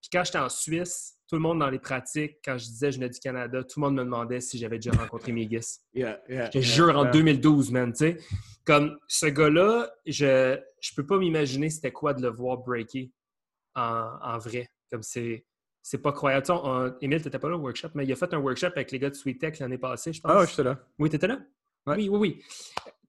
Puis 0.00 0.10
quand 0.12 0.22
j'étais 0.24 0.38
en 0.38 0.48
Suisse, 0.50 1.17
tout 1.28 1.36
le 1.36 1.40
monde 1.42 1.58
dans 1.58 1.68
les 1.70 1.78
pratiques, 1.78 2.38
quand 2.44 2.56
je 2.58 2.64
disais 2.64 2.90
je 2.90 2.96
venais 2.98 3.10
du 3.10 3.18
Canada, 3.20 3.62
tout 3.62 3.78
le 3.80 3.86
monde 3.86 3.96
me 3.96 4.04
demandait 4.04 4.40
si 4.40 4.58
j'avais 4.58 4.78
déjà 4.78 4.92
rencontré 4.92 5.30
Mégis. 5.32 5.80
yeah, 5.94 6.20
yeah, 6.28 6.46
Je 6.46 6.50
te 6.52 6.58
yeah. 6.58 6.66
jure, 6.66 6.96
en 6.96 7.04
ouais. 7.04 7.10
2012, 7.10 7.70
man, 7.70 7.92
tu 7.92 7.98
sais. 7.98 8.16
Comme 8.64 8.98
ce 9.06 9.26
gars-là, 9.26 9.90
je 10.06 10.58
je 10.80 10.94
peux 10.94 11.04
pas 11.06 11.18
m'imaginer 11.18 11.70
c'était 11.70 11.92
quoi 11.92 12.14
de 12.14 12.22
le 12.22 12.28
voir 12.28 12.58
breaker 12.58 13.10
en, 13.74 14.10
en 14.22 14.38
vrai. 14.38 14.68
Comme 14.90 15.02
c'est 15.02 15.44
c'est 15.82 15.98
pas 16.02 16.12
croyable. 16.12 16.44
Tu 16.46 16.52
sais, 16.52 16.58
on- 16.62 16.94
Émile, 17.00 17.22
t'étais 17.22 17.38
pas 17.38 17.48
là 17.48 17.56
au 17.56 17.60
workshop, 17.60 17.88
mais 17.94 18.04
il 18.04 18.12
a 18.12 18.16
fait 18.16 18.32
un 18.34 18.38
workshop 18.38 18.68
avec 18.76 18.90
les 18.90 18.98
gars 18.98 19.10
de 19.10 19.14
Sweet 19.14 19.38
Tech 19.40 19.58
l'année 19.58 19.78
passée, 19.78 20.12
je 20.12 20.20
pense. 20.20 20.30
Ah 20.34 20.40
ouais, 20.40 20.46
j'étais 20.46 20.62
là. 20.64 20.78
Oui, 20.98 21.08
t'étais 21.10 21.28
là? 21.28 21.38
Ouais. 21.86 21.96
Oui, 21.96 22.08
oui, 22.10 22.18
oui. 22.18 22.42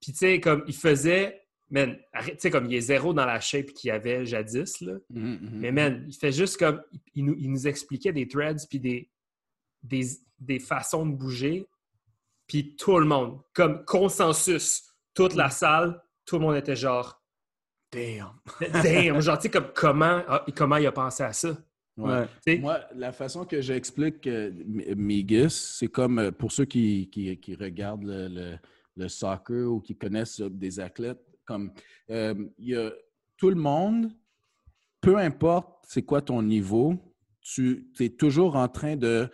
Puis 0.02 0.12
tu 0.14 0.18
sais, 0.20 0.40
comme 0.40 0.64
il 0.68 0.76
faisait, 0.76 1.42
man, 1.70 1.98
tu 2.24 2.32
sais, 2.38 2.50
comme 2.52 2.66
il 2.66 2.74
est 2.76 2.82
zéro 2.82 3.14
dans 3.14 3.26
la 3.26 3.40
shape 3.40 3.68
qu'il 3.68 3.90
y 3.90 3.92
avait 3.92 4.26
jadis, 4.26 4.82
là. 4.82 4.94
Mhm, 5.10 5.40
mhm. 5.42 5.60
Mais 5.60 5.72
man, 5.72 6.06
il 6.08 6.14
fait 6.16 6.32
juste 6.32 6.58
comme. 6.58 6.82
Il 7.16 7.26
nous, 7.26 7.36
il 7.38 7.50
nous 7.52 7.68
expliquait 7.68 8.12
des 8.14 8.28
threads 8.28 8.66
puis 8.70 8.80
des, 8.80 9.10
des, 9.84 10.06
des 10.40 10.60
façons 10.60 11.06
de 11.06 11.16
bouger. 11.16 11.68
Puis 12.48 12.76
tout 12.76 12.98
le 12.98 13.06
monde, 13.06 13.40
comme 13.54 13.86
consensus, 13.86 14.84
toute 15.14 15.36
la 15.36 15.50
salle, 15.50 16.02
tout 16.26 16.36
le 16.38 16.42
monde 16.42 16.56
était 16.56 16.76
genre, 16.76 17.16
Damn. 17.92 18.34
damn, 18.84 19.20
genre, 19.20 19.38
tu 19.38 19.44
sais, 19.44 19.50
comme 19.50 19.72
comment, 19.76 20.22
ah, 20.28 20.46
comment 20.56 20.78
il 20.78 20.86
a 20.86 20.92
pensé 20.92 21.24
à 21.24 21.34
ça? 21.34 21.58
Ouais. 21.98 22.26
Ouais. 22.48 22.58
Moi, 22.60 22.80
la 22.96 23.12
façon 23.12 23.46
que 23.46 23.62
j'explique 23.62 24.26
euh, 24.28 24.52
M- 24.52 24.96
Migis, 24.96 25.50
c'est 25.50 25.88
comme 25.88 26.20
euh, 26.20 26.32
pour 26.32 26.52
ceux 26.52 26.66
qui, 26.66 27.10
qui, 27.10 27.36
qui 27.40 27.56
regardent 27.56 28.06
le, 28.06 28.28
le- 28.28 28.58
le 28.96 29.08
soccer 29.10 29.66
ou 29.72 29.80
qui 29.82 29.96
connaissent 29.98 30.40
euh, 30.40 30.50
des 30.50 30.80
athlètes, 30.80 31.20
comme 31.50 31.72
euh, 32.12 32.36
il 32.60 32.68
y 32.70 32.76
a 32.76 32.92
tout 33.36 33.50
le 33.50 33.56
monde, 33.56 34.12
peu 35.02 35.18
importe 35.18 35.84
c'est 35.88 36.04
quoi 36.04 36.22
ton 36.22 36.44
niveau, 36.44 36.94
tu 37.42 37.88
es 38.00 38.10
toujours 38.10 38.56
en 38.56 38.68
train 38.68 38.96
de 38.96 39.28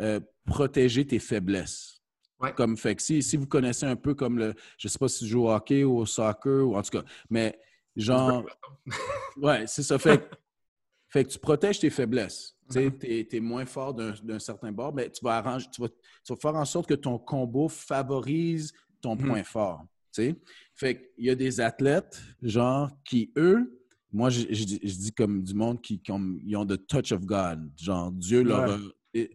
euh, 0.00 0.20
protéger 0.44 1.06
tes 1.06 1.18
faiblesses. 1.18 2.02
Ouais. 2.38 2.52
Comme 2.52 2.76
fait 2.76 2.94
que 2.96 3.00
si, 3.02 3.22
si 3.22 3.38
vous 3.38 3.46
connaissez 3.46 3.86
un 3.86 3.96
peu 3.96 4.14
comme 4.14 4.36
le, 4.38 4.52
je 4.76 4.88
sais 4.88 4.98
pas 4.98 5.08
si 5.08 5.20
tu 5.20 5.30
joues 5.30 5.44
au 5.46 5.50
hockey 5.50 5.82
ou 5.84 5.96
au 5.96 6.04
soccer 6.06 6.68
ou 6.68 6.76
en 6.76 6.82
tout 6.82 6.90
cas, 6.90 7.04
mais 7.30 7.58
genre, 7.96 8.44
ouais, 9.38 9.66
c'est 9.66 9.82
ça. 9.82 9.98
Fait, 9.98 10.18
que- 10.18 10.36
Fait 11.08 11.24
que 11.24 11.30
tu 11.30 11.38
protèges 11.38 11.78
tes 11.78 11.90
faiblesses. 11.90 12.56
Tu 12.70 12.78
Mhm. 12.80 12.98
es, 13.32 13.40
moins 13.40 13.66
fort 13.66 13.92
d'un 13.94 14.38
certain 14.38 14.72
bord, 14.72 14.94
mais 14.94 15.10
tu 15.10 15.22
vas, 15.24 15.36
arranger, 15.36 15.66
tu, 15.70 15.82
vas, 15.82 15.88
tu 15.88 16.32
vas 16.32 16.36
faire 16.36 16.54
en 16.56 16.64
sorte 16.64 16.88
que 16.88 16.94
ton 16.94 17.18
combo 17.18 17.68
favorise 17.68 18.72
ton 19.02 19.14
Mhm. 19.16 19.26
point 19.28 19.44
fort. 19.44 19.84
Tu 20.12 20.22
sais. 20.22 20.36
Fait 20.74 21.12
qu'il 21.14 21.24
y 21.26 21.30
a 21.30 21.34
des 21.34 21.60
athlètes, 21.60 22.20
genre, 22.42 22.90
qui, 23.04 23.32
eux, 23.36 23.78
moi, 24.12 24.28
je, 24.30 24.40
je 24.50 24.64
dis- 24.64 24.80
je 24.82 24.94
dis 24.94 25.12
comme 25.12 25.42
du 25.42 25.54
monde 25.54 25.80
qui, 25.80 26.00
ont, 26.10 26.36
ils 26.44 26.56
ont 26.56 26.66
the 26.66 26.86
touch 26.86 27.12
of 27.12 27.24
God. 27.24 27.70
Genre, 27.80 28.12
Dieu 28.12 28.42
leur 28.42 28.70
a, 28.72 28.78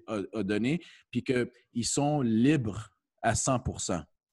a- 0.07 0.21
a 0.39 0.43
donné, 0.43 0.81
puis 1.11 1.23
qu'ils 1.23 1.85
sont 1.85 2.21
libres 2.21 2.89
à 3.21 3.33
100 3.35 3.59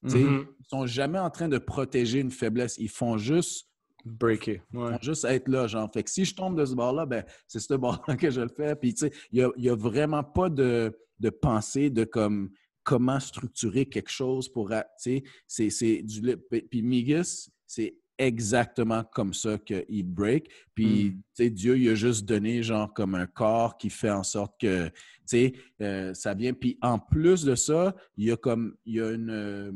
tu 0.03 0.11
sais. 0.11 0.19
Mhm. 0.19 0.45
Ils 0.59 0.65
sont 0.67 0.85
jamais 0.85 1.17
en 1.17 1.31
train 1.31 1.47
de 1.47 1.57
protéger 1.57 2.19
une 2.19 2.29
faiblesse. 2.31 2.77
Ils 2.77 2.89
font 2.89 3.17
juste 3.17 3.67
Breaker. 4.05 4.61
Ouais. 4.71 4.91
font 4.91 4.97
juste 5.01 5.25
être 5.25 5.47
là, 5.47 5.65
genre. 5.65 5.89
Fait 5.91 6.03
que 6.03 6.11
si 6.11 6.25
je 6.25 6.35
tombe 6.35 6.55
de 6.59 6.63
ce 6.63 6.75
bord-là, 6.75 7.07
ben, 7.07 7.25
c'est 7.47 7.59
ce 7.59 7.73
bord-là 7.73 8.15
que 8.17 8.29
je 8.29 8.41
le 8.41 8.49
fais. 8.49 8.75
Puis, 8.75 8.93
tu 8.93 9.07
sais, 9.07 9.11
il 9.31 9.49
n'y 9.57 9.67
a, 9.69 9.71
a 9.73 9.75
vraiment 9.75 10.23
pas 10.23 10.47
de, 10.49 10.95
de 11.19 11.29
pensée 11.31 11.89
de 11.89 12.03
comme 12.03 12.51
comment 12.85 13.19
structurer 13.19 13.85
quelque 13.87 14.11
chose 14.11 14.47
pour. 14.47 14.69
Tu 15.03 15.23
sais, 15.47 15.69
c'est- 15.69 16.01
du. 16.03 16.21
Puis, 16.69 16.81
Migas, 16.81 17.49
c'est 17.67 17.97
exactement 18.17 19.03
comme 19.03 19.33
ça 19.33 19.57
qu'il 19.57 20.05
break. 20.05 20.49
Puis, 20.73 20.85
Mm. 20.85 21.11
tu 21.11 21.23
sais, 21.33 21.49
Dieu, 21.49 21.77
il 21.77 21.89
a 21.89 21.95
juste 21.95 22.23
donné, 22.23 22.63
genre, 22.63 22.93
comme 22.93 23.13
un 23.13 23.25
corps 23.27 23.77
qui 23.77 23.89
fait 23.89 24.09
en 24.09 24.23
sorte 24.23 24.57
que, 24.61 24.87
tu 24.87 24.93
sais, 25.25 25.53
euh, 25.81 26.13
ça 26.13 26.33
vient. 26.33 26.53
Puis, 26.53 26.77
en 26.81 26.97
plus 26.97 27.43
de 27.43 27.55
ça, 27.55 27.93
il 28.15 28.27
y 28.27 28.31
a 28.31 28.37
comme, 28.37 28.77
il 28.85 28.95
y 28.95 29.01
a 29.01 29.11
une, 29.11 29.29
euh, 29.29 29.71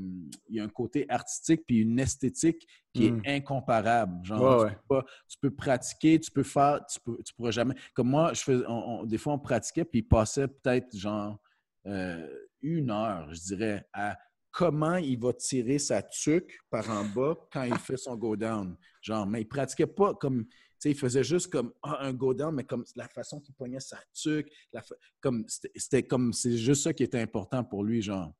il 0.47 0.55
y 0.55 0.59
a 0.61 0.63
un 0.63 0.69
côté 0.69 1.05
artistique 1.09 1.63
puis 1.67 1.79
une 1.79 1.99
esthétique 1.99 2.65
qui 2.93 3.11
Mm. 3.11 3.21
est 3.25 3.35
incomparable. 3.37 4.23
Genre, 4.25 4.61
Ouais, 4.63 4.69
tu 4.69 4.75
peux 4.75 4.95
pas- 4.95 5.05
tu 5.27 5.37
peux 5.41 5.51
pratiquer, 5.51 6.17
tu 6.21 6.31
peux 6.31 6.43
faire, 6.43 6.79
tu, 6.89 6.97
peux, 7.01 7.17
tu 7.21 7.33
pourras 7.33 7.51
jamais. 7.51 7.75
Comme 7.93 8.09
moi, 8.09 8.31
je 8.33 8.41
fais, 8.41 8.55
on- 8.67 9.01
on- 9.01 9.05
des 9.05 9.17
fois, 9.17 9.33
on 9.33 9.39
pratiquait, 9.39 9.83
puis 9.83 9.99
il 9.99 10.03
passait 10.07 10.47
peut-être 10.47 10.95
genre 10.95 11.41
euh, 11.85 12.27
une 12.61 12.91
heure, 12.91 13.33
je 13.33 13.39
dirais, 13.41 13.85
à 13.93 14.17
comment 14.51 14.95
il 14.97 15.19
va 15.19 15.33
tirer 15.33 15.77
sa 15.79 16.01
tuque 16.01 16.57
par 16.69 16.89
en 16.89 17.05
bas 17.05 17.35
quand 17.51 17.63
il 17.63 17.77
fait 17.77 17.97
son 17.97 18.15
go 18.15 18.35
down. 18.35 18.75
Genre, 19.01 19.25
mais 19.27 19.41
il 19.41 19.45
pratiquait 19.47 19.87
pas 19.87 20.13
comme. 20.15 20.45
Tu 20.45 20.53
sais, 20.79 20.91
il 20.91 20.97
faisait 20.97 21.23
juste 21.25 21.51
comme 21.51 21.73
ah, 21.83 21.97
un 22.05 22.13
go 22.13 22.33
down, 22.33 22.55
mais 22.55 22.63
comme 22.63 22.85
la 22.95 23.07
façon 23.09 23.39
qu'il 23.41 23.53
poignait 23.53 23.79
sa 23.81 23.99
tuque, 24.13 24.49
la 24.71 24.81
fa- 24.81 24.95
comme 25.19 25.45
c'était 25.75 26.03
comme 26.03 26.31
c'est 26.33 26.57
juste 26.57 26.83
ça 26.83 26.93
qui 26.93 27.03
était 27.03 27.19
important 27.19 27.63
pour 27.63 27.83
lui, 27.83 28.01
genre. 28.01 28.33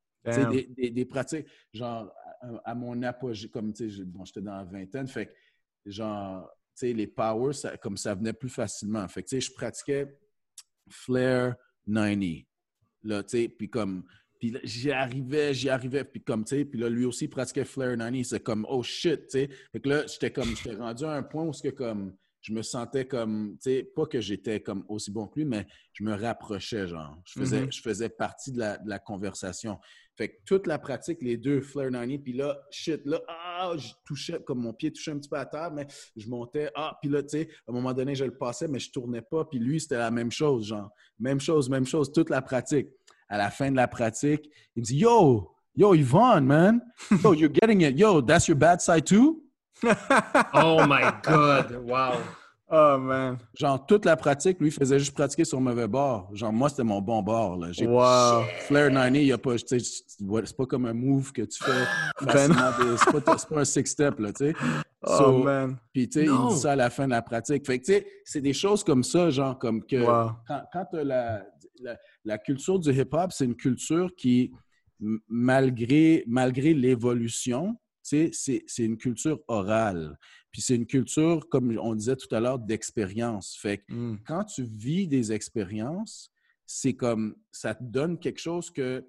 Des, 0.51 0.63
des- 0.67 0.91
des 0.91 1.05
pratiques, 1.05 1.47
genre, 1.74 2.11
à, 2.41 2.72
à 2.72 2.76
mon 2.76 3.01
apogée, 3.03 3.49
comme, 3.49 3.74
tu 3.74 3.89
sais, 3.89 4.03
bon, 4.05 4.26
j'étais 4.26 4.41
dans 4.41 4.55
la 4.57 4.63
vingtaine, 4.63 5.07
fait 5.07 5.28
que, 5.28 5.32
genre, 5.86 6.49
tu 6.78 6.88
sais, 6.88 6.93
les 6.93 7.07
powers, 7.07 7.53
ça- 7.55 7.78
comme 7.78 7.97
ça 7.97 8.15
venait 8.15 8.34
plus 8.34 8.49
facilement. 8.49 9.07
Fait 9.07 9.24
que, 9.24 9.30
tu 9.30 9.41
sais, 9.41 9.47
je 9.47 9.53
pratiquais 9.53 10.17
Flair 10.89 11.55
90, 11.86 12.45
là, 13.04 13.24
tu 13.24 13.38
sais, 13.38 13.50
puis 13.50 13.70
comme, 13.70 14.04
puis 14.39 14.56
j'y 14.64 14.91
arrivais, 14.91 15.54
j'y 15.54 15.70
arrivais, 15.70 16.04
puis 16.04 16.22
comme, 16.22 16.45
tu 16.45 16.56
sais, 16.58 16.66
puis 16.66 16.80
là, 16.80 16.89
lui 16.89 17.06
aussi 17.06 17.28
pratiquait 17.28 17.66
Flair 17.66 17.97
90, 17.97 18.24
c'est 18.24 18.39
comme, 18.43 18.66
oh 18.70 18.82
shit, 18.84 19.22
tu 19.28 19.39
sais. 19.39 19.50
Fait 19.72 19.80
que 19.82 19.89
là, 19.89 20.06
j'étais 20.08 20.32
comme, 20.32 20.56
j'étais 20.56 20.76
rendu 20.76 21.04
à 21.06 21.12
un 21.12 21.24
point 21.24 21.43
où, 21.45 21.54
ce 21.54 21.64
que, 21.64 21.70
comme, 21.70 22.16
je 22.41 22.54
me 22.54 22.62
sentais 22.62 23.06
comme, 23.06 23.58
tu 23.62 23.70
sais, 23.70 23.84
pas 23.84 24.06
que 24.06 24.22
j'étais 24.22 24.62
comme 24.62 24.86
aussi 24.88 25.12
bon 25.12 25.28
que 25.28 25.39
lui, 25.39 25.45
mais 25.45 25.68
je 25.91 26.06
me 26.06 26.14
rapprochais, 26.14 26.88
genre. 26.88 27.22
Je 27.26 27.38
faisais, 27.38 27.62
Mhm. 27.64 27.72
je 27.72 27.82
faisais 27.82 28.08
partie 28.10 28.54
de 28.54 28.60
la, 28.60 28.78
de 28.78 28.88
la 28.89 28.97
conversation. 29.00 29.78
Fait 30.20 30.28
que 30.28 30.36
toute 30.45 30.67
la 30.67 30.78
pratique, 30.78 31.20
les 31.22 31.38
deux 31.38 31.61
Flair 31.61 31.91
90, 31.91 32.20
puis 32.20 32.34
là, 32.34 32.59
shit, 32.70 32.99
là, 33.05 33.22
ah, 33.30 33.72
je 33.78 33.88
touchais, 34.05 34.38
comme 34.45 34.59
mon 34.59 34.74
pied 34.74 34.91
touchait 34.91 35.11
un 35.11 35.17
petit 35.17 35.30
peu 35.30 35.38
à 35.38 35.45
terre, 35.45 35.72
mais 35.72 35.88
je 36.17 36.28
montais, 36.28 36.70
ah, 36.76 36.97
puis 37.01 37.09
là, 37.09 37.24
tu 37.24 37.30
sais, 37.30 37.47
à 37.65 37.72
un 37.72 37.74
moment 37.74 37.93
donné, 37.93 38.15
je 38.15 38.26
le 38.26 38.38
passais, 38.38 38.67
mais 38.67 38.80
je 38.80 38.91
tournais 38.91 39.22
pas, 39.22 39.45
puis 39.45 39.59
lui, 39.59 39.80
c'était 39.80 39.97
la 39.97 40.11
même 40.11 40.30
chose, 40.30 40.67
genre. 40.67 40.89
Même 41.22 41.39
chose, 41.39 41.70
même 41.70 41.86
chose, 41.86 42.11
toute 42.11 42.30
la 42.30 42.41
pratique. 42.41 42.89
À 43.30 43.38
la 43.38 43.49
fin 43.49 43.72
de 43.72 43.78
la 43.78 43.88
pratique, 43.88 44.49
il 44.76 44.82
me 44.82 44.84
dit, 44.84 44.97
yo, 44.97 45.55
yo, 45.74 45.95
Yvonne, 45.95 46.45
man, 46.45 46.82
yo, 47.24 47.34
you're 47.34 47.53
getting 47.53 47.80
it, 47.80 47.97
yo, 47.97 48.22
that's 48.22 48.49
your 48.49 48.57
bad 48.57 48.82
side 48.82 49.05
too? 49.05 49.41
Oh 50.53 50.86
my 50.86 51.13
God! 51.24 51.78
Wow! 51.78 52.17
Oh, 52.72 52.97
man. 52.99 53.38
Genre, 53.55 53.84
toute 53.88 54.05
la 54.05 54.15
pratique, 54.15 54.59
lui, 54.59 54.67
il 54.67 54.72
faisait 54.72 54.99
juste 54.99 55.13
pratiquer 55.15 55.43
sur 55.43 55.57
le 55.57 55.63
mauvais 55.63 55.88
bord. 55.88 56.30
Genre, 56.36 56.53
moi, 56.53 56.70
c'était 56.70 56.84
mon 56.84 57.01
bon 57.01 57.24
bord. 57.24 57.57
Là. 57.57 57.70
Wow. 57.82 58.45
Flair 58.67 58.89
90, 58.89 59.20
il 59.20 59.26
y 59.28 59.32
a 59.32 59.38
pas, 59.39 59.55
c'est 59.57 60.55
pas 60.57 60.65
comme 60.67 60.86
un 60.86 60.93
move 60.93 61.32
que 61.32 61.41
tu 61.41 61.63
fais 61.63 61.72
Ben 62.26 62.51
c'est 62.97 63.47
pas, 63.49 63.59
un 63.61 63.65
six-step, 63.65 64.20
là, 64.20 64.32
tu 64.34 64.45
sais. 64.45 64.53
Oh, 65.01 65.17
So, 65.17 65.43
man. 65.43 65.78
Puis, 65.91 66.07
tu 66.09 66.20
sais, 66.20 66.26
il 66.26 66.47
dit 66.49 66.59
ça 66.59 66.74
à 66.74 66.76
la 66.76 66.89
fin 66.91 67.05
de 67.05 67.11
la 67.11 67.22
pratique. 67.24 67.65
Fait 67.65 67.80
que, 67.80 67.86
tu 67.86 67.93
sais, 67.93 68.07
c'est 68.24 68.41
des 68.41 68.53
choses 68.53 68.84
comme 68.84 69.03
ça, 69.03 69.30
genre, 69.32 69.57
comme 69.57 69.84
que 69.84 69.95
Wow. 69.97 70.32
quand, 70.47 70.61
quand 70.72 70.86
tu 70.91 70.97
as 70.99 71.03
la, 71.03 71.45
la, 71.82 71.97
la 72.24 72.38
culture 72.38 72.78
du 72.78 72.91
hip-hop, 72.91 73.32
c'est 73.32 73.45
une 73.45 73.55
culture 73.55 74.11
qui, 74.15 74.51
malgré, 75.28 76.24
malgré 76.28 76.74
l'évolution, 76.74 77.76
tu 78.07 78.28
sais, 78.28 78.30
c'est 78.34 78.63
c'est 78.67 78.84
une 78.84 78.97
culture 78.97 79.39
orale. 79.47 80.17
Puis 80.52 80.62
c'est 80.62 80.76
une 80.76 80.86
culture, 80.88 81.47
comme 81.50 81.78
on 81.82 81.93
disait 81.95 82.16
tout 82.16 82.34
à 82.34 82.39
l'heure, 82.39 82.58
d'expérience. 82.60 83.56
Fait 83.62 83.80
que 83.80 83.93
Mm. 83.93 84.20
quand 84.26 84.43
tu 84.45 84.64
vis 84.64 85.08
des 85.08 85.32
expériences, 85.32 86.32
c'est 86.66 86.93
comme 86.95 87.36
ça 87.52 87.76
te 87.76 87.84
donne 87.84 88.18
quelque 88.20 88.39
chose 88.39 88.70
que 88.72 89.06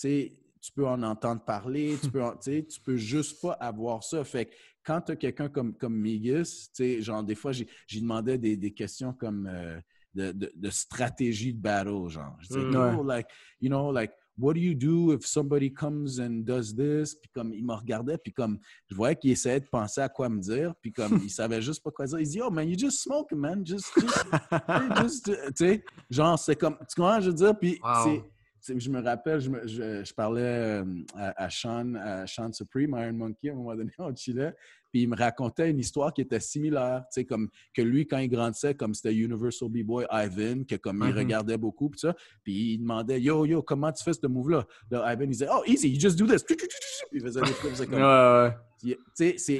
tu 0.00 0.72
peux 0.74 0.86
en 0.86 1.02
entendre 1.02 1.44
parler, 1.44 1.96
tu 2.02 2.10
peux, 2.12 2.22
en- 2.22 2.36
tu 2.36 2.80
peux 2.84 2.96
juste 2.96 3.40
pas 3.40 3.52
avoir 3.52 4.02
ça. 4.04 4.24
Fait 4.24 4.46
que 4.46 4.54
quand 4.84 5.00
tu 5.02 5.12
as 5.12 5.16
quelqu'un 5.16 5.48
comme, 5.48 5.74
comme 5.76 5.94
Migis, 5.96 6.70
genre 7.00 7.22
des 7.22 7.34
fois, 7.34 7.52
j'ai 7.52 7.68
j'ai 7.86 8.00
demandé 8.00 8.38
des, 8.38 8.56
des 8.56 8.72
questions 8.72 9.12
comme 9.12 9.46
euh, 9.46 9.80
de, 10.14 10.32
de- 10.32 10.52
de 10.54 10.70
stratégie 10.70 11.52
de 11.54 11.60
battle, 11.60 12.08
genre. 12.08 12.36
Je 12.40 12.48
disais, 12.48 12.64
Mm. 12.64 12.72
Yo, 12.72 13.02
like, 13.04 13.26
you 13.60 13.68
know, 13.68 13.92
like, 13.92 14.12
what 14.38 14.54
do 14.54 14.60
you 14.60 14.74
do 14.74 15.12
if 15.12 15.26
somebody 15.26 15.70
comes 15.72 16.18
and 16.20 16.44
does 16.44 16.74
this? 16.74 17.14
Puis 17.14 17.30
comme, 17.34 17.52
il 17.52 17.64
me 17.64 17.74
regardait, 17.74 18.18
puis 18.18 18.32
comme, 18.32 18.58
je 18.88 18.94
voyais 18.94 19.16
qu'il 19.16 19.30
essayait 19.30 19.60
de 19.60 19.66
penser 19.66 20.00
à 20.00 20.08
quoi 20.08 20.28
me 20.28 20.40
dire, 20.40 20.74
puis 20.80 20.92
comme, 20.92 21.18
il 21.22 21.30
savait 21.30 21.60
juste 21.60 21.82
pas 21.82 21.90
quoi 21.90 22.06
dire. 22.06 22.18
Il 22.20 22.28
dit, 22.28 22.40
oh 22.42 22.50
man, 22.50 22.68
you 22.68 22.78
just 22.78 23.00
smoke, 23.02 23.32
man, 23.34 23.64
just, 23.66 23.86
just, 23.96 24.24
just, 25.02 25.24
tu 25.26 25.32
sais, 25.56 25.84
genre, 26.10 26.38
c'est 26.38 26.56
comme, 26.56 26.76
tu 26.88 26.94
comprends, 27.00 27.20
je 27.20 27.30
veux 27.30 27.36
dire, 27.36 27.58
puis 27.58 27.78
Wow. 27.82 27.90
c'est, 28.04 28.22
c'est- 28.60 28.80
je 28.80 28.90
me 28.90 29.00
rappelle, 29.02 29.40
je, 29.40 29.50
me- 29.50 29.66
je- 29.66 30.04
je 30.04 30.14
parlais 30.14 30.42
euh, 30.42 30.84
à, 31.14 31.44
à 31.44 31.50
Sean, 31.50 31.94
à 31.94 32.26
Sean 32.26 32.52
Supreme, 32.52 32.90
Iron 32.98 33.12
Monkey, 33.14 33.48
à 33.48 33.52
un 33.52 33.56
moment 33.56 33.74
donné, 33.74 33.90
on 33.98 34.14
chillait, 34.14 34.54
puis 34.90 35.02
il 35.02 35.08
me 35.08 35.16
racontait 35.16 35.70
une 35.70 35.78
histoire 35.78 36.12
qui 36.12 36.20
était 36.22 36.40
similaire, 36.40 37.02
tu 37.12 37.20
sais, 37.20 37.24
comme 37.24 37.48
que 37.74 37.82
lui, 37.82 38.06
quand 38.06 38.18
il 38.18 38.28
grandissait, 38.28 38.74
comme 38.74 38.94
c'était 38.94 39.14
Universal 39.14 39.68
B-Boy 39.68 40.06
Ivan, 40.10 40.64
que 40.64 40.76
comme 40.76 41.02
il 41.04 41.10
Mhm. 41.12 41.18
regardait 41.18 41.58
beaucoup, 41.58 41.90
puis 41.90 42.00
ça, 42.00 42.14
puis 42.42 42.74
il 42.74 42.78
demandait, 42.78 43.20
yo, 43.20 43.44
yo, 43.46 43.62
comment 43.62 43.92
tu 43.92 44.02
fais 44.02 44.12
ce 44.12 44.26
move-là? 44.26 44.66
Là, 44.90 45.12
Ivan, 45.12 45.24
il 45.24 45.30
disait, 45.30 45.48
oh, 45.52 45.62
easy, 45.66 45.90
you 45.90 46.00
just 46.00 46.18
do 46.18 46.26
this. 46.26 46.42
Puis 46.42 46.56
il 47.12 47.20
faisait 47.20 47.40
des 47.42 47.52
trucs, 47.52 47.76
c'est 47.76 47.86
comme, 47.86 48.00
Ouais, 48.00 48.50
ouais. 48.82 48.96
tu 48.96 48.96
sais, 49.14 49.34
c'est. 49.38 49.58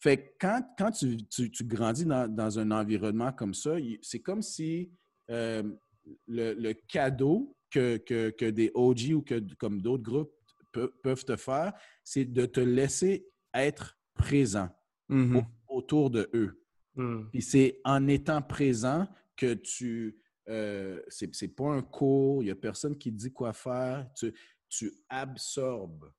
Fait 0.00 0.18
que 0.18 0.30
quand, 0.38 0.62
quand 0.76 0.90
tu, 0.90 1.16
tu- 1.28 1.50
tu 1.50 1.64
grandis 1.64 2.04
dans, 2.04 2.28
dans 2.28 2.58
un 2.58 2.70
environnement 2.72 3.32
comme 3.32 3.54
ça, 3.54 3.76
c'est 4.02 4.18
comme 4.20 4.42
si 4.42 4.90
euh, 5.30 5.62
le, 6.28 6.52
le 6.52 6.74
cadeau 6.74 7.56
que, 7.70 7.96
que, 7.96 8.28
que 8.30 8.44
des 8.50 8.70
OG 8.74 9.12
ou 9.14 9.22
que 9.22 9.40
comme 9.56 9.80
d'autres 9.80 10.02
groupes 10.02 10.32
pe- 10.72 10.92
peuvent 11.02 11.24
te 11.24 11.36
faire, 11.36 11.72
c'est 12.02 12.26
de 12.26 12.44
te 12.44 12.60
laisser 12.60 13.26
être 13.54 13.96
présent 14.24 14.68
Mhm. 15.08 15.36
au- 15.68 15.76
autour 15.76 16.10
de 16.10 16.30
eux. 16.34 16.60
Hmm. 16.96 17.24
Puis 17.30 17.42
c'est 17.42 17.80
en 17.84 18.06
étant 18.08 18.40
présent 18.42 19.06
que 19.36 19.54
tu. 19.54 20.16
Euh, 20.48 21.00
c'est 21.08 21.48
pas 21.48 21.70
un 21.70 21.82
cours, 21.82 22.42
il 22.42 22.46
n'y 22.46 22.50
a 22.50 22.54
personne 22.54 22.96
qui 22.96 23.10
dit 23.10 23.32
quoi 23.32 23.52
faire. 23.52 24.06
Tu, 24.16 24.32
tu 24.68 24.92
absorbes. 25.08 26.10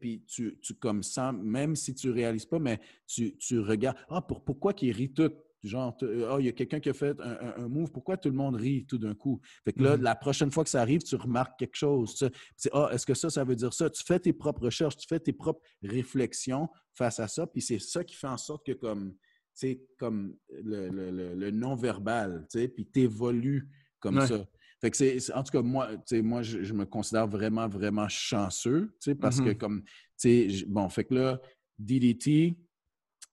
Puis 0.00 0.22
tu, 0.26 0.58
tu 0.60 0.74
comme 0.74 1.02
ça, 1.02 1.32
même 1.32 1.74
si 1.76 1.94
tu 1.94 2.08
ne 2.08 2.12
réalises 2.12 2.44
pas, 2.44 2.58
mais 2.58 2.78
tu, 3.06 3.36
tu 3.38 3.58
regardes. 3.58 3.96
Ah, 4.10 4.20
pour, 4.20 4.44
pourquoi 4.44 4.74
qu'il 4.74 4.92
rit 4.92 5.12
tout? 5.14 5.32
Genre, 5.62 5.96
tu- 5.96 6.24
ah, 6.24 6.36
il 6.40 6.46
y 6.46 6.48
a 6.48 6.52
quelqu'un 6.52 6.80
qui 6.80 6.88
a 6.88 6.92
fait 6.92 7.18
un, 7.20 7.30
un- 7.30 7.54
un 7.64 7.68
move, 7.68 7.92
pourquoi 7.92 8.16
tout 8.16 8.28
le 8.28 8.34
monde 8.34 8.56
rit 8.56 8.84
tout 8.84 8.98
d'un 8.98 9.14
coup? 9.14 9.40
Fait 9.64 9.72
que 9.72 9.82
là, 9.82 9.96
Mhm. 9.96 10.02
la 10.02 10.14
prochaine 10.16 10.50
fois 10.50 10.64
que 10.64 10.70
ça 10.70 10.80
arrive, 10.80 11.02
tu 11.02 11.14
remarques 11.14 11.56
quelque 11.58 11.76
chose. 11.76 12.14
tu 12.16 12.26
sais. 12.56 12.70
Ah, 12.72 12.90
est-ce 12.92 13.06
que 13.06 13.14
ça, 13.14 13.30
ça 13.30 13.44
veut 13.44 13.54
dire 13.54 13.72
ça? 13.72 13.88
Tu 13.88 14.02
fais 14.04 14.18
tes 14.18 14.32
propres 14.32 14.62
recherches, 14.64 14.96
tu 14.96 15.06
fais 15.08 15.20
tes 15.20 15.32
propres 15.32 15.60
réflexions 15.82 16.68
face 16.94 17.20
à 17.20 17.28
ça, 17.28 17.46
puis 17.46 17.62
c'est 17.62 17.78
ça 17.78 18.02
qui 18.02 18.16
fait 18.16 18.26
en 18.26 18.36
sorte 18.36 18.66
que, 18.66 18.72
comme, 18.72 19.12
tu 19.12 19.18
sais, 19.54 19.82
comme 19.98 20.36
le, 20.50 20.88
le- 20.88 21.10
le- 21.10 21.34
le 21.34 21.50
non-verbal, 21.50 22.46
tu 22.50 22.58
sais, 22.58 22.68
puis 22.68 22.86
t'évolues 22.86 23.68
comme 24.00 24.18
Ouais. 24.18 24.26
ça. 24.26 24.44
Fait 24.80 24.90
que 24.90 24.96
c'est, 24.96 25.32
en 25.32 25.44
tout 25.44 25.52
cas, 25.52 25.62
moi, 25.62 25.94
tu 25.94 26.02
sais, 26.16 26.22
moi, 26.22 26.42
je, 26.42 26.64
je 26.64 26.72
me 26.74 26.84
considère 26.86 27.28
vraiment, 27.28 27.68
vraiment 27.68 28.08
chanceux, 28.08 28.88
tu 29.00 29.10
sais, 29.10 29.14
parce 29.14 29.40
que 29.40 29.50
Mhm. 29.50 29.58
comme, 29.58 29.82
tu 30.20 30.50
sais, 30.50 30.64
bon, 30.66 30.88
fait 30.88 31.04
que 31.04 31.14
là, 31.14 31.40
DDT, 31.78 32.56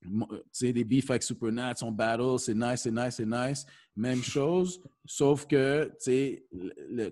tu 0.02 0.10
sais, 0.52 0.74
des 0.74 0.84
beefs 0.84 1.10
avec 1.10 1.24
Supernat, 1.24 1.76
son 1.76 1.92
battle, 1.92 2.40
c'est 2.40 2.54
nice, 2.56 2.82
c'est 2.82 2.92
nice, 2.92 3.16
c'est 3.16 3.26
nice. 3.26 3.66
Même 3.96 4.24
chose, 4.24 4.82
sauf 5.06 5.46
que, 5.46 5.92
tu 6.02 6.44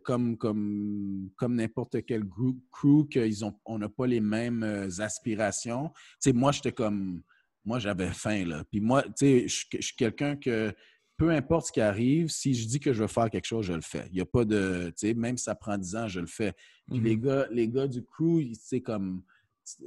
comme, 0.03 0.37
comme, 0.37 1.29
comme 1.35 1.55
n'importe 1.55 2.05
quel 2.05 2.23
group, 2.23 2.57
crew, 2.71 3.07
qu'ils 3.09 3.43
ont, 3.43 3.53
on 3.65 3.77
n'a 3.77 3.89
pas 3.89 4.07
les 4.07 4.21
mêmes 4.21 4.63
euh, 4.63 4.87
aspirations. 4.99 5.89
Tu 5.89 6.29
sais, 6.29 6.33
moi, 6.33 6.51
j'étais 6.51 6.71
comme, 6.71 7.21
moi, 7.65 7.79
j'avais 7.79 8.11
faim, 8.11 8.45
là. 8.45 8.63
Puis 8.71 8.79
moi, 8.79 9.03
tu 9.03 9.11
sais, 9.17 9.47
je 9.47 9.65
je 9.73 9.85
suis 9.87 9.95
quelqu'un 9.95 10.37
que, 10.37 10.73
peu 11.17 11.31
importe 11.31 11.67
ce 11.67 11.71
qui 11.71 11.81
arrive, 11.81 12.29
si 12.29 12.53
je 12.53 12.67
dis 12.67 12.79
que 12.79 12.93
je 12.93 13.01
veux 13.01 13.07
faire 13.07 13.29
quelque 13.29 13.45
chose, 13.47 13.65
je 13.65 13.73
le 13.73 13.81
fais. 13.81 14.05
Il 14.11 14.13
n'y 14.13 14.21
a 14.21 14.25
pas 14.25 14.45
de, 14.45 14.93
tu 14.97 15.07
sais, 15.07 15.13
même 15.13 15.35
si 15.37 15.45
ça 15.45 15.55
prend 15.55 15.77
10 15.77 15.95
ans, 15.95 16.07
je 16.07 16.19
le 16.19 16.27
fais. 16.27 16.53
Puis 16.89 16.99
les, 17.01 17.15
Mhm. 17.17 17.21
gars, 17.21 17.47
les 17.51 17.67
gars 17.67 17.87
du 17.87 18.03
crew, 18.03 18.43
c'est 18.53 18.81
comme 18.81 19.23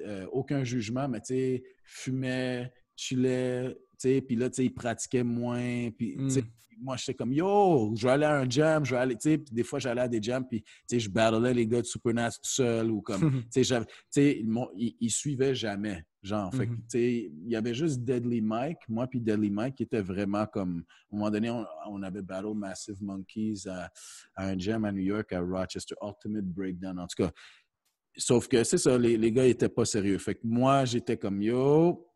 euh, 0.04 0.26
aucun 0.32 0.62
jugement, 0.64 1.08
mais 1.08 1.20
tu 1.20 1.28
sais, 1.28 1.62
fumaient, 1.84 2.70
sais, 3.06 4.20
puis 4.22 4.36
là, 4.36 4.48
tu 4.50 4.56
sais, 4.56 4.64
ils 4.66 4.74
pratiquaient 4.74 5.24
moins. 5.24 5.90
Puis, 5.96 6.16
tu 6.16 6.30
sais, 6.30 6.42
Mm. 6.42 6.46
moi, 6.82 6.96
j'étais 6.96 7.14
comme, 7.14 7.32
yo, 7.32 7.92
je 7.94 8.06
vais 8.06 8.12
aller 8.12 8.24
à 8.24 8.38
un 8.40 8.48
jam, 8.48 8.84
je 8.84 8.94
vais 8.94 9.00
aller, 9.00 9.14
tu 9.14 9.30
sais, 9.30 9.36
des 9.52 9.62
fois, 9.62 9.78
j'allais 9.78 10.00
à 10.00 10.08
des 10.08 10.22
jams, 10.22 10.46
puis, 10.48 10.62
tu 10.62 10.68
sais, 10.86 11.00
je 11.00 11.10
battlais 11.10 11.52
les 11.52 11.66
gars 11.66 11.82
de 11.82 11.86
Supernat 11.86 12.30
tout 12.30 12.38
seul 12.50 12.90
ou 12.90 13.02
comme, 13.02 13.20
tu 13.52 13.62
sais, 13.64 14.40
ils, 14.40 14.48
ils- 14.76 14.96
ils 15.00 15.10
suivaient 15.10 15.54
jamais, 15.54 16.02
genre. 16.22 16.54
Fait 16.54 16.64
Mhm. 16.66 16.76
tu 16.76 16.82
sais, 16.88 17.12
il 17.44 17.50
y 17.50 17.56
avait 17.56 17.74
juste 17.74 18.00
Deadly 18.00 18.40
Mike, 18.40 18.78
moi 18.88 19.06
puis 19.06 19.20
Deadly 19.20 19.50
Mike, 19.50 19.74
qui 19.74 19.82
était 19.82 20.00
vraiment 20.00 20.46
comme, 20.46 20.84
à 21.12 21.14
un 21.14 21.18
moment 21.18 21.30
donné, 21.30 21.50
on, 21.50 21.66
on 21.88 22.02
avait 22.02 22.22
battle 22.22 22.54
Massive 22.54 23.02
Monkeys 23.02 23.66
à, 23.68 23.90
à 24.34 24.46
un 24.48 24.58
jam 24.58 24.84
à 24.86 24.92
New 24.92 25.02
York, 25.02 25.30
à 25.34 25.40
Rochester, 25.40 25.94
Ultimate 26.02 26.44
Breakdown, 26.46 26.98
en 26.98 27.06
tout 27.06 27.22
cas. 27.24 27.30
Sauf 28.16 28.48
que 28.48 28.64
c'est 28.64 28.76
ça, 28.78 28.98
les, 28.98 29.16
les 29.16 29.30
gars 29.30 29.44
n'étaient 29.44 29.68
pas 29.68 29.84
sérieux. 29.84 30.18
Fait 30.18 30.34
que 30.34 30.40
moi, 30.42 30.84
j'étais 30.84 31.16
comme, 31.16 31.40
yo, 31.42 32.09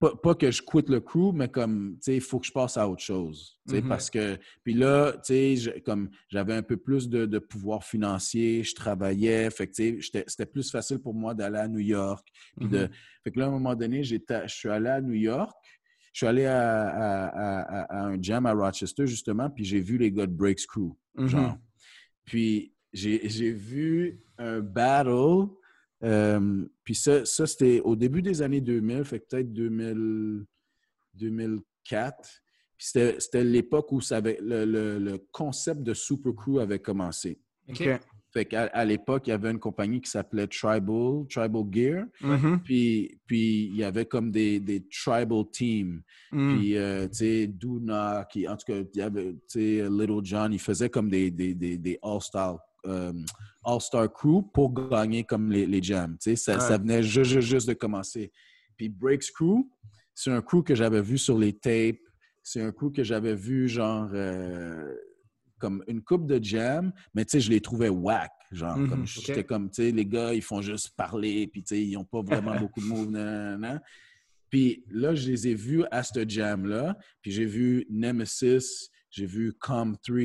pas, 0.00 0.14
pas 0.14 0.34
que 0.34 0.50
je 0.50 0.62
quitte 0.62 0.88
le 0.90 1.00
crew, 1.00 1.32
mais 1.34 1.48
comme, 1.48 1.94
tu 1.96 2.02
sais, 2.02 2.14
il 2.16 2.20
faut 2.20 2.38
que 2.38 2.46
je 2.46 2.52
passe 2.52 2.76
à 2.76 2.88
autre 2.88 3.02
chose. 3.02 3.58
Tu 3.66 3.74
sais, 3.74 3.80
Mhm. 3.82 3.88
Parce 3.88 4.10
que, 4.10 4.38
puis 4.62 4.74
là, 4.74 5.12
tu 5.24 5.56
sais, 5.56 5.80
comme 5.84 6.10
j'avais 6.28 6.54
un 6.54 6.62
peu 6.62 6.76
plus 6.76 7.08
de, 7.08 7.26
de 7.26 7.38
pouvoir 7.40 7.82
financier, 7.82 8.62
je 8.62 8.74
travaillais, 8.74 9.50
fait 9.50 9.66
que, 9.66 9.72
tu 9.74 9.82
sais, 9.96 10.00
j'étais- 10.00 10.24
c'était 10.28 10.46
plus 10.46 10.70
facile 10.70 10.98
pour 10.98 11.14
moi 11.14 11.34
d'aller 11.34 11.58
à 11.58 11.66
New 11.68 11.80
York. 11.80 12.26
Puis 12.56 12.68
de, 12.68 12.78
Mhm. 12.84 12.88
fait 13.24 13.30
que 13.32 13.38
là, 13.40 13.46
à 13.46 13.48
un 13.48 13.52
moment 13.52 13.74
donné, 13.74 14.04
je 14.04 14.16
suis 14.46 14.68
allé 14.68 14.88
à 14.88 15.00
New 15.00 15.14
York. 15.14 15.56
Je 16.12 16.18
suis 16.20 16.26
allé 16.26 16.46
à, 16.46 16.88
à- 16.88 17.26
à- 17.26 17.60
à- 17.60 18.00
à 18.00 18.06
un 18.06 18.20
jam 18.22 18.46
à 18.46 18.52
Rochester, 18.52 19.06
justement, 19.06 19.50
puis 19.50 19.64
j'ai 19.64 19.80
vu 19.80 19.98
les 19.98 20.10
gars 20.12 20.26
de 20.26 20.32
Breaks 20.32 20.66
Crew, 20.66 20.92
genre. 21.16 21.52
Mhm. 21.52 21.58
Puis 22.24 22.72
j'ai 22.92 23.50
vu 23.52 24.20
un 24.38 24.60
battle. 24.60 25.48
Euh, 26.04 26.64
puis 26.84 26.94
ça, 26.94 27.24
ça 27.24 27.46
c'était 27.46 27.80
au 27.80 27.96
début 27.96 28.22
des 28.22 28.40
années 28.42 28.60
2000, 28.60 29.04
fait 29.04 29.20
que 29.20 29.26
peut-être 29.30 29.52
2000, 29.52 30.44
2004. 31.14 32.16
Puis 32.76 32.86
c'était 32.86 33.16
c'était 33.20 33.44
l'époque 33.44 33.90
où 33.92 34.00
ça 34.00 34.18
avait- 34.18 34.38
le, 34.40 34.64
le- 34.64 34.98
le 34.98 35.18
concept 35.32 35.82
de 35.82 35.94
Super 35.94 36.32
Crew 36.34 36.58
avait 36.60 36.78
commencé. 36.78 37.38
OK. 37.68 37.80
OK. 37.80 38.00
Fait 38.30 38.44
qu'à 38.44 38.64
à 38.66 38.84
l'époque, 38.84 39.26
il 39.26 39.30
y 39.30 39.32
avait 39.32 39.50
une 39.50 39.58
compagnie 39.58 40.02
qui 40.02 40.10
s'appelait 40.10 40.46
Tribal, 40.46 41.26
Tribal 41.30 41.64
Gear. 41.72 42.04
Mhm. 42.20 42.60
Puis, 42.62 43.18
puis 43.26 43.64
il 43.68 43.76
y 43.76 43.82
avait 43.84 44.04
comme 44.04 44.30
des, 44.30 44.60
des 44.60 44.86
tribal 44.86 45.44
teams. 45.50 46.02
Mm. 46.30 46.56
Puis, 46.58 46.76
euh, 46.76 47.08
tu 47.08 47.14
sais, 47.14 47.46
Duna, 47.46 48.28
qui, 48.30 48.46
en 48.46 48.54
tout 48.58 48.66
cas, 48.70 48.80
il 48.94 48.98
y 48.98 49.00
avait, 49.00 49.32
tu 49.32 49.38
sais, 49.48 49.88
Little 49.88 50.20
John, 50.22 50.52
il 50.52 50.58
faisait 50.60 50.90
comme 50.90 51.08
des, 51.08 51.30
des, 51.30 51.54
des, 51.54 51.78
des 51.78 51.98
All-Star 52.02 52.58
euh, 52.86 53.14
All-Star 53.68 54.12
Crew 54.12 54.42
pour 54.52 54.72
gagner 54.72 55.24
comme 55.24 55.50
les, 55.52 55.66
les 55.66 55.82
jams. 55.82 56.16
Ça, 56.20 56.34
ça 56.36 56.70
Ouais. 56.72 56.78
venait 56.78 57.02
juste, 57.02 57.68
de 57.68 57.74
commencer. 57.74 58.32
Puis 58.76 58.88
Breaks 58.88 59.32
Crew, 59.32 59.64
c'est 60.14 60.30
un 60.30 60.40
crew 60.42 60.62
que 60.64 60.74
j'avais 60.74 61.02
vu 61.02 61.18
sur 61.18 61.38
les 61.38 61.52
tapes. 61.52 61.98
C'est 62.42 62.62
un 62.62 62.72
crew 62.72 62.90
que 62.92 63.04
j'avais 63.04 63.34
vu, 63.34 63.68
genre, 63.68 64.08
euh, 64.14 64.94
comme 65.58 65.84
une 65.88 66.02
coupe 66.02 66.26
de 66.26 66.42
jam, 66.42 66.92
mais 67.14 67.24
tu 67.24 67.32
sais, 67.32 67.40
je 67.40 67.50
les 67.50 67.60
trouvais 67.60 67.88
whack. 67.88 68.30
Genre, 68.52 68.74
comme, 68.88 69.02
ok. 69.02 69.06
j'étais 69.06 69.44
comme, 69.44 69.68
tu 69.70 69.82
sais, 69.82 69.90
les 69.90 70.06
gars, 70.06 70.32
ils 70.32 70.40
font 70.42 70.62
juste 70.62 70.90
parler, 70.96 71.46
puis 71.48 71.62
tu 71.62 71.74
sais, 71.74 71.82
ils 71.82 71.92
n'ont 71.92 72.04
pas 72.04 72.22
vraiment 72.22 72.56
beaucoup 72.60 72.80
de 72.80 73.10
nan. 73.10 73.80
Puis 74.48 74.82
là, 74.90 75.14
je 75.14 75.30
les 75.30 75.48
ai 75.48 75.54
vus 75.54 75.84
à 75.90 76.02
ce 76.02 76.26
jam-là. 76.26 76.96
Puis 77.20 77.30
j'ai 77.32 77.44
vu 77.44 77.86
Nemesis, 77.90 78.88
j'ai 79.10 79.26
vu 79.26 79.52
Com 79.60 79.96
3, 80.02 80.18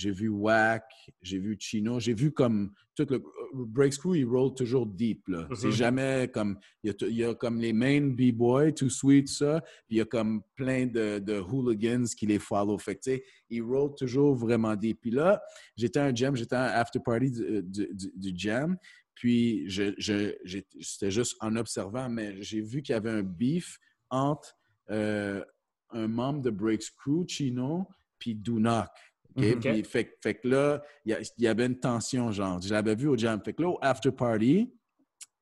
j'ai 0.00 0.10
vu 0.10 0.28
Wack, 0.28 0.84
j'ai 1.22 1.38
vu 1.38 1.56
Chino, 1.58 2.00
j'ai 2.00 2.14
vu 2.14 2.32
comme 2.32 2.72
tout 2.96 3.06
le 3.10 3.22
Break 3.52 3.96
Crew, 3.98 4.14
il 4.16 4.24
roll 4.24 4.54
toujours 4.54 4.86
deep. 4.86 5.26
là. 5.28 5.48
C'est 5.54 5.66
Mhm. 5.68 5.72
jamais 5.72 6.30
comme. 6.32 6.58
Il 6.82 6.90
y, 6.90 7.04
a, 7.04 7.08
il 7.08 7.16
y 7.16 7.24
a 7.24 7.34
comme 7.34 7.60
les 7.60 7.72
main 7.72 8.00
B-boys, 8.00 8.72
Too 8.72 8.88
Sweet, 8.90 9.28
ça. 9.28 9.60
Puis 9.86 9.96
il 9.96 9.98
y 9.98 10.00
a 10.00 10.04
comme 10.04 10.42
plein 10.54 10.86
de, 10.86 11.18
de 11.18 11.40
hooligans 11.40 12.04
qui 12.16 12.26
les 12.26 12.38
follow. 12.38 12.78
Fait 12.78 12.96
que, 12.96 13.20
ils 13.50 13.62
roll 13.62 13.94
toujours 13.96 14.34
vraiment 14.34 14.76
deep. 14.76 15.00
Puis 15.00 15.10
là, 15.10 15.42
j'étais 15.76 15.98
à 16.00 16.04
un 16.04 16.14
jam, 16.14 16.36
j'étais 16.36 16.54
à 16.56 16.62
un 16.62 16.80
after 16.80 17.00
party 17.00 17.30
du, 17.30 17.62
du- 17.62 17.88
du- 17.92 18.12
du 18.14 18.32
jam. 18.38 18.76
Puis 19.14 19.68
je, 19.68 19.92
je- 19.98 20.34
j'ai- 20.44 20.66
c'était 20.80 21.10
juste 21.10 21.36
en 21.40 21.54
observant, 21.56 22.08
mais 22.08 22.40
j'ai 22.42 22.60
vu 22.62 22.80
qu'il 22.82 22.92
y 22.94 22.96
avait 22.96 23.10
un 23.10 23.22
beef 23.22 23.78
entre 24.10 24.56
euh, 24.90 25.44
un 25.90 26.08
membre 26.08 26.40
de 26.42 26.50
Breaks 26.50 26.90
Crew, 26.96 27.24
Chino, 27.26 27.86
puis 28.18 28.34
Dunock. 28.34 28.88
Mhm. 29.36 29.60
Puis, 29.60 29.84
fait, 29.84 30.18
fait 30.22 30.34
que 30.34 30.48
là, 30.48 30.82
il 31.04 31.16
y, 31.38 31.46
avait 31.46 31.66
une 31.66 31.78
tension, 31.78 32.30
genre. 32.32 32.60
Je 32.60 32.72
l'avais 32.72 32.94
vu 32.94 33.06
au 33.08 33.16
jam. 33.16 33.40
Fait 33.44 33.52
que 33.52 33.62
là, 33.62 33.68
au 33.70 33.78
after 33.80 34.10
party, 34.10 34.72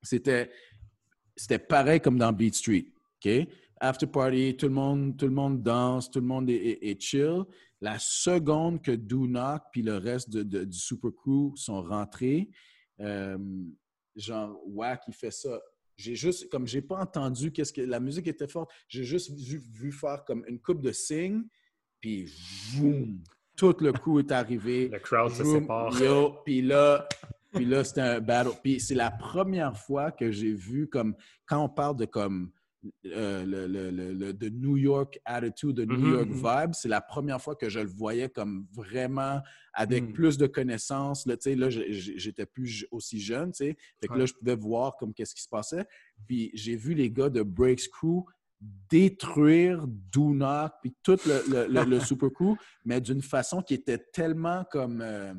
c'était 0.02 0.50
c'était 1.36 1.58
pareil 1.58 2.00
comme 2.00 2.18
dans 2.18 2.32
Beat 2.32 2.54
Street. 2.54 2.86
OK? 3.24 3.48
After 3.80 4.06
party, 4.08 4.56
tout 4.56 4.66
le 4.66 4.72
monde, 4.74 5.16
tout 5.16 5.26
le 5.26 5.32
monde 5.32 5.62
danse, 5.62 6.10
tout 6.10 6.18
le 6.20 6.26
monde 6.26 6.50
est, 6.50 6.54
est- 6.56 6.90
est 6.90 7.00
chill. 7.00 7.44
La 7.80 7.96
seconde 8.00 8.82
que 8.82 8.90
Dunock 8.90 9.62
puis 9.72 9.82
le 9.82 9.96
reste 9.98 10.30
de- 10.30 10.42
de- 10.42 10.64
du 10.64 10.76
Super 10.78 11.12
Crew 11.14 11.52
sont 11.54 11.80
rentrés, 11.82 12.50
euh, 13.00 13.38
genre, 14.16 14.60
Wack, 14.66 15.02
il 15.06 15.14
fait 15.14 15.30
ça. 15.30 15.60
J'ai 15.96 16.16
juste, 16.16 16.48
comme 16.50 16.66
j'ai 16.66 16.82
pas 16.82 17.00
entendu 17.00 17.52
qu'est-ce 17.52 17.72
que 17.72 17.80
la 17.82 18.00
musique 18.00 18.26
était 18.26 18.48
forte, 18.48 18.70
j'ai 18.88 19.04
juste 19.04 19.30
vu, 19.30 19.58
vu 19.72 19.92
faire 19.92 20.24
comme 20.24 20.44
une 20.48 20.58
coupe 20.60 20.80
de 20.82 20.90
signes, 20.92 21.44
puis 22.00 22.26
boum, 22.76 23.22
tout 23.58 23.76
le 23.80 23.92
crew 23.92 24.20
est 24.20 24.32
arrivé. 24.32 24.88
Le 24.92 24.98
crowd 25.00 25.30
se 25.32 25.44
sépare. 25.44 26.00
Yo, 26.00 26.36
puis 26.44 26.62
là, 26.62 27.06
puis 27.52 27.64
là 27.66 27.82
c'était 27.84 28.00
un 28.00 28.20
battle. 28.20 28.52
Puis 28.62 28.80
c'est 28.80 28.94
la 28.94 29.10
première 29.10 29.76
fois 29.76 30.12
que 30.12 30.30
j'ai 30.30 30.52
vu 30.54 30.88
comme 30.88 31.14
quand 31.44 31.62
on 31.64 31.68
parle 31.68 31.96
de 31.96 32.04
comme 32.06 32.50
euh, 33.06 33.44
le, 33.44 33.66
le, 33.66 33.90
le, 33.90 34.12
le- 34.12 34.32
de 34.32 34.48
New 34.48 34.76
York 34.76 35.18
attitude, 35.24 35.72
de 35.74 35.84
New 35.84 35.98
Mhm, 35.98 36.12
York 36.12 36.28
mhm. 36.28 36.34
vibe, 36.36 36.70
c'est 36.74 36.88
la 36.88 37.00
première 37.00 37.42
fois 37.42 37.56
que 37.56 37.68
je 37.68 37.80
le 37.80 37.88
voyais 37.88 38.28
comme 38.28 38.66
vraiment 38.72 39.40
avec 39.74 40.04
Mhm. 40.04 40.12
plus 40.12 40.38
de 40.38 40.46
connaissances. 40.46 41.26
Là, 41.26 41.34
là, 41.56 41.68
j'étais 41.70 42.46
plus 42.46 42.86
aussi 42.92 43.18
jeune, 43.20 43.50
tu 43.50 43.64
sais. 43.64 43.76
Fait 44.00 44.06
que 44.06 44.12
Ouais. 44.12 44.20
là, 44.20 44.26
je 44.26 44.32
pouvais 44.34 44.54
voir 44.54 44.96
comme 44.96 45.12
qu'est-ce 45.12 45.34
qui 45.34 45.42
se 45.42 45.48
passait. 45.48 45.84
Puis 46.28 46.52
j'ai 46.54 46.76
vu 46.76 46.94
les 46.94 47.10
gars 47.10 47.28
de 47.28 47.42
Breaks 47.42 47.88
Crew 47.90 48.24
détruire 48.90 49.84
Dunock 49.86 50.72
puis 50.82 50.94
tout 51.02 51.18
le, 51.26 51.42
le, 51.50 51.66
le- 51.72 51.84
le 51.84 52.00
Super 52.00 52.30
Crew, 52.32 52.56
mais 52.84 53.00
d'une 53.00 53.22
façon 53.22 53.62
qui 53.62 53.74
était 53.74 53.98
tellement 54.12 54.64
comme 54.70 55.00
euh, 55.02 55.34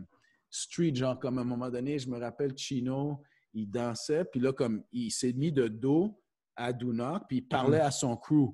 street, 0.50 0.96
genre 0.96 1.20
comme 1.20 1.38
à 1.38 1.42
un 1.42 1.46
moment 1.46 1.70
donné, 1.70 2.00
je 2.00 2.10
me 2.10 2.20
rappelle 2.20 2.58
Chino, 2.58 3.22
il 3.54 3.70
dansait, 3.70 4.26
puis 4.26 4.40
là, 4.40 4.54
comme 4.54 4.84
il 4.92 5.12
s'est 5.12 5.34
mis 5.34 5.52
de 5.52 5.68
dos 5.68 6.20
à 6.56 6.72
Dunock, 6.74 7.24
puis 7.28 7.38
il 7.38 7.42
parlait 7.48 7.80
à 7.80 7.92
son 7.92 8.16
crew. 8.16 8.50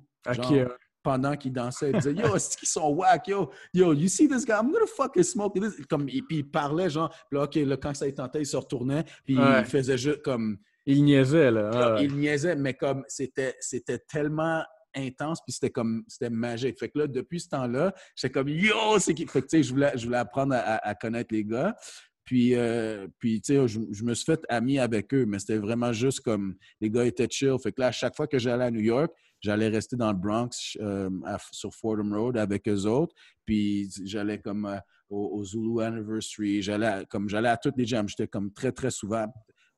Pendant 1.02 1.36
qu'il 1.36 1.52
dansait, 1.52 1.90
il 1.90 1.96
disait 1.98 2.14
Yo, 2.14 2.34
est-ce 2.34 2.56
qu'ils 2.56 2.66
sont 2.66 2.88
whack? 2.88 3.28
Yo, 3.28 3.50
yo, 3.72 3.92
you 3.92 4.08
see 4.08 4.26
this 4.26 4.44
guy? 4.44 4.54
I'm 4.54 4.72
gonna 4.72 4.86
fucking 4.86 5.22
smoke 5.22 5.54
this. 5.54 5.86
Comme, 5.86 6.08
et 6.08 6.20
puis 6.22 6.38
il 6.38 6.50
parlait, 6.50 6.90
genre, 6.90 7.10
puis 7.30 7.38
là, 7.38 7.44
OK, 7.44 7.54
là, 7.54 7.76
quand 7.76 7.94
ça 7.94 8.08
y 8.08 8.12
tentait, 8.14 8.40
il 8.42 8.46
se 8.46 8.56
retournait, 8.56 9.04
puis 9.24 9.38
Ouais. 9.38 9.60
il 9.60 9.66
faisait 9.66 9.96
juste 9.96 10.22
comme. 10.22 10.58
Il 10.86 11.04
niaisait, 11.04 11.50
là. 11.50 11.70
Ah. 11.74 12.02
Il 12.02 12.14
niaisait, 12.14 12.56
mais 12.56 12.74
comme 12.74 13.04
c'était 13.08 13.56
c'était 13.60 13.98
tellement 13.98 14.62
intense, 14.94 15.40
puis 15.44 15.52
c'était 15.52 15.70
comme, 15.70 16.04
c'était 16.08 16.30
magique. 16.30 16.78
Fait 16.78 16.88
que 16.88 17.00
là, 17.00 17.06
depuis 17.06 17.40
ce 17.40 17.48
temps-là, 17.50 17.92
j'étais 18.16 18.32
comme, 18.32 18.48
yo, 18.48 18.98
c'est 18.98 19.12
qui? 19.12 19.26
Fait 19.26 19.42
que, 19.42 19.46
tu 19.46 19.58
sais, 19.58 19.62
je 19.62 19.70
voulais, 19.72 19.92
je 19.94 20.06
voulais 20.06 20.16
apprendre 20.16 20.54
à, 20.54 20.58
à- 20.58 20.88
à 20.88 20.94
connaître 20.94 21.34
les 21.34 21.44
gars. 21.44 21.76
Puis, 22.24 22.54
euh, 22.54 23.06
puis 23.18 23.40
tu 23.42 23.54
sais, 23.54 23.68
je, 23.68 23.78
je 23.90 24.02
me 24.04 24.14
suis 24.14 24.24
fait 24.24 24.40
ami 24.48 24.78
avec 24.78 25.12
eux, 25.12 25.26
mais 25.26 25.38
c'était 25.38 25.58
vraiment 25.58 25.92
juste 25.92 26.20
comme, 26.20 26.56
les 26.80 26.88
gars 26.90 27.04
étaient 27.04 27.28
chill. 27.30 27.56
Fait 27.62 27.72
que 27.72 27.80
là, 27.82 27.88
à 27.88 27.92
chaque 27.92 28.16
fois 28.16 28.26
que 28.26 28.38
j'allais 28.38 28.64
à 28.64 28.70
New 28.70 28.80
York, 28.80 29.12
j'allais 29.40 29.68
rester 29.68 29.96
dans 29.96 30.10
le 30.12 30.18
Bronx, 30.18 30.76
euh, 30.80 31.10
à- 31.26 31.36
sur 31.52 31.74
Fordham 31.74 32.14
Road 32.14 32.38
avec 32.38 32.66
eux 32.66 32.86
autres. 32.86 33.14
Puis 33.44 33.90
j'allais 34.06 34.38
comme 34.40 34.64
euh, 34.64 34.78
au, 35.10 35.38
au 35.38 35.44
Zulu 35.44 35.82
Anniversary, 35.82 36.62
j'allais 36.62 36.86
à- 36.86 37.04
comme 37.04 37.28
j'allais 37.28 37.50
à 37.50 37.56
toutes 37.58 37.76
les 37.76 37.84
jams. 37.86 38.08
J'étais 38.08 38.28
comme 38.28 38.50
très, 38.52 38.72
très 38.72 38.90
souvent, 38.90 39.26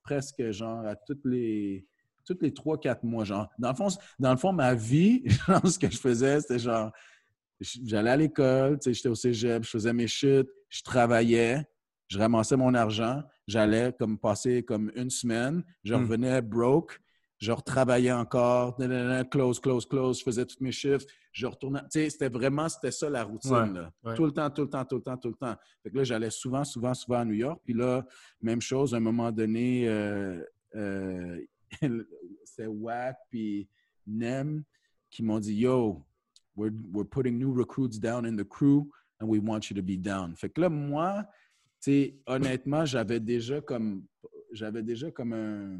presque 0.09 0.51
genre 0.51 0.87
à 0.87 0.97
toutes 0.97 1.25
les 1.25 1.87
toutes 2.25 2.43
les 2.43 2.53
trois, 2.53 2.79
quatre 2.79 3.05
mois, 3.05 3.25
genre. 3.25 3.49
Dans 3.59 3.71
le 3.71 3.75
fond, 3.75 3.89
dans 4.19 4.31
le 4.33 4.37
fond 4.37 4.53
ma 4.53 4.75
vie, 4.75 5.23
genre, 5.49 5.67
ce 5.67 5.79
que 5.79 5.91
je 5.91 5.97
faisais, 5.99 6.41
c'était 6.41 6.59
genre, 6.59 6.93
j'allais 7.61 8.11
à 8.11 8.17
l'école, 8.17 8.79
tu 8.79 8.85
sais, 8.85 8.95
j'étais 8.95 9.09
au 9.09 9.15
cégep, 9.15 9.65
je 9.65 9.71
faisais 9.71 9.93
mes 9.93 10.07
shit, 10.07 10.47
je 10.69 10.83
travaillais, 10.83 11.65
je 12.09 12.19
ramassais 12.19 12.57
mon 12.57 12.75
argent, 12.75 13.23
j'allais 13.47 13.93
comme 13.99 14.19
passer 14.19 14.63
comme 14.63 14.93
une 14.95 15.11
semaine, 15.11 15.63
je 15.85 15.95
Hmm. 15.95 16.03
revenais 16.03 16.43
broke, 16.43 17.01
je 17.39 17.53
retravaillais 17.53 18.12
encore, 18.12 18.76
close, 19.30 19.61
close, 19.61 19.86
close, 19.86 20.18
je 20.18 20.24
faisais 20.24 20.45
tous 20.45 20.61
mes 20.61 20.72
chiffres, 20.72 21.07
je 21.32 21.47
retournais. 21.47 21.80
Tu 21.82 22.01
sais, 22.01 22.11
c'était 22.11 22.28
vraiment, 22.28 22.68
c'était 22.68 22.91
ça 22.91 23.09
la 23.09 23.22
routine, 23.22 23.53
Ouais, 23.53 23.72
là. 23.72 23.93
ouais. 24.05 24.14
Tout 24.14 24.26
le 24.26 24.32
temps, 24.32 24.51
tout 24.51 24.62
le 24.62 24.68
temps, 24.70 24.84
tout 24.84 24.97
le 24.97 25.03
temps, 25.03 25.16
tout 25.16 25.28
le 25.28 25.34
temps. 25.34 25.57
Fait 25.82 25.91
que 25.91 25.97
là, 25.97 26.05
j'allais 26.05 26.30
souvent, 26.30 26.64
souvent, 26.64 26.95
souvent 26.95 27.20
à 27.20 27.24
New 27.24 27.34
York. 27.34 27.61
Puis 27.64 27.74
là, 27.74 28.05
même 28.41 28.61
chose, 28.61 28.93
à 28.93 28.97
un 28.97 29.01
moment 29.01 29.30
donné, 29.30 29.89
euh, 29.89 30.43
euh, 30.74 31.41
c'est 32.45 32.66
Wack 32.66 33.16
puis 33.30 33.68
Nem 34.07 34.64
qui 35.11 35.22
m'ont 35.22 35.39
dit 35.39 35.55
Yo, 35.55 36.05
we're, 36.57 36.72
we're 36.93 37.09
putting 37.09 37.39
new 37.39 37.53
recruits 37.55 38.01
down 38.01 38.26
in 38.26 38.36
the 38.36 38.45
crew 38.47 38.91
and 39.20 39.28
we 39.28 39.41
want 39.41 39.70
you 39.70 39.76
to 39.76 39.82
be 39.82 39.97
down. 39.97 40.34
Fait 40.34 40.51
que 40.51 40.61
là, 40.61 40.68
moi, 40.68 41.24
tu 41.80 41.93
sais, 41.93 42.18
honnêtement, 42.26 42.84
j'avais 42.84 43.20
déjà 43.20 43.61
comme, 43.61 44.05
j'avais 44.51 44.82
déjà 44.82 45.12
comme 45.12 45.32
un, 45.32 45.78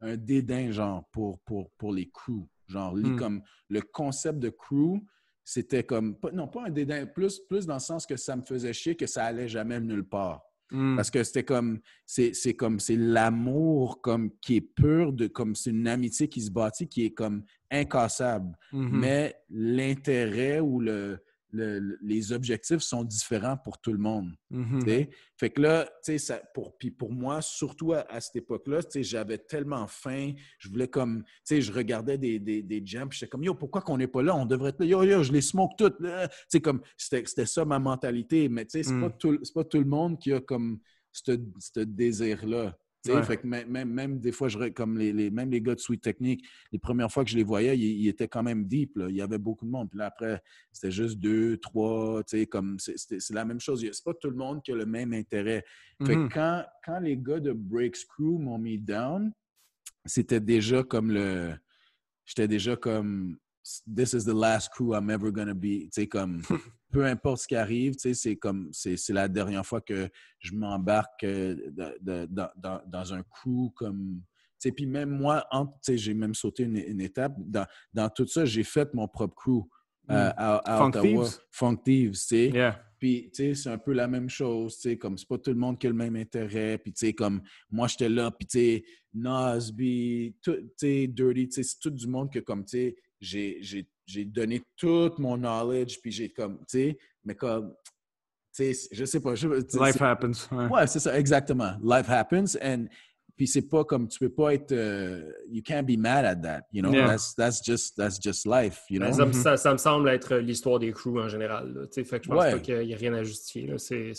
un 0.00 0.16
dédain, 0.16 0.70
genre, 0.70 1.04
pour, 1.12 1.40
pour, 1.40 1.70
pour 1.78 1.92
les 1.92 2.08
crews. 2.08 2.48
Genre, 2.66 2.94
Hmm. 2.94 3.16
comme 3.16 3.42
le 3.68 3.80
concept 3.80 4.38
de 4.38 4.50
crew, 4.50 5.00
c'était 5.44 5.82
comme, 5.84 6.16
non, 6.32 6.48
pas 6.48 6.66
un 6.66 6.70
dédain, 6.70 7.06
plus, 7.06 7.40
plus 7.48 7.66
dans 7.66 7.74
le 7.74 7.80
sens 7.80 8.04
que 8.04 8.16
ça 8.16 8.36
me 8.36 8.42
faisait 8.42 8.74
chier 8.74 8.94
que 8.94 9.06
ça 9.06 9.24
allait 9.24 9.48
jamais 9.48 9.80
nulle 9.80 10.04
part. 10.04 10.42
Mm. 10.70 10.96
Parce 10.96 11.10
que 11.10 11.24
c'était 11.24 11.44
comme, 11.44 11.80
c'est 12.04 12.54
comme, 12.54 12.78
c'est 12.78 12.96
l'amour 12.96 14.02
comme 14.02 14.30
qui 14.40 14.56
est 14.56 14.60
pur, 14.60 15.14
de, 15.14 15.26
comme 15.26 15.54
c'est 15.54 15.70
une 15.70 15.88
amitié 15.88 16.28
qui 16.28 16.42
se 16.42 16.50
bâtit, 16.50 16.88
qui 16.88 17.06
est 17.06 17.14
comme 17.14 17.42
incassable. 17.70 18.54
Mhm. 18.72 18.98
Mais 18.98 19.34
l'intérêt 19.48 20.60
ou 20.60 20.80
le, 20.80 21.18
le- 21.50 21.78
le- 21.78 21.98
les 22.02 22.32
objectifs 22.32 22.80
sont 22.80 23.04
différents 23.04 23.56
pour 23.56 23.78
tout 23.78 23.92
le 23.92 23.98
monde. 23.98 24.32
Mhm. 24.50 24.80
sais. 24.84 25.10
Fait 25.36 25.50
que 25.50 25.62
là, 25.62 25.84
tu 25.86 25.90
sais, 26.12 26.18
ça- 26.18 26.42
pour, 26.54 26.76
puis 26.76 26.90
pour 26.90 27.12
moi, 27.12 27.40
surtout 27.40 27.92
à, 27.92 28.00
à 28.12 28.20
cette 28.20 28.36
époque-là, 28.36 28.82
tu 28.82 28.90
sais, 28.90 29.02
j'avais 29.02 29.38
tellement 29.38 29.86
faim, 29.86 30.32
je 30.58 30.68
voulais 30.68 30.88
comme, 30.88 31.22
tu 31.24 31.30
sais, 31.44 31.60
je 31.62 31.72
regardais 31.72 32.18
des, 32.18 32.38
des, 32.38 32.62
des 32.62 32.82
jams, 32.84 33.10
j'étais 33.12 33.28
comme, 33.28 33.44
yo, 33.44 33.54
pourquoi 33.54 33.80
qu'on 33.80 33.96
n'est 33.98 34.06
pas 34.08 34.22
là? 34.22 34.34
On 34.36 34.44
devrait 34.46 34.70
être 34.70 34.80
là. 34.80 34.86
Yo, 34.86 35.02
yo, 35.04 35.22
je 35.22 35.32
les 35.32 35.40
smoke 35.40 35.74
toutes. 35.78 36.00
là. 36.00 36.28
Tu 36.28 36.34
sais, 36.48 36.60
comme, 36.60 36.82
c'était 36.96 37.46
ça 37.46 37.64
ma 37.64 37.78
mentalité. 37.78 38.48
Mais 38.48 38.64
tu 38.64 38.72
sais, 38.72 38.82
c'est 38.82 38.92
Mm. 38.94 39.00
pas, 39.02 39.10
tout- 39.10 39.40
pas 39.54 39.64
tout 39.64 39.78
le 39.78 39.84
monde 39.86 40.18
qui 40.18 40.32
a 40.32 40.40
comme 40.40 40.78
ce 41.18 41.80
désir-là. 41.80 42.76
Ouais. 43.16 43.22
Fait 43.22 43.36
que 43.38 43.46
même, 43.46 43.90
même, 43.90 44.18
des 44.18 44.32
fois, 44.32 44.48
je, 44.48 44.58
comme 44.70 44.98
les, 44.98 45.12
les- 45.12 45.30
même 45.30 45.50
les 45.50 45.60
gars 45.60 45.74
de 45.74 45.80
Sweet 45.80 46.00
Technique, 46.02 46.46
les 46.72 46.78
premières 46.78 47.10
fois 47.10 47.24
que 47.24 47.30
je 47.30 47.36
les 47.36 47.44
voyais, 47.44 47.76
ils, 47.78 48.02
ils 48.02 48.08
étaient 48.08 48.28
quand 48.28 48.42
même 48.42 48.64
deep. 48.66 48.96
là. 48.96 49.06
Il 49.08 49.16
y 49.16 49.22
avait 49.22 49.38
beaucoup 49.38 49.64
de 49.64 49.70
monde. 49.70 49.88
Puis 49.90 49.98
là, 49.98 50.06
après, 50.06 50.42
c'était 50.72 50.90
juste 50.90 51.18
deux, 51.18 51.56
trois, 51.58 52.22
comme 52.50 52.78
c'est 52.78 53.30
la 53.30 53.44
même 53.44 53.60
chose. 53.60 53.84
C'est 53.90 54.04
pas 54.04 54.14
tout 54.14 54.30
le 54.30 54.36
monde 54.36 54.62
qui 54.62 54.72
a 54.72 54.76
le 54.76 54.86
même 54.86 55.12
intérêt. 55.12 55.64
Fait 56.06 56.14
que 56.28 56.34
quand, 56.34 56.64
quand 56.84 57.00
les 57.00 57.16
gars 57.16 57.40
de 57.40 57.52
Breaks 57.52 58.06
Crew 58.08 58.38
m'ont 58.38 58.58
mis 58.58 58.78
down, 58.78 59.32
c'était 60.04 60.40
déjà 60.40 60.82
comme 60.82 61.10
le. 61.10 61.54
J'étais 62.24 62.48
déjà 62.48 62.76
comme. 62.76 63.36
This 63.86 64.12
is 64.14 64.24
the 64.24 64.34
last 64.34 64.70
crew 64.70 64.94
I'm 64.94 65.10
ever 65.10 65.30
gonna 65.30 65.54
be. 65.54 65.84
Tu 65.84 65.88
sais, 65.92 66.06
comme. 66.06 66.42
peu 66.90 67.04
importe 67.04 67.42
ce 67.42 67.48
qui 67.48 67.56
arrive, 67.56 67.94
tu 67.96 68.00
sais, 68.00 68.14
c'est 68.14 68.36
comme. 68.36 68.68
C'est 68.72 68.96
la 69.10 69.28
dernière 69.28 69.64
fois 69.66 69.80
que 69.80 70.08
je 70.38 70.54
m'embarque 70.54 71.24
euh, 71.24 71.56
dans, 72.00 72.48
dans- 72.56 72.80
dans 72.86 73.14
un 73.14 73.22
crew 73.22 73.70
comme. 73.74 74.22
Tu 74.60 74.68
sais, 74.68 74.72
puis 74.72 74.86
même 74.86 75.10
moi, 75.10 75.46
entre- 75.50 75.74
tu 75.84 75.92
sais, 75.92 75.98
j'ai 75.98 76.14
même 76.14 76.34
sauté 76.34 76.64
une, 76.64 76.76
une 76.76 77.00
étape. 77.00 77.34
Dans, 77.38 77.66
dans 77.94 78.08
tout 78.08 78.26
ça, 78.26 78.44
j'ai 78.44 78.64
fait 78.64 78.92
mon 78.94 79.06
propre 79.06 79.34
crew 79.36 79.62
euh, 80.10 80.32
à, 80.36 80.56
à 80.74 80.78
Funk 80.78 80.88
Ottawa. 80.88 81.24
Thieves? 81.26 81.38
Funk 81.50 81.76
Thieves, 81.84 82.12
tu 82.12 82.18
sais. 82.18 82.48
Yeah. 82.48 82.82
Puis, 82.98 83.30
tu 83.32 83.36
sais, 83.36 83.54
c'est 83.54 83.68
un 83.70 83.78
peu 83.78 83.92
la 83.92 84.08
même 84.08 84.28
chose, 84.28 84.74
tu 84.76 84.88
sais, 84.88 84.98
comme 84.98 85.16
c'est 85.16 85.28
pas 85.28 85.38
tout 85.38 85.50
le 85.50 85.56
monde 85.56 85.78
qui 85.78 85.86
a 85.86 85.90
le 85.90 85.94
même 85.96 86.16
intérêt. 86.16 86.78
Puis, 86.78 86.92
tu 86.92 87.06
sais, 87.06 87.12
comme 87.12 87.42
moi, 87.70 87.86
j'étais 87.86 88.08
là, 88.08 88.30
puis, 88.32 88.46
tu 88.48 88.58
sais, 88.58 88.84
Nasby, 89.14 90.34
tu 90.42 90.52
sais, 90.76 91.06
Dirty, 91.06 91.48
tu 91.48 91.52
sais, 91.54 91.62
c'est 91.62 91.78
tout 91.80 91.90
du 91.90 92.06
monde 92.08 92.32
que, 92.32 92.40
comme, 92.40 92.64
tu 92.64 92.70
sais, 92.78 92.96
j'ai- 93.20 93.58
j'ai 93.62 93.86
j'ai 94.06 94.24
donné 94.24 94.62
tout 94.74 95.12
mon 95.18 95.36
knowledge, 95.36 95.98
puis 96.00 96.10
j'ai, 96.10 96.30
comme, 96.30 96.56
tu 96.60 96.64
sais, 96.68 96.98
mais 97.24 97.34
comme, 97.34 97.74
tu 98.56 98.72
sais, 98.72 98.88
je 98.90 99.04
sais 99.04 99.20
pas. 99.20 99.34
Je, 99.34 99.46
Life 99.46 100.00
happens. 100.00 100.48
Ouais. 100.50 100.66
Ouais, 100.66 100.86
c'est 100.86 100.98
ça, 101.00 101.18
exactement. 101.18 101.72
Life 101.82 102.08
happens, 102.08 102.56
and 102.62 102.86
puis 103.36 103.46
c'est 103.46 103.68
pas 103.68 103.84
comme, 103.84 104.08
tu 104.08 104.18
peux 104.18 104.30
pas 104.30 104.54
être, 104.54 104.72
euh, 104.72 105.30
you 105.50 105.62
can't 105.62 105.82
be 105.84 105.98
mad 105.98 106.24
at 106.24 106.36
that, 106.36 106.62
you 106.72 106.80
know? 106.82 106.90
Yeah. 106.92 107.06
That's, 107.06 107.34
that's, 107.36 107.62
just, 107.62 107.96
that's 107.96 108.18
just 108.18 108.46
life, 108.46 108.80
you 108.88 108.98
know? 108.98 109.12
Ça, 109.12 109.26
Mhm. 109.26 109.32
ça- 109.34 109.56
ça 109.58 109.72
me 109.74 109.78
semble 109.78 110.08
être 110.08 110.36
l'histoire 110.38 110.78
des 110.78 110.90
crews 110.90 111.20
en 111.20 111.28
général. 111.28 111.72
Tu 111.92 112.00
sais, 112.00 112.04
fait 112.04 112.18
que 112.18 112.24
je 112.24 112.30
pense 112.30 112.40
Ouais. 112.42 112.52
pas 112.52 112.58
qu'il 112.60 112.82
y 112.82 112.92
ait 112.92 112.96
rien 112.96 113.12
à 113.14 113.22
justifier. 113.22 113.66
là. 113.66 113.76
C'est, 113.78 114.12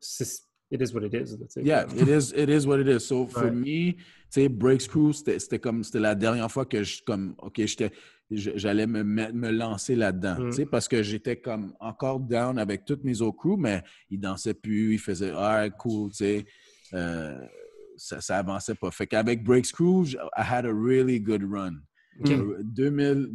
c'est- 0.00 0.42
it 0.70 0.80
is 0.80 0.94
what 0.94 1.04
it 1.04 1.12
is. 1.14 1.36
Yeah, 1.62 1.86
it 1.94 2.08
is, 2.08 2.32
it 2.34 2.48
is 2.48 2.66
what 2.66 2.80
it 2.80 2.88
is. 2.88 3.00
So, 3.00 3.26
for 3.26 3.44
Ouais. 3.44 3.50
me, 3.50 3.92
tu 3.92 3.98
sais, 4.30 4.48
Breaks 4.48 4.88
Crew, 4.88 5.12
c'était 5.12 5.38
c'était 5.38 5.58
comme, 5.58 5.84
c'était 5.84 6.00
la 6.00 6.14
dernière 6.14 6.50
fois 6.50 6.64
que 6.64 6.82
je, 6.82 7.02
comme, 7.04 7.34
OK, 7.38 7.54
j'étais, 7.66 7.90
je- 7.90 7.98
j'allais 8.30 8.86
me, 8.86 9.02
me, 9.02 9.50
lancer 9.50 9.96
là-dedans, 9.96 10.36
Mm. 10.38 10.66
parce 10.66 10.86
que 10.88 11.02
j'étais 11.02 11.36
comme 11.40 11.74
encore 11.80 12.20
down 12.20 12.58
avec 12.58 12.84
toutes 12.84 13.02
mes 13.04 13.20
autres 13.20 13.36
crews, 13.38 13.56
mais 13.56 13.82
ils 14.08 14.20
dansaient 14.20 14.54
plus, 14.54 14.94
ils 14.94 14.98
faisaient, 14.98 15.32
ah, 15.34 15.68
cool, 15.70 16.10
tu 16.10 16.16
sais, 16.18 16.44
euh, 16.94 17.38
ça, 17.96 18.20
ça 18.20 18.38
avançait 18.38 18.74
pas. 18.74 18.90
Fait 18.90 19.06
qu'avec 19.06 19.42
Breaks 19.44 19.72
Crew, 19.72 20.04
I 20.14 20.16
had 20.36 20.64
a 20.64 20.72
really 20.72 21.20
good 21.20 21.42
run. 21.42 21.80
Ok. 22.20 22.30
Euh, 22.30 22.58
2000, 22.62 23.28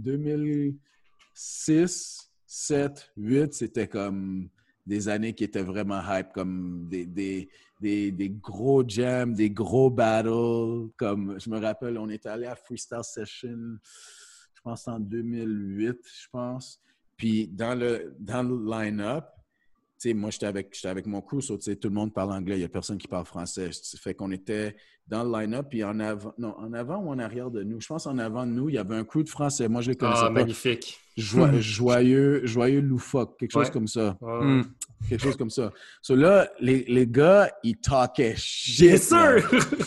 2006, 1.33 2.29
7, 2.47 3.11
8, 3.17 3.53
c'était 3.53 3.87
comme 3.87 4.49
des 4.85 5.07
années 5.09 5.33
qui 5.33 5.43
étaient 5.43 5.63
vraiment 5.63 5.99
hype, 6.07 6.31
comme 6.33 6.87
des, 6.87 7.05
des, 7.05 7.49
des, 7.81 8.11
des 8.11 8.29
gros 8.29 8.83
jams, 8.87 9.33
des 9.33 9.49
gros 9.49 9.89
battles. 9.89 10.89
Comme 10.97 11.39
je 11.39 11.49
me 11.49 11.59
rappelle, 11.59 11.97
on 11.97 12.09
était 12.09 12.29
allé 12.29 12.45
à 12.45 12.55
Freestyle 12.55 13.03
Session, 13.03 13.77
pense 14.65 14.87
en 14.87 14.99
2008, 14.99 15.97
je 16.03 16.27
pense. 16.31 16.81
Puis 17.15 17.47
dans 17.47 17.79
le, 17.79 18.15
dans 18.19 18.43
le 18.43 18.57
line-up, 18.69 19.25
sais, 20.09 20.13
moi, 20.13 20.29
j'étais 20.29 20.45
avec, 20.45 20.69
j'étais 20.73 20.87
avec 20.87 21.05
mon 21.05 21.21
crew, 21.21 21.39
so, 21.41 21.57
tu 21.57 21.63
sais, 21.63 21.75
tout 21.75 21.87
le 21.89 21.93
monde 21.95 22.13
parle 22.13 22.31
anglais, 22.31 22.55
il 22.55 22.59
n'y 22.59 22.65
a 22.65 22.69
personne 22.69 22.97
qui 22.97 23.07
parle 23.07 23.25
français. 23.25 23.69
Ça 23.71 23.97
fait 23.97 24.13
qu'on 24.13 24.31
était 24.31 24.75
dans 25.07 25.23
le 25.23 25.31
line-up, 25.39 25.67
puis 25.69 25.83
en 25.83 25.99
avant, 25.99 26.33
non, 26.37 26.55
en 26.57 26.73
avant 26.73 26.97
ou 26.97 27.09
en 27.09 27.19
arrière 27.19 27.51
de 27.51 27.61
nous? 27.63 27.79
Je 27.79 27.87
pense 27.87 28.07
en 28.07 28.17
avant 28.17 28.45
de 28.45 28.51
nous, 28.51 28.69
il 28.69 28.75
y 28.75 28.77
avait 28.79 28.95
un 28.95 29.03
crew 29.03 29.23
de 29.23 29.29
français. 29.29 29.67
Moi, 29.67 29.81
je 29.81 29.91
les 29.91 29.95
connaissais 29.97 30.21
Ah, 30.23 30.27
pas. 30.27 30.31
magnifique. 30.31 30.99
Joi- 31.15 31.59
joyeux, 31.61 32.41
joyeux 32.45 32.81
loufoque, 32.81 33.37
quelque 33.39 33.51
chose 33.51 33.69
comme 33.69 33.87
ça. 33.87 34.17
Ouais, 34.21 34.43
Mm. 34.45 34.63
Quelque 35.09 35.21
chose 35.21 35.35
comme 35.37 35.51
ça. 35.51 35.71
So 36.01 36.15
là, 36.15 36.49
les, 36.59 36.83
les 36.87 37.05
gars, 37.05 37.51
ils 37.63 37.77
talkaient 37.77 38.33
shit. 38.35 38.97
sûr! 38.97 39.43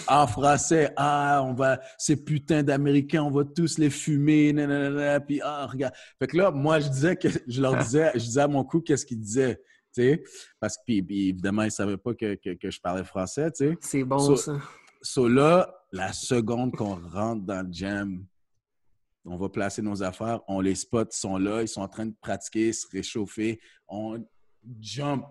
En 0.07 0.27
français, 0.29 0.93
ah, 0.97 1.43
on 1.45 1.55
va, 1.55 1.81
ces 1.97 2.23
putains 2.23 2.63
d'Américains, 2.63 3.23
on 3.25 3.31
va 3.31 3.43
tous 3.45 3.79
les 3.79 3.91
fumer, 3.91 4.53
nanana, 4.53 5.19
puis 5.19 5.41
ah, 5.43 5.67
regarde. 5.67 5.95
Fait 6.21 6.29
que 6.29 6.37
là, 6.37 6.51
moi, 6.53 6.79
je 6.79 6.89
disais 6.89 7.17
que, 7.17 7.27
je 7.49 7.61
leur 7.61 7.77
disais, 7.79 8.13
je 8.15 8.21
disais 8.21 8.41
à 8.43 8.49
mon 8.49 8.63
crew 8.63 8.81
qu'est-ce 8.85 9.05
qu'ils 9.05 9.19
disaient, 9.19 9.61
sais, 9.93 10.23
parce 10.61 10.77
que, 10.77 10.83
puis, 10.87 11.03
puis 11.03 11.29
évidemment, 11.31 11.63
ils 11.63 11.71
savaient 11.71 11.97
pas 11.97 12.15
que, 12.15 12.35
que, 12.35 12.55
que 12.55 12.71
je 12.71 12.81
parlais 12.81 13.05
français, 13.05 13.51
tu 13.53 13.69
sais. 13.69 13.79
C'est 13.81 14.05
bon, 14.05 14.19
So- 14.19 14.37
ça. 14.37 14.61
So 15.01 15.29
là, 15.29 15.73
la 15.93 16.13
seconde 16.13 16.75
qu'on 16.75 16.97
rentre 16.97 17.45
dans 17.45 17.65
le 17.67 17.73
jam, 17.73 18.25
on 19.25 19.37
va 19.37 19.49
placer 19.49 19.83
nos 19.83 20.03
affaires, 20.03 20.41
on 20.49 20.61
les 20.61 20.75
spot, 20.75 21.09
ils 21.15 21.19
sont 21.19 21.39
là, 21.39 21.63
ils 21.63 21.69
sont 21.69 21.83
en 21.83 21.89
train 21.89 22.07
de 22.07 22.15
pratiquer, 22.21 22.73
se 22.73 22.87
réchauffer, 22.91 23.61
on 23.87 24.25
jump 24.81 25.25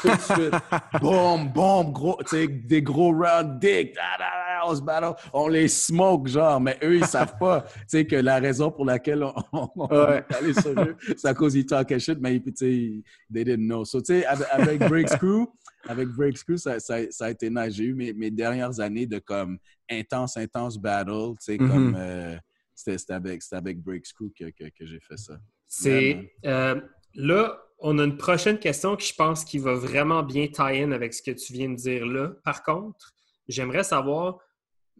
tout 0.00 0.08
de 0.08 0.20
suite, 0.20 0.54
boum, 1.00 1.92
gros, 1.92 2.18
des 2.32 2.82
gros 2.82 3.12
round 3.12 3.58
dick, 3.60 3.94
da, 3.94 4.02
da, 4.18 4.24
da, 4.30 4.43
battle, 4.82 5.14
on 5.32 5.48
les 5.48 5.68
smoke, 5.68 6.28
genre, 6.28 6.60
mais 6.60 6.78
eux, 6.82 6.96
ils 6.96 7.06
savent 7.06 7.36
pas, 7.38 7.62
tu 7.62 7.84
sais, 7.88 8.06
que 8.06 8.16
la 8.16 8.38
raison 8.38 8.70
pour 8.70 8.84
laquelle 8.84 9.22
on, 9.22 9.34
on, 9.52 9.68
on 9.76 9.86
Ouais. 9.88 10.24
est 10.30 10.34
allé 10.34 10.54
sur 10.54 10.70
eux, 10.80 10.96
c'est 11.16 11.28
à 11.28 11.34
cause 11.34 11.54
ils 11.54 11.66
talk 11.66 11.96
shit, 11.98 12.18
mais 12.20 12.40
tu 12.40 12.52
sais, 12.54 13.02
they 13.32 13.44
didn't 13.44 13.66
know. 13.66 13.84
So, 13.84 14.00
tu 14.00 14.06
sais, 14.20 14.26
avec, 14.26 14.80
Breaks 14.88 15.18
Crew, 15.18 15.46
avec 15.88 16.08
Breaks 16.08 16.44
Crew, 16.44 16.56
ça, 16.56 16.80
ça, 16.80 16.98
ça 17.10 17.26
a 17.26 17.30
été 17.30 17.50
nice. 17.50 17.74
J'ai 17.74 17.84
eu 17.84 17.94
mes, 17.94 18.12
mes 18.12 18.30
dernières 18.30 18.80
années 18.80 19.06
de 19.06 19.18
comme 19.18 19.58
intense, 19.90 20.36
intense 20.36 20.78
battle, 20.78 21.32
tu 21.38 21.44
sais, 21.44 21.58
comme 21.58 21.94
euh, 21.98 22.36
c'était 22.74 23.12
avec, 23.12 23.42
avec 23.52 23.80
Breaks 23.82 24.12
Crew 24.14 24.30
que, 24.38 24.46
que, 24.50 24.64
que 24.70 24.86
j'ai 24.86 25.00
fait 25.00 25.16
ça. 25.16 25.34
C'est 25.66 26.32
euh, 26.44 26.80
là, 27.14 27.58
on 27.78 27.98
a 27.98 28.04
une 28.04 28.16
prochaine 28.16 28.58
question 28.58 28.96
qui 28.96 29.08
je 29.08 29.14
pense 29.14 29.44
qui 29.44 29.58
va 29.58 29.74
vraiment 29.74 30.22
bien 30.22 30.46
tie-in 30.46 30.92
avec 30.92 31.12
ce 31.12 31.22
que 31.22 31.32
tu 31.32 31.52
viens 31.52 31.68
de 31.68 31.74
dire 31.74 32.06
là. 32.06 32.30
Par 32.44 32.62
contre, 32.62 33.12
j'aimerais 33.48 33.84
savoir 33.84 34.38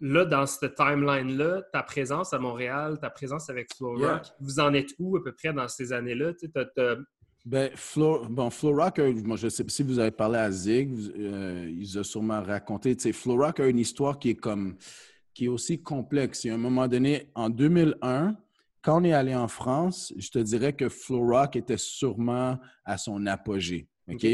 là 0.00 0.24
dans 0.24 0.46
cette 0.46 0.74
timeline-là, 0.74 1.62
ta 1.72 1.82
présence 1.82 2.32
à 2.32 2.38
Montréal, 2.38 2.98
ta 3.00 3.10
présence 3.10 3.48
avec 3.50 3.72
Flow 3.74 3.98
Yeah. 3.98 4.14
Rock, 4.14 4.22
vous 4.40 4.60
en 4.60 4.74
êtes 4.74 4.90
où 4.98 5.16
à 5.16 5.22
peu 5.22 5.32
près 5.32 5.52
dans 5.52 5.68
ces 5.68 5.92
années-là? 5.92 6.32
Ben, 7.46 7.70
Flo, 7.74 8.24
bon, 8.26 8.48
Flo 8.48 8.74
Rock, 8.74 8.98
moi, 8.98 9.36
je 9.36 9.48
sais 9.48 9.64
pas 9.64 9.70
si 9.70 9.82
vous 9.82 9.98
avez 9.98 10.10
parlé 10.10 10.38
à 10.38 10.50
Zig, 10.50 10.90
vous- 10.90 11.10
euh, 11.10 11.68
il 11.70 11.84
vous 11.86 11.98
a 11.98 12.04
sûrement 12.04 12.42
raconté. 12.42 12.96
Tu 12.96 13.02
sais, 13.02 13.12
Flo 13.12 13.36
Rock 13.36 13.60
a 13.60 13.66
une 13.66 13.78
histoire 13.78 14.18
qui 14.18 14.30
est 14.30 14.34
comme, 14.34 14.76
qui 15.34 15.44
est 15.44 15.48
aussi 15.48 15.82
complexe. 15.82 16.44
Il 16.44 16.48
y 16.48 16.50
a 16.50 16.54
un 16.54 16.58
moment 16.58 16.88
donné, 16.88 17.30
en 17.34 17.50
2001, 17.50 18.34
quand 18.80 19.00
on 19.00 19.04
est 19.04 19.12
allé 19.12 19.34
en 19.34 19.46
France, 19.48 20.12
je 20.16 20.30
te 20.30 20.38
dirais 20.38 20.72
que 20.72 20.88
Flo 20.88 21.20
Rock 21.26 21.56
était 21.56 21.76
sûrement 21.76 22.58
à 22.84 22.96
son 22.96 23.26
apogée. 23.26 23.88
OK? 24.10 24.26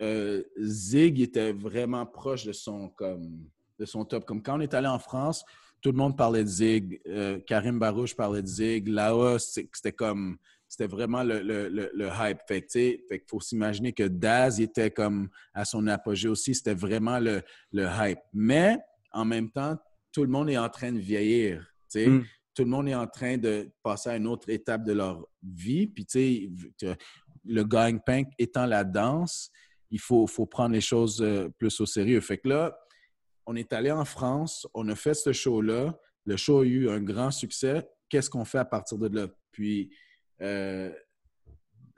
Euh, 0.00 0.42
Zig 0.58 1.20
était 1.20 1.52
vraiment 1.52 2.06
proche 2.06 2.46
de 2.46 2.52
son, 2.52 2.88
comme, 2.88 3.44
de 3.82 3.86
son 3.86 4.04
top. 4.04 4.24
Comme 4.24 4.42
quand 4.42 4.58
on 4.58 4.60
est 4.60 4.74
allé 4.74 4.86
en 4.86 4.98
France, 4.98 5.44
tout 5.80 5.90
le 5.90 5.96
monde 5.96 6.16
parlait 6.16 6.44
de 6.44 6.48
Zig. 6.48 7.00
Euh, 7.08 7.40
Karim 7.40 7.78
Barouche 7.78 8.14
parlait 8.14 8.42
de 8.42 8.46
Zig. 8.46 8.88
Laos, 8.88 9.58
c'était 9.72 9.92
comme 9.92 10.38
c'était 10.68 10.86
vraiment 10.86 11.22
le, 11.22 11.40
le, 11.42 11.68
le, 11.68 11.90
le 11.92 12.08
hype. 12.18 12.38
Fait 12.48 12.66
fait 12.70 13.24
faut 13.28 13.40
s'imaginer 13.40 13.92
que 13.92 14.04
Daz 14.04 14.58
il 14.58 14.64
était 14.64 14.90
comme 14.90 15.28
à 15.52 15.64
son 15.64 15.86
apogée 15.88 16.28
aussi. 16.28 16.54
C'était 16.54 16.74
vraiment 16.74 17.18
le, 17.18 17.42
le 17.72 17.86
hype. 18.00 18.20
Mais 18.32 18.78
en 19.12 19.24
même 19.24 19.50
temps, 19.50 19.76
tout 20.12 20.22
le 20.22 20.30
monde 20.30 20.48
est 20.48 20.58
en 20.58 20.68
train 20.68 20.92
de 20.92 20.98
vieillir. 20.98 21.66
Mm. 21.94 22.20
tout 22.54 22.64
le 22.64 22.70
monde 22.70 22.88
est 22.88 22.94
en 22.94 23.06
train 23.06 23.36
de 23.36 23.70
passer 23.82 24.08
à 24.08 24.16
une 24.16 24.26
autre 24.26 24.48
étape 24.48 24.84
de 24.84 24.92
leur 24.92 25.26
vie. 25.42 25.86
Puis, 25.86 26.06
tu 26.06 26.50
sais, 26.80 26.96
le 27.44 27.64
gang-punk 27.64 28.28
étant 28.38 28.64
la 28.64 28.82
danse, 28.82 29.50
il 29.90 30.00
faut, 30.00 30.26
faut 30.26 30.46
prendre 30.46 30.72
les 30.72 30.80
choses 30.80 31.20
euh, 31.20 31.50
plus 31.58 31.78
au 31.80 31.86
sérieux. 31.86 32.20
Fait 32.22 32.38
que 32.38 32.48
là, 32.48 32.74
on 33.46 33.56
est 33.56 33.72
allé 33.72 33.90
en 33.90 34.04
France, 34.04 34.66
on 34.74 34.88
a 34.88 34.94
fait 34.94 35.14
ce 35.14 35.32
show-là. 35.32 35.98
Le 36.24 36.36
show 36.36 36.60
a 36.60 36.64
eu 36.64 36.88
un 36.88 37.00
grand 37.00 37.30
succès. 37.30 37.88
Qu'est-ce 38.08 38.30
qu'on 38.30 38.44
fait 38.44 38.58
à 38.58 38.64
partir 38.64 38.98
de 38.98 39.08
là? 39.08 39.28
Puis, 39.50 39.90
euh, 40.40 40.92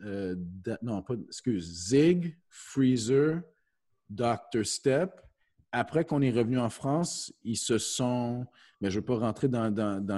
euh, 0.03 0.37
non, 0.83 1.03
pas, 1.03 1.15
excuse, 1.27 1.89
Zig, 1.89 2.37
Freezer, 2.49 3.43
Dr. 4.09 4.65
Step. 4.65 5.21
Après 5.73 6.05
qu'on 6.05 6.23
est 6.23 6.31
revenu 6.31 6.59
en 6.59 6.71
France, 6.71 7.33
ils 7.43 7.57
se 7.57 7.79
sont. 7.79 8.47
Mais 8.81 8.91
je 8.91 8.97
ne 8.97 9.01
veux 9.01 9.07
pas 9.07 9.19
rentrer 9.19 9.49
dans, 9.49 9.71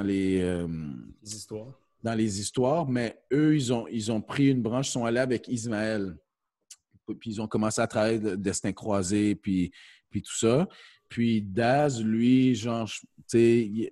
les, 0.05 0.41
les, 0.43 1.35
histoires. 1.35 1.81
Dans 2.03 2.15
les 2.15 2.41
histoires, 2.41 2.87
mais 2.89 3.19
eux, 3.33 3.55
ils 3.55 3.73
ont, 3.73 3.87
ils 3.89 4.13
ont 4.13 4.21
pris 4.21 4.51
une 4.51 4.63
branche, 4.63 4.89
ils 4.89 4.93
sont 4.93 5.05
allés 5.05 5.21
avec 5.21 5.49
Ismaël 5.49 6.17
puis 7.15 7.31
ils 7.31 7.41
ont 7.41 7.47
commencé 7.47 7.81
à 7.81 7.87
travailler 7.87 8.19
de 8.19 8.35
Destin 8.35 8.73
croisé, 8.73 9.35
puis, 9.35 9.71
puis 10.11 10.23
tout 10.23 10.37
ça. 10.37 10.69
Puis 11.09 11.43
Daz, 11.43 12.03
lui, 12.03 12.55
genre, 12.55 12.89
tu 12.89 13.01
sais, 13.29 13.91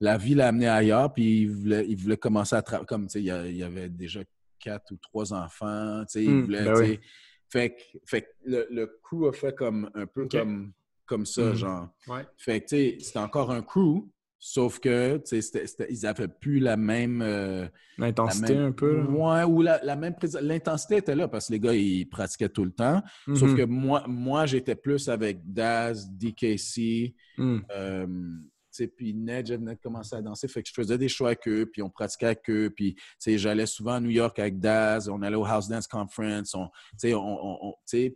la 0.00 0.16
vie 0.16 0.34
l'a 0.34 0.48
amené 0.48 0.66
ailleurs, 0.68 1.12
puis 1.12 1.42
il 1.42 1.50
voulait, 1.50 1.86
il 1.88 1.96
voulait 1.96 2.16
commencer 2.16 2.56
à 2.56 2.62
travailler. 2.62 2.86
Comme, 2.86 3.06
tu 3.06 3.12
sais, 3.12 3.20
il 3.20 3.56
y 3.56 3.62
avait 3.62 3.88
déjà 3.88 4.20
quatre 4.58 4.92
ou 4.92 4.96
trois 4.96 5.32
enfants, 5.32 6.04
tu 6.06 6.12
sais, 6.12 6.24
il 6.24 6.30
hmm, 6.30 6.42
voulait, 6.42 6.64
ben 6.64 6.74
tu 6.74 6.84
sais. 6.84 7.00
Fait, 7.48 7.76
fait 8.06 8.28
le, 8.44 8.68
le, 8.70 9.00
crew 9.02 9.26
a 9.26 9.32
fait 9.32 9.54
comme 9.54 9.90
un 9.94 10.06
peu 10.06 10.28
comme, 10.28 10.72
comme 11.04 11.26
ça, 11.26 11.50
Hmm. 11.50 11.54
genre. 11.54 11.88
Ouais. 12.06 12.24
Fait 12.36 12.60
que, 12.60 12.66
tu 12.68 12.76
sais, 12.76 12.96
c'était 13.00 13.18
encore 13.18 13.50
un 13.50 13.62
crew, 13.62 14.08
sauf 14.42 14.80
que, 14.80 15.18
tu 15.18 15.22
sais, 15.26 15.42
c'était- 15.42 15.66
c'était- 15.66 15.86
ils 15.92 16.00
n'avaient 16.04 16.26
plus 16.28 16.58
la 16.60 16.76
même... 16.78 17.20
euh, 17.22 17.68
L'intensité 17.98 18.56
un 18.56 18.72
peu. 18.72 19.02
Ouais, 19.04 19.44
ou 19.44 19.60
la, 19.60 19.84
la 19.84 19.94
même 19.96 20.14
L'intensité 20.40 20.96
était 20.96 21.14
là 21.14 21.28
parce 21.28 21.48
que 21.48 21.52
les 21.52 21.60
gars, 21.60 21.74
ils 21.74 22.08
pratiquaient 22.08 22.48
tout 22.48 22.64
le 22.64 22.72
temps. 22.72 23.02
Sauf 23.34 23.50
Mhm. 23.50 23.56
que 23.58 23.62
moi, 23.64 24.04
moi 24.08 24.46
j'étais 24.46 24.74
plus 24.74 25.08
avec 25.10 25.40
Daz, 25.44 26.08
DKC, 26.10 27.14
Mm. 27.36 27.58
euh, 27.70 28.06
tu 28.06 28.44
sais, 28.70 28.86
puis 28.86 29.12
Ned, 29.14 29.46
je 29.48 29.54
venais 29.54 29.74
de 29.74 29.80
commencer 29.80 30.16
à 30.16 30.22
danser. 30.22 30.48
Fait 30.48 30.62
que 30.62 30.68
je 30.68 30.74
faisais 30.74 30.96
des 30.96 31.08
shows 31.08 31.26
avec 31.26 31.46
eux, 31.46 31.68
puis 31.70 31.82
on 31.82 31.90
pratiquait 31.90 32.26
avec 32.26 32.48
eux. 32.48 32.70
Puis, 32.74 32.94
tu 32.94 33.02
sais, 33.18 33.36
j'allais 33.36 33.66
souvent 33.66 33.94
à 33.94 34.00
New 34.00 34.10
York 34.10 34.38
avec 34.38 34.58
Daz. 34.58 35.08
On 35.10 35.20
allait 35.22 35.36
au 35.36 35.44
House 35.44 35.68
Dance 35.68 35.86
Conference. 35.86 36.54
On, 36.54 36.66
tu 36.68 36.72
sais, 36.98 37.14
on, 37.14 37.66
on- 37.68 37.74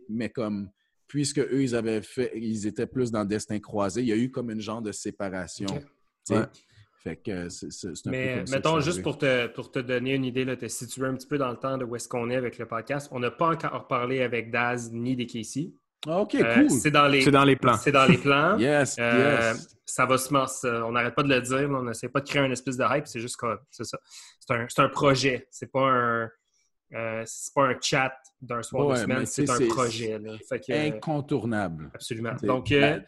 mais 0.09 0.29
comme, 0.29 0.69
puisque 1.07 1.39
eux, 1.39 1.61
ils 1.61 1.75
avaient 1.75 2.01
fait, 2.01 2.31
ils 2.35 2.65
étaient 2.65 2.87
plus 2.87 3.11
dans 3.11 3.25
Destin 3.25 3.59
croisé, 3.59 4.01
il 4.01 4.07
y 4.07 4.11
a 4.13 4.17
eu 4.17 4.31
comme 4.31 4.49
une 4.49 4.61
genre 4.61 4.81
de 4.81 4.91
séparation. 4.91 5.67
Ouais. 6.33 6.45
Fait 7.03 7.17
que 7.17 7.49
c'est 7.49 7.71
c'est- 7.71 7.87
un 7.89 7.91
peu 8.05 8.09
Mais 8.09 8.43
comme 8.45 8.53
mettons, 8.55 8.79
juste 8.79 9.03
pour 9.03 9.17
te, 9.19 9.45
pour 9.47 9.69
te 9.71 9.77
donner 9.79 10.15
une 10.15 10.25
idée, 10.25 10.43
là, 10.43 10.55
te 10.55 10.67
situer 10.67 11.05
un 11.05 11.13
petit 11.13 11.27
peu 11.27 11.37
dans 11.37 11.51
le 11.51 11.57
temps 11.57 11.77
de 11.77 11.85
où 11.85 11.95
est-ce 11.95 12.07
qu'on 12.07 12.29
est 12.31 12.35
avec 12.35 12.57
le 12.57 12.65
podcast. 12.65 13.09
On 13.11 13.19
n'a 13.19 13.29
pas 13.29 13.49
encore 13.49 13.87
parlé 13.87 14.21
avec 14.23 14.49
Daz 14.49 14.91
ni 14.91 15.15
des 15.15 15.27
Casey. 15.27 15.71
Ah, 16.07 16.21
OK, 16.21 16.35
Euh, 16.35 16.67
cool. 16.67 16.71
C'est 16.71 16.91
dans 16.91 17.07
les 17.07 17.21
C'est 17.21 17.31
dans 17.31 17.43
les 17.43 17.55
plans. 17.55 17.77
C'est 17.77 17.91
dans 17.91 18.05
les 18.05 18.17
plans. 18.17 18.57
Yes, 18.59 18.95
Euh, 18.99 19.51
yes. 19.53 19.77
Ça 19.85 20.05
va 20.07 20.17
se 20.17 20.33
masser. 20.33 20.67
On 20.67 20.93
n'arrête 20.93 21.13
pas 21.13 21.21
de 21.23 21.29
le 21.29 21.41
dire. 21.41 21.69
On 21.69 21.83
n'essaie 21.83 22.09
pas 22.09 22.21
de 22.21 22.27
créer 22.27 22.43
une 22.43 22.51
espèce 22.51 22.77
de 22.77 22.83
hype. 22.89 23.05
C'est 23.05 23.19
juste 23.19 23.37
que 23.37 23.57
c'est 23.69 23.83
ça. 23.85 23.99
C'est 24.39 24.53
un, 24.55 24.65
c'est 24.67 24.81
un 24.81 24.89
projet. 24.89 25.47
C'est 25.51 25.71
pas 25.71 25.87
un. 25.87 26.29
Euh, 26.93 27.23
c'est 27.25 27.53
pas 27.53 27.67
un 27.69 27.75
chat 27.81 28.13
d'un 28.41 28.61
soir 28.61 28.87
Ouais, 28.87 28.93
de 28.95 28.99
semaine. 28.99 29.25
C'est 29.25 29.49
un 29.49 29.67
projet. 29.67 30.19
là. 30.19 30.33
Fait 30.47 30.59
que, 30.59 30.71
euh, 30.71 30.87
Incontournable. 30.95 31.89
absolument. 31.93 32.33
Donc, 32.43 32.71
euh, 32.71 32.99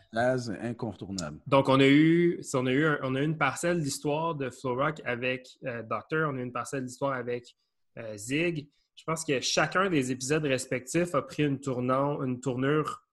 incontournable. 0.61 1.39
Donc, 1.47 1.69
on 1.69 1.79
a 1.79 1.87
eu, 1.87 2.41
on 2.53 2.65
a 2.65 2.71
eu, 2.71 2.85
un- 2.85 2.99
on 3.03 3.15
a 3.15 3.21
eu 3.21 3.25
une 3.25 3.37
parcelle 3.37 3.79
d'histoire 3.79 4.35
de 4.35 4.49
Flow 4.49 4.75
Rock 4.75 5.01
avec 5.05 5.47
euh, 5.65 5.83
Doctor, 5.83 6.29
on 6.31 6.37
a 6.37 6.39
eu 6.39 6.43
une 6.43 6.51
parcelle 6.51 6.85
d'histoire 6.85 7.13
avec 7.13 7.55
euh, 7.97 8.17
Zig. 8.17 8.67
Je 8.95 9.03
pense 9.03 9.23
que 9.23 9.39
chacun 9.41 9.89
des 9.89 10.11
épisodes 10.11 10.43
respectifs 10.45 11.13
a 11.13 11.21
pris 11.21 11.43
une, 11.43 11.59
tournant, 11.59 12.23
une 12.23 12.39
tournure, 12.39 13.03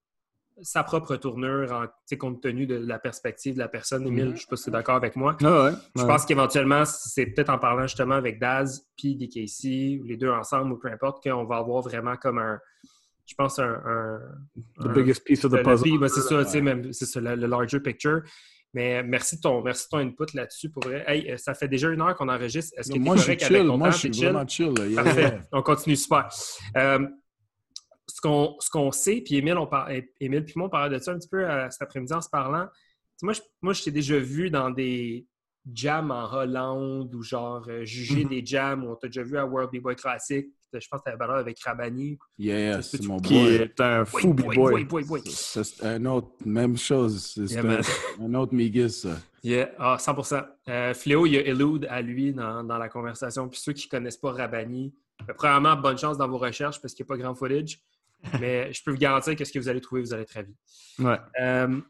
sa 0.63 0.85
propre 0.85 1.17
tournure, 1.17 1.73
en, 1.73 2.17
compte 2.17 2.41
tenu 2.43 2.67
de 2.67 2.77
la 2.77 2.99
perspective 2.99 3.55
de 3.55 3.59
la 3.59 3.69
personne. 3.69 4.07
Émile, 4.07 4.27
je 4.27 4.31
ne 4.31 4.37
sais 4.37 4.47
pas 4.49 4.57
si 4.57 4.65
tu 4.65 4.71
es 4.71 4.73
d'accord 4.73 4.95
avec 4.97 5.17
moi. 5.17 5.37
Ah 5.43 5.65
ouais. 5.65 5.71
Je 5.97 6.03
ouais. 6.03 6.07
pense 6.09 6.25
qu'éventuellement, 6.27 6.85
c'est 6.85 7.27
peut-être 7.27 7.51
en 7.51 7.59
parlant 7.59 7.83
justement 7.87 8.15
avec 8.15 8.39
Daz 8.39 8.87
puis 8.97 9.17
DKC, 9.17 10.01
ou 10.01 10.05
les 10.05 10.17
deux 10.17 10.31
ensemble, 10.31 10.73
ou 10.73 10.77
peu 10.79 10.89
importe, 10.89 11.23
qu'on 11.23 11.45
va 11.45 11.57
avoir 11.57 11.83
vraiment 11.83 12.17
comme 12.17 12.39
un, 12.39 12.59
je 13.27 13.35
pense, 13.37 13.59
un... 13.59 13.65
un- 13.85 14.21
The 14.81 14.87
un- 14.87 14.93
biggest 14.93 15.25
piece 15.25 15.45
of 15.45 15.51
the 15.53 15.57
le 15.57 15.63
puzzle. 15.65 15.99
ben, 15.99 16.09
c'est 16.09 16.21
ça, 16.21 16.41
Ouais. 16.43 16.61
même, 16.61 16.93
c'est 16.93 17.07
ça, 17.07 17.21
le, 17.21 17.35
le 17.35 17.47
larger 17.47 17.81
picture. 17.81 18.23
Mais 18.75 19.03
merci 19.05 19.37
de 19.37 19.41
ton, 19.41 19.63
merci 19.63 19.85
de 19.87 19.91
ton 19.91 19.99
input 19.99 20.35
là-dessus. 20.35 20.69
Pour 20.69 20.83
vrai. 20.83 21.05
Hey, 21.07 21.39
ça 21.39 21.55
fait 21.55 21.69
déjà 21.69 21.89
une 21.91 22.01
heure 22.01 22.15
qu'on 22.17 22.29
enregistre. 22.29 22.77
Est-ce 22.77 22.89
que 22.89 22.95
tu 22.95 23.01
Moi, 23.01 23.15
es 23.15 23.19
je 23.19 23.23
suis 23.23 23.37
correct 23.37 23.47
chill. 23.47 23.57
avec 23.57 23.69
ton 23.69 23.79
Moi, 23.79 23.87
temps? 23.89 23.93
je 23.93 23.99
suis 23.99 24.13
chill? 24.13 24.25
vraiment 24.25 24.47
chill. 24.49 24.75
Yeah, 24.89 25.03
Parfait. 25.05 25.21
yeah. 25.23 25.41
On 25.53 25.63
continue 25.63 25.95
super. 25.97 26.29
Ce 26.33 26.59
qu'on 28.27 28.57
ce 28.61 28.71
qu'on 28.71 28.91
sait, 28.93 29.21
puis 29.25 29.37
Émile, 29.37 29.57
on 29.59 29.67
par... 29.67 29.89
Émile 30.21 30.45
puis 30.45 30.55
moi, 30.57 30.67
on 30.67 30.71
parlait 30.71 30.97
de 30.99 31.03
ça 31.03 31.13
un 31.13 31.19
petit 31.19 31.29
peu 31.29 31.49
euh, 31.49 31.69
cet 31.71 31.83
après-midi 31.83 32.13
en 32.13 32.21
se 32.21 32.29
parlant. 32.29 32.67
Moi, 33.23 33.33
je, 33.33 33.41
moi, 33.63 33.73
je 33.73 33.83
t'ai 33.85 33.91
déjà 33.91 34.19
vu 34.19 34.51
dans 34.51 34.71
des 34.71 35.27
jams 35.73 36.11
en 36.11 36.31
Hollande 36.33 37.15
ou 37.15 37.23
genre 37.23 37.65
euh, 37.69 37.85
juger 37.85 38.25
Mhm. 38.25 38.29
des 38.31 38.45
jams. 38.45 38.85
où 38.85 38.91
On 38.93 38.97
t'a 38.97 39.07
déjà 39.09 39.23
vu 39.23 39.39
à 39.39 39.47
World 39.47 39.71
B-Boy 39.73 39.97
Classic. 39.97 40.47
Je 40.73 40.89
pense 40.91 41.01
que 41.01 41.05
tu 41.05 41.09
avais 41.11 41.19
parlé 41.19 41.39
avec 41.39 41.61
Rabani. 41.61 42.19
Yeah, 42.37 42.83
c'est 42.83 43.01
mon 43.05 43.19
Qui 43.21 43.35
boy. 43.35 43.55
est 43.55 43.81
un 43.81 44.05
fou 44.05 44.35
boy, 44.35 44.83
b-boy. 44.85 45.23
C'est 45.27 45.85
un 45.85 46.05
autre, 46.07 46.31
même 46.45 46.77
chose. 46.77 47.33
C'est 47.47 47.55
Yeah, 47.55 47.81
un, 48.21 48.35
autre 48.35 48.53
Miguel, 48.53 48.91
ça. 48.91 49.17
Yeah, 49.45 49.71
ah, 49.79 49.97
100 49.99 50.17
Euh, 50.69 50.93
Fléau, 50.93 51.27
il 51.27 51.35
y 51.35 51.39
a 51.39 51.43
Elude 51.47 51.87
à 51.89 52.03
lui 52.03 52.33
dans, 52.33 52.65
dans 52.65 52.77
la 52.77 52.89
conversation. 52.89 53.49
Puis 53.49 53.61
ceux 53.61 53.73
qui 53.73 53.87
ne 53.87 53.91
connaissent 53.91 54.17
pas 54.17 54.33
Rabani, 54.33 54.93
euh, 55.31 55.33
premièrement, 55.37 55.77
bonne 55.77 55.97
chance 55.97 56.19
dans 56.19 56.27
vos 56.29 56.39
recherches 56.39 56.81
parce 56.81 56.93
qu'il 56.93 57.05
n'y 57.05 57.07
a 57.07 57.11
pas 57.15 57.23
grand 57.23 57.35
footage. 57.37 57.79
Mais 58.41 58.73
je 58.73 58.83
peux 58.85 58.91
vous 58.91 58.97
garantir 58.99 59.37
que 59.37 59.45
ce 59.45 59.53
que 59.53 59.59
vous 59.59 59.69
allez 59.69 59.81
trouver, 59.81 60.01
vous 60.03 60.13
allez 60.15 60.23
être 60.23 60.33
ravis. 60.33 60.57
Ouais. 60.99 61.19
Euh, 61.41 61.81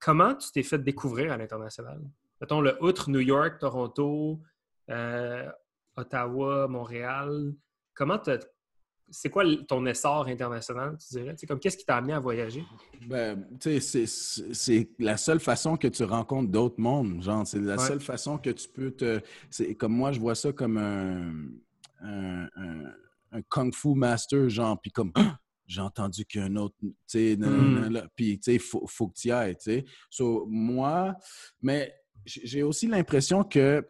comment 0.00 0.34
tu 0.34 0.50
t'es 0.52 0.62
fait 0.62 0.78
découvrir 0.78 1.32
à 1.32 1.36
l'international? 1.36 2.00
Mettons 2.40 2.60
le 2.60 2.76
outre 2.82 3.10
New 3.10 3.20
York, 3.20 3.58
Toronto, 3.58 4.40
euh, 4.90 5.48
Ottawa, 5.96 6.68
Montréal. 6.68 7.52
Comment 7.94 8.18
t'as- 8.18 8.38
c'est 9.10 9.30
quoi 9.30 9.42
ton 9.66 9.84
essor 9.86 10.26
international, 10.28 10.96
tu 10.98 11.16
dirais? 11.18 11.34
C'est 11.36 11.46
comme 11.46 11.58
qu'est-ce 11.58 11.76
qui 11.78 11.84
t'a 11.84 11.96
amené 11.96 12.12
à 12.12 12.20
voyager? 12.20 12.62
Ben, 13.06 13.44
tu 13.58 13.80
sais, 13.80 14.06
c'est- 14.06 14.90
la 14.98 15.16
seule 15.16 15.40
façon 15.40 15.76
que 15.76 15.88
tu 15.88 16.04
rencontres 16.04 16.50
d'autres 16.50 16.78
mondes. 16.78 17.22
Genre, 17.22 17.46
c'est 17.46 17.58
la 17.58 17.76
Ouais. 17.76 17.86
seule 17.86 18.00
façon 18.00 18.38
que 18.38 18.50
tu 18.50 18.68
peux 18.68 18.90
te. 18.92 19.20
C'est 19.50 19.74
comme 19.74 19.92
moi, 19.94 20.12
je 20.12 20.20
vois 20.20 20.34
ça 20.34 20.52
comme 20.52 20.76
un, 20.76 21.32
un, 22.02 22.44
un- 22.54 22.92
un 23.32 23.42
kung 23.48 23.74
fu 23.74 23.94
master, 23.94 24.48
genre, 24.48 24.80
puis 24.80 24.90
comme. 24.92 25.12
J'ai 25.68 25.80
entendu 25.82 26.24
qu'il 26.24 26.40
y 26.40 26.44
a 26.44 26.46
un 26.46 26.56
autre, 26.56 26.74
tu 26.80 26.88
sais, 27.06 27.36
Mm. 27.36 28.08
puis 28.16 28.38
tu 28.38 28.44
sais, 28.44 28.54
il 28.54 28.60
faut, 28.60 28.84
faut 28.86 29.08
que 29.08 29.14
tu 29.18 29.28
y 29.28 29.30
ailles, 29.30 29.54
tu 29.56 29.64
sais. 29.64 29.84
So, 30.10 30.46
moi, 30.48 31.14
mais 31.62 31.94
j'ai 32.24 32.62
aussi 32.62 32.86
l'impression 32.88 33.44
que 33.44 33.86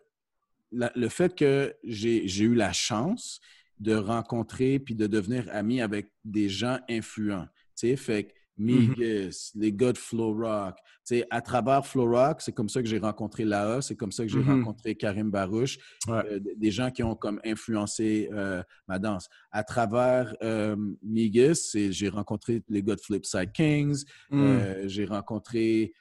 la- 0.72 0.92
le 0.94 1.08
fait 1.08 1.34
que 1.34 1.74
j'ai 1.84 2.28
j'ai 2.28 2.44
eu 2.44 2.54
la 2.54 2.72
chance 2.72 3.40
de 3.78 3.94
rencontrer 3.94 4.80
puis 4.80 4.94
de 4.94 5.06
devenir 5.06 5.46
ami 5.52 5.80
avec 5.80 6.08
des 6.24 6.48
gens 6.48 6.78
influents. 6.90 7.46
Tu 7.76 7.88
sais, 7.88 7.96
fait 7.96 8.34
que 8.58 8.62
Migus, 8.62 9.52
les 9.54 9.72
gars 9.72 9.92
de 9.92 9.98
Flow 9.98 10.34
Rock. 10.34 10.76
Tu 11.06 11.16
sais, 11.18 11.26
à 11.30 11.40
travers 11.40 11.86
Flow 11.86 12.06
Rock, 12.10 12.40
c'est 12.42 12.52
comme 12.52 12.68
ça 12.68 12.82
que 12.82 12.88
j'ai 12.88 12.98
rencontré 12.98 13.44
Laha, 13.44 13.80
c'est 13.80 13.96
comme 13.96 14.12
ça 14.12 14.24
que 14.24 14.28
j'ai 14.30 14.40
Mhm. 14.40 14.48
rencontré 14.64 14.94
Karim 14.94 15.30
Barouche, 15.30 15.78
Ouais. 16.06 16.22
euh, 16.30 16.40
des 16.56 16.70
gens 16.70 16.90
qui 16.90 17.02
ont 17.02 17.14
comme 17.14 17.40
influencé 17.44 18.28
euh, 18.32 18.62
ma 18.86 18.98
danse. 18.98 19.28
À 19.50 19.62
travers 19.64 20.34
euh, 20.42 20.76
Migus, 21.02 21.76
j'ai 21.90 22.08
rencontré 22.08 22.62
les 22.68 22.82
gars 22.82 22.96
de 22.96 23.00
Flipside 23.00 23.52
Kings, 23.52 24.04
Mm. 24.30 24.42
euh, 24.42 24.88
j'ai 24.88 25.04
rencontré, 25.04 25.92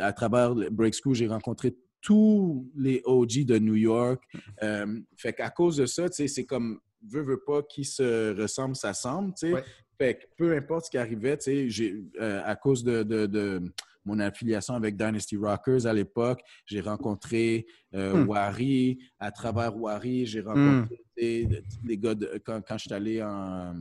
à 0.00 0.12
travers 0.12 0.54
Break 0.54 0.94
School, 0.94 1.14
j'ai 1.14 1.26
rencontré 1.28 1.76
tous 2.00 2.70
les 2.76 3.02
OG 3.04 3.44
de 3.44 3.58
New 3.58 3.74
York. 3.74 4.22
Euh, 4.62 5.00
fait 5.16 5.32
qu'à 5.32 5.50
cause 5.50 5.76
de 5.76 5.86
ça, 5.86 6.06
c'est 6.10 6.44
comme, 6.46 6.78
veut, 7.06 7.22
veut 7.22 7.42
pas, 7.44 7.62
qui 7.62 7.84
se 7.84 8.34
ressemble, 8.40 8.74
s'assemble, 8.76 9.32
tu 9.34 9.48
sais. 9.48 9.52
Ouais. 9.52 9.64
Fait 9.98 10.14
que 10.14 10.24
peu 10.36 10.54
importe 10.56 10.86
ce 10.86 10.90
qui 10.90 10.98
arrivait, 10.98 11.36
tu 11.38 11.44
sais, 11.44 11.68
j'ai, 11.70 11.96
euh, 12.20 12.42
à 12.44 12.54
cause 12.56 12.84
de, 12.84 13.02
de- 13.02 13.26
de 13.26 13.62
mon 14.04 14.18
affiliation 14.20 14.74
avec 14.74 14.96
Dynasty 14.96 15.36
Rockers 15.36 15.86
à 15.86 15.92
l'époque, 15.92 16.40
j'ai 16.66 16.80
rencontré 16.80 17.66
euh, 17.94 18.12
Hmm. 18.24 18.28
Wari. 18.28 18.98
À 19.18 19.30
travers 19.32 19.76
Wari, 19.76 20.26
j'ai 20.26 20.40
rencontré 20.42 20.96
tu 21.16 21.22
sais, 21.22 21.48
les 21.84 21.98
gars 21.98 22.14
de, 22.14 22.40
quand, 22.44 22.60
quand 22.66 22.76
je 22.78 22.82
suis 22.84 22.92
allé 22.92 23.22
en 23.22 23.74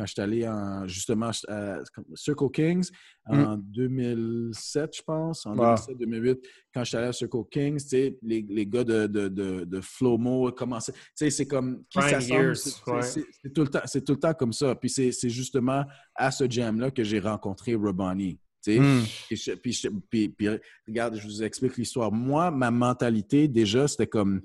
quand 0.00 0.06
je 0.06 0.12
suis 0.12 0.22
allé 0.22 0.48
en, 0.48 0.86
justement 0.88 1.30
à 1.48 1.78
Circle 2.14 2.50
Kings 2.54 2.88
en 3.26 3.56
2007, 3.58 4.96
je 4.96 5.02
pense, 5.02 5.44
en 5.44 5.54
Wow. 5.56 5.74
2007-2008, 5.74 6.38
quand 6.72 6.84
je 6.84 6.88
suis 6.88 6.96
allé 6.96 7.06
à 7.08 7.12
Circle 7.12 7.42
Kings, 7.50 7.80
tu 7.82 7.88
sais, 7.88 8.18
les, 8.22 8.46
les 8.48 8.66
gars 8.66 8.82
de, 8.84 9.06
de, 9.06 9.28
de, 9.28 9.64
de 9.64 9.80
Flomo 9.82 10.50
commençaient. 10.52 10.92
Tu 10.92 10.98
sais, 11.16 11.30
c'est 11.30 11.46
comme. 11.46 11.84
Qui 11.90 12.00
s'assemble, 12.00 12.56
c'est- 12.56 13.52
tout, 13.54 13.62
le 13.62 13.68
temps- 13.68 13.82
c'est 13.84 14.04
tout 14.04 14.12
le 14.12 14.18
temps 14.20 14.32
comme 14.34 14.54
ça. 14.54 14.74
Puis 14.74 14.88
c'est 14.88 15.28
justement 15.28 15.84
à 16.14 16.30
ce 16.30 16.48
jam-là 16.48 16.90
que 16.90 17.04
j'ai 17.04 17.20
rencontré 17.20 17.74
Robani. 17.74 18.38
Hmm. 18.66 19.00
Puis, 19.26 19.36
je- 19.36 19.52
puis 19.52 19.72
je- 19.72 19.88
puis- 20.10 20.28
puis, 20.30 20.48
regarde, 20.88 21.16
je 21.16 21.26
vous 21.26 21.42
explique 21.42 21.76
l'histoire. 21.76 22.10
Moi, 22.10 22.50
ma 22.50 22.70
mentalité, 22.70 23.48
déjà, 23.48 23.86
c'était 23.88 24.06
comme 24.06 24.40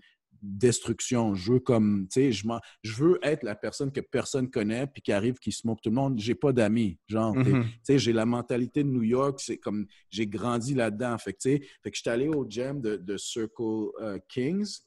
destruction. 0.46 1.34
Je 1.34 1.54
veux 1.54 1.60
comme, 1.60 2.08
tu 2.12 2.32
sais, 2.32 2.32
je, 2.32 3.04
veux 3.04 3.20
être 3.24 3.44
la 3.44 3.56
personne 3.56 3.92
que 3.92 4.00
personne 4.00 4.50
connaît 4.50 4.88
puis 4.88 5.02
qui 5.02 5.12
arrive, 5.12 5.36
qui 5.40 5.52
se 5.52 5.66
moque 5.66 5.82
tout 5.82 5.90
le 5.90 5.96
monde. 5.96 6.20
J'ai 6.20 6.36
pas 6.36 6.54
d'amis, 6.54 6.98
genre. 7.08 7.36
Mhm. 7.36 7.64
tu 7.64 7.70
sais, 7.84 8.00
j'ai 8.00 8.14
la 8.14 8.26
mentalité 8.26 8.84
de 8.84 8.90
New 8.90 9.04
York, 9.04 9.40
c'est 9.42 9.58
comme, 9.58 9.88
j'ai 10.10 10.28
grandi 10.28 10.74
là-dedans. 10.76 11.18
Fait 11.18 11.34
que, 11.34 11.40
tu 11.40 11.58
sais, 11.58 11.68
fait 11.84 11.92
que 11.92 11.98
je 11.98 12.02
suis 12.02 12.10
allé 12.10 12.28
au 12.28 12.46
gym 12.48 12.80
de, 12.82 12.96
de 12.96 13.18
Circle 13.18 13.90
euh, 14.02 14.20
Kings, 14.30 14.80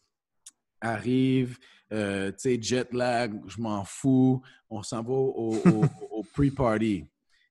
arrive, 0.81 1.59
euh, 1.93 2.31
tu 2.31 2.37
sais, 2.39 2.63
jet 2.63 2.93
lag, 2.93 3.35
je 3.47 3.61
m'en 3.61 3.85
fous, 3.85 4.41
on 4.71 4.83
s'en 4.83 5.03
va 5.03 5.13
au, 5.13 5.57
au- 5.57 5.85
au 6.11 6.23
pre-party. 6.23 7.05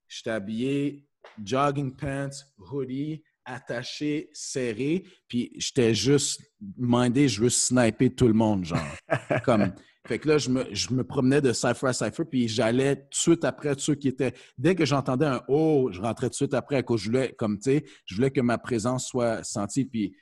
Je 0.07 0.17
suis 0.17 0.29
habillé, 0.29 1.05
jogging 1.43 1.93
pants, 1.95 2.29
hoodie, 2.57 3.21
attaché, 3.47 4.29
serré, 4.33 5.05
puis 5.27 5.51
j'étais 5.55 5.95
juste 5.95 6.41
mindé, 6.77 7.27
je 7.27 7.41
veux 7.41 7.49
sniper 7.49 8.13
tout 8.13 8.27
le 8.27 8.33
monde, 8.33 8.65
genre. 8.65 8.79
Comme, 9.45 9.71
fait 10.05 10.19
que 10.19 10.27
là, 10.27 10.37
je 10.37 10.49
me, 10.49 10.65
je 10.73 10.93
me 10.93 11.03
promenais 11.03 11.41
de 11.41 11.53
cypher 11.53 11.87
à 11.87 11.93
cypher, 11.93 12.23
puis 12.25 12.47
j'allais 12.47 12.95
tout 12.95 13.09
de 13.09 13.15
suite 13.15 13.45
après 13.45 13.73
ceux 13.77 13.95
qui 13.95 14.09
étaient. 14.09 14.33
Dès 14.57 14.75
que 14.75 14.85
j'entendais 14.85 15.25
un 15.25 15.41
oh, 15.47 15.89
je 15.91 16.01
rentrais 16.01 16.27
tout 16.27 16.31
de 16.31 16.35
suite 16.35 16.53
après, 16.53 16.75
à 16.75 16.83
cause 16.83 17.01
je 17.01 17.07
voulais, 17.07 17.33
comme 17.37 17.57
tu 17.57 17.71
sais, 17.71 17.85
je 18.05 18.15
voulais 18.15 18.31
que 18.31 18.41
ma 18.41 18.57
présence 18.57 19.07
soit 19.07 19.43
sentie. 19.43 19.85
Puis, 19.85 20.13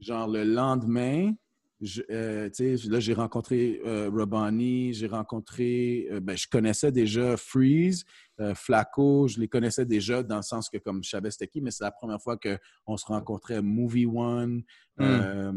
genre, 0.00 0.28
le 0.28 0.44
lendemain, 0.44 1.32
je, 1.80 2.02
euh, 2.10 2.48
tu 2.48 2.78
sais, 2.78 2.88
là, 2.88 3.00
j'ai 3.00 3.12
rencontré 3.12 3.80
euh, 3.84 4.08
Robani, 4.10 4.94
j'ai 4.94 5.06
rencontré, 5.06 6.08
euh, 6.10 6.20
ben, 6.20 6.36
je 6.36 6.46
connaissais 6.48 6.92
déjà 6.92 7.36
Freeze, 7.36 8.04
euh, 8.40 8.54
Flaco, 8.54 9.28
je 9.28 9.38
les 9.40 9.48
connaissais 9.48 9.84
déjà 9.86 10.22
dans 10.22 10.36
le 10.36 10.42
sens 10.42 10.68
que 10.68 10.78
comme 10.78 11.02
je 11.04 11.10
savais 11.10 11.30
c'était 11.30 11.46
qui, 11.48 11.60
mais 11.60 11.70
c'est 11.70 11.84
la 11.84 11.92
première 11.92 12.20
fois 12.20 12.36
qu'on 12.36 12.96
se 12.96 13.06
rencontrait 13.06 13.62
Movie 13.62 14.06
One, 14.06 14.62
euh, 15.00 15.52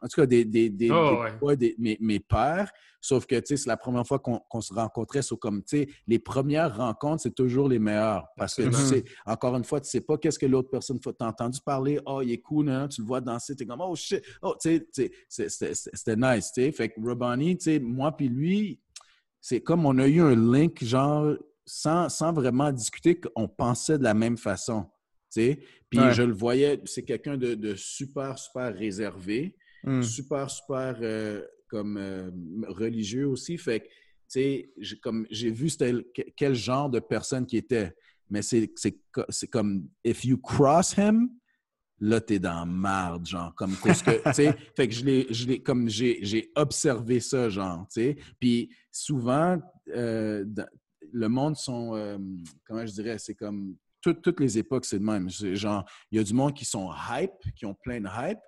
en 0.00 0.08
tout 0.08 0.20
cas 0.20 0.26
des, 0.26 0.44
des, 0.44 0.70
des, 0.70 0.90
Oh, 0.90 1.10
des- 1.10 1.16
ouais. 1.16 1.38
ouais, 1.40 1.56
des- 1.56 1.74
mes, 1.78 1.96
mes 2.00 2.18
pères, 2.20 2.70
sauf 3.00 3.26
que 3.26 3.36
tu 3.36 3.46
sais, 3.46 3.56
c'est 3.56 3.68
la 3.68 3.76
première 3.76 4.06
fois 4.06 4.18
qu'on 4.18 4.40
qu'on 4.48 4.60
se 4.60 4.72
rencontrait, 4.74 5.22
so, 5.22 5.36
comme 5.36 5.62
tu 5.62 5.78
sais, 5.78 5.88
les 6.06 6.18
premières 6.18 6.76
rencontres, 6.76 7.22
c'est 7.22 7.34
toujours 7.34 7.68
les 7.68 7.78
meilleures 7.78 8.26
parce 8.36 8.54
que 8.54 8.62
tu 8.62 8.72
sais, 8.76 9.04
encore 9.24 9.56
une 9.56 9.64
fois, 9.64 9.80
tu 9.80 9.88
sais 9.88 10.00
pas 10.00 10.18
qu'est-ce 10.18 10.38
que 10.38 10.46
l'autre 10.46 10.68
personne 10.70 11.00
fait. 11.02 11.12
T'as 11.12 11.26
entendu 11.28 11.60
parler, 11.64 12.00
oh, 12.06 12.22
il 12.22 12.32
est 12.32 12.38
cool, 12.40 12.68
hein, 12.70 12.88
tu 12.88 13.00
le 13.02 13.06
vois 13.06 13.20
danser, 13.20 13.54
t'es 13.54 13.66
comme, 13.66 13.80
oh 13.80 13.94
shit, 13.94 14.22
oh, 14.42 14.54
tu 14.60 14.84
sais, 14.92 15.10
c'était- 15.28 16.16
nice, 16.16 16.52
tu 16.52 16.62
sais. 16.62 16.72
Fait 16.72 16.88
que 16.88 17.00
Robani, 17.00 17.56
tu 17.56 17.64
sais, 17.64 17.78
moi 17.78 18.16
puis 18.16 18.28
lui, 18.28 18.80
c'est 19.40 19.60
comme 19.60 19.86
on 19.86 19.96
a 19.98 20.06
eu 20.08 20.20
un 20.20 20.34
link, 20.34 20.82
genre, 20.82 21.36
sans, 21.66 22.08
sans 22.08 22.32
vraiment 22.32 22.72
discuter, 22.72 23.20
qu'on 23.20 23.48
pensait 23.48 23.98
de 23.98 24.04
la 24.04 24.14
même 24.14 24.38
façon. 24.38 24.86
Puis 25.34 25.98
Ouais. 25.98 26.12
je 26.14 26.22
le 26.22 26.32
voyais, 26.32 26.80
c'est 26.86 27.02
quelqu'un 27.02 27.36
de, 27.36 27.54
de 27.54 27.74
super, 27.74 28.38
super 28.38 28.74
réservé 28.74 29.56
Hmm. 29.84 30.02
super, 30.02 30.50
super 30.50 30.96
euh, 31.00 31.44
comme 31.68 31.96
euh, 31.96 32.28
religieux 32.66 33.28
aussi. 33.28 33.56
Fait 33.56 33.80
que, 33.80 33.84
tu 33.86 33.92
sais, 34.28 34.72
j'ai- 34.78 34.98
comme 34.98 35.26
j'ai 35.30 35.50
vu 35.50 35.68
quel 36.36 36.54
genre 36.54 36.90
de 36.90 36.98
personne 36.98 37.46
qui 37.46 37.56
était. 37.58 37.94
Mais 38.28 38.42
c'est 38.42 38.72
c'est 38.74 38.98
co- 39.12 39.26
c'est 39.28 39.46
comme, 39.46 39.88
if 40.04 40.24
you 40.24 40.38
cross 40.38 40.96
him, 40.96 41.28
là, 42.00 42.20
t'es 42.20 42.40
dans 42.40 42.66
marde, 42.66 43.26
genre, 43.26 43.54
comme, 43.54 43.76
parce 43.76 44.02
que, 44.02 44.10
tu 44.24 44.32
sais, 44.32 44.56
fait 44.76 44.88
que 44.88 44.94
je 44.94 45.04
l'ai, 45.04 45.26
je 45.32 45.46
l'ai- 45.46 45.62
comme 45.62 45.88
j'ai 45.88 46.50
observé 46.56 47.20
ça, 47.20 47.48
genre, 47.48 47.86
tu 47.88 48.00
sais. 48.00 48.16
Puis 48.40 48.70
souvent, 48.90 49.60
euh, 49.94 50.44
le 51.12 51.28
monde 51.28 51.56
sont, 51.56 51.94
euh, 51.94 52.18
comment 52.66 52.84
je 52.86 52.92
dirais, 52.92 53.18
c'est 53.18 53.34
comme, 53.34 53.76
tout- 54.00 54.14
toutes 54.14 54.40
les 54.40 54.58
époques, 54.58 54.84
c'est 54.84 54.98
le 54.98 55.04
même. 55.04 55.28
Genre, 55.30 55.84
il 56.10 56.18
y 56.18 56.20
a 56.20 56.24
du 56.24 56.32
monde 56.34 56.54
qui 56.54 56.64
sont 56.64 56.90
hype, 57.10 57.32
qui 57.56 57.66
ont 57.66 57.74
plein 57.74 58.00
de 58.00 58.06
hype, 58.06 58.38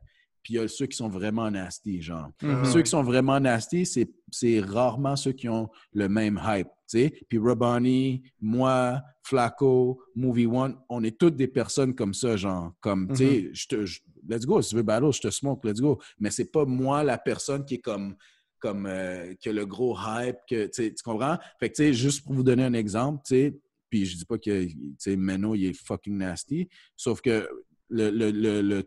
puis 0.42 0.54
il 0.54 0.56
y 0.56 0.60
a 0.60 0.68
ceux 0.68 0.86
qui 0.86 0.96
sont 0.96 1.08
vraiment 1.08 1.50
nasty, 1.50 2.00
genre. 2.00 2.28
Mhm. 2.42 2.64
Ceux 2.64 2.82
qui 2.82 2.90
sont 2.90 3.02
vraiment 3.02 3.38
nasty, 3.40 3.84
c'est, 3.84 4.60
rarement 4.60 5.16
ceux 5.16 5.32
qui 5.32 5.48
ont 5.48 5.68
le 5.92 6.08
même 6.08 6.40
hype, 6.44 6.68
tu 6.68 6.72
sais. 7.00 7.12
Puis 7.28 7.38
Robani, 7.38 8.22
moi, 8.40 9.02
Flaco, 9.22 10.00
Movie 10.14 10.46
One, 10.46 10.76
on 10.88 11.02
est 11.04 11.18
toutes 11.18 11.36
des 11.36 11.48
personnes 11.48 11.94
comme 11.94 12.14
ça, 12.14 12.36
genre. 12.36 12.72
Comme, 12.80 13.08
tu 13.08 13.16
sais, 13.16 13.50
je- 13.84 14.00
let's 14.28 14.46
go, 14.46 14.62
si 14.62 14.70
tu 14.70 14.76
veux 14.76 14.82
battle, 14.82 15.12
je 15.12 15.20
te 15.20 15.30
smoke, 15.30 15.66
let's 15.66 15.80
go. 15.80 15.98
Mais 16.18 16.30
c'est 16.30 16.50
pas 16.50 16.64
moi 16.64 17.02
la 17.04 17.18
personne 17.18 17.64
qui 17.64 17.74
est 17.74 17.80
comme, 17.80 18.14
comme, 18.58 18.86
euh, 18.86 19.34
qui 19.34 19.48
a 19.48 19.52
le 19.52 19.66
gros 19.66 19.96
hype, 19.98 20.36
que, 20.48 20.66
tu 20.66 20.92
comprends? 21.04 21.38
Fait 21.58 21.70
que, 21.70 21.76
tu 21.76 21.82
sais, 21.84 21.92
juste 21.94 22.24
pour 22.24 22.34
vous 22.34 22.42
donner 22.42 22.64
un 22.64 22.74
exemple, 22.74 23.22
tu 23.26 23.34
sais, 23.34 23.58
puis 23.90 24.04
je 24.04 24.16
dis 24.16 24.24
pas 24.24 24.38
que, 24.38 24.66
tu 24.66 24.76
sais, 24.98 25.16
Meno, 25.16 25.54
il 25.54 25.66
est 25.66 25.72
fucking 25.72 26.16
nasty, 26.18 26.68
sauf 26.96 27.20
que 27.20 27.48
le, 27.88 28.10
le, 28.10 28.30
le, 28.30 28.60
le 28.60 28.84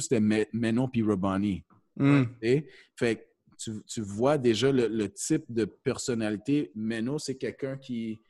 c'était 0.00 0.20
Me- 0.20 0.46
Meno 0.52 0.88
puis 0.88 1.02
Robani. 1.02 1.64
Tu 2.40 2.48
sais? 2.48 2.66
Fait 2.96 3.16
que 3.16 3.22
tu, 3.58 3.72
tu 3.86 4.00
vois 4.00 4.38
déjà 4.38 4.70
le, 4.70 4.86
le 4.88 5.08
type 5.12 5.44
de 5.48 5.64
personnalité. 5.64 6.70
Meno, 6.74 7.18
c'est 7.18 7.36
quelqu'un 7.36 7.76
qui, 7.76 8.20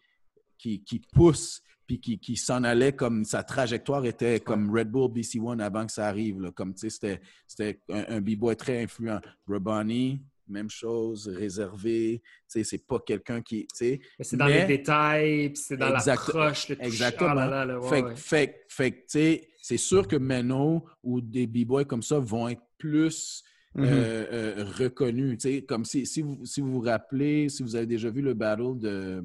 qui, 0.59 0.83
qui 0.83 1.01
pousse 1.13 1.63
puis 1.87 2.01
qui, 2.01 2.19
qui 2.19 2.37
s'en 2.37 2.65
allait 2.65 2.93
comme 2.95 3.25
sa 3.25 3.43
trajectoire 3.43 4.05
était 4.07 4.41
comme 4.41 4.75
Red 4.75 4.91
Bull 4.91 5.11
BC1 5.13 5.61
avant 5.61 5.85
que 5.85 5.93
ça 5.93 6.07
arrive. 6.09 6.41
là. 6.41 6.51
Comme 6.53 6.73
tu 6.75 6.81
sais, 6.81 6.91
c'était, 6.91 7.21
c'était 7.47 7.81
un, 7.91 8.17
un 8.17 8.21
b-boy 8.23 8.57
très 8.57 8.83
influent. 8.83 9.21
Robani, 9.47 10.23
même 10.49 10.71
chose, 10.71 11.29
réservé. 11.29 12.21
Tu 12.23 12.31
sais, 12.49 12.65
c'est 12.65 12.87
pas 12.87 12.99
quelqu'un 13.01 13.43
qui. 13.43 13.67
tu 13.67 13.69
sais, 13.75 14.01
Mais 14.19 14.25
c'est 14.25 14.37
dans 14.37 14.47
Mais- 14.47 14.67
les 14.67 14.77
détails, 14.79 15.51
puis 15.51 15.63
c'est 15.63 15.77
dans 15.77 15.95
Exact- 15.95 16.27
l'approche, 16.27 16.69
le 16.69 16.77
toucher. 16.77 16.87
Exactement. 16.87 17.31
Ah 17.31 17.35
là 17.35 17.47
là, 17.49 17.65
là, 17.67 17.81
ouais, 17.81 17.89
fait, 17.89 18.03
ouais. 18.03 18.17
fait, 18.17 18.65
fait 18.69 18.91
que, 18.93 18.97
tu 18.97 19.05
sais, 19.09 19.49
c'est 19.63 19.77
sûr 19.77 20.07
que 20.09 20.17
Meno 20.17 20.85
ou 21.03 21.21
des 21.21 21.47
b-boys 21.47 21.85
comme 21.85 22.03
ça 22.03 22.19
vont 22.19 22.49
être 22.49 22.63
plus 22.79 23.43
euh, 23.77 24.27
euh, 24.31 24.65
reconnus. 24.79 25.39
Tu 25.39 25.49
sais, 25.55 25.63
comme 25.63 25.85
si, 25.85 26.07
si, 26.07 26.23
vous, 26.23 26.45
si 26.45 26.61
vous 26.61 26.71
vous 26.75 26.81
rappelez, 26.81 27.49
si 27.49 27.63
vous 27.65 27.75
avez 27.75 27.87
déjà 27.87 28.09
vu 28.11 28.23
le 28.23 28.35
battle 28.35 28.79
de. 28.79 29.25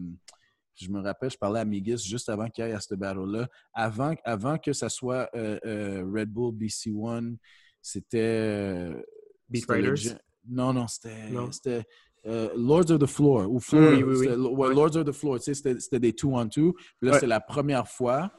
Je 0.82 0.90
me 0.90 1.02
rappelle, 1.02 1.30
je 1.30 1.38
parlais 1.38 1.60
à 1.60 1.66
Migis 1.66 1.98
juste 2.08 2.30
avant 2.30 2.48
qu'il 2.50 2.64
y 2.64 2.70
ait 2.70 2.72
à 2.72 2.80
ce 2.80 2.96
battle-là. 2.96 3.50
Avant, 3.74 4.16
avant 4.24 4.58
que 4.58 4.72
ça 4.72 4.88
soit 4.88 5.30
euh, 5.36 5.60
euh, 5.66 6.06
Red 6.10 6.30
Bull 6.32 6.56
BC1, 6.56 7.36
c'était. 7.82 8.18
euh, 8.22 9.02
Beat 9.50 9.66
Non, 10.50 10.74
non, 10.74 10.88
c'était. 10.88 11.86
Euh, 12.26 12.50
Lords 12.58 12.92
of 12.92 13.00
the 13.00 13.06
Floor. 13.06 13.50
Ou 13.50 13.60
Floor 13.60 13.94
Oui, 13.94 14.04
oui, 14.04 14.28
oui. 14.28 14.76
Lords 14.76 14.98
of 14.98 15.06
the 15.06 15.12
Floor, 15.14 15.40
tu 15.40 15.54
sais, 15.56 15.80
c'était 15.80 16.00
des 16.00 16.12
two-on-two. 16.14 16.74
Puis 16.74 17.08
là, 17.08 17.14
Ouais. 17.14 17.20
c'est 17.20 17.28
la 17.28 17.40
première 17.40 17.88
fois. 17.88 18.30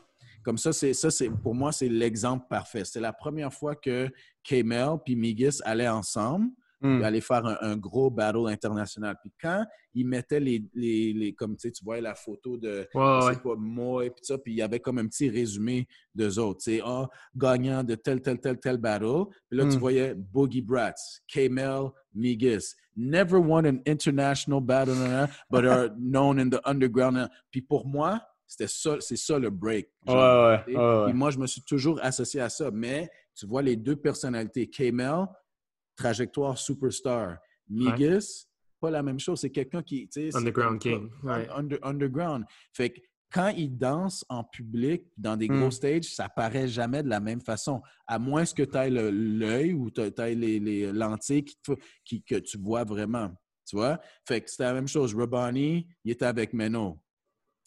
Comme 0.43 0.59
ça, 0.59 0.73
c'est 0.73 0.93
ça, 0.95 1.11
c'est 1.11 1.29
pour 1.31 1.55
moi, 1.55 1.71
c'est 1.73 1.89
l'exemple 1.89 2.47
parfait. 2.49 2.85
C'est 2.85 3.01
la 3.01 3.13
première 3.13 3.53
fois 3.53 3.75
que 3.75 4.09
K-Mel 4.43 4.97
puis 5.05 5.17
Migis 5.17 5.59
allaient 5.65 5.89
ensemble 5.89 6.49
Hmm. 6.83 6.97
puis 6.97 7.05
aller 7.05 7.21
faire 7.21 7.45
un, 7.45 7.59
un 7.61 7.77
gros 7.77 8.09
battle 8.11 8.47
international. 8.49 9.17
Puis 9.21 9.31
quand 9.41 9.67
ils 9.95 10.07
mettaient 10.07 10.41
les, 10.41 10.65
les, 10.75 11.13
les- 11.13 11.35
comme 11.35 11.55
tu 11.57 11.69
sais, 11.69 11.73
tu 11.73 11.85
vois 11.85 12.01
la 12.01 12.15
photo 12.15 12.57
de 12.57 12.89
ouais. 12.95 13.37
pas, 13.37 13.55
moi 13.59 14.07
et 14.07 14.11
puis 14.11 14.25
ça, 14.25 14.39
puis 14.39 14.53
il 14.55 14.57
y 14.57 14.63
avait 14.63 14.81
comme 14.81 14.97
un 14.99 15.07
petit 15.07 15.29
résumé 15.29 15.87
d'eux 16.15 16.39
autres. 16.39 16.61
Tu 16.65 16.77
sais, 16.77 16.83
ah, 16.85 17.07
gagnant 17.37 17.85
de 17.85 17.95
tel, 17.97 18.23
tel, 18.23 18.41
tel, 18.41 18.59
tel 18.59 18.79
battle. 18.79 19.25
Puis 19.49 19.59
là, 19.59 19.65
tu 19.69 19.77
Mm. 19.77 19.79
voyais 19.81 20.15
Boogie 20.15 20.63
Brats, 20.63 20.95
K-Mel, 21.29 21.91
Migis. 22.15 22.75
Never 22.97 23.37
won 23.39 23.65
an 23.67 23.79
international 23.87 24.61
battle, 24.61 24.95
but 25.51 25.65
are 25.65 25.89
known 25.99 26.39
in 26.39 26.49
the 26.51 26.61
underground. 26.65 27.29
Puis 27.51 27.63
pour 27.63 27.87
moi, 27.87 28.21
c'était 28.47 28.67
ça, 28.69 28.97
c'est 29.01 29.17
ça 29.17 29.39
le 29.39 29.51
break. 29.51 29.89
Ouais, 30.07 30.13
genre, 30.15 30.61
ouais, 30.67 30.77
ouais, 31.07 31.13
moi, 31.13 31.31
je 31.31 31.39
me 31.39 31.47
suis 31.47 31.63
toujours 31.63 32.01
associé 32.03 32.41
à 32.41 32.49
ça. 32.49 32.71
Mais 32.73 33.09
tu 33.35 33.47
vois 33.47 33.63
les 33.63 33.77
deux 33.77 33.97
personnalités. 33.97 34.69
K-Mel, 34.69 35.27
trajectoire 36.05 36.57
superstar. 36.59 37.39
Migis, 37.69 38.47
pas 38.81 38.91
la 38.91 39.03
même 39.03 39.21
chose. 39.21 39.41
C'est 39.41 39.51
quelqu'un 39.51 39.83
qui, 39.83 40.09
Underground 40.35 40.81
King. 40.81 41.11
Ouais. 41.23 41.49
under- 41.51 41.79
underground. 41.83 42.45
Fait 42.73 42.91
que 42.91 43.01
quand 43.33 43.49
il 43.57 43.77
danse 43.77 44.25
en 44.29 44.43
public, 44.43 45.05
dans 45.17 45.37
des 45.37 45.49
Mm. 45.49 45.61
gros 45.61 45.71
stages, 45.71 46.05
ça 46.05 46.29
paraît 46.29 46.67
jamais 46.67 47.03
de 47.03 47.09
la 47.09 47.21
même 47.21 47.41
façon. 47.41 47.81
À 48.07 48.19
moins 48.19 48.45
que 48.45 48.65
tu 48.65 48.77
aies 48.77 48.91
l'œil 48.91 49.73
ou 49.73 49.91
tu 49.91 50.01
aies 50.01 50.35
les, 50.35 50.59
les 50.59 50.91
lentilles 50.93 51.45
qui 51.45 51.57
te- 51.63 51.79
qui- 52.05 52.23
que 52.23 52.37
tu 52.37 52.59
vois 52.59 52.83
vraiment. 52.85 53.31
Tu 53.69 53.77
vois? 53.77 54.01
Fait 54.27 54.41
que 54.41 54.51
c'était 54.51 54.65
la 54.65 54.75
même 54.75 54.89
chose. 54.89 55.15
Robani, 55.15 55.87
il 56.05 56.11
était 56.11 56.25
avec 56.25 56.53
Meno. 56.53 56.99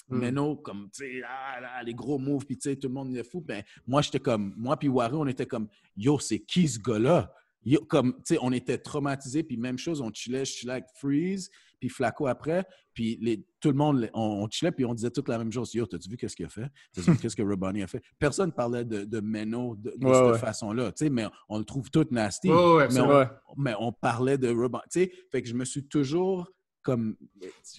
Mm. 0.10 0.18
Meno, 0.20 0.56
comme, 0.58 0.90
tu 0.92 1.06
sais, 1.06 1.22
ah, 1.26 1.82
les 1.84 1.94
gros 1.94 2.20
moves, 2.20 2.46
puis 2.46 2.58
tu 2.58 2.70
sais, 2.70 2.76
tout 2.76 2.90
le 2.90 2.94
monde 2.96 3.16
est 3.16 3.24
fou. 3.24 3.40
Ben, 3.40 3.64
moi, 3.88 4.02
j'étais 4.02 4.20
comme, 4.20 4.54
moi 4.58 4.76
puis 4.76 4.90
Warren, 4.90 5.16
on 5.22 5.28
était 5.28 5.46
comme, 5.46 5.70
yo, 5.96 6.20
c'est 6.20 6.40
qui 6.40 6.68
ce 6.68 6.78
gars-là? 6.80 7.32
Yo, 7.66 7.82
comme, 7.86 8.14
tu 8.26 8.34
sais, 8.36 8.38
on 8.42 8.52
était 8.52 8.78
traumatisés, 8.78 9.44
puis 9.44 9.58
même 9.58 9.78
chose, 9.78 10.02
on 10.02 10.12
chillait, 10.14 10.46
je 10.46 10.52
chillais 10.52 10.72
avec 10.74 10.86
Freeze, 10.96 11.50
puis 11.80 11.90
Flaco 11.90 12.28
après, 12.28 12.66
puis 12.94 13.18
les, 13.22 13.46
tout 13.60 13.70
le 13.70 13.76
monde, 13.76 14.10
on, 14.14 14.22
on 14.44 14.50
chillait, 14.50 14.72
puis 14.72 14.86
on 14.86 14.94
disait 14.94 15.10
toute 15.12 15.28
la 15.30 15.38
même 15.38 15.52
chose. 15.52 15.74
Yo, 15.74 15.86
t'as-tu 15.86 16.10
vu 16.10 16.18
qu'est-ce 16.18 16.36
qu'il 16.36 16.46
a 16.46 16.50
fait? 16.50 16.68
T'as-tu 16.94 17.12
vu 17.12 17.18
qu'est-ce 17.18 17.36
que 17.36 17.42
Robani 17.42 17.84
a 17.84 17.88
fait? 17.88 18.02
Personne 18.20 18.52
parlait 18.52 18.86
de, 18.86 19.04
de 19.06 19.20
Meno 19.20 19.76
de, 19.76 19.94
de 19.98 20.06
Ouais, 20.06 20.14
cette 20.14 20.24
ouais. 20.34 20.38
façon-là, 20.40 20.92
tu 20.92 21.06
sais, 21.06 21.10
mais 21.10 21.26
on 21.50 21.58
le 21.58 21.66
trouve 21.66 21.90
tout 21.90 22.06
nasty. 22.12 22.50
Ouais, 22.50 22.88
mais, 22.92 23.00
on, 23.00 23.08
Ouais. 23.18 23.28
mais 23.58 23.74
on 23.80 23.92
parlait 23.92 24.38
de 24.38 24.50
Robani, 24.50 24.84
tu 24.92 25.00
sais, 25.02 25.12
fait 25.32 25.42
que 25.42 25.48
je 25.48 25.54
me 25.54 25.66
suis 25.66 25.86
toujours 25.88 26.50
comme, 26.82 27.16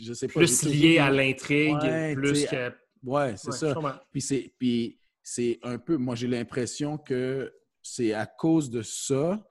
je 0.01 0.12
sais 0.15 0.28
pas. 0.28 0.40
Plus 0.40 0.62
lié 0.65 0.94
toujours- 0.97 1.02
à 1.02 1.11
l'intrigue, 1.11 1.74
Ouais, 1.74 2.15
plus 2.15 2.47
que. 2.47 2.73
Ouais, 3.02 3.35
c'est 3.36 3.52
ça. 3.52 3.74
c'est 4.19 4.52
puis 4.59 4.98
c'est 5.23 5.59
un 5.62 5.78
peu, 5.78 5.97
moi 5.98 6.15
j'ai 6.15 6.27
l'impression 6.27 6.97
que 6.98 7.52
c'est 7.82 8.12
à 8.15 8.24
cause 8.27 8.70
de 8.70 8.81
ça 8.82 9.43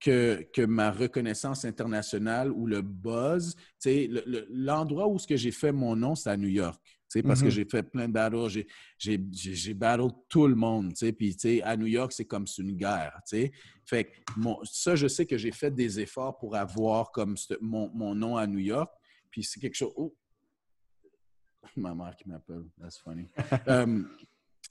que, 0.00 0.42
que 0.52 0.62
ma 0.62 0.90
reconnaissance 0.92 1.64
internationale 1.64 2.52
ou 2.52 2.66
le 2.66 2.82
buzz, 2.82 3.56
l'endroit 4.50 5.08
où 5.08 5.18
ce 5.18 5.26
que 5.26 5.36
j'ai 5.36 5.50
fait 5.50 5.72
mon 5.72 5.96
nom, 5.96 6.14
c'est 6.14 6.30
à 6.30 6.36
New 6.36 6.48
York. 6.48 6.80
Parce 7.24 7.40
que 7.40 7.46
Mhm. 7.46 7.50
j'ai 7.52 7.64
fait 7.64 7.82
plein 7.82 8.06
de 8.06 8.12
battles, 8.12 8.48
j'ai- 8.98 9.74
battle 9.74 10.08
tout 10.28 10.46
le 10.46 10.54
monde. 10.54 10.92
t'sais, 10.92 11.12
Puis 11.12 11.34
t'sais, 11.34 11.62
à 11.62 11.74
New 11.76 11.86
York, 11.86 12.12
c'est 12.12 12.26
comme 12.26 12.44
une 12.58 12.76
guerre. 12.76 13.18
t'sais. 13.24 13.50
Fait 13.86 14.04
que 14.04 14.10
mon- 14.36 14.58
ça, 14.64 14.94
je 14.94 15.08
sais 15.08 15.24
que 15.24 15.38
j'ai 15.38 15.50
fait 15.52 15.70
des 15.70 15.98
efforts 16.00 16.36
pour 16.38 16.54
avoir 16.54 17.10
comme 17.10 17.34
mon, 17.62 17.90
mon 17.94 18.14
nom 18.14 18.36
à 18.36 18.46
New 18.46 18.58
York. 18.58 18.92
Puis 19.30 19.42
c'est 19.42 19.58
quelque 19.58 19.74
chose. 19.74 19.92
Oh! 19.96 20.14
Ma 21.76 21.94
mère 21.94 22.14
qui 22.16 22.28
m'appelle. 22.28 22.64
That's 22.80 22.98
funny. 22.98 23.26
Euh, 23.68 24.02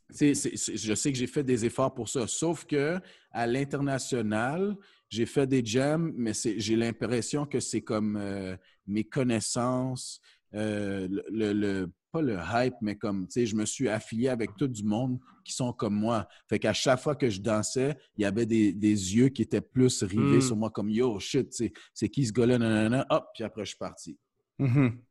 c'est- 0.09 0.35
c'est- 0.35 0.55
c'est- 0.57 0.77
je 0.77 0.93
sais 0.93 1.11
que 1.11 1.17
j'ai 1.17 1.27
fait 1.27 1.43
des 1.43 1.65
efforts 1.65 1.93
pour 1.93 2.07
ça. 2.07 2.27
Sauf 2.27 2.65
que 2.65 2.99
à 3.31 3.47
l'international, 3.47 4.75
j'ai 5.09 5.25
fait 5.25 5.47
des 5.47 5.63
jams, 5.65 6.13
mais 6.15 6.31
j'ai 6.33 6.75
l'impression 6.75 7.45
que 7.45 7.59
c'est 7.59 7.81
comme 7.81 8.17
euh, 8.17 8.55
mes 8.85 9.03
connaissances, 9.03 10.19
euh, 10.53 11.07
le, 11.09 11.23
le- 11.29 11.53
le- 11.53 11.91
pas 12.11 12.21
le 12.21 12.37
hype, 12.53 12.75
mais 12.81 12.95
comme, 12.95 13.27
tu 13.27 13.33
sais, 13.33 13.45
je 13.45 13.55
me 13.55 13.65
suis 13.65 13.89
affilié 13.89 14.29
avec 14.29 14.55
tout 14.57 14.67
du 14.69 14.83
monde 14.83 15.19
qui 15.43 15.53
sont 15.53 15.73
comme 15.73 15.93
moi. 15.95 16.25
Fait 16.47 16.57
qu'à 16.57 16.71
chaque 16.71 17.01
fois 17.01 17.15
que 17.15 17.29
je 17.29 17.41
dansais, 17.41 17.97
il 18.17 18.21
y 18.21 18.25
avait 18.25 18.45
des, 18.45 18.71
des 18.71 19.15
yeux 19.15 19.27
qui 19.27 19.41
étaient 19.41 19.59
plus 19.61 20.03
rivés 20.03 20.37
Mm. 20.37 20.41
sur 20.41 20.55
moi, 20.55 20.69
comme 20.69 20.89
yo, 20.89 21.19
shit, 21.19 21.53
c'est 21.93 22.09
qui 22.09 22.25
ce 22.25 22.31
gars-là, 22.31 22.57
nanana, 22.59 23.05
hop, 23.09 23.27
puis 23.35 23.43
après 23.43 23.65
je 23.65 23.69
suis 23.69 23.77
parti. 23.77 24.17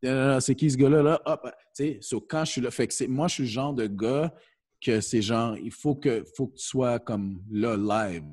Euh, 0.05 0.39
c'est 0.39 0.55
qui 0.55 0.69
ce 0.71 0.77
gars-là, 0.77 1.01
là? 1.03 1.21
Hop, 1.25 1.41
tu 1.45 1.51
sais, 1.73 1.97
so, 2.01 2.19
quand 2.19 2.43
je 2.45 2.51
suis 2.51 2.61
là, 2.61 2.71
fait 2.71 2.87
que 2.87 2.93
c'est, 2.93 3.07
moi, 3.07 3.27
je 3.27 3.35
suis 3.35 3.43
le 3.43 3.49
genre 3.49 3.73
de 3.73 3.87
gars 3.87 4.33
que 4.81 4.99
c'est 4.99 5.21
genre, 5.21 5.55
il 5.57 5.71
faut 5.71 5.95
que, 5.95 6.23
faut 6.35 6.47
que 6.47 6.55
tu 6.57 6.63
sois 6.65 6.99
comme 6.99 7.41
là, 7.51 7.77
live. 7.77 8.23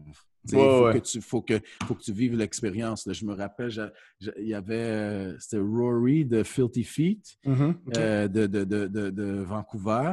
Ouais, 0.52 0.58
il 0.62 0.70
faut, 0.70 0.84
ouais. 0.86 0.92
que 0.94 0.98
tu, 0.98 1.20
faut, 1.20 1.42
que, 1.42 1.60
faut 1.86 1.94
que 1.94 2.02
tu 2.02 2.12
vives 2.12 2.36
l'expérience. 2.36 3.08
Je 3.10 3.24
me 3.24 3.34
rappelle, 3.34 3.70
il 4.38 4.46
y 4.48 4.54
avait, 4.54 4.74
euh, 4.76 5.38
c'était 5.38 5.58
Rory 5.62 6.24
de 6.24 6.42
Filthy 6.42 6.84
Feet 6.84 7.36
Mhm. 7.46 7.74
euh, 7.96 8.28
de, 8.28 8.46
de, 8.46 8.64
de, 8.64 9.10
de, 9.10 9.42
Vancouver. 9.42 10.12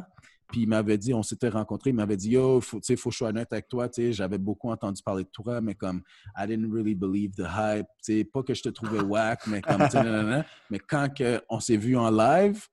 Puis 0.52 0.64
il 0.64 0.68
m'avait 0.68 0.98
dit, 0.98 1.14
on 1.14 1.24
s'était 1.24 1.48
rencontrés, 1.48 1.92
il 1.92 1.96
m'avait 1.96 2.18
dit, 2.18 2.32
yo, 2.32 2.60
faut, 2.60 2.80
faut 2.98 3.10
que 3.10 3.14
je 3.14 3.18
sois 3.18 3.30
honnête 3.30 3.52
avec 3.54 3.70
toi. 3.70 3.88
J'avais 3.96 4.38
beaucoup 4.38 4.70
entendu 4.70 5.02
parler 5.02 5.24
de 5.24 5.30
toi, 5.30 5.62
mais 5.62 5.76
comme, 5.76 6.02
I 6.38 6.46
didn't 6.46 6.70
really 6.72 6.94
believe 6.96 7.32
the 7.36 7.46
hype. 7.48 7.88
Tu 8.04 8.18
sais, 8.20 8.24
Pas 8.26 8.44
que 8.44 8.54
je 8.54 8.62
te 8.62 8.70
trouvais 8.70 9.00
whack, 9.02 9.48
mais 9.48 9.62
comme, 9.62 9.82
tu 9.84 9.92
sais, 9.92 10.04
nanana. 10.04 10.46
mais 10.70 10.80
quand 10.80 11.08
que 11.14 11.42
on 11.50 11.60
s'est 11.62 11.78
vu 11.78 11.96
en 11.96 12.10
live, 12.12 12.66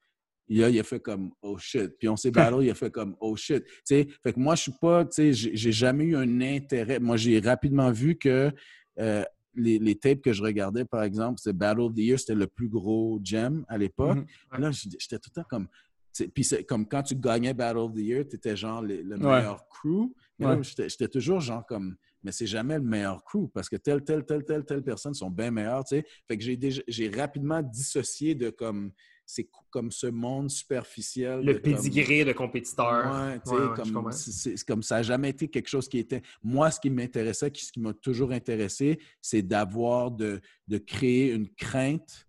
il 0.49 0.63
a, 0.65 0.71
il 0.71 0.79
a 0.81 0.83
fait 0.83 1.01
comme 1.01 1.31
oh 1.43 1.59
shit. 1.59 1.97
Puis 1.99 2.09
on 2.09 2.17
s'est 2.17 2.31
battu, 2.57 2.65
il 2.65 2.71
a 2.71 2.75
fait 2.75 2.91
comme 2.91 3.17
oh 3.21 3.37
shit. 3.37 3.65
Tu 3.65 3.73
sais, 3.85 4.09
fait 4.23 4.33
que 4.33 4.41
moi, 4.41 4.55
je 4.55 4.63
suis 4.63 4.73
pas, 4.81 5.05
tu 5.05 5.33
sais, 5.33 5.33
j'ai 5.33 5.73
jamais 5.73 6.05
eu 6.05 6.17
un 6.17 6.41
intérêt. 6.41 6.99
Moi, 6.99 7.17
j'ai 7.17 7.39
rapidement 7.41 7.91
vu 7.93 8.17
que 8.17 8.51
euh, 8.99 9.25
les, 9.55 9.79
les 9.79 9.95
tapes 9.97 10.21
que 10.23 10.33
je 10.33 10.43
regardais, 10.43 10.85
par 10.85 11.03
exemple, 11.03 11.41
c'est 11.43 11.53
Battle 11.53 11.81
of 11.81 11.95
the 11.95 11.99
Year, 11.99 12.19
c'était 12.19 12.35
le 12.35 12.47
plus 12.47 12.69
gros 12.69 13.19
gem 13.23 13.65
à 13.69 13.77
l'époque. 13.79 14.19
Ouais. 14.53 14.59
Là, 14.61 14.71
j'étais 14.73 15.19
tout 15.19 15.31
le 15.35 15.43
temps 15.43 15.49
comme. 15.49 15.69
Puis 16.35 16.43
c'est 16.43 16.65
comme 16.65 16.87
quand 16.89 17.03
tu 17.05 17.15
gagnais 17.15 17.55
Battle 17.55 17.79
of 17.79 17.93
the 17.95 17.99
Year, 17.99 18.25
tu 18.29 18.37
étais 18.37 18.57
genre 18.57 18.83
le, 18.83 19.03
le 19.03 19.17
Ouais. 19.19 19.37
meilleur 19.39 19.69
crew. 19.69 20.13
Mais 20.39 20.47
là, 20.47 20.57
Ouais. 20.57 20.63
j'étais 20.63 21.09
toujours 21.09 21.41
genre 21.41 21.65
comme. 21.67 21.97
Mais 22.25 22.33
c'est 22.33 22.47
jamais 22.47 22.75
le 22.77 22.83
meilleur 22.83 23.23
crew 23.23 23.49
parce 23.55 23.69
que 23.69 23.77
telle, 23.77 24.03
telle, 24.03 24.25
telle, 24.25 24.45
telle, 24.45 24.65
telle 24.65 24.83
personne 24.83 25.15
sont 25.15 25.31
bien 25.31 25.53
meilleures, 25.53 25.85
tu 25.85 25.97
sais. 25.97 26.05
Fait 26.27 26.37
que 26.37 26.43
j'ai 26.43 26.57
déjà- 26.57 26.83
j'ai 26.89 27.09
rapidement 27.11 27.63
dissocié 27.63 28.35
de 28.35 28.51
comme. 28.51 28.91
C'est 29.31 29.45
co- 29.45 29.61
comme 29.71 29.91
ce 29.93 30.07
monde 30.07 30.49
superficiel. 30.49 31.41
Le 31.45 31.53
de 31.53 31.59
comme- 31.59 31.75
pédigré 31.75 32.25
de 32.25 32.33
compétiteur. 32.33 33.05
Ouais, 33.15 33.39
tu 33.41 33.51
sais, 33.51 33.55
Ouais, 33.57 33.91
comme, 33.93 34.11
c'est- 34.13 34.65
comme 34.67 34.83
ça 34.83 34.97
n'a 34.97 35.03
jamais 35.03 35.29
été 35.29 35.49
quelque 35.49 35.69
chose 35.69 35.87
qui 35.87 35.99
était. 35.99 36.23
Moi, 36.43 36.71
ce 36.71 36.81
qui 36.81 36.89
m'intéressait, 36.89 37.53
ce 37.55 37.71
qui 37.71 37.79
m'a 37.81 37.93
toujours 37.93 38.33
intéressé, 38.33 38.99
c'est 39.21 39.43
d'avoir, 39.43 40.11
de, 40.11 40.41
de 40.67 40.79
créer 40.79 41.33
une 41.35 41.47
crainte, 41.47 42.27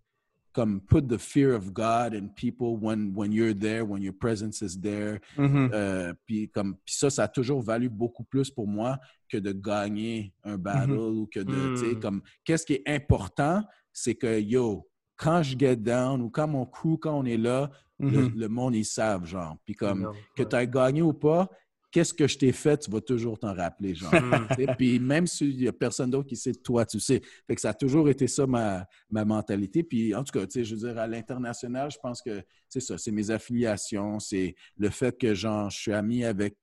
comme 0.52 0.82
put 0.82 1.04
the 1.08 1.18
fear 1.18 1.56
of 1.56 1.72
God 1.72 2.14
in 2.16 2.28
people 2.36 2.76
when, 2.82 3.14
when 3.16 3.32
you're 3.32 3.58
there, 3.58 3.84
when 3.84 4.02
your 4.04 4.14
presence 4.18 4.62
is 4.62 4.78
there. 4.78 5.20
Mhm. 5.38 5.70
Euh, 5.74 6.14
puis, 6.26 6.50
comme, 6.50 6.76
puis 6.84 6.96
ça, 6.96 7.10
ça 7.10 7.24
a 7.24 7.28
toujours 7.30 7.62
valu 7.62 7.88
beaucoup 7.88 8.26
plus 8.26 8.50
pour 8.52 8.68
moi 8.68 8.98
que 9.30 9.38
de 9.38 9.54
gagner 9.54 10.34
un 10.44 10.58
battle 10.58 10.92
ou 11.00 11.28
que 11.28 11.40
de, 11.40 11.76
tu 11.76 11.78
sais, 11.78 11.96
Mm. 11.96 12.00
comme, 12.02 12.22
qu'est-ce 12.44 12.66
qui 12.66 12.74
est 12.74 12.84
important, 12.88 13.64
c'est 13.94 14.16
que, 14.16 14.38
yo, 14.42 14.89
quand 15.20 15.44
je 15.44 15.58
get 15.58 15.76
down 15.76 16.22
ou 16.22 16.30
quand 16.30 16.48
mon 16.48 16.66
crew, 16.66 16.98
quand 17.00 17.14
on 17.20 17.26
est 17.26 17.38
là, 17.38 17.70
le, 18.00 18.08
Mhm. 18.30 18.34
le 18.40 18.48
monde, 18.48 18.76
ils 18.76 18.86
savent, 18.86 19.26
genre. 19.26 19.58
Puis 19.66 19.76
comme, 19.76 20.04
Non, 20.04 20.12
que 20.36 20.44
tu 20.44 20.56
aies 20.56 20.68
gagné 20.68 21.02
ou 21.02 21.12
pas, 21.12 21.50
qu'est-ce 21.92 22.14
que 22.14 22.28
je 22.28 22.38
t'ai 22.38 22.54
fait, 22.54 22.78
tu 22.78 22.90
vas 22.92 23.02
toujours 23.02 23.38
t'en 23.38 23.54
rappeler, 23.54 23.94
genre. 23.96 24.14
Mm. 24.14 24.76
Puis 24.78 25.00
même 25.00 25.28
s'il 25.28 25.58
n'y 25.58 25.68
a 25.68 25.74
personne 25.74 26.10
d'autre 26.10 26.30
qui 26.30 26.38
sait, 26.38 26.54
toi, 26.54 26.86
tu 26.86 27.00
sais. 27.02 27.22
Fait 27.46 27.56
que 27.56 27.60
ça 27.62 27.72
a 27.72 27.74
toujours 27.74 28.08
été 28.08 28.28
ça, 28.28 28.48
ma, 28.48 28.86
ma 29.10 29.26
mentalité. 29.26 29.84
Puis 29.84 30.16
en 30.16 30.24
tout 30.24 30.32
cas, 30.40 30.46
tu 30.46 30.54
sais, 30.54 30.64
je 30.64 30.76
veux 30.76 30.88
dire, 30.88 30.98
à 30.98 31.08
l'international, 31.08 31.92
je 31.92 31.98
pense 32.02 32.22
que 32.22 32.42
c'est 32.70 32.80
ça, 32.80 32.98
c'est 32.98 33.12
mes 33.12 33.30
affiliations, 33.32 34.20
c'est 34.20 34.56
le 34.78 34.90
fait 34.90 35.18
que, 35.18 35.34
genre, 35.34 35.70
je 35.70 35.78
suis 35.80 35.92
ami 35.94 36.24
avec 36.24 36.56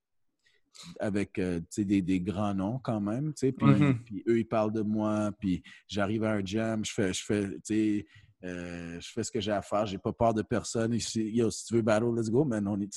avec 1.01 1.39
euh, 1.39 1.61
des, 1.78 2.03
des 2.03 2.20
grands 2.20 2.55
noms 2.55 2.78
quand 2.78 3.01
même, 3.01 3.33
tu 3.33 3.47
sais, 3.47 3.53
puis, 3.53 3.66
puis 4.05 4.23
eux, 4.28 4.39
ils 4.41 4.45
parlent 4.47 4.73
de 4.73 4.83
moi, 4.83 5.33
puis 5.41 5.62
j'arrive 5.89 6.23
à 6.24 6.33
un 6.33 6.45
jam, 6.45 6.85
je 6.85 6.93
fais, 6.93 7.12
je 7.15 7.24
fais, 7.24 7.49
tu 7.49 7.61
sais, 7.65 8.07
euh, 8.47 9.01
je 9.01 9.09
fais 9.12 9.23
ce 9.23 9.31
que 9.31 9.40
j'ai 9.40 9.52
à 9.52 9.62
faire, 9.62 9.85
j'ai 9.86 9.98
pas 9.98 10.12
peur 10.12 10.32
de 10.35 10.43
personne. 10.43 10.93
Ici, 10.94 11.31
yo, 11.32 11.51
si 11.51 11.64
tu 11.66 11.74
veux 11.74 11.82
battle, 11.82 12.14
let's 12.16 12.31
go, 12.31 12.44
man. 12.44 12.66
On 12.68 12.81
est- 12.81 12.97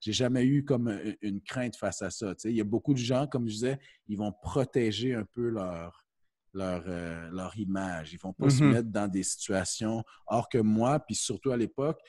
J'ai 0.00 0.12
jamais 0.12 0.44
eu 0.44 0.64
comme 0.64 0.88
une, 0.88 1.16
une 1.22 1.40
crainte 1.42 1.76
face 1.76 2.02
à 2.02 2.10
ça. 2.10 2.34
tu 2.34 2.42
sais. 2.42 2.50
Il 2.50 2.56
y 2.56 2.60
a 2.60 2.64
beaucoup 2.64 2.92
de 2.94 2.98
gens, 2.98 3.26
comme 3.26 3.46
je 3.46 3.52
disais, 3.54 3.78
ils 4.08 4.16
vont 4.16 4.32
protéger 4.32 5.14
un 5.14 5.24
peu 5.24 5.48
leur, 5.50 6.04
leur, 6.54 6.82
euh, 6.86 7.28
leur 7.32 7.56
image. 7.58 8.12
Ils 8.14 8.18
vont 8.18 8.32
pas 8.32 8.48
se 8.48 8.62
Mhm. 8.64 8.70
mettre 8.72 8.88
dans 8.88 9.08
des 9.08 9.22
situations. 9.22 10.02
Or 10.26 10.48
que 10.48 10.58
moi, 10.58 10.98
puis 11.00 11.14
surtout 11.14 11.50
à 11.50 11.56
l'époque, 11.56 12.00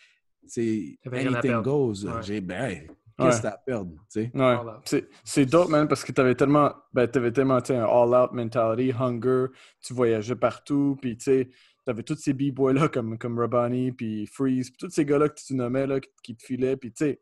c'est 0.46 0.98
anything 1.12 1.62
goes. 1.62 2.06
Ouais. 2.06 2.22
J'ai, 2.24 2.42
ben, 2.42 2.88
Ouais. 3.20 3.26
qu'est-ce 3.26 3.38
que 3.38 3.42
t'as 3.42 3.50
à 3.54 3.58
perdre? 3.58 3.92
tu 3.92 4.22
sais? 4.22 4.32
Ouais. 4.34 4.56
Voilà. 4.56 4.82
C'est- 4.86 5.10
C'est 5.24 5.46
dope, 5.46 5.70
man, 5.70 5.88
parce 5.88 6.04
que 6.04 6.12
t'avais 6.12 6.36
tellement, 6.36 6.72
ben, 6.94 7.08
t'avais 7.08 7.32
tellement, 7.32 7.56
un 7.58 7.84
all-out 7.84 8.32
mentality, 8.32 8.94
hunger, 8.98 9.48
tu 9.82 9.94
voyageais 9.94 10.36
partout, 10.36 10.98
puis 11.02 11.18
tu 11.18 11.24
sais, 11.26 11.50
t'avais 11.88 12.04
tous 12.04 12.18
ces 12.18 12.34
b-boys-là 12.34 12.90
comme, 12.90 13.18
comme 13.18 13.40
Rabani, 13.40 13.94
puis 13.94 14.28
Freeze, 14.28 14.70
puis 14.72 14.78
tous 14.78 14.90
ces 14.90 15.06
gars-là 15.06 15.30
que 15.30 15.40
tu 15.40 15.56
nommais, 15.56 15.88
là, 15.88 16.02
qui, 16.22 16.36
te 16.36 16.44
filaient, 16.44 16.76
puis 16.76 16.92
tu 16.92 17.06
sais, 17.06 17.22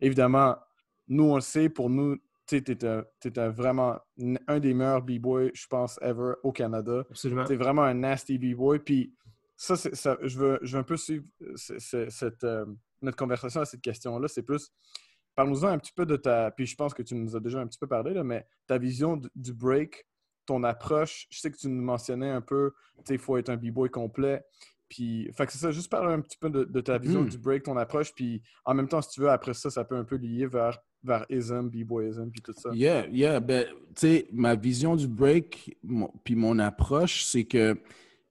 évidemment, 0.00 0.56
nous, 1.06 1.22
on 1.22 1.36
le 1.36 1.40
sait, 1.40 1.68
pour 1.68 1.88
nous, 1.88 2.16
tu 2.48 2.60
t'étais 2.64 3.48
vraiment 3.50 4.00
un 4.48 4.58
des 4.58 4.74
meilleurs 4.74 5.02
b-boys, 5.02 5.50
je 5.54 5.66
pense, 5.68 6.00
ever 6.02 6.32
au 6.42 6.50
Canada. 6.50 7.04
Absolument. 7.08 7.44
T'es 7.44 7.54
vraiment 7.54 7.82
un 7.82 7.94
nasty 7.94 8.38
b-boy. 8.38 8.80
Puis 8.80 9.14
ça, 9.56 9.76
ça 9.76 10.18
je, 10.20 10.36
veux, 10.36 10.58
je 10.62 10.72
veux 10.72 10.80
un 10.80 10.82
peu 10.82 10.96
suivre 10.96 11.24
ce- 11.54 11.78
ce- 11.78 12.10
cette, 12.10 12.42
euh, 12.42 12.66
notre 13.02 13.16
conversation 13.16 13.60
à 13.60 13.64
cette 13.64 13.82
question-là. 13.82 14.26
C'est 14.26 14.42
plus, 14.42 14.72
parle-nous-en 15.36 15.68
un 15.68 15.78
petit 15.78 15.92
peu 15.94 16.04
de 16.04 16.16
ta, 16.16 16.50
puis 16.50 16.66
je 16.66 16.74
pense 16.74 16.92
que 16.92 17.02
tu 17.04 17.14
nous 17.14 17.36
as 17.36 17.40
déjà 17.40 17.60
un 17.60 17.68
petit 17.68 17.78
peu 17.78 17.86
parlé, 17.86 18.12
là, 18.12 18.24
mais 18.24 18.44
ta 18.66 18.78
vision 18.78 19.20
du 19.36 19.54
break, 19.54 20.04
ton 20.46 20.62
approche. 20.64 21.26
Je 21.30 21.38
sais 21.40 21.50
que 21.50 21.56
tu 21.56 21.68
nous 21.68 21.82
mentionnais 21.82 22.30
un 22.30 22.40
peu, 22.40 22.72
tu 22.98 23.02
sais, 23.06 23.14
il 23.14 23.20
faut 23.20 23.36
être 23.36 23.48
un 23.50 23.56
b-boy 23.56 23.90
complet. 23.90 24.42
Puis, 24.88 25.30
fait 25.32 25.46
que 25.46 25.52
c'est 25.52 25.58
ça, 25.58 25.70
juste 25.70 25.90
parler 25.90 26.12
un 26.12 26.20
petit 26.20 26.36
peu 26.36 26.50
de, 26.50 26.64
de 26.64 26.80
ta 26.82 26.98
vision 26.98 27.22
Mhm. 27.22 27.28
du 27.30 27.38
break, 27.38 27.62
ton 27.62 27.76
approche, 27.78 28.12
puis 28.14 28.42
en 28.66 28.74
même 28.74 28.88
temps, 28.88 29.00
si 29.00 29.08
tu 29.10 29.20
veux, 29.22 29.30
après 29.30 29.54
ça, 29.54 29.70
ça 29.70 29.84
peut 29.84 29.96
un 29.96 30.04
peu 30.04 30.16
lier 30.16 30.46
vers, 30.46 30.78
vers 31.02 31.24
ism, 31.30 31.68
b-boyism, 31.70 32.30
puis 32.30 32.42
tout 32.42 32.52
ça. 32.52 32.70
Yeah, 32.74 33.06
yeah. 33.08 33.40
Ben, 33.40 33.66
tu 33.68 33.74
sais, 33.96 34.28
ma 34.32 34.54
vision 34.54 34.94
du 34.94 35.08
break, 35.08 35.78
mon- 35.82 36.12
puis 36.24 36.34
mon 36.36 36.58
approche, 36.58 37.24
c'est 37.24 37.44
que 37.44 37.74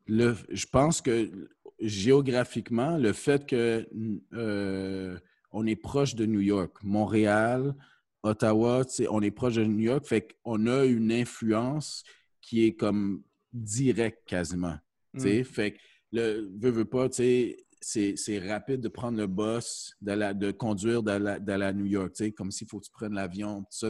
le, 0.06 0.36
je 0.52 0.66
pense 0.68 1.02
que 1.02 1.32
géographiquement, 1.80 2.98
le 2.98 3.14
fait 3.14 3.46
que 3.48 3.88
euh, 4.34 5.18
on 5.52 5.66
est 5.66 5.76
proche 5.76 6.16
de 6.16 6.26
New 6.26 6.40
York, 6.42 6.78
Montréal, 6.84 7.74
Ottawa, 8.24 8.84
on 9.10 9.22
est 9.22 9.32
proche 9.32 9.56
de 9.56 9.64
New 9.66 9.80
York, 9.80 10.06
fait 10.06 10.36
qu'on 10.44 10.68
a 10.68 10.86
une 10.86 11.12
influence 11.12 12.04
qui 12.42 12.66
est 12.66 12.74
comme 12.74 13.24
directe 13.54 14.20
quasiment. 14.28 14.78
sais. 15.18 15.44
Fait 15.44 15.74
que 15.74 15.80
le 16.12 16.50
veux, 16.60 16.72
veux 16.72 16.86
pas, 16.86 17.08
c'est 17.12 18.40
rapide 18.40 18.82
de 18.82 18.90
prendre 18.90 19.18
le 19.18 19.28
bus, 19.28 19.96
de, 20.02 20.12
la, 20.12 20.34
de 20.34 20.52
conduire 20.52 21.02
de 21.04 21.12
la, 21.12 21.40
de 21.40 21.52
la 21.54 21.74
New 21.74 21.86
York, 21.86 22.14
comme 22.36 22.52
s'il 22.52 22.68
faut 22.68 22.80
que 22.80 22.86
tu 22.86 22.92
prennes 22.92 23.14
l'avion, 23.14 23.62
tout 23.62 23.90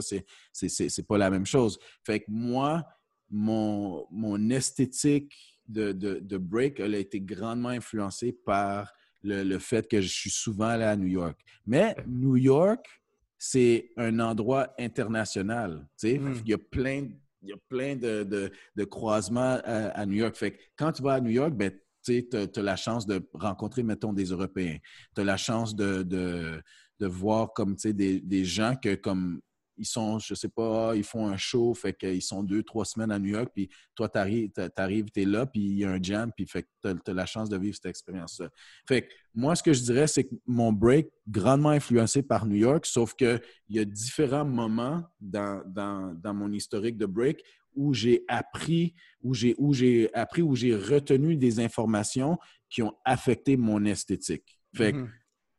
c'est 0.52 1.06
pas 1.06 1.18
la 1.18 1.30
même 1.30 1.46
chose. 1.46 1.78
Fait 2.04 2.20
que 2.20 2.30
moi, 2.30 2.84
mon, 3.30 4.06
mon 4.10 4.50
esthétique 4.50 5.34
de, 5.66 5.92
de, 5.92 6.20
de 6.20 6.38
break, 6.38 6.80
elle 6.80 6.94
a 6.94 6.98
été 6.98 7.20
grandement 7.20 7.68
influencée 7.70 8.32
par 8.32 8.92
le, 9.22 9.42
le 9.42 9.58
fait 9.58 9.88
que 9.88 10.00
je 10.00 10.08
suis 10.08 10.30
souvent 10.30 10.66
allé 10.66 10.84
à 10.84 10.96
New 10.96 11.06
York. 11.06 11.38
Mais 11.66 11.94
New 12.06 12.36
York, 12.36 12.86
c'est 13.44 13.90
un 13.96 14.20
endroit 14.20 14.72
international. 14.78 15.84
Mm. 16.00 16.32
Il 16.44 16.48
y 16.48 16.52
a 16.54 16.58
plein, 16.58 17.08
il 17.42 17.48
y 17.48 17.52
a 17.52 17.56
plein 17.68 17.96
de, 17.96 18.22
de, 18.22 18.52
de 18.76 18.84
croisements 18.84 19.58
à, 19.64 19.88
à 19.88 20.06
New 20.06 20.14
York. 20.14 20.36
Fait 20.36 20.52
que 20.52 20.58
quand 20.76 20.92
tu 20.92 21.02
vas 21.02 21.14
à 21.14 21.20
New 21.20 21.30
York, 21.30 21.52
ben, 21.52 21.72
tu 22.04 22.24
as, 22.34 22.62
la 22.62 22.76
chance 22.76 23.04
de 23.04 23.20
rencontrer, 23.34 23.82
mettons, 23.82 24.12
des 24.12 24.26
Européens. 24.26 24.78
Tu 25.16 25.22
as 25.22 25.24
la 25.24 25.36
chance 25.36 25.74
de, 25.74 26.04
de, 26.04 26.62
de 27.00 27.06
voir 27.08 27.52
comme, 27.52 27.74
des, 27.74 28.20
des 28.20 28.44
gens 28.44 28.76
que, 28.76 28.94
comme, 28.94 29.40
ils 29.76 29.86
sont, 29.86 30.18
je 30.18 30.34
sais 30.34 30.48
pas, 30.48 30.94
ils 30.94 31.04
font 31.04 31.26
un 31.26 31.36
show, 31.36 31.72
fait 31.74 31.94
qu'ils 31.94 32.22
sont 32.22 32.42
deux, 32.42 32.62
trois 32.62 32.84
semaines 32.84 33.10
à 33.10 33.18
New 33.18 33.30
York, 33.30 33.50
puis 33.54 33.68
toi, 33.94 34.08
tu 34.08 34.18
arrives, 34.18 34.50
tu 35.10 35.22
es 35.22 35.24
là, 35.24 35.46
puis 35.46 35.60
il 35.60 35.78
y 35.78 35.84
a 35.84 35.90
un 35.90 36.02
jam, 36.02 36.30
puis 36.36 36.46
fait 36.46 36.62
que 36.62 36.68
tu 36.82 37.10
as, 37.10 37.14
la 37.14 37.26
chance 37.26 37.48
de 37.48 37.56
vivre 37.56 37.74
cette 37.74 37.86
expérience-là. 37.86 38.50
Fait 38.86 39.02
que 39.02 39.12
moi, 39.34 39.56
ce 39.56 39.62
que 39.62 39.72
je 39.72 39.82
dirais, 39.82 40.06
c'est 40.06 40.24
que 40.24 40.34
mon 40.46 40.72
break, 40.72 41.08
grandement 41.26 41.70
influencé 41.70 42.22
par 42.22 42.46
New 42.46 42.56
York, 42.56 42.86
sauf 42.86 43.14
qu'il 43.14 43.40
y 43.68 43.78
a 43.78 43.84
différents 43.84 44.44
moments 44.44 45.02
dans, 45.20 45.62
dans, 45.66 46.34
mon 46.34 46.52
historique 46.52 46.96
de 46.96 47.06
break 47.06 47.42
où 47.74 47.94
j'ai 47.94 48.24
appris, 48.28 48.94
où 49.22 49.32
j'ai, 49.34 49.54
où 49.58 49.72
j'ai 49.72 50.12
appris, 50.14 50.42
où 50.42 50.54
j'ai 50.54 50.74
retenu 50.74 51.36
des 51.36 51.60
informations 51.60 52.38
qui 52.68 52.82
ont 52.82 52.94
affecté 53.04 53.56
mon 53.56 53.84
esthétique. 53.84 54.60
Fait 54.74 54.92
que, 54.92 54.98
mm-hmm. 54.98 55.08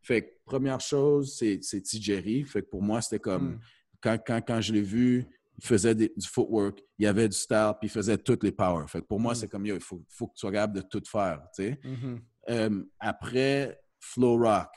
fait 0.01 0.21
que 0.21 0.33
première 0.45 0.79
chose, 0.79 1.35
c'est, 1.35 1.61
Jerry. 2.01 2.43
Fait 2.43 2.61
que 2.61 2.69
pour 2.69 2.81
moi, 2.81 3.01
c'était 3.01 3.19
comme, 3.19 3.53
mm. 3.53 3.59
Quand, 4.03 4.17
quand, 4.25 4.41
quand 4.45 4.61
je 4.61 4.73
l'ai 4.73 4.81
vu, 4.81 5.25
il 5.57 5.65
faisait 5.65 5.95
du 5.95 6.09
footwork, 6.25 6.83
il 6.99 7.05
y 7.05 7.07
avait 7.07 7.29
du 7.29 7.37
style, 7.37 7.73
puis 7.79 7.87
il 7.87 7.91
faisait 7.91 8.17
toutes 8.17 8.43
les 8.43 8.51
powers. 8.51 8.89
Fait 8.89 9.01
que 9.01 9.05
pour 9.05 9.19
moi, 9.19 9.31
mm. 9.31 9.35
c'est 9.35 9.47
comme, 9.47 9.65
il 9.65 9.79
faut, 9.79 10.03
faut, 10.09 10.27
que 10.27 10.33
tu 10.33 10.39
sois 10.39 10.51
capable 10.51 10.75
de 10.75 10.81
tout 10.81 11.01
faire, 11.09 11.41
tu 11.55 11.63
sais. 11.63 11.79
Mm-hmm. 11.83 12.19
Euh, 12.49 12.83
après, 12.99 13.79
Flow 13.99 14.37
Rock, 14.37 14.69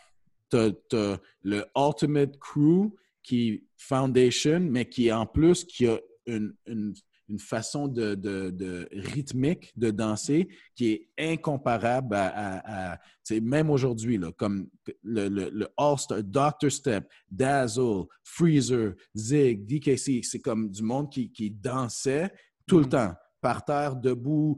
tu 0.50 0.56
as, 0.56 1.18
le 1.42 1.64
Ultimate 1.76 2.38
Crew 2.38 2.94
qui 3.22 3.64
Foundation, 3.76 4.60
mais 4.60 4.88
qui 4.88 5.10
en 5.12 5.26
plus 5.26 5.64
qui 5.64 5.88
a 5.88 5.98
une, 6.26 6.54
une, 6.66 6.94
une 7.28 7.38
façon 7.38 7.88
de, 7.88 8.14
de, 8.14 8.50
de, 8.50 8.88
rythmique 8.92 9.72
de 9.76 9.90
danser 9.90 10.48
qui 10.74 10.92
est 10.92 11.08
incomparable 11.18 12.14
à, 12.14 12.92
à, 12.92 12.98
même 13.40 13.70
aujourd'hui, 13.70 14.20
comme 14.36 14.68
le, 15.02 15.28
le, 15.28 15.50
le 15.50 15.68
All-Star, 15.76 16.22
Doctor 16.22 16.70
Step, 16.70 17.08
Dazzle, 17.30 18.04
Freezer, 18.22 18.94
Zig, 19.16 19.66
DKC, 19.66 20.22
c'est 20.22 20.40
comme 20.40 20.70
du 20.70 20.82
monde 20.82 21.10
qui, 21.10 21.30
qui 21.30 21.50
dansait 21.50 22.30
tout 22.66 22.78
le 22.78 22.84
mm-hmm. 22.84 22.88
temps, 22.88 23.14
par 23.40 23.64
terre, 23.64 23.96
debout, 23.96 24.56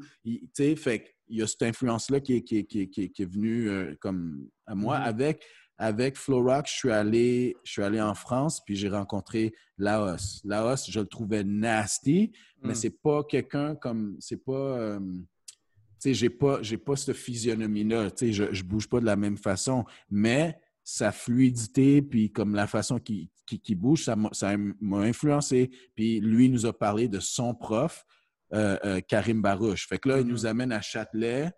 fait 0.77 1.15
il 1.31 1.39
y 1.39 1.43
a 1.43 1.47
cette 1.47 1.63
influence-là 1.63 2.21
qui, 2.21 2.43
qui, 2.43 2.65
qui, 2.67 2.89
qui, 2.89 3.23
est 3.23 3.31
venue 3.31 3.69
euh, 3.69 3.95
comme 4.01 4.49
à 4.67 4.75
moi 4.75 4.99
mm-hmm. 4.99 5.03
avec 5.03 5.45
avec 5.79 6.17
Florac, 6.17 6.69
je 6.69 6.75
suis 6.75 6.91
allé, 6.91 7.57
je 7.63 7.73
suis 7.73 7.83
allé 7.83 8.01
en 8.01 8.15
France, 8.15 8.61
puis 8.65 8.75
j'ai 8.75 8.89
rencontré 8.89 9.55
Laos. 9.79 10.43
Laos, 10.45 10.91
je 10.91 11.01
le 11.01 11.07
trouvais 11.07 11.45
nasty, 11.45 12.33
mais 12.63 12.73
hmm. 12.73 12.75
c'est 12.75 13.01
pas 13.01 13.23
quelqu'un 13.23 13.77
comme, 13.77 14.17
c'est 14.19 14.45
pas, 14.45 14.53
euh, 14.53 14.99
tu 14.99 15.55
sais, 16.01 16.15
j'ai 16.15 16.31
pas, 16.31 16.61
j'ai 16.63 16.79
pas 16.79 16.97
cette 16.97 17.17
physionomie-là. 17.17 18.11
Tu 18.11 18.27
sais, 18.27 18.33
je, 18.33 18.53
je 18.53 18.63
bouge 18.65 18.89
pas 18.89 18.99
de 18.99 19.07
la 19.07 19.17
même 19.17 19.37
façon, 19.37 19.85
mais 20.11 20.59
sa 20.83 21.13
fluidité, 21.13 22.03
puis 22.03 22.33
comme 22.33 22.55
la 22.55 22.67
façon 22.67 22.99
qu'il 22.99 23.29
qui, 23.47 23.75
bouge, 23.75 24.05
ça 24.05 24.17
m'a 24.17 24.99
influencé. 24.99 25.71
Puis 25.95 26.21
lui 26.21 26.49
nous 26.49 26.67
a 26.67 26.77
parlé 26.77 27.09
de 27.09 27.21
son 27.21 27.55
prof, 27.55 28.05
euh, 28.53 28.77
euh, 28.85 29.01
Karim 29.01 29.43
Barouche. 29.43 29.87
Fait 29.87 29.99
que 29.99 30.09
là, 30.09 30.21
il 30.21 30.27
nous 30.27 30.43
hmm. 30.43 30.47
amène 30.47 30.73
à 30.73 30.81
Châtelet 30.81 31.53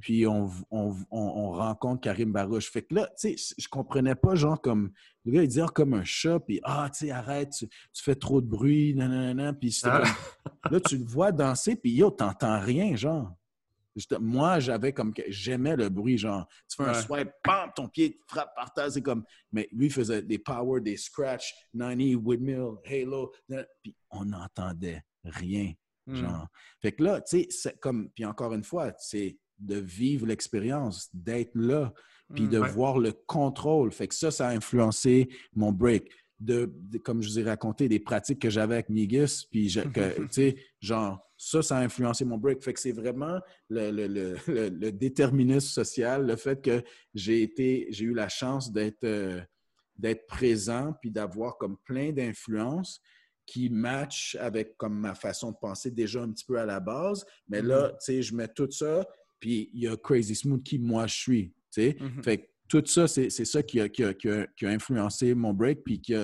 puis 0.00 0.26
on, 0.26 0.48
rencontre 1.10 2.02
Karim 2.02 2.30
Barouche. 2.30 2.70
Fait 2.70 2.82
que 2.82 2.94
là, 2.94 3.10
tu 3.18 3.36
sais, 3.38 3.54
je 3.56 3.68
comprenais 3.68 4.14
pas, 4.14 4.34
genre, 4.34 4.60
comme, 4.60 4.92
le 5.24 5.32
gars, 5.32 5.42
il 5.42 5.48
dit, 5.48 5.60
ah, 5.60 5.68
comme 5.74 5.94
un 5.94 6.04
chat, 6.04 6.40
puis, 6.40 6.60
ah, 6.62 6.90
tu 6.92 7.06
sais, 7.06 7.10
arrête, 7.10 7.50
tu, 7.50 7.68
fais 8.02 8.14
trop 8.14 8.40
de 8.40 8.46
bruit, 8.46 8.94
nanana, 8.94 9.52
puis 9.54 9.74
ah. 9.84 10.02
là, 10.70 10.80
tu 10.80 10.98
le 10.98 11.04
vois 11.04 11.32
danser, 11.32 11.76
puis 11.76 11.92
yo, 11.92 12.10
t'entends 12.10 12.60
rien, 12.60 12.94
genre. 12.96 13.32
Moi, 14.20 14.58
j'avais 14.58 14.92
comme 14.92 15.14
j'aimais 15.28 15.76
le 15.76 15.88
bruit, 15.88 16.18
genre, 16.18 16.48
tu 16.68 16.76
fais 16.76 16.90
un 16.90 16.94
swipe, 16.94 17.30
bam, 17.44 17.70
ton 17.74 17.88
pied 17.88 18.18
frappe 18.26 18.54
par 18.54 18.72
terre, 18.74 18.90
c'est 18.90 19.02
comme, 19.02 19.24
mais 19.52 19.68
lui, 19.72 19.88
faisait 19.88 20.20
des 20.20 20.38
power, 20.38 20.80
des 20.80 20.96
scratch, 20.96 21.54
90, 21.72 22.16
windmill, 22.16 22.72
halo, 22.84 23.32
puis 23.82 23.96
on 24.10 24.24
n'entendait 24.26 25.02
rien, 25.24 25.72
hmm. 26.06 26.16
genre. 26.16 26.48
Fait 26.82 26.92
que 26.92 27.04
là, 27.04 27.20
tu 27.20 27.38
sais, 27.38 27.46
c'est 27.50 27.78
comme, 27.78 28.10
puis 28.10 28.24
encore 28.24 28.52
une 28.52 28.64
fois, 28.64 28.92
c'est 28.98 29.38
de 29.58 29.76
vivre 29.76 30.26
l'expérience, 30.26 31.08
d'être 31.14 31.54
là, 31.54 31.92
puis 32.34 32.48
de 32.48 32.58
mm, 32.58 32.66
voir 32.66 32.98
le 32.98 33.12
contrôle. 33.12 33.92
Fait 33.92 34.08
que 34.08 34.14
ça, 34.14 34.30
ça 34.30 34.48
a 34.48 34.54
influencé 34.54 35.28
mon 35.54 35.72
break. 35.72 36.10
De, 36.40 36.70
comme 37.04 37.22
je 37.22 37.28
vous 37.28 37.38
ai 37.38 37.44
raconté, 37.44 37.88
des 37.88 38.00
pratiques 38.00 38.40
que 38.40 38.50
j'avais 38.50 38.74
avec 38.74 38.88
Migus, 38.88 39.44
puis 39.44 39.68
tu 39.94 40.28
sais, 40.30 40.56
genre, 40.80 41.24
ça, 41.36 41.62
ça 41.62 41.78
a 41.78 41.80
influencé 41.82 42.24
mon 42.24 42.38
break. 42.38 42.62
Fait 42.62 42.72
que 42.72 42.80
c'est 42.80 42.92
vraiment 42.92 43.40
le, 43.68 43.90
le, 43.90 44.36
le, 44.46 44.92
déterminisme 44.92 45.68
social, 45.68 46.26
le 46.26 46.36
fait 46.36 46.60
que 46.60 46.82
j'ai 47.14 47.42
été, 47.42 47.86
j'ai 47.90 48.04
eu 48.06 48.14
la 48.14 48.28
chance 48.28 48.72
d'être 48.72 49.04
euh, 49.04 49.40
d'être 49.96 50.26
présent, 50.26 50.92
puis 51.00 51.10
d'avoir 51.10 51.56
comme 51.56 51.76
plein 51.84 52.12
d'influences 52.12 53.00
qui 53.46 53.68
matchent 53.68 54.36
avec 54.40 54.76
comme 54.76 54.98
ma 54.98 55.14
façon 55.14 55.52
de 55.52 55.56
penser 55.56 55.90
déjà 55.90 56.22
un 56.22 56.32
petit 56.32 56.44
peu 56.44 56.58
à 56.58 56.66
la 56.66 56.80
base. 56.80 57.24
Mais 57.48 57.62
là, 57.62 57.88
mm-hmm. 57.88 57.90
tu 57.92 57.96
sais, 58.00 58.22
je 58.22 58.34
mets 58.34 58.48
tout 58.48 58.70
ça, 58.70 59.06
puis 59.44 59.68
il 59.74 59.82
y 59.82 59.88
a 59.88 59.94
Crazy 59.94 60.34
Smooth 60.34 60.62
qui 60.62 60.78
moi 60.78 61.06
je 61.06 61.14
suis. 61.14 61.52
Mm-hmm. 61.76 62.22
Fait 62.22 62.50
tout 62.66 62.82
ça, 62.86 63.06
c'est 63.06 63.28
ça 63.28 63.62
qui 63.62 63.78
a, 63.78 63.90
qui, 63.90 64.02
a, 64.02 64.46
influencé 64.62 65.34
mon 65.34 65.52
break, 65.52 65.84
puis 65.84 66.00
qui, 66.00 66.14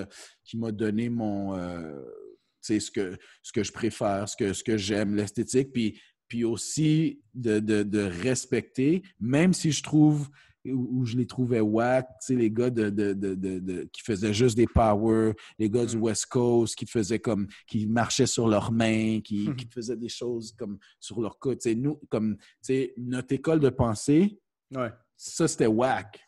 qui 0.43 0.57
m'a 0.57 0.71
donné 0.71 1.07
mon. 1.07 1.55
Euh, 1.55 2.01
ce, 2.61 2.89
que, 2.89 3.15
ce 3.43 3.51
que 3.51 3.63
je 3.63 3.71
préfère, 3.71 4.27
ce 4.27 4.35
que, 4.35 4.53
ce 4.53 4.63
que 4.63 4.75
j'aime, 4.75 5.13
l'esthétique, 5.13 5.71
puis, 5.71 6.01
puis 6.27 6.43
aussi 6.43 7.21
de, 7.35 7.59
de, 7.59 7.99
respecter, 7.99 9.03
même 9.19 9.53
si 9.53 9.71
je 9.71 9.83
trouve 9.83 10.27
où, 10.65 11.05
je 11.05 11.17
les 11.17 11.25
trouvais 11.25 11.59
whack, 11.59 12.07
les 12.29 12.51
gars 12.51 12.69
de, 12.69 12.89
de, 12.89 13.89
qui 13.91 14.01
faisaient 14.01 14.33
juste 14.33 14.55
des 14.55 14.67
power, 14.67 15.33
les 15.57 15.69
gars 15.69 15.85
du 15.85 15.97
mm. 15.97 16.01
West 16.01 16.25
Coast 16.27 16.75
qui 16.75 16.85
faisaient 16.85 17.19
comme, 17.19 17.47
qui 17.67 17.87
marchaient 17.87 18.27
sur 18.27 18.47
leurs 18.47 18.71
mains, 18.71 19.21
qui, 19.21 19.49
qui 19.57 19.67
faisaient 19.67 19.97
des 19.97 20.09
choses 20.09 20.53
comme 20.53 20.77
sur 20.99 21.21
leur 21.21 21.39
côte. 21.39 21.65
Nous, 21.65 21.99
comme, 22.09 22.37
notre 22.97 23.33
école 23.33 23.59
de 23.59 23.69
pensée, 23.69 24.39
ça 25.17 25.47
c'était 25.47 25.67
whack, 25.67 26.19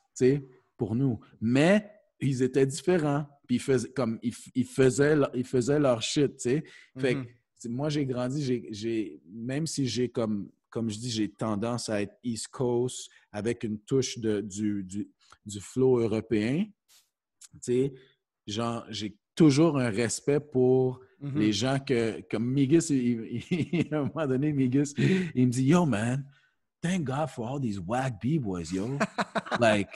pour 0.78 0.96
nous. 0.96 1.20
Mais 1.40 1.90
ils 2.20 2.42
étaient 2.42 2.66
différents. 2.66 3.26
Puis 3.48 3.58
ils 3.58 3.62
faisaient, 3.62 3.90
comme, 3.90 4.20
ils, 4.24 4.34
faisaient, 4.66 5.18
ils 5.34 5.46
faisaient 5.46 5.80
leur 5.80 6.02
shit, 6.02 6.42
Fait 6.42 6.64
mm-hmm. 6.96 7.70
moi, 7.70 7.90
j'ai 7.90 8.06
grandi, 8.06 8.66
j'ai, 8.72 9.22
même 9.30 9.68
si 9.68 9.86
j'ai 9.86 10.10
comme 10.10 10.50
comme 10.74 10.90
je 10.90 10.98
dis, 10.98 11.12
j'ai 11.12 11.30
tendance 11.30 11.88
à 11.88 12.02
être 12.02 12.16
East 12.24 12.48
Coast 12.48 13.08
avec 13.32 13.64
une 13.64 13.78
touche 13.78 14.18
de, 14.18 14.42
du, 14.42 14.84
du, 14.84 15.08
du 15.46 15.62
flow 15.62 16.00
européen. 16.00 16.66
Tu 17.54 17.60
sais, 17.62 17.94
genre, 18.48 18.84
j'ai 18.90 19.16
toujours 19.36 19.78
un 19.78 19.92
respect 19.92 20.40
pour 20.40 21.00
mm-hmm. 21.22 21.38
les 21.38 21.54
gens 21.54 21.78
que, 21.80 22.22
comme 22.22 22.52
Migus, 22.52 22.90
à 23.92 23.96
un 23.96 24.06
moment 24.06 24.26
donné, 24.26 24.52
Migus, 24.52 24.96
il 24.98 25.46
me 25.46 25.52
dit, 25.52 25.66
Yo, 25.66 25.86
man, 25.86 26.26
thank 26.82 27.04
God 27.04 27.30
for 27.30 27.48
all 27.48 27.60
these 27.62 27.80
whack 27.80 28.20
B-boys, 28.20 28.74
yo. 28.74 28.98
like, 29.60 29.92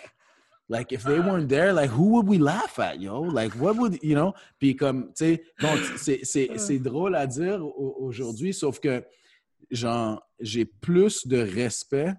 like, 0.70 0.91
if 0.91 1.04
they 1.04 1.20
weren't 1.20 1.49
there, 1.49 1.74
like, 1.74 1.90
who 1.90 2.10
would 2.12 2.28
we 2.28 2.38
laugh 2.38 2.78
at, 2.78 3.02
yo? 3.02 3.22
Like, 3.22 3.54
what 3.54 3.78
would, 3.78 3.98
you 4.04 4.14
know? 4.14 4.36
Puis 4.60 4.76
comme, 4.76 5.12
tu 5.16 5.26
sais, 5.26 5.44
donc, 5.60 5.80
c'est 5.98 6.80
drôle 6.84 7.16
à 7.16 7.26
dire 7.26 7.66
aujourd'hui, 7.66 8.54
sauf 8.54 8.80
que 8.80 9.04
genre, 9.69 10.22
j'ai 10.39 10.65
plus 10.65 11.27
de 11.27 11.38
respect 11.38 12.14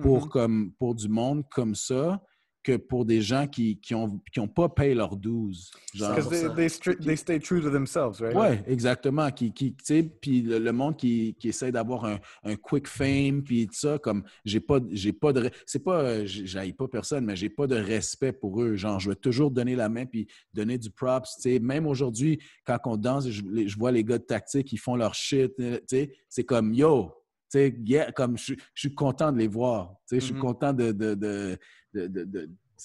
pour, 0.00 0.26
mm-hmm. 0.26 0.30
comme, 0.30 0.72
pour 0.78 0.94
du 0.94 1.08
monde 1.08 1.44
comme 1.50 1.74
ça 1.74 2.20
que 2.64 2.76
pour 2.76 3.04
des 3.04 3.20
gens 3.20 3.46
qui 3.46 3.78
n'ont 3.90 4.10
qui 4.10 4.32
qui 4.32 4.40
ont 4.40 4.48
pas 4.48 4.68
payé 4.68 4.94
leurs 4.94 5.16
12. 5.16 5.70
Parce 5.98 6.26
que 6.26 6.56
they, 6.56 6.96
they, 7.04 7.16
stay 7.16 7.38
true 7.38 7.60
to 7.60 7.70
themselves, 7.70 8.20
right? 8.20 8.34
Oui, 8.34 8.58
exactement. 8.66 9.30
Qui, 9.30 9.52
qui, 9.52 9.76
puis 10.20 10.42
le, 10.42 10.58
le, 10.58 10.72
monde 10.72 10.96
qui, 10.96 11.36
qui 11.38 11.48
essaie 11.50 11.70
d'avoir 11.70 12.06
un, 12.06 12.18
un, 12.42 12.56
quick 12.56 12.88
fame, 12.88 13.42
puis 13.42 13.66
tout 13.66 13.74
ça, 13.74 13.98
comme 13.98 14.24
j'ai 14.44 14.60
pas, 14.60 14.80
j'ai 14.90 15.12
pas 15.12 15.32
de. 15.32 15.50
C'est 15.66 15.84
pas, 15.84 16.24
j'aille 16.24 16.72
pas 16.72 16.88
personne, 16.88 17.26
mais 17.26 17.36
j'ai 17.36 17.50
pas 17.50 17.66
de 17.66 17.76
respect 17.76 18.32
pour 18.32 18.62
eux. 18.62 18.74
Genre, 18.76 18.98
je 18.98 19.10
vais 19.10 19.16
toujours 19.16 19.50
donner 19.50 19.76
la 19.76 19.90
main, 19.90 20.06
puis 20.06 20.26
donner 20.54 20.78
du 20.78 20.90
props. 20.90 21.36
sais 21.38 21.58
Même 21.58 21.86
aujourd'hui, 21.86 22.40
quand 22.64 22.78
on 22.86 22.96
danse, 22.96 23.28
je, 23.28 23.42
je, 23.66 23.78
vois 23.78 23.92
les 23.92 24.02
gars 24.02 24.18
de 24.18 24.24
tactique, 24.24 24.72
ils 24.72 24.78
font 24.78 24.96
leur 24.96 25.14
shit. 25.14 25.52
C'est 26.28 26.44
comme, 26.44 26.72
yo, 26.72 27.12
Yeah, 27.54 28.12
comme 28.12 28.36
je, 28.38 28.54
suis 28.74 28.94
content 28.94 29.32
de 29.32 29.38
les 29.38 29.48
voir. 29.48 29.96
Je 30.10 30.18
suis 30.18 30.34
mm-hmm. 30.34 30.38
content 30.38 30.72
de, 30.72 30.92
de, 30.92 31.14
de, 31.14 31.58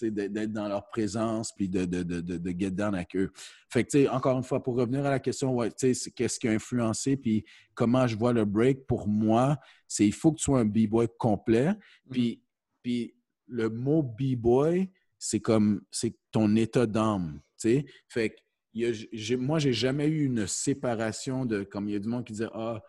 d'être 0.01 0.51
dans 0.51 0.67
leur 0.67 0.87
présence 0.89 1.51
puis 1.51 1.67
de, 1.67 1.85
de, 1.85 2.03
de, 2.03 2.21
de 2.21 2.49
get 2.57 2.71
down 2.71 2.95
avec 2.95 3.15
eux. 3.15 3.31
Fait 3.69 3.83
que, 3.83 4.07
encore 4.09 4.37
une 4.37 4.43
fois, 4.43 4.61
pour 4.61 4.75
revenir 4.75 5.05
à 5.05 5.09
la 5.09 5.19
question, 5.19 5.53
ouais, 5.55 5.71
qu'est-ce 5.71 6.39
qui 6.39 6.47
a 6.47 6.51
influencé 6.51 7.17
puis 7.17 7.43
comment 7.73 8.07
je 8.07 8.15
vois 8.15 8.33
le 8.33 8.45
break, 8.45 8.85
pour 8.85 9.07
moi, 9.07 9.57
c'est 9.87 10.05
il 10.05 10.13
faut 10.13 10.31
que 10.31 10.37
tu 10.37 10.43
sois 10.43 10.59
un 10.59 10.65
B-boy 10.65 11.07
complet. 11.17 11.69
Mm-hmm. 11.69 12.11
Puis, 12.11 12.43
puis 12.81 13.15
le 13.47 13.69
mot 13.69 14.03
B-boy, 14.03 14.89
c'est 15.17 15.39
comme, 15.41 15.81
c'est 15.91 16.15
ton 16.31 16.55
état 16.55 16.85
d'âme, 16.85 17.41
tu 17.59 17.85
Fait 18.07 18.29
que, 18.29 19.35
moi, 19.35 19.59
j'ai 19.59 19.73
jamais 19.73 20.07
eu 20.07 20.25
une 20.25 20.47
séparation 20.47 21.45
de, 21.45 21.63
comme 21.63 21.89
il 21.89 21.93
y 21.93 21.95
a 21.95 21.99
du 21.99 22.07
monde 22.07 22.25
qui 22.25 22.33
disait, 22.33 22.49
ah, 22.53 22.81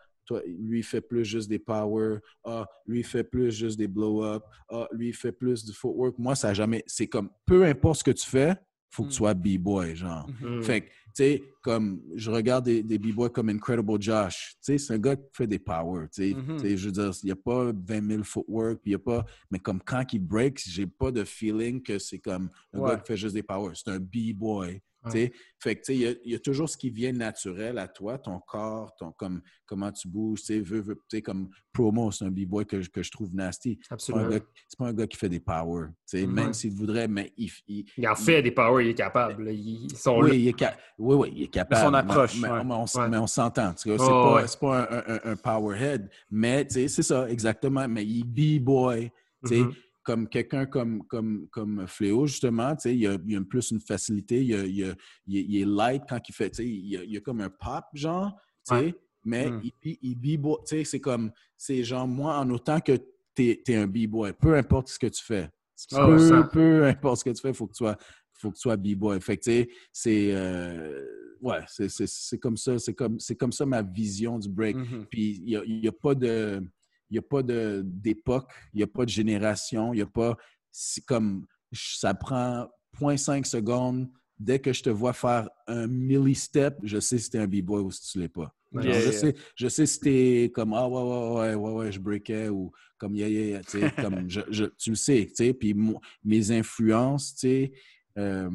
lui, 0.47 0.81
il 0.81 0.83
fait 0.85 1.01
plus 1.01 1.25
juste 1.25 1.49
des 1.49 1.59
power. 1.59 2.19
Ah, 2.45 2.67
lui, 2.87 3.01
il 3.01 3.05
fait 3.05 3.25
plus 3.25 3.51
juste 3.53 3.79
des 3.79 3.89
blow-up. 3.89 4.43
Ah, 4.69 4.87
lui, 4.93 5.09
il 5.09 5.15
fait 5.15 5.33
plus 5.33 5.65
du 5.65 5.73
footwork. 5.73 6.19
Moi, 6.19 6.35
ça 6.35 6.49
n'a 6.49 6.55
jamais. 6.55 6.83
C'est 6.87 7.07
comme, 7.07 7.31
peu 7.47 7.65
importe 7.65 7.99
ce 8.01 8.05
que 8.05 8.11
tu 8.11 8.27
fais, 8.29 8.55
faut 8.93 9.03
que 9.05 9.09
Mm. 9.09 9.11
tu 9.11 9.17
sois 9.17 9.35
B-boy, 9.35 9.95
genre. 9.97 10.29
Mm. 10.41 10.63
Fait 10.63 10.81
que, 10.83 10.87
tu 10.87 10.93
sais, 11.15 11.43
comme 11.63 12.03
je 12.15 12.31
regarde 12.31 12.65
des, 12.65 12.83
des 12.83 12.99
B-boys 12.99 13.31
comme 13.31 13.49
Incredible 13.49 14.01
Josh, 14.01 14.53
tu 14.55 14.59
sais, 14.61 14.79
c'est 14.79 14.95
un 14.95 14.99
gars 14.99 15.17
qui 15.17 15.23
fait 15.33 15.47
des 15.47 15.59
power, 15.59 16.07
tu 16.13 16.31
sais. 16.31 16.35
Mhm. 16.35 16.59
Sais, 16.59 16.77
Je 16.77 16.87
veux 16.87 16.93
dire, 16.93 17.11
il 17.23 17.27
n'y 17.27 17.33
a 17.33 17.37
pas 17.37 17.73
20 17.73 18.09
000 18.09 18.23
footwork, 18.25 18.81
puis 18.83 18.91
il 18.91 18.93
y 18.93 18.95
a 18.97 18.99
pas. 18.99 19.25
Mais 19.51 19.59
comme 19.59 19.81
quand 19.81 20.05
il 20.13 20.21
breaks, 20.21 20.63
j'ai 20.69 20.87
pas 20.87 21.11
de 21.13 21.25
feeling 21.25 21.83
que 21.83 21.99
c'est 21.99 22.19
comme 22.19 22.49
un 22.73 22.79
Ouais. 22.81 22.91
gars 22.91 22.97
qui 22.99 23.07
fait 23.09 23.17
juste 23.17 23.35
des 23.35 23.43
power. 23.43 23.73
C'est 23.75 23.91
un 23.91 23.99
B-boy. 24.01 24.81
Tu 25.03 25.07
Ouais. 25.09 25.13
sais. 25.27 25.33
Fait 25.59 25.75
que, 25.77 25.81
tu 25.81 25.85
sais, 25.87 25.95
il 25.95 26.01
y 26.03 26.07
a- 26.07 26.15
il 26.25 26.33
y, 26.33 26.35
a 26.35 26.39
toujours 26.39 26.69
ce 26.69 26.77
qui 26.77 26.91
vient 26.91 27.13
naturel 27.13 27.79
à 27.79 27.89
toi, 27.89 28.19
ton 28.19 28.39
corps, 28.41 28.95
ton, 28.99 29.13
comme, 29.13 29.41
comment 29.67 29.91
tu 29.93 30.09
bouges, 30.09 30.41
tu 30.41 30.47
sais, 30.47 30.61
veux, 30.61 30.81
veux, 30.81 30.95
tu 30.95 31.17
sais, 31.17 31.23
comme 31.23 31.49
promo, 31.73 32.11
c'est 32.11 32.25
un 32.25 32.31
B-boy 32.31 32.67
que, 32.67 32.81
je- 32.81 32.91
que 32.91 33.03
je 33.03 33.11
trouve 33.11 33.35
nasty. 33.35 33.79
C'est 33.83 33.89
pas, 33.89 33.95
un 33.95 33.95
Absolument. 33.95 34.29
gars- 34.31 34.45
c'est 34.69 34.79
pas 34.79 34.87
un 34.89 34.93
gars 34.95 35.07
qui 35.07 35.17
fait 35.17 35.29
des 35.29 35.41
power, 35.41 35.87
tu 35.89 36.19
sais, 36.19 36.27
Mhm. 36.27 36.33
même 36.35 36.53
s'il 36.55 36.73
voudrait, 36.73 37.09
mais 37.09 37.33
il, 37.37 37.51
il- 37.69 37.85
Il 37.97 38.09
en 38.09 38.15
fait 38.15 38.43
des 38.43 38.51
powers, 38.51 38.85
il 38.85 38.91
est 38.91 38.95
capable. 38.95 39.45
là. 39.45 39.53
Ils 39.53 39.97
sont 39.97 40.21
oui, 40.21 40.29
là. 40.31 40.35
il 40.35 40.49
est 40.49 40.59
ca- 40.59 40.77
oui, 40.99 41.17
oui, 41.17 41.33
il 41.37 41.43
est 41.45 41.49
capable. 41.49 41.87
Son 41.87 41.95
approche, 41.95 42.41
Mais, 42.41 42.49
ouais. 42.51 42.65
mais 42.65 42.75
on, 42.75 42.85
Ouais. 42.85 43.09
mais 43.09 43.17
on 43.19 43.27
s'entend. 43.27 43.75
tu 43.75 43.89
vois, 43.95 43.99
C'est 43.99 44.13
Oh, 44.13 44.59
pas, 44.61 44.87
pas 44.87 44.97
un, 45.09 45.15
un- 45.17 45.33
un 45.33 45.37
powerhead, 45.37 46.11
mais 46.31 46.67
tu 46.67 46.75
sais, 46.75 46.89
c'est 46.89 47.03
ça, 47.03 47.29
exactement. 47.31 47.87
Mais 47.89 48.05
il 48.05 48.21
est 48.21 48.59
B-boy. 48.59 49.11
tu 49.43 49.49
sais, 49.55 49.61
Mhm. 49.63 49.73
Comme 50.03 50.29
quelqu'un 50.29 50.65
comme, 50.67 51.03
comme, 51.07 51.47
comme 51.51 51.87
Fléau, 51.87 52.27
justement, 52.27 52.75
tu 52.75 52.83
sais, 52.83 52.97
il 52.97 53.07
a, 53.07 53.19
il 53.27 53.37
a 53.37 53.41
plus 53.43 53.71
une 53.71 53.81
facilité. 53.81 54.43
Il, 54.43 54.55
a- 54.55 54.65
il 54.65 54.85
a- 54.85 54.95
il 55.27 55.57
est- 55.57 55.65
light 55.67 56.03
quand 56.09 56.21
il 56.29 56.33
fait. 56.33 56.51
tu 56.51 56.57
sais, 56.57 56.67
Il 56.67 57.05
il 57.07 57.17
a 57.17 57.21
comme 57.21 57.41
un 57.43 57.51
pop, 57.51 57.85
genre. 57.93 58.33
tu 58.67 58.75
sais, 58.75 58.81
Ouais. 58.87 58.95
Mais 59.25 59.51
Mm. 59.51 59.61
il, 59.85 60.17
B-boy. 60.17 60.57
tu 60.67 60.77
sais, 60.79 60.85
C'est 60.85 61.01
comme. 61.01 61.31
C'est 61.57 61.85
genre, 61.85 62.09
moi, 62.09 62.39
en 62.39 62.49
autant 62.51 62.81
que 62.81 62.93
tu 63.35 63.51
es, 63.69 63.75
un 63.77 63.87
B-boy, 63.87 64.33
peu 64.33 64.55
importe 64.57 64.89
ce 64.89 64.99
que 64.99 65.09
tu 65.09 65.23
fais. 65.23 65.49
Oh, 65.93 66.07
peu, 66.07 66.19
ça. 66.19 66.43
peu 66.51 66.85
importe 66.87 67.19
ce 67.19 67.25
que 67.25 67.31
tu 67.31 67.41
fais, 67.43 67.51
il 67.51 67.55
faut 67.55 67.67
que 67.67 67.73
tu 67.73 67.79
sois 67.85 67.97
faut 68.33 68.51
que 68.51 68.57
tu 68.57 68.63
sois 68.63 68.77
b-boy. 68.79 69.21
Fait 69.21 69.37
que, 69.37 69.43
tu 69.43 69.51
sais, 69.51 69.69
c'est... 69.93 70.31
euh, 70.33 71.05
ouais, 71.43 71.59
c'est- 71.67 72.39
comme 72.39 72.57
ça. 72.57 72.79
C'est 72.79 72.95
comme, 72.95 73.19
comme 73.39 73.53
ça 73.53 73.67
ma 73.67 73.83
vision 73.83 74.39
du 74.39 74.49
break. 74.49 74.77
Mhm. 74.77 75.07
Puis, 75.11 75.43
il 75.45 75.61
n'y 75.61 75.81
y 75.85 75.89
a 75.89 75.93
pas 75.93 76.15
de... 76.15 76.63
Il 77.11 77.15
n'y 77.15 77.19
a 77.19 77.23
pas 77.23 77.43
de- 77.43 77.83
d'époque, 77.85 78.51
il 78.73 78.79
n'y 78.79 78.83
a 78.83 78.87
pas 78.87 79.05
de 79.05 79.11
génération, 79.11 79.93
il 79.93 79.97
n'y 79.97 80.03
a 80.03 80.07
pas... 80.07 80.37
C'est 80.71 81.05
comme... 81.05 81.47
Ça 81.73 82.15
prend 82.15 82.69
0.5 83.01 83.45
secondes. 83.47 84.09
Dès 84.39 84.59
que 84.59 84.73
je 84.73 84.83
te 84.83 84.91
vois 84.91 85.13
faire 85.13 85.49
un 85.67 85.87
millistep, 85.87 86.79
je 86.83 86.99
sais 86.99 87.19
si 87.19 87.29
t'es 87.31 87.39
un 87.39 87.47
b-boy 87.47 87.83
ou 87.83 87.91
si 87.91 88.11
tu 88.13 88.19
l'es 88.21 88.29
pas. 88.29 88.55
Ouais. 88.73 88.83
Genre, 88.83 88.93
Yeah, 88.95 89.01
je, 89.01 89.11
yeah. 89.11 89.21
sais, 89.21 89.35
je 89.57 89.69
sais 89.69 89.87
si 89.87 90.01
t'es 90.01 90.51
comme 90.55 90.73
Ah 90.73 90.89
ouais, 90.89 91.03
ouais, 91.03 91.35
ouais, 91.35 91.55
ouais, 91.57 91.73
ouais, 91.73 91.93
je 91.93 92.01
breakais 92.01 92.49
ou 92.49 92.71
comme 92.97 93.15
yeah, 93.17 93.29
yeah, 93.29 93.45
yeah, 93.47 93.63
tu 93.65 93.81
sais, 93.81 93.91
comme 94.01 94.29
je, 94.31 94.41
je- 94.49 94.65
tu 94.79 94.91
le 94.91 94.97
sais, 94.97 95.27
tu 95.29 95.35
sais. 95.35 95.53
Puis 95.53 95.75
mo- 95.75 96.01
mes 96.25 96.51
influences, 96.53 97.35
tu 97.35 97.41
sais, 97.41 97.73
euh, 98.17 98.51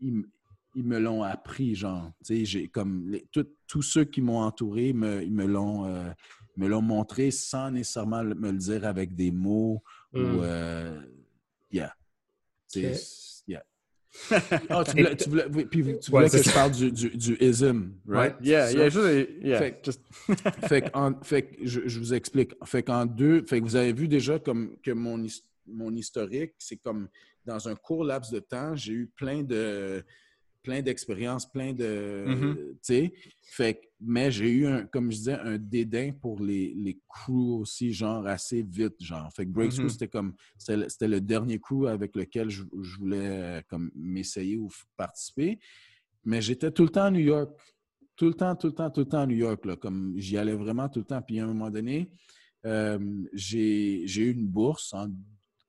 ils, 0.00 0.24
ils 0.74 0.84
me 0.84 0.98
l'ont 0.98 1.22
appris, 1.22 1.74
genre. 1.74 2.10
Tu 2.24 2.34
sais, 2.38 2.44
j'ai 2.44 2.68
comme 2.68 3.08
les- 3.10 3.26
tout- 3.30 3.46
tous 3.66 3.82
ceux 3.82 4.04
qui 4.04 4.20
m'ont 4.20 4.40
entouré, 4.40 4.92
me, 4.92 5.22
ils 5.22 5.32
me 5.32 5.46
l'ont 5.46 5.84
euh, 5.86 6.10
me 6.56 6.68
l'ont 6.68 6.82
montré 6.82 7.30
sans 7.30 7.70
nécessairement 7.70 8.22
me 8.24 8.50
le 8.52 8.58
dire 8.58 8.84
avec 8.86 9.14
des 9.14 9.30
mots 9.30 9.82
Mm. 10.12 10.18
ou 10.36 10.42
euh, 10.44 11.00
yeah. 11.72 11.92
Tu 12.72 12.82
sais, 12.82 12.92
Ok. 12.92 13.48
yeah. 13.48 13.64
Ah, 14.70 14.84
tu 14.84 14.92
voulais, 14.92 15.16
tu 15.16 15.28
voulais- 15.28 15.46
oui, 15.52 15.64
puis 15.64 15.82
tu 15.82 15.88
Ouais, 15.88 15.98
voulais 16.10 16.28
c'est 16.28 16.38
que 16.38 16.48
je 16.48 16.54
parle 16.54 16.70
du, 16.70 16.92
du, 16.92 17.10
du 17.10 17.36
ism, 17.40 17.90
right? 18.06 18.36
Yeah, 18.40 18.68
C'est 18.68 18.74
yeah, 18.76 18.90
ça? 18.90 19.00
juste, 19.16 19.30
yeah, 19.42 19.58
Fait- 19.58 19.80
just- 19.84 20.00
fait 20.68 20.82
que, 20.82 20.90
en- 20.96 21.20
fait 21.22 21.42
que 21.42 21.66
je, 21.66 21.80
je 21.88 21.98
vous 21.98 22.14
explique. 22.14 22.52
Fait 22.64 22.84
qu'en 22.84 23.06
deux, 23.06 23.44
fait 23.44 23.58
que 23.58 23.64
vous 23.64 23.74
avez 23.74 23.92
vu 23.92 24.06
déjà 24.06 24.38
comme 24.38 24.76
que 24.84 24.92
mon, 24.92 25.26
mon 25.66 25.92
historique, 25.96 26.52
c'est 26.58 26.76
comme 26.76 27.08
dans 27.44 27.68
un 27.68 27.74
court 27.74 28.04
laps 28.04 28.30
de 28.32 28.38
temps, 28.38 28.76
j'ai 28.76 28.92
eu 28.92 29.06
plein 29.16 29.42
de 29.42 30.04
plein 30.64 30.82
d'expériences, 30.82 31.46
plein 31.48 31.72
de 31.72 32.24
Mhm. 32.26 32.54
tu 32.56 32.78
sais. 32.82 33.12
Fait 33.42 33.80
mais 34.06 34.30
j'ai 34.30 34.50
eu 34.50 34.66
un, 34.66 34.84
comme 34.86 35.10
je 35.10 35.16
disais, 35.16 35.32
un 35.38 35.56
dédain 35.56 36.10
pour 36.20 36.40
les, 36.42 36.74
les 36.74 36.98
crews 37.08 37.60
aussi, 37.60 37.92
genre 37.92 38.26
assez 38.26 38.62
vite, 38.62 38.96
genre. 39.00 39.30
Fait 39.34 39.46
que 39.46 39.50
Break 39.50 39.70
School, 39.72 39.84
Mhm. 39.84 39.88
c'était 39.90 40.08
comme 40.08 40.34
c'était 40.58 41.08
le, 41.08 41.20
dernier 41.20 41.58
crew 41.58 41.86
avec 41.86 42.14
lequel 42.16 42.50
je, 42.50 42.64
je 42.82 42.98
voulais 42.98 43.28
euh, 43.30 43.60
comme 43.68 43.90
m'essayer 43.94 44.56
ou 44.56 44.68
participer. 44.96 45.58
Mais 46.24 46.42
j'étais 46.42 46.70
tout 46.70 46.82
le 46.82 46.88
temps 46.90 47.04
à 47.04 47.10
New 47.10 47.20
York. 47.34 47.50
Tout 48.16 48.26
le 48.26 48.34
temps, 48.34 48.54
tout 48.56 48.68
le 48.68 48.72
temps, 48.74 48.90
tout 48.90 49.00
le 49.00 49.06
temps 49.08 49.20
à 49.22 49.26
New 49.26 49.36
York. 49.36 49.64
Là, 49.66 49.76
comme 49.76 50.14
j'y 50.18 50.36
allais 50.38 50.54
vraiment 50.54 50.88
tout 50.88 51.00
le 51.00 51.04
temps. 51.04 51.20
Puis 51.22 51.38
à 51.40 51.44
un 51.44 51.48
moment 51.48 51.70
donné, 51.70 52.10
euh, 52.66 52.98
j'ai 53.32 54.04
eu 54.04 54.32
une 54.32 54.46
bourse 54.46 54.92
en, 54.94 55.08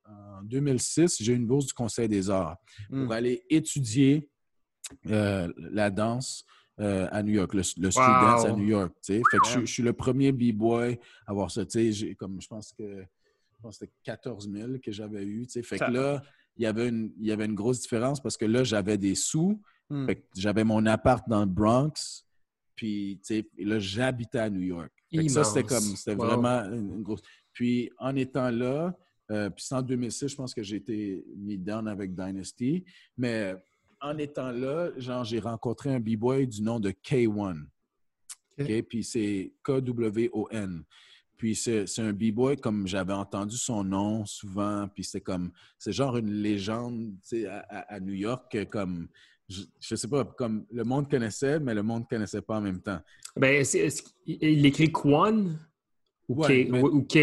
en 0.06 0.44
2006. 0.44 1.18
J'ai 1.22 1.34
eu 1.34 1.36
une 1.38 1.48
bourse 1.48 1.68
du 1.68 1.74
Conseil 1.74 2.08
des 2.10 2.30
arts 2.30 2.58
Mm. 2.90 3.04
pour 3.04 3.14
aller 3.14 3.44
étudier 3.50 4.30
euh, 5.10 5.52
la 5.58 5.90
danse 5.90 6.46
euh, 6.80 7.08
à 7.12 7.24
New 7.24 7.34
York, 7.34 7.54
le, 7.54 7.62
le 7.82 7.92
street 7.92 8.04
Wow. 8.06 8.22
dance 8.28 8.46
à 8.46 8.52
New 8.54 8.68
York. 8.68 8.94
Fait 9.02 9.22
que 9.22 9.38
je, 9.44 9.50
suis- 9.50 9.56
Damn. 9.58 9.66
je 9.68 9.72
suis 9.74 9.84
le 9.84 9.94
premier 9.94 10.32
b-boy 10.32 11.00
à 11.26 11.32
avoir 11.32 11.50
ça. 11.52 11.64
Comme 12.18 12.42
je 12.42 12.48
pense 12.48 12.74
que 12.74 13.04
c'était 13.72 13.92
14 14.04 14.50
000 14.52 14.74
que 14.84 14.92
j'avais 14.92 15.24
eu. 15.26 15.46
Fait 15.64 15.80
que 15.80 15.92
là, 15.92 16.22
il 16.58 16.64
y 16.64 16.66
avait 16.66 16.88
une, 16.90 17.12
il 17.20 17.26
y 17.26 17.32
avait 17.32 17.46
une 17.46 17.56
grosse 17.56 17.82
différence 17.82 18.22
parce 18.22 18.38
que 18.38 18.46
là, 18.46 18.64
j'avais 18.64 18.98
des 18.98 19.16
sous. 19.16 19.60
Mm. 19.90 20.06
Fait 20.06 20.16
que 20.18 20.22
j'avais 20.36 20.64
mon 20.64 20.86
appart 20.86 21.28
dans 21.28 21.42
le 21.42 21.46
Bronx. 21.52 22.24
Puis, 22.76 23.20
là, 23.58 23.80
j'habitais 23.80 24.40
à 24.40 24.50
New 24.50 24.62
York. 24.62 24.92
Fait 25.14 25.26
que 25.26 25.32
ça, 25.32 25.46
c'était 25.46 25.64
comme, 25.64 25.80
c'était 25.96 26.16
Wow. 26.16 26.26
vraiment 26.28 26.60
une, 26.74 26.96
une 26.96 27.04
grosse. 27.04 27.22
Puis, 27.54 27.90
en 28.00 28.16
étant 28.18 28.50
là, 28.52 28.94
euh, 29.32 29.50
puis 29.50 29.64
c'est 29.66 29.76
en 29.76 29.82
2006, 29.82 30.28
je 30.28 30.36
pense 30.36 30.54
que 30.54 30.62
j'ai 30.62 30.76
été 30.76 31.26
mis 31.38 31.58
down 31.58 31.88
avec 31.88 32.14
Dynasty. 32.14 32.84
Mais 33.18 33.56
en 34.06 34.18
étant 34.18 34.52
là, 34.52 34.92
genre, 34.98 35.24
j'ai 35.24 35.40
rencontré 35.40 35.94
un 35.94 36.00
b-boy 36.00 36.48
du 36.48 36.62
nom 36.62 36.80
de 36.80 36.92
K1. 36.92 37.64
Ok. 38.58 38.66
OK? 38.70 38.82
Puis 38.84 39.04
c'est 39.04 39.54
K-W-O-N. 39.64 40.84
Puis 41.38 41.56
c'est 41.56 42.00
un 42.00 42.14
b-boy, 42.14 42.58
comme 42.58 42.88
j'avais 42.88 43.14
entendu 43.14 43.58
son 43.58 43.84
nom 43.84 44.26
souvent, 44.26 44.88
puis 44.88 45.04
c'est 45.04 45.20
comme, 45.20 45.52
c'est 45.78 45.92
genre 45.92 46.16
une 46.18 46.32
légende, 46.32 47.12
tu 47.22 47.42
sais, 47.42 47.48
à, 47.48 48.00
New 48.00 48.14
York, 48.14 48.58
comme, 48.70 49.10
je, 49.50 49.64
je 49.82 49.96
sais 49.96 50.08
pas, 50.08 50.24
comme 50.24 50.66
le 50.72 50.84
monde 50.86 51.10
connaissait, 51.10 51.60
mais 51.60 51.74
le 51.74 51.84
monde 51.84 52.08
connaissait 52.08 52.42
pas 52.42 52.58
en 52.58 52.62
même 52.62 52.82
temps. 52.82 53.00
Ben, 53.36 53.66
il 54.26 54.66
écrit 54.66 54.92
Quan 54.92 55.58
ou 56.28 56.42
Ouais, 56.44 56.66
K, 56.66 56.70
mais- 56.72 56.82
ou, 56.82 56.88
ou 56.88 57.02
K 57.04 57.16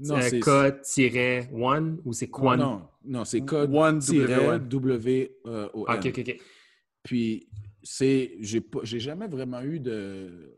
Non, 0.00 0.16
euh, 0.16 0.20
c'est- 0.20 0.40
K-1 0.40 1.96
ou 2.04 2.12
c'est 2.12 2.28
Quan? 2.28 2.56
Non, 2.56 2.88
non, 3.04 3.24
c'est. 3.24 3.40
K-W-O-N. 3.40 4.68
Ah, 5.88 5.96
ok, 5.96 6.06
ok, 6.06 6.18
ok. 6.18 6.40
Puis, 7.02 7.48
c'est, 7.82 8.36
j'ai 8.40 8.60
pas, 8.60 8.80
j'ai 8.82 9.00
jamais 9.00 9.26
vraiment 9.26 9.62
eu 9.62 9.80
de, 9.80 10.54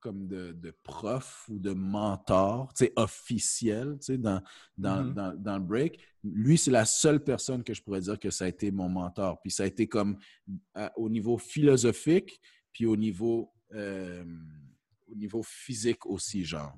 comme 0.00 0.26
de, 0.26 0.52
de 0.52 0.74
prof 0.82 1.46
ou 1.50 1.58
de 1.58 1.72
mentor, 1.72 2.72
tu 2.74 2.86
sais, 2.86 2.92
officiel, 2.96 3.98
tu 4.00 4.06
sais, 4.06 4.18
dans, 4.18 4.42
dans, 4.78 5.04
Mhm. 5.04 5.14
dans, 5.14 5.34
dans 5.36 5.58
le 5.58 5.64
break. 5.64 6.00
Lui, 6.24 6.56
c'est 6.58 6.70
la 6.70 6.84
seule 6.86 7.22
personne 7.22 7.62
que 7.62 7.74
je 7.74 7.82
pourrais 7.82 8.00
dire 8.00 8.18
que 8.18 8.30
ça 8.30 8.46
a 8.46 8.48
été 8.48 8.70
mon 8.70 8.88
mentor. 8.88 9.40
Puis 9.42 9.50
ça 9.52 9.62
a 9.64 9.66
été 9.66 9.86
comme 9.86 10.18
à- 10.74 10.90
au 10.98 11.08
niveau 11.08 11.36
philosophique, 11.38 12.40
puis 12.72 12.86
au 12.86 12.96
niveau, 12.96 13.52
euh, 13.74 14.24
au 15.10 15.16
niveau 15.16 15.42
physique 15.42 16.06
aussi, 16.06 16.44
genre. 16.44 16.74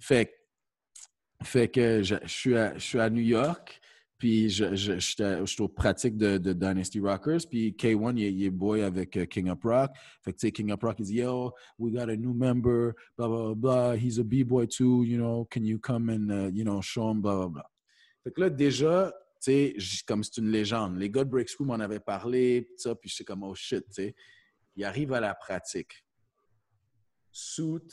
Fait, 0.00 0.26
que- 0.26 1.44
fait 1.44 1.68
que 1.68 2.02
je, 2.02 2.16
je 2.22 2.28
suis 2.28 2.56
à, 2.56 2.74
je 2.74 2.80
suis 2.84 2.98
à 3.00 3.08
New 3.10 3.22
York, 3.22 3.80
puis 4.18 4.50
je, 4.50 4.74
je, 4.76 4.98
je 4.98 5.44
suis 5.46 5.62
aux 5.62 5.68
pratiques 5.68 6.18
de, 6.18 6.36
de 6.36 6.52
Dynasty 6.52 7.00
Rockers, 7.00 7.40
puis 7.48 7.72
K1, 7.72 8.18
il, 8.18 8.24
il 8.38 8.44
est 8.44 8.50
boy 8.50 8.82
avec 8.82 9.16
euh, 9.16 9.24
King 9.24 9.48
of 9.48 9.62
Rock. 9.62 9.92
Fait 10.22 10.32
que, 10.32 10.38
tu 10.38 10.46
sais, 10.48 10.52
King 10.52 10.70
of 10.72 10.80
Rock, 10.82 10.96
il 10.98 11.06
dit, 11.06 11.14
yo, 11.14 11.52
we 11.78 11.92
got 11.94 12.10
a 12.10 12.16
new 12.16 12.34
member, 12.34 12.92
blah, 13.16 13.28
blah, 13.28 13.54
blah, 13.54 13.94
he's 13.96 14.18
a 14.18 14.22
B-boy 14.24 14.66
too, 14.66 15.04
you 15.04 15.16
know, 15.16 15.46
can 15.50 15.62
you 15.64 15.78
come 15.78 16.10
and, 16.10 16.30
uh, 16.30 16.50
you 16.52 16.64
know, 16.64 16.82
show 16.82 17.10
him, 17.10 17.22
blah, 17.22 17.34
blah, 17.36 17.48
blah. 17.48 17.70
Fait 18.22 18.32
que 18.32 18.40
là, 18.42 18.50
déjà, 18.50 19.10
tu 19.42 19.72
sais, 19.78 20.02
comme 20.06 20.22
c'est 20.22 20.36
une 20.36 20.50
légende. 20.50 20.98
Les 20.98 21.08
gars 21.08 21.24
de 21.24 21.30
Break 21.30 21.48
School 21.48 21.68
m'en 21.68 21.80
avaient 21.80 21.98
parlé, 22.00 22.60
pis 22.60 22.74
ça, 22.76 22.94
puis 22.94 23.08
j'étais 23.08 23.24
comme, 23.24 23.42
oh 23.42 23.54
shit, 23.54 23.82
tu 23.86 23.92
sais. 23.94 24.14
Il 24.76 24.84
arrive 24.84 25.14
à 25.14 25.20
la 25.20 25.34
pratique. 25.34 26.04
Suit 27.32 27.92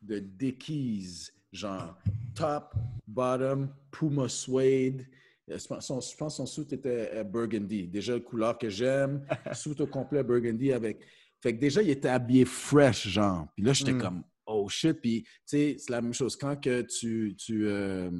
de 0.00 0.18
Dickies, 0.18 1.28
genre 1.52 1.98
top, 2.34 2.74
bottom, 3.06 3.68
Puma 3.90 4.28
suede. 4.28 5.06
Euh, 5.50 5.58
Je 5.58 5.66
pense, 5.66 6.14
que 6.18 6.28
son 6.28 6.46
suit 6.46 6.66
était 6.72 7.10
euh, 7.14 7.24
burgundy. 7.24 7.88
Déjà, 7.88 8.14
la 8.14 8.20
couleur 8.20 8.58
que 8.58 8.68
j'aime. 8.68 9.24
suit 9.54 9.80
au 9.80 9.86
complet 9.86 10.22
burgundy 10.22 10.72
avec. 10.72 11.00
Fait 11.40 11.54
que 11.54 11.60
déjà, 11.60 11.82
il 11.82 11.90
était 11.90 12.08
habillé 12.08 12.44
fresh, 12.44 13.08
genre. 13.08 13.46
Puis 13.54 13.64
là, 13.64 13.72
j'étais 13.72 13.92
Mm. 13.92 14.00
comme, 14.00 14.24
oh 14.46 14.68
shit. 14.68 15.00
Puis, 15.00 15.22
tu 15.22 15.28
sais, 15.46 15.76
c'est 15.78 15.90
la 15.90 16.00
même 16.02 16.12
chose. 16.14 16.36
Quand 16.36 16.56
que 16.60 16.82
tu. 16.82 17.34
tu 17.38 17.66
euh, 17.66 18.10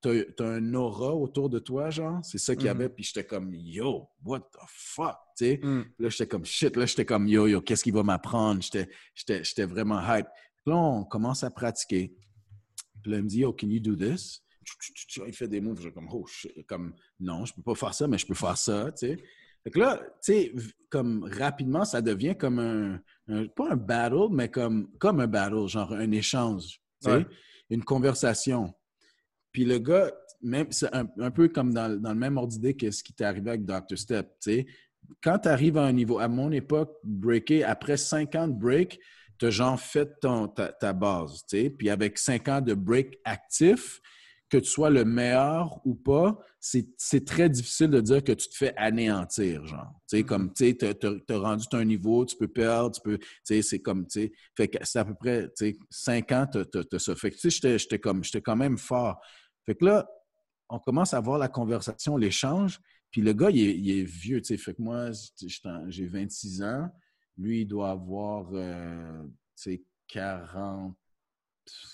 T'as 0.00 0.12
un 0.46 0.74
aura 0.74 1.12
autour 1.14 1.50
de 1.50 1.58
toi, 1.58 1.90
genre? 1.90 2.24
C'est 2.24 2.38
ça 2.38 2.54
qu'il 2.54 2.66
y 2.66 2.68
Mhm. 2.68 2.76
avait. 2.76 2.88
Puis 2.88 3.04
j'étais 3.04 3.24
comme, 3.26 3.52
yo, 3.54 4.08
what 4.24 4.40
the 4.40 4.58
fuck, 4.68 5.16
tu 5.36 5.44
sais? 5.44 5.60
Mm. 5.62 5.82
Là, 5.98 6.08
j'étais 6.08 6.26
comme 6.28 6.44
shit. 6.44 6.76
Là, 6.76 6.86
j'étais 6.86 7.04
comme 7.04 7.26
yo, 7.26 7.46
yo, 7.48 7.60
qu'est-ce 7.60 7.82
qu'il 7.82 7.92
va 7.94 8.02
m'apprendre? 8.04 8.62
J'étais- 8.62 9.64
vraiment 9.66 10.00
hype. 10.00 10.26
Puis 10.64 10.72
là, 10.72 10.76
on 10.76 11.04
commence 11.04 11.42
à 11.42 11.50
pratiquer. 11.50 12.14
Puis 13.02 13.10
là, 13.10 13.18
il 13.18 13.24
me 13.24 13.28
dit, 13.28 13.38
yo, 13.40 13.52
can 13.52 13.68
you 13.68 13.80
do 13.80 13.96
this? 13.96 14.40
Il 15.26 15.32
fait 15.32 15.48
des 15.48 15.60
moves. 15.60 15.78
Je 15.78 15.82
suis 15.84 15.92
comme, 15.92 16.08
oh 16.12 16.24
shit. 16.26 16.64
Comme, 16.66 16.94
non, 17.18 17.44
je 17.44 17.54
peux 17.54 17.62
pas 17.62 17.74
faire 17.74 17.94
ça, 17.94 18.06
mais 18.06 18.18
je 18.18 18.26
peux 18.26 18.34
faire 18.34 18.56
ça, 18.56 18.92
tu 18.92 19.08
sais? 19.08 19.16
Fait 19.64 19.70
que 19.70 19.78
là, 19.80 19.96
tu 20.22 20.32
sais, 20.32 20.52
comme 20.88 21.24
rapidement, 21.24 21.84
ça 21.84 22.00
devient 22.00 22.36
comme 22.38 22.58
un, 22.60 23.00
un- 23.26 23.46
pas 23.48 23.72
un 23.72 23.76
battle, 23.76 24.28
mais 24.30 24.48
comme, 24.48 24.90
comme 24.98 25.18
un 25.20 25.26
battle, 25.26 25.66
genre 25.66 25.92
un 25.92 26.10
échange, 26.12 26.80
tu 27.02 27.10
sais, 27.10 27.10
Ouais. 27.16 27.26
une 27.70 27.82
conversation. 27.82 28.72
Puis 29.52 29.64
le 29.64 29.78
gars, 29.78 30.10
même, 30.42 30.66
c'est 30.70 30.88
un, 30.92 31.30
peu 31.30 31.48
comme 31.48 31.72
dans, 31.72 31.88
le 31.88 32.14
même 32.14 32.36
ordre 32.36 32.52
d'idée 32.52 32.74
que 32.74 32.90
ce 32.90 33.02
qui 33.02 33.12
t'est 33.12 33.24
arrivé 33.24 33.50
avec 33.50 33.64
Dr. 33.64 33.96
Step. 33.96 34.28
Quand 35.22 35.38
tu 35.38 35.48
arrives 35.48 35.78
à 35.78 35.84
un 35.84 35.92
niveau, 35.92 36.18
à 36.18 36.28
mon 36.28 36.52
époque, 36.52 36.96
breaker, 37.02 37.64
après 37.64 37.96
5 37.96 38.34
ans 38.34 38.48
de 38.48 38.52
break, 38.52 39.00
tu 39.38 39.46
as 39.46 39.50
genre 39.50 39.80
fait 39.80 40.10
ta, 40.20 40.92
base. 40.92 41.44
Puis 41.78 41.90
avec 41.90 42.18
5 42.18 42.48
ans 42.48 42.60
de 42.60 42.74
break 42.74 43.18
actif, 43.24 44.00
que 44.48 44.58
tu 44.58 44.68
sois 44.70 44.90
le 44.90 45.04
meilleur 45.04 45.80
ou 45.86 45.94
pas, 45.94 46.38
c'est 46.60 47.24
très 47.24 47.48
difficile 47.48 47.88
de 47.90 48.00
dire 48.00 48.24
que 48.24 48.32
tu 48.32 48.48
te 48.48 48.56
fais 48.56 48.74
anéantir, 48.76 49.64
genre. 49.66 49.92
Tu 50.08 50.18
sais, 50.18 50.22
comme, 50.24 50.52
tu 50.52 50.70
sais, 50.70 50.74
t'as- 50.74 51.38
rendu 51.38 51.66
ton 51.68 51.84
niveau, 51.84 52.24
tu 52.24 52.36
peux 52.36 52.48
perdre, 52.48 52.92
tu 52.94 53.00
peux, 53.02 53.18
tu 53.18 53.26
sais, 53.44 53.62
c'est 53.62 53.78
comme, 53.80 54.06
tu 54.06 54.22
sais, 54.22 54.32
fait 54.56 54.68
que 54.68 54.78
c'est 54.82 54.98
à 54.98 55.04
peu 55.04 55.14
près, 55.14 55.44
tu 55.48 55.52
sais, 55.72 55.76
cinq 55.90 56.32
ans, 56.32 56.46
t'as 56.46 56.98
ça. 56.98 57.14
Fait 57.14 57.30
que, 57.30 57.36
tu 57.36 57.50
sais, 57.50 57.78
j'étais- 57.78 57.98
comme, 57.98 58.24
j'étais 58.24 58.42
quand 58.42 58.56
même 58.56 58.78
fort. 58.78 59.20
Fait 59.66 59.74
que 59.74 59.84
là, 59.84 60.08
on 60.68 60.78
commence 60.78 61.14
à 61.14 61.18
avoir 61.18 61.38
la 61.38 61.48
conversation, 61.48 62.16
l'échange, 62.16 62.80
puis 63.10 63.22
le 63.22 63.32
gars, 63.32 63.50
il 63.50 63.90
est, 63.90 64.02
vieux, 64.04 64.40
tu 64.40 64.48
sais. 64.48 64.56
Fait 64.56 64.74
que 64.74 64.82
moi, 64.82 65.10
j'ai 65.88 66.06
26 66.06 66.62
ans, 66.62 66.88
lui, 67.36 67.62
il 67.62 67.66
doit 67.66 67.90
avoir, 67.90 68.48
euh, 68.52 69.22
tu 69.56 69.72
sais, 69.72 69.82
40, 70.08 70.96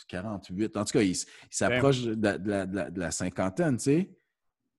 48. 0.09 0.77
En 0.77 0.85
tout 0.85 0.93
cas, 0.93 1.03
il, 1.03 1.11
il 1.11 1.25
s'approche 1.51 2.03
de, 2.03 2.29
la- 2.45 2.67
de 2.67 2.91
de 2.91 3.11
cinquantaine, 3.11 3.77
tu 3.77 3.85
sais. 3.85 4.11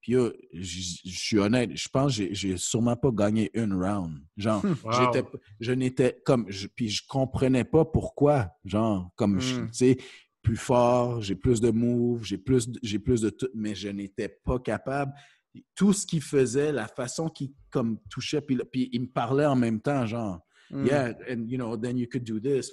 Puis 0.01 0.13
là, 0.13 0.29
je 0.53 0.81
suis 1.09 1.39
honnête, 1.39 1.71
je 1.75 1.89
pense 1.89 2.15
que 2.17 2.31
j'ai- 2.31 2.57
sûrement 2.57 2.95
pas 2.95 3.09
gagné 3.11 3.49
une 3.59 3.73
round. 3.73 4.19
Genre, 4.37 4.63
Wow. 4.83 4.91
j'étais, 4.91 5.27
je 5.59 5.71
n'étais 5.71 6.21
comme, 6.23 6.45
je- 6.49 6.67
puis 6.67 6.89
je 6.89 7.01
comprenais 7.07 7.63
pas 7.63 7.85
pourquoi. 7.85 8.51
Genre, 8.63 9.09
comme, 9.15 9.39
je- 9.39 9.61
Mm. 9.61 9.71
tu 9.71 9.73
sais, 9.77 9.97
plus 10.43 10.57
fort, 10.57 11.21
j'ai 11.23 11.35
plus 11.35 11.59
de 11.59 11.71
moves, 11.71 12.23
j'ai 12.23 12.37
plus, 12.37 12.69
j'ai 12.83 12.99
plus 12.99 13.21
de 13.21 13.31
tout, 13.31 13.49
mais 13.55 13.73
je 13.73 13.87
n'étais 13.89 14.29
pas 14.29 14.59
capable. 14.59 15.11
Tout 15.73 15.91
ce 15.91 16.05
qu'il 16.05 16.21
faisait, 16.21 16.71
la 16.71 16.87
façon 16.87 17.27
qu'il 17.29 17.53
comme 17.71 17.97
touchait, 18.09 18.41
puis, 18.41 18.59
puis 18.71 18.89
il 18.91 19.01
me 19.01 19.07
parlait 19.07 19.45
en 19.47 19.55
même 19.55 19.81
temps, 19.81 20.05
genre. 20.05 20.39
Mm. 20.71 20.85
Yeah, 20.87 21.13
and 21.29 21.47
you 21.49 21.57
know, 21.57 21.77
then 21.77 21.97
you 21.97 22.07
could 22.07 22.23
do 22.23 22.39
this. 22.39 22.71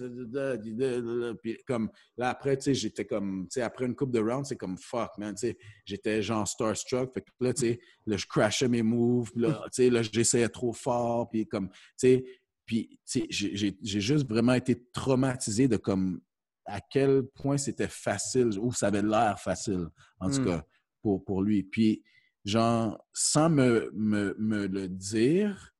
Puis 1.42 1.58
comme 1.66 1.90
là 2.16 2.30
après, 2.30 2.56
tu 2.56 2.64
sais, 2.64 2.74
j'étais 2.74 3.04
comme, 3.04 3.44
tu 3.50 3.54
sais, 3.54 3.62
après 3.62 3.84
une 3.86 3.94
coupe 3.94 4.12
de 4.12 4.20
rounds, 4.20 4.48
c'est 4.48 4.56
comme 4.56 4.78
fuck, 4.78 5.10
man. 5.18 5.34
Tu 5.34 5.48
sais, 5.48 5.58
j'étais 5.84 6.22
genre 6.22 6.46
starstruck. 6.48 7.12
Fait 7.12 7.20
que 7.20 7.30
là, 7.40 7.52
tu 7.52 7.60
sais, 7.60 7.80
là, 8.06 8.16
je 8.16 8.26
crashais 8.26 8.68
mes 8.68 8.82
moves. 8.82 9.30
puis 9.32 9.42
Là, 9.42 9.62
tu 9.72 9.82
sais, 9.84 9.90
là, 9.90 10.02
j'essayais 10.02 10.48
trop 10.48 10.72
fort. 10.72 11.28
Puis 11.30 11.46
comme, 11.46 11.68
tu 11.70 11.76
sais, 11.96 12.24
puis 12.64 12.98
tu 13.10 13.26
sais, 13.30 13.74
j'ai 13.82 14.00
juste 14.00 14.26
vraiment 14.28 14.54
été 14.54 14.82
traumatisé 14.92 15.68
de 15.68 15.76
comme 15.76 16.20
à 16.64 16.80
quel 16.80 17.24
point 17.34 17.58
c'était 17.58 17.88
facile 17.88 18.58
ou 18.60 18.72
ça 18.72 18.86
avait 18.86 19.02
l'air 19.02 19.38
facile, 19.40 19.88
en 20.20 20.30
tout 20.30 20.40
Mm. 20.40 20.44
cas, 20.44 20.64
pour, 21.02 21.24
pour 21.24 21.42
lui. 21.42 21.64
Puis, 21.64 22.02
genre, 22.44 22.96
sans 23.12 23.50
me, 23.50 23.90
me, 23.94 24.34
me 24.38 24.66
le 24.66 24.88
dire, 24.88 25.74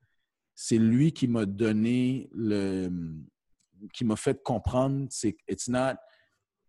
c'est 0.64 0.78
lui 0.78 1.10
qui 1.10 1.26
m'a 1.26 1.44
donné 1.44 2.28
le. 2.32 2.89
qui 3.93 4.05
m'a 4.05 4.14
fait 4.14 4.40
comprendre, 4.44 5.09
c'est 5.10 5.36
it's 5.48 5.68
not. 5.68 5.97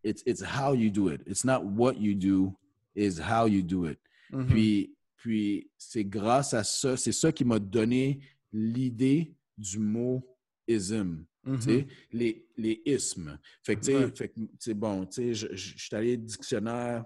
It's, 0.03 0.23
it's 0.25 0.41
how 0.41 0.73
you 0.73 0.89
do 0.89 1.09
it. 1.09 1.21
It's 1.27 1.45
not 1.45 1.63
what 1.63 1.93
you 1.99 2.15
do, 2.15 2.57
is 2.95 3.19
how 3.19 3.45
you 3.45 3.61
do 3.61 3.85
it. 3.85 3.99
Mhm. 4.31 4.47
Puis, 4.47 4.95
puis 5.15 5.69
c'est 5.77 6.05
grâce 6.05 6.55
à 6.55 6.63
ça, 6.63 6.97
c'est 6.97 7.11
ça 7.11 7.31
qui 7.31 7.45
m'a 7.45 7.59
donné 7.59 8.19
l'idée 8.51 9.35
du 9.55 9.77
mot 9.77 10.27
ism. 10.67 11.23
Tu 11.45 11.61
sais, 11.61 11.87
les, 12.11 12.47
les 12.57 12.81
ismes. 12.85 13.37
Fait 13.61 13.75
que, 13.75 13.91
Ouais. 13.91 14.11
fait 14.15 14.29
que, 14.29 14.73
bon, 14.73 15.05
tu 15.05 15.35
sais, 15.35 15.55
je, 15.55 15.55
suis 15.77 15.95
allé 15.95 16.13
au 16.13 16.17
dictionnaire, 16.17 17.05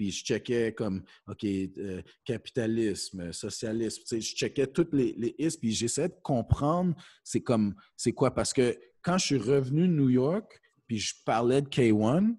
puis 0.00 0.12
je 0.12 0.24
checkais 0.24 0.72
comme, 0.72 1.02
OK, 1.28 1.44
euh, 1.44 2.00
capitalisme, 2.24 3.34
socialisme, 3.34 4.00
tu 4.00 4.06
sais, 4.06 4.20
je 4.22 4.34
checkais 4.34 4.66
toutes 4.66 4.94
les, 4.94 5.12
les 5.18 5.34
ismes, 5.38 5.60
puis 5.60 5.72
j'essayais 5.72 6.08
de 6.08 6.16
comprendre 6.22 6.94
c'est 7.22 7.42
comme, 7.42 7.74
c'est 7.98 8.12
quoi. 8.12 8.30
Parce 8.34 8.54
que 8.54 8.78
quand 9.02 9.18
je 9.18 9.26
suis 9.26 9.36
revenu 9.36 9.82
de 9.82 9.92
New 9.92 10.08
York, 10.08 10.58
puis 10.86 10.98
je 10.98 11.12
parlais 11.26 11.60
de 11.60 11.68
K1, 11.68 12.34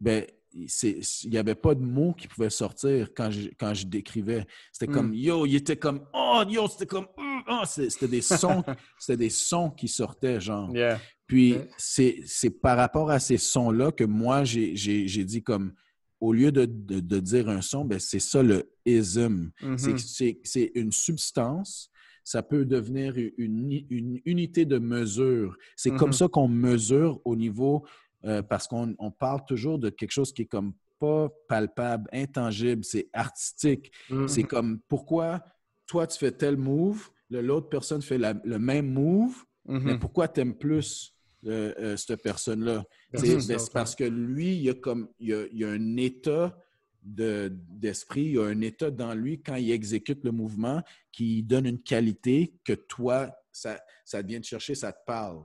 ben, 0.00 0.24
il 0.54 1.02
n'y 1.26 1.36
avait 1.36 1.54
pas 1.54 1.74
de 1.74 1.82
mots 1.82 2.14
qui 2.14 2.26
pouvaient 2.28 2.48
sortir 2.48 3.10
quand 3.14 3.30
je, 3.30 3.50
quand 3.58 3.74
je 3.74 3.84
décrivais. 3.84 4.46
C'était 4.72 4.90
Mm. 4.90 4.94
comme, 4.94 5.12
yo, 5.12 5.44
il 5.44 5.56
était 5.56 5.76
comme, 5.76 6.06
oh, 6.14 6.42
yo, 6.48 6.66
c'était 6.66 6.86
comme, 6.86 7.08
hum, 7.18 7.42
oh, 7.46 7.64
c'était 7.66 8.08
des 8.08 8.22
sons, 8.22 8.64
c'était 8.98 9.18
des 9.18 9.28
sons 9.28 9.68
qui 9.68 9.86
sortaient, 9.86 10.40
genre. 10.40 10.74
Yeah. 10.74 10.98
Puis 11.26 11.56
c'est 11.76 12.24
par 12.62 12.78
rapport 12.78 13.10
à 13.10 13.20
ces 13.20 13.36
sons-là 13.36 13.92
que 13.92 14.04
moi, 14.04 14.44
j'ai 14.44 15.24
dit 15.26 15.42
comme, 15.42 15.74
au 16.20 16.32
lieu 16.32 16.52
de, 16.52 16.64
de- 16.66 17.00
de 17.00 17.18
dire 17.20 17.48
un 17.48 17.60
son, 17.62 17.84
ben 17.84 17.98
c'est 17.98 18.20
ça 18.20 18.42
le 18.42 18.70
ism. 18.86 19.50
C'est- 19.76 19.92
Mhm. 19.92 20.36
C'est 20.44 20.72
une 20.74 20.92
substance. 20.92 21.90
Ça 22.24 22.42
peut 22.42 22.64
devenir 22.66 23.14
une, 23.38 23.82
une 23.88 24.20
unité 24.26 24.64
de 24.66 24.78
mesure. 24.78 25.56
C'est 25.76 25.90
comme 25.90 26.10
Mhm. 26.10 26.14
ça 26.14 26.28
qu'on 26.28 26.48
mesure 26.48 27.20
au 27.24 27.34
niveau, 27.34 27.84
euh, 28.24 28.42
parce 28.42 28.66
qu'on 28.68 28.94
on 28.98 29.10
parle 29.10 29.40
toujours 29.48 29.78
de 29.78 29.88
quelque 29.88 30.12
chose 30.12 30.32
qui 30.32 30.42
est 30.42 30.46
comme 30.46 30.74
pas 30.98 31.30
palpable, 31.48 32.08
intangible, 32.12 32.84
c'est 32.84 33.08
artistique. 33.14 33.90
Mhm. 34.10 34.28
C'est 34.28 34.42
comme 34.42 34.80
pourquoi 34.86 35.42
toi 35.86 36.06
tu 36.06 36.18
fais 36.18 36.30
tel 36.30 36.56
move, 36.58 37.08
l'autre 37.30 37.68
personne 37.70 38.02
fait 38.02 38.18
la- 38.18 38.34
le 38.44 38.58
même 38.58 38.92
move, 38.92 39.34
mais 39.66 39.94
Mhm. 39.94 39.98
pourquoi 39.98 40.28
tu 40.28 40.40
aimes 40.40 40.54
plus 40.58 41.14
euh, 41.46 41.96
cette 41.96 42.22
personne-là? 42.22 42.84
Parce 43.12 43.24
C'est 43.26 43.72
parce 43.72 43.94
que 43.94 44.04
lui, 44.04 44.54
il 44.56 44.62
y 44.62 44.70
a, 44.70 44.74
comme, 44.74 45.08
il 45.18 45.28
y 45.28 45.34
a, 45.34 45.44
il 45.52 45.64
a 45.64 45.68
un 45.70 45.96
état 45.96 46.56
de- 47.02 47.50
d'esprit, 47.70 48.22
il 48.22 48.32
y 48.34 48.38
a 48.38 48.44
un 48.44 48.60
état 48.60 48.90
dans 48.90 49.14
lui 49.14 49.40
quand 49.40 49.56
il 49.56 49.70
exécute 49.70 50.22
le 50.24 50.32
mouvement 50.32 50.82
qui 51.12 51.42
donne 51.42 51.66
une 51.66 51.80
qualité 51.82 52.52
que 52.64 52.74
toi, 52.74 53.34
ça, 53.52 53.80
ça 54.04 54.20
vient 54.22 54.40
te 54.40 54.46
chercher, 54.46 54.74
ça 54.74 54.92
te 54.92 54.98
parle. 55.06 55.42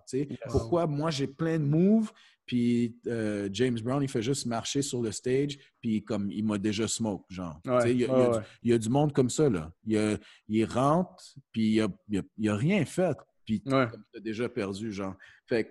Pourquoi 0.50 0.86
moi, 0.86 1.12
j'ai 1.12 1.28
plein 1.28 1.58
de 1.58 1.64
moves, 1.64 2.12
puis 2.46 2.98
euh, 3.08 3.50
James 3.54 3.80
Brown, 3.82 4.04
il 4.04 4.10
fait 4.10 4.22
juste 4.22 4.46
marcher 4.46 4.82
sur 4.82 5.02
le 5.02 5.12
stage, 5.12 5.58
puis 5.82 6.04
comme 6.04 6.30
il 6.30 6.44
m'a 6.46 6.58
déjà 6.58 6.88
smoke, 6.88 7.26
genre. 7.30 7.60
Ouais, 7.66 7.92
Il 7.94 8.02
y, 8.02 8.04
a- 8.04 8.08
il 8.08 8.10
y 8.10 8.12
a 8.12 8.18
ouais, 8.18 8.30
du- 8.32 8.38
ouais. 8.38 8.44
il 8.64 8.72
y 8.72 8.74
a 8.74 8.78
du 8.78 8.90
monde 8.90 9.14
comme 9.14 9.30
ça, 9.30 9.50
là. 9.50 9.72
Il, 9.88 9.98
a- 9.98 10.18
il 10.50 10.66
rentre, 10.66 11.24
puis 11.52 11.76
il 11.76 11.82
a, 11.82 11.88
il 12.10 12.20
a- 12.20 12.24
il 12.38 12.50
a 12.50 12.56
rien 12.56 12.86
fait, 12.86 13.18
puis 13.46 13.64
Ouais. 13.66 13.88
tu 14.12 14.18
as 14.18 14.22
déjà 14.22 14.50
perdu, 14.50 14.92
genre. 14.92 15.16
Fait 15.48 15.64
que 15.64 15.70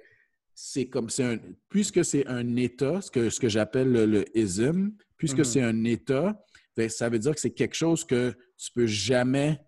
c'est 0.55 0.87
comme 0.87 1.11
c'est 1.11 1.25
un 1.25 1.39
puisque 1.69 2.05
c'est 2.05 2.27
un 2.27 2.57
état, 2.57 3.01
ce 3.01 3.11
que, 3.11 3.31
ce 3.31 3.41
que 3.41 3.49
j'appelle 3.49 3.91
le, 3.93 4.07
le 4.07 4.39
ism, 4.39 4.91
puisque 5.17 5.39
Mhm. 5.39 5.45
c'est 5.45 5.63
un 5.63 5.85
état, 5.85 6.41
ben, 6.77 6.89
ça 6.89 7.09
veut 7.09 7.19
dire 7.19 7.35
que 7.35 7.41
c'est 7.41 7.53
quelque 7.55 7.75
chose 7.75 8.05
que 8.05 8.35
tu 8.57 8.71
peux 8.73 8.87
jamais 8.87 9.61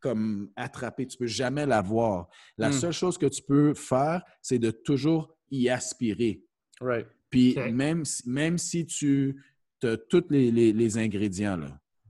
comme 0.00 0.50
attraper, 0.56 1.06
tu 1.06 1.16
peux 1.16 1.26
jamais 1.26 1.66
l'avoir. 1.66 2.28
La 2.58 2.68
Mm. 2.68 2.72
seule 2.72 2.92
chose 2.92 3.18
que 3.18 3.26
tu 3.26 3.42
peux 3.42 3.74
faire, 3.74 4.22
c'est 4.42 4.58
de 4.58 4.70
toujours 4.70 5.36
y 5.50 5.68
aspirer. 5.68 6.42
Right. 6.80 7.06
Puis 7.30 7.56
même, 7.72 8.04
si- 8.04 8.28
même 8.28 8.56
si 8.58 8.86
tu 8.86 9.42
as 9.82 9.96
tous 9.96 10.24
les, 10.30 10.50
les- 10.52 10.72
les 10.72 10.98
ingrédients, 10.98 11.60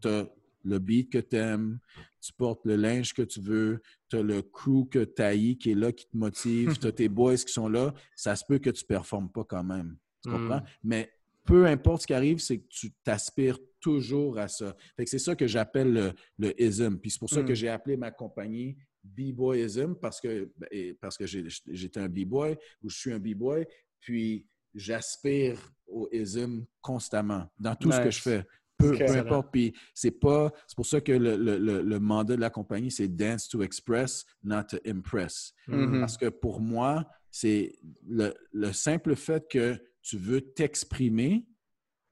tu 0.03 0.09
as 0.09 0.29
le 0.65 0.79
beat 0.79 1.11
que 1.11 1.19
tu 1.19 1.37
aimes, 1.37 1.79
tu 2.21 2.33
portes 2.33 2.65
le 2.67 2.77
linge 2.77 3.15
que 3.15 3.23
tu 3.23 3.41
veux, 3.41 3.81
tu 4.09 4.16
as 4.16 4.23
le 4.23 4.43
crew 4.43 4.89
que 4.91 5.05
tu 5.05 5.23
haïs 5.23 5.57
qui 5.59 5.73
est 5.73 5.74
là, 5.74 5.93
qui 5.93 6.07
te 6.07 6.16
motive, 6.16 6.78
tu 6.78 6.87
as 6.87 6.93
tes 6.93 7.09
boys 7.09 7.37
qui 7.37 7.53
sont 7.53 7.69
là, 7.69 7.93
ça 8.15 8.37
se 8.37 8.45
peut 8.47 8.59
que 8.59 8.70
tu 8.70 8.85
ne 8.85 8.87
performes 8.87 9.31
pas 9.31 9.45
quand 9.45 9.65
même. 9.65 9.97
Tu 10.23 10.28
Mm. 10.28 10.33
comprends? 10.33 10.62
Mais 10.83 11.11
peu 11.45 11.66
importe 11.66 12.03
ce 12.03 12.07
qui 12.09 12.15
arrive, 12.15 12.39
c'est 12.39 12.59
que 12.59 12.66
tu 12.69 12.91
t'aspires 13.05 13.59
toujours 13.81 14.39
à 14.39 14.49
ça. 14.49 14.77
Fait 14.97 15.05
que 15.05 15.11
c'est 15.11 15.19
ça 15.20 15.37
que 15.37 15.47
j'appelle 15.47 15.93
le, 15.93 16.12
le 16.39 16.61
ism. 16.62 16.97
Puis 16.99 17.11
c'est 17.12 17.19
pour 17.20 17.31
ça 17.31 17.43
Mm. 17.43 17.47
que 17.47 17.55
j'ai 17.55 17.69
appelé 17.69 17.97
ma 17.97 18.11
compagnie 18.11 18.77
B-Boyism 19.05 19.95
parce 19.95 20.20
que, 20.20 20.51
ben, 20.57 20.95
parce 21.01 21.16
que 21.16 21.24
j'étais 21.27 22.01
un 22.01 22.09
B-Boy 22.09 22.57
ou 22.83 22.89
je 22.91 22.97
suis 22.99 23.12
un 23.12 23.19
B-Boy. 23.20 23.65
Puis 24.01 24.45
j'aspire 24.74 25.73
au 25.87 26.09
ism 26.12 26.65
constamment 26.81 27.49
dans 27.59 27.74
tout 27.77 27.91
ce 27.93 28.01
que 28.01 28.11
je 28.11 28.20
fais. 28.20 28.45
Peu, 28.78 28.94
importe. 29.16 29.51
Puis 29.53 29.74
c'est 29.94 30.11
pas. 30.11 30.53
C'est 30.66 30.77
pour 30.77 30.86
ça 30.86 31.01
que 31.01 31.12
le, 31.12 31.36
le- 31.36 31.82
le- 31.82 32.01
mandat 32.01 32.36
de 32.36 32.40
la 32.40 32.51
compagnie, 32.51 32.90
c'est 32.90 33.09
Dance 33.09 33.48
to 33.48 33.62
Express, 33.62 34.27
not 34.44 34.65
to 34.70 34.77
impress. 34.86 35.55
Mhm. 35.66 36.01
Parce 36.01 36.16
que 36.19 36.28
pour 36.28 36.61
moi, 36.61 37.07
c'est 37.31 37.73
le, 38.07 38.35
le 38.53 38.73
simple 38.73 39.16
fait 39.16 39.48
que 39.48 39.78
tu 40.03 40.19
veux 40.19 40.40
t'exprimer, 40.40 41.47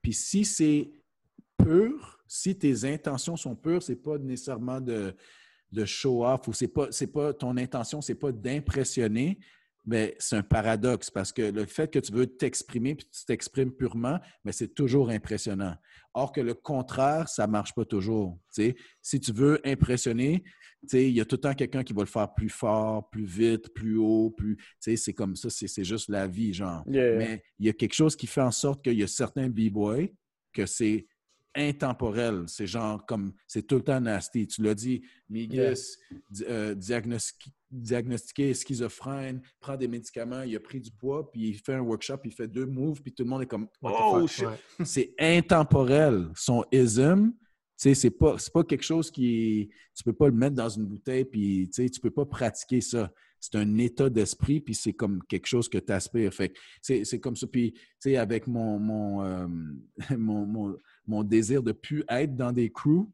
puis 0.02 0.12
si 0.12 0.44
c'est 0.44 0.90
pur, 1.58 2.18
si 2.26 2.56
tes 2.58 2.84
intentions 2.84 3.36
sont 3.36 3.54
pures, 3.54 3.82
c'est 3.82 3.96
pas 3.96 4.18
nécessairement 4.18 4.80
de, 4.80 5.14
de 5.70 5.84
show 5.84 6.24
off 6.24 6.48
ou 6.48 6.52
c'est 6.52 6.68
pas, 6.68 6.88
pas 7.12 7.32
ton 7.34 7.56
intention, 7.56 8.00
c'est 8.00 8.14
pas 8.14 8.32
d'impressionner, 8.32 9.38
mais 9.86 10.16
c'est 10.18 10.36
un 10.36 10.42
paradoxe 10.42 11.10
parce 11.10 11.32
que 11.32 11.42
le 11.42 11.66
fait 11.66 11.92
que 11.92 11.98
tu 11.98 12.12
veux 12.12 12.26
t'exprimer 12.26 12.94
puis 12.94 13.06
tu 13.06 13.24
t'exprimes 13.26 13.72
purement, 13.72 14.18
mais 14.44 14.52
c'est 14.52 14.74
toujours 14.74 15.10
impressionnant. 15.10 15.76
Or 16.14 16.32
que 16.32 16.40
le 16.40 16.54
contraire, 16.54 17.28
ça 17.28 17.46
marche 17.46 17.74
pas 17.74 17.84
toujours. 17.84 18.38
Si 19.02 19.20
tu 19.20 19.32
veux 19.32 19.60
impressionner, 19.66 20.44
il 20.92 21.10
y 21.10 21.20
a 21.20 21.24
tout 21.24 21.36
le 21.36 21.40
temps 21.40 21.54
quelqu'un 21.54 21.82
qui 21.82 21.92
va 21.92 22.02
le 22.02 22.08
faire 22.08 22.32
plus 22.34 22.48
fort, 22.50 23.10
plus 23.10 23.24
vite, 23.24 23.74
plus 23.74 23.96
haut, 23.96 24.30
plus. 24.30 24.56
C'est 24.78 25.12
comme 25.12 25.34
ça, 25.36 25.50
c'est 25.50 25.84
juste 25.84 26.08
la 26.08 26.26
vie, 26.26 26.52
genre. 26.52 26.82
Mais 26.86 27.42
il 27.58 27.66
y 27.66 27.68
a 27.68 27.72
quelque 27.72 27.94
chose 27.94 28.16
qui 28.16 28.26
fait 28.26 28.42
en 28.42 28.52
sorte 28.52 28.84
qu'il 28.84 28.98
y 28.98 29.02
a 29.02 29.08
certains 29.08 29.48
b-boys 29.48 30.08
que 30.52 30.66
c'est 30.66 31.06
intemporel. 31.54 32.44
C'est 32.46 32.66
genre 32.66 33.04
comme, 33.06 33.32
c'est 33.46 33.66
tout 33.66 33.76
le 33.76 33.82
temps 33.82 34.00
nasty. 34.00 34.46
Tu 34.46 34.62
l'as 34.62 34.74
dit, 34.74 35.02
Miguel, 35.28 35.74
euh, 36.48 36.74
diagnostiqué, 37.70 38.54
schizophrène, 38.54 39.42
prend 39.60 39.76
des 39.76 39.88
médicaments, 39.88 40.42
il 40.42 40.54
a 40.56 40.60
pris 40.60 40.80
du 40.80 40.90
poids, 40.90 41.30
puis 41.30 41.48
il 41.48 41.54
fait 41.54 41.74
un 41.74 41.80
workshop, 41.80 42.18
il 42.24 42.32
fait 42.32 42.48
deux 42.48 42.66
moves, 42.66 43.02
puis 43.02 43.12
tout 43.12 43.24
le 43.24 43.30
monde 43.30 43.42
est 43.42 43.46
comme, 43.46 43.68
oh 43.82 44.26
shit. 44.26 44.46
C'est 44.84 45.14
intemporel. 45.18 46.28
Son 46.34 46.64
ism, 46.72 47.32
c'est 47.76 48.10
pas, 48.10 48.36
pas 48.52 48.64
quelque 48.64 48.84
chose 48.84 49.10
qui. 49.10 49.70
Tu 49.94 50.04
peux 50.04 50.12
pas 50.12 50.28
le 50.28 50.34
mettre 50.34 50.54
dans 50.54 50.68
une 50.68 50.86
bouteille, 50.86 51.24
puis 51.24 51.68
tu 51.70 52.00
peux 52.00 52.10
pas 52.10 52.24
pratiquer 52.24 52.80
ça. 52.80 53.12
C'est 53.40 53.56
un 53.56 53.76
état 53.76 54.08
d'esprit, 54.08 54.60
puis 54.60 54.74
c'est 54.74 54.94
comme 54.94 55.22
quelque 55.28 55.46
chose 55.46 55.68
que 55.68 55.76
tu 55.76 55.92
aspires. 55.92 56.32
Fait 56.32 56.54
c'est 56.80 57.20
comme 57.20 57.36
ça. 57.36 57.46
Puis, 57.46 57.72
tu 57.72 57.80
sais, 57.98 58.16
avec 58.16 58.46
mon, 58.46 58.78
mon, 58.78 59.22
euh, 59.22 59.46
mon 60.16 60.46
mon 60.46 60.76
désir 61.24 61.62
de 61.62 61.72
plus 61.72 62.04
être 62.08 62.36
dans 62.36 62.52
des 62.52 62.70
crews, 62.70 63.10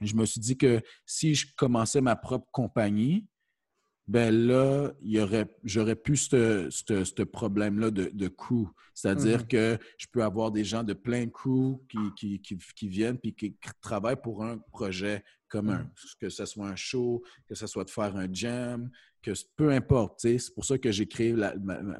je 0.00 0.14
me 0.14 0.26
suis 0.26 0.40
dit 0.40 0.58
que 0.58 0.80
si 1.06 1.34
je 1.34 1.46
commençais 1.56 2.00
ma 2.00 2.16
propre 2.16 2.48
compagnie, 2.52 3.26
ben 4.08 4.32
là, 4.32 4.92
j'aurais 5.64 5.96
plus 5.96 6.28
ce 6.28 7.22
problème-là 7.22 7.90
de, 7.90 8.28
crew. 8.28 8.68
C'est-à-dire 8.94 9.40
mm-hmm. 9.42 9.48
que 9.48 9.78
je 9.98 10.06
peux 10.12 10.22
avoir 10.22 10.52
des 10.52 10.64
gens 10.64 10.84
de 10.84 10.92
plein 10.92 11.26
de 11.26 11.30
crew 11.30 11.80
qui, 11.88 12.40
qui, 12.40 12.88
viennent 12.88 13.18
puis 13.18 13.34
qui 13.34 13.56
travaillent 13.80 14.20
pour 14.20 14.44
un 14.44 14.58
projet 14.58 15.24
commun. 15.48 15.78
Mm. 15.78 15.90
Que 16.20 16.28
ce 16.28 16.46
soit 16.46 16.68
un 16.68 16.76
show, 16.76 17.22
que 17.48 17.54
ce 17.54 17.66
soit 17.66 17.84
de 17.84 17.90
faire 17.90 18.16
un 18.16 18.32
jam, 18.32 18.90
que 19.30 19.38
peu 19.56 19.70
importe. 19.70 20.20
C'est 20.20 20.54
pour 20.54 20.64
ça 20.64 20.78
que 20.78 20.90
j'ai 20.90 21.06
créé 21.06 21.34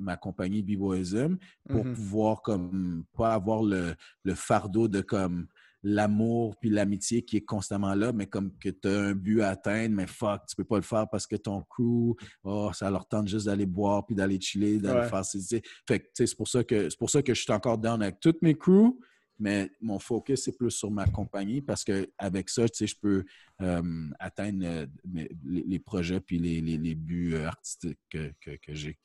ma, 0.01 0.17
compagnie 0.17 0.63
B-Boyism 0.63 1.37
pour 1.69 1.85
mm-hmm. 1.85 1.95
pouvoir 1.95 2.43
comme 2.43 3.05
pas 3.17 3.35
avoir 3.35 3.63
le, 3.63 3.95
le 4.25 4.35
fardeau 4.35 4.89
de 4.89 5.01
comme 5.01 5.47
l'amour 5.83 6.57
puis 6.57 6.69
l'amitié 6.69 7.23
qui 7.23 7.37
est 7.37 7.45
constamment 7.45 7.95
là, 7.95 8.13
mais 8.13 8.27
comme 8.27 8.51
que 8.59 8.71
tu 8.71 8.89
as 8.89 9.01
un 9.01 9.15
but 9.15 9.43
à 9.43 9.51
atteindre, 9.51 9.95
mais 9.95 10.07
fuck, 10.07 10.43
tu 10.49 10.57
peux 10.57 10.65
pas 10.65 10.77
le 10.77 10.83
faire 10.83 11.07
parce 11.09 11.27
que 11.27 11.37
ton 11.37 11.63
crew, 11.63 12.17
oh, 12.43 12.71
ça 12.73 12.91
leur 12.91 13.07
tente 13.07 13.29
juste 13.29 13.47
d'aller 13.47 13.67
boire 13.67 14.05
puis 14.05 14.17
d'aller 14.17 14.41
chiller, 14.41 14.79
d'aller 14.79 15.09
faire 15.09 15.25
ces... 15.25 15.63
Fait 15.87 16.01
que, 16.01 16.07
c'est 16.15 16.37
pour 16.37 16.49
ça 16.49 16.65
que 16.65 16.91
c'est 16.91 16.99
pour 16.99 17.11
ça 17.11 17.23
que 17.23 17.33
je 17.33 17.41
suis 17.41 17.53
encore 17.53 17.79
down 17.79 18.03
avec 18.03 18.19
toutes 18.21 18.43
mes 18.43 18.55
crews, 18.55 18.99
mais 19.39 19.71
mon 19.81 19.99
focus, 19.99 20.45
c'est 20.45 20.57
plus 20.57 20.71
sur 20.71 20.91
ma 20.91 21.07
compagnie 21.07 21.61
parce 21.61 21.85
qu'avec 21.85 22.49
ça, 22.49 22.69
tu 22.69 22.77
sais, 22.77 22.87
je 22.87 22.97
peux 22.99 23.25
euh, 23.61 24.09
atteindre 24.19 24.65
euh, 24.65 24.87
les, 25.45 25.79
projets 25.79 26.21
puis 26.21 26.39
les, 26.39 26.61
les, 26.61 26.95
buts 26.95 27.35
euh, 27.35 27.47
artistiques 27.47 27.99
que, 28.11 28.33
que, 28.41 28.57
que 28.57 28.75
j'ai. 28.75 28.99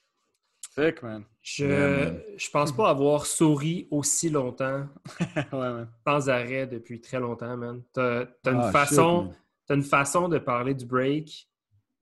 Sick, 0.74 1.03
man. 1.03 1.26
Je, 1.41 2.18
je 2.38 2.49
pense 2.49 2.72
pas 2.72 2.90
avoir 2.90 3.26
souri 3.26 3.88
aussi 3.91 4.30
longtemps. 4.30 4.88
ouais, 5.52 5.84
Sans 6.08 6.30
arrêt 6.30 6.66
depuis 6.66 7.02
très 7.02 7.20
longtemps, 7.20 7.58
man. 7.58 7.84
T'as 7.91 8.22
as 8.45 8.52
une, 8.52 8.62
ah, 8.62 8.72
façon, 8.72 9.34
une 9.70 9.84
façon 9.84 10.30
de 10.30 10.40
parler 10.40 10.74
du 10.74 10.86
break 10.86 11.49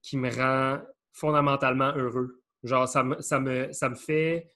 qui 0.03 0.17
me 0.17 0.29
rend 0.29 0.83
fondamentalement 1.13 1.93
heureux. 1.95 2.43
Genre, 2.63 2.87
ça 2.87 3.03
me, 3.03 3.19
ça 3.21 3.39
me, 3.39 3.71
ça 3.71 3.89
me 3.89 3.95
fait 3.95 4.51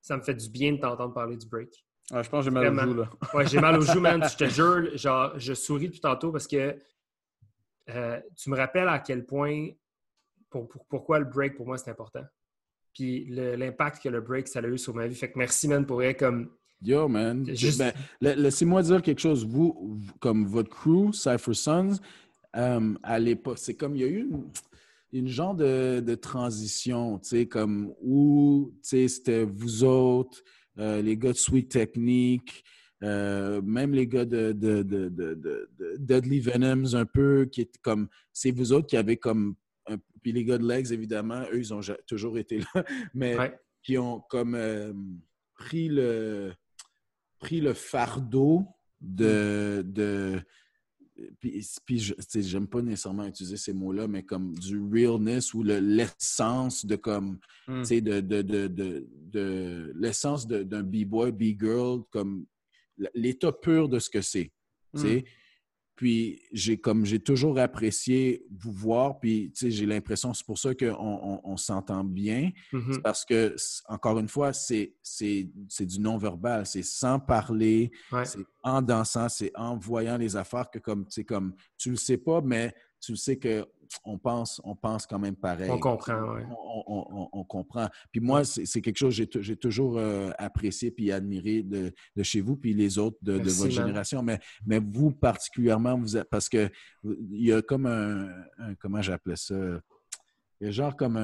ça 0.00 0.16
me 0.16 0.22
fait 0.22 0.34
du 0.34 0.48
bien 0.48 0.72
de 0.72 0.78
t'entendre 0.78 1.12
parler 1.12 1.36
du 1.36 1.46
break. 1.46 1.84
Je 2.10 2.28
pense 2.28 2.30
que 2.30 2.42
j'ai 2.42 2.50
mal 2.50 2.88
au 2.88 2.92
joue, 2.92 2.94
là. 2.94 3.10
ouais, 3.34 3.46
j'ai 3.46 3.60
mal 3.60 3.78
au 3.78 3.80
joue, 3.82 4.00
man. 4.00 4.22
Je 4.30 4.36
te 4.36 4.44
jure, 4.48 4.96
genre, 4.96 5.38
je 5.38 5.54
souris 5.54 5.90
tout 5.90 5.98
tantôt 5.98 6.30
parce 6.30 6.46
que 6.46 6.76
euh, 7.90 8.20
tu 8.36 8.50
me 8.50 8.56
rappelles 8.56 8.88
à 8.88 8.98
quel 9.00 9.24
point, 9.26 9.68
pour, 10.50 10.68
pourquoi 10.88 11.18
le 11.18 11.24
break, 11.24 11.56
pour 11.56 11.66
moi, 11.66 11.78
c'est 11.78 11.90
important 11.90 12.24
puis 12.96 13.26
l'impact 13.28 14.02
que 14.02 14.08
le 14.08 14.22
break, 14.22 14.48
ça 14.48 14.60
a 14.60 14.66
eu 14.66 14.78
sur 14.78 14.94
ma 14.94 15.06
vie. 15.06 15.14
Fait 15.14 15.30
que 15.30 15.38
merci, 15.38 15.68
man, 15.68 15.84
pour 15.84 16.02
être 16.02 16.18
comme. 16.18 16.50
Yo, 16.80 17.08
man. 17.08 17.44
Ben, 17.44 17.92
laissez-moi 18.20 18.82
dire 18.82 19.02
quelque 19.02 19.20
chose. 19.20 19.46
Vous, 19.46 20.00
comme 20.18 20.46
votre 20.46 20.70
crew, 20.70 21.12
Cypher 21.12 21.54
Sons, 21.54 22.00
euh, 22.56 22.94
à 23.02 23.18
l'époque, 23.18 23.58
c'est 23.58 23.74
comme 23.74 23.96
il 23.96 24.02
y 24.02 24.04
a 24.04 24.08
eu 24.08 24.30
une, 25.12 25.28
genre 25.28 25.54
de, 25.54 26.14
transition, 26.14 27.18
tu 27.18 27.28
sais, 27.28 27.46
comme 27.46 27.92
où, 28.00 28.72
tu 28.82 28.88
sais, 28.88 29.08
c'était 29.08 29.44
vous 29.44 29.84
autres, 29.84 30.42
euh, 30.78 31.02
les 31.02 31.16
gars 31.16 31.32
de 31.32 31.38
Sweet 31.38 31.70
Technique, 31.70 32.64
euh, 33.02 33.60
même 33.62 33.92
les 33.92 34.06
gars 34.06 34.24
de, 34.24 34.52
de, 34.52 36.40
Venoms, 36.40 36.94
un 36.94 37.04
peu, 37.06 37.46
qui 37.50 37.62
est 37.62 37.78
comme, 37.82 38.08
c'est 38.32 38.50
vous 38.50 38.72
autres 38.72 38.86
qui 38.86 38.96
avez 38.96 39.16
comme 39.16 39.56
puis 40.26 40.32
les 40.32 40.44
gars 40.44 40.58
de 40.58 40.66
Legs, 40.66 40.90
évidemment, 40.90 41.42
eux, 41.52 41.58
ils 41.58 41.72
ont 41.72 41.80
toujours 42.04 42.36
été 42.36 42.58
là, 42.58 42.84
mais 43.14 43.36
qui 43.84 43.96
ont 43.96 44.18
comme 44.28 44.56
euh, 44.56 44.92
pris, 45.54 45.88
le, 45.88 46.52
pris 47.38 47.60
le 47.60 47.74
fardeau 47.74 48.66
de. 49.00 49.84
de 49.86 50.40
puis, 51.40 51.66
puis 51.84 52.14
j'aime 52.34 52.66
pas 52.66 52.82
nécessairement 52.82 53.26
utiliser 53.26 53.56
ces 53.56 53.72
mots-là, 53.72 54.08
mais 54.08 54.22
comme 54.22 54.54
du 54.54 54.78
realness 54.78 55.54
ou 55.54 55.62
l'essence 55.62 56.84
de 56.84 56.96
comme, 56.96 57.38
hmm. 57.68 57.80
tu 57.80 57.84
sais, 57.86 58.00
de, 58.00 58.20
de, 58.20 58.42
de, 58.42 58.68
de 58.68 59.92
l'essence 59.96 60.46
d'un 60.46 60.82
B-boy, 60.82 61.32
B-girl, 61.32 62.02
comme 62.10 62.46
l'état 63.14 63.52
pur 63.52 63.88
de 63.88 63.98
ce 63.98 64.10
que 64.10 64.20
c'est. 64.20 64.52
tu 64.94 65.02
sais. 65.02 65.24
Puis 65.96 66.42
j'ai 66.52 66.76
comme 66.76 67.06
j'ai 67.06 67.18
toujours 67.18 67.58
apprécié 67.58 68.44
vous 68.50 68.70
voir, 68.70 69.18
puis 69.18 69.50
j'ai 69.54 69.86
l'impression 69.86 70.34
c'est 70.34 70.44
pour 70.44 70.58
ça 70.58 70.74
qu'on 70.74 71.40
on, 71.42 71.56
s'entend 71.56 72.04
bien, 72.04 72.50
mm-hmm. 72.72 73.00
parce 73.00 73.24
que 73.24 73.56
encore 73.88 74.18
une 74.18 74.28
fois 74.28 74.52
c'est 74.52 74.92
du 75.80 76.00
non 76.00 76.18
verbal, 76.18 76.66
c'est 76.66 76.84
sans 76.84 77.18
parler, 77.18 77.90
c'est 78.24 78.44
en 78.62 78.82
dansant, 78.82 79.30
c'est 79.30 79.52
en 79.54 79.78
voyant 79.78 80.18
les 80.18 80.36
affaires 80.36 80.70
que 80.70 80.78
comme 80.78 81.06
tu 81.08 81.24
comme 81.24 81.54
tu 81.78 81.90
le 81.90 81.96
sais 81.96 82.18
pas, 82.18 82.42
mais 82.42 82.74
tu 83.00 83.16
sais 83.16 83.36
que 83.36 83.64
on 84.04 84.18
pense, 84.18 84.60
on 84.64 84.74
pense 84.74 85.06
quand 85.06 85.18
même 85.18 85.36
pareil. 85.36 85.70
On 85.70 85.78
comprend, 85.78 86.34
oui. 86.34 86.42
On, 86.86 87.44
comprend. 87.44 87.88
Puis 88.10 88.20
moi, 88.20 88.44
c'est 88.44 88.80
quelque 88.80 88.96
chose 88.96 89.20
que 89.30 89.42
j'ai 89.42 89.56
toujours 89.56 89.98
euh, 89.98 90.30
apprécié 90.38 90.90
puis 90.90 91.12
admiré 91.12 91.62
de, 91.62 91.92
chez 92.22 92.40
vous, 92.40 92.56
puis 92.56 92.74
les 92.74 92.98
autres 92.98 93.18
de, 93.22 93.34
votre 93.34 93.70
génération. 93.70 94.22
Mais, 94.22 94.38
mais 94.66 94.80
vous, 94.80 95.12
particulièrement, 95.12 95.98
vous 95.98 96.18
parce 96.30 96.48
que 96.48 96.70
il 97.04 97.46
y 97.46 97.52
a 97.52 97.62
comme 97.62 97.86
un, 97.86 98.74
comment 98.78 99.02
j'appelais 99.02 99.36
ça? 99.36 99.54
Il 100.60 100.66
y 100.66 100.68
a 100.68 100.70
genre 100.70 100.96
comme 100.96 101.18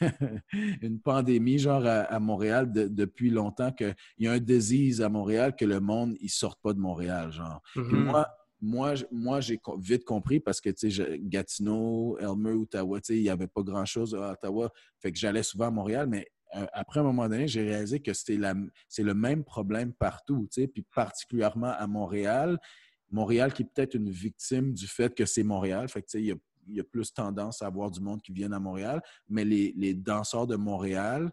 une 0.82 1.00
pandémie, 1.00 1.58
genre 1.58 1.84
à, 1.86 2.20
Montréal 2.20 2.70
depuis 2.70 3.30
longtemps, 3.30 3.72
qu'il 3.72 3.94
y 4.18 4.28
a 4.28 4.32
un 4.32 4.38
disease 4.38 5.00
à 5.00 5.08
Montréal 5.08 5.54
que 5.56 5.64
le 5.64 5.80
monde, 5.80 6.14
il 6.20 6.26
ne 6.26 6.30
sorte 6.30 6.60
pas 6.62 6.74
de 6.74 6.78
Montréal, 6.78 7.32
genre. 7.32 7.62
Puis 7.72 7.82
mm-hmm. 7.82 8.04
moi, 8.04 8.28
moi, 8.60 8.94
moi 9.10 9.40
j'ai 9.40 9.60
vite 9.78 10.04
compris 10.04 10.40
parce 10.40 10.60
que, 10.60 10.70
tu 10.70 10.90
sais, 10.90 11.18
Gatineau, 11.20 12.16
Elmer, 12.18 12.52
Ottawa, 12.52 13.00
tu 13.00 13.06
sais, 13.06 13.16
il 13.18 13.22
n'y 13.22 13.30
avait 13.30 13.46
pas 13.46 13.62
grand-chose 13.62 14.14
à 14.14 14.32
Ottawa. 14.32 14.70
Fait 15.00 15.12
que 15.12 15.18
j'allais 15.18 15.42
souvent 15.42 15.66
à 15.66 15.70
Montréal, 15.70 16.06
mais 16.08 16.26
euh, 16.54 16.66
après 16.72 17.00
un 17.00 17.02
moment 17.02 17.28
donné, 17.28 17.48
j'ai 17.48 17.62
réalisé 17.62 18.00
que 18.00 18.12
c'est 18.12 18.36
le 18.36 19.14
même 19.14 19.44
problème 19.44 19.92
partout, 19.92 20.48
tu 20.52 20.62
sais, 20.62 20.68
puis 20.68 20.84
particulièrement 20.94 21.72
à 21.76 21.86
Montréal. 21.86 22.58
Montréal 23.10 23.52
qui 23.52 23.62
est 23.62 23.70
peut-être 23.72 23.94
une 23.94 24.10
victime 24.10 24.72
du 24.72 24.86
fait 24.86 25.14
que 25.14 25.26
c'est 25.26 25.42
Montréal. 25.42 25.88
Fait 25.88 26.02
que, 26.02 26.06
tu 26.06 26.18
sais, 26.18 26.22
il 26.22 26.74
y 26.74 26.80
a, 26.80 26.84
plus 26.84 27.12
tendance 27.12 27.62
à 27.62 27.66
avoir 27.66 27.90
du 27.90 28.00
monde 28.00 28.20
qui 28.20 28.32
vient 28.32 28.50
à 28.50 28.58
Montréal, 28.58 29.00
mais 29.28 29.44
les 29.44 29.94
danseurs 29.94 30.48
de 30.48 30.56
Montréal, 30.56 31.30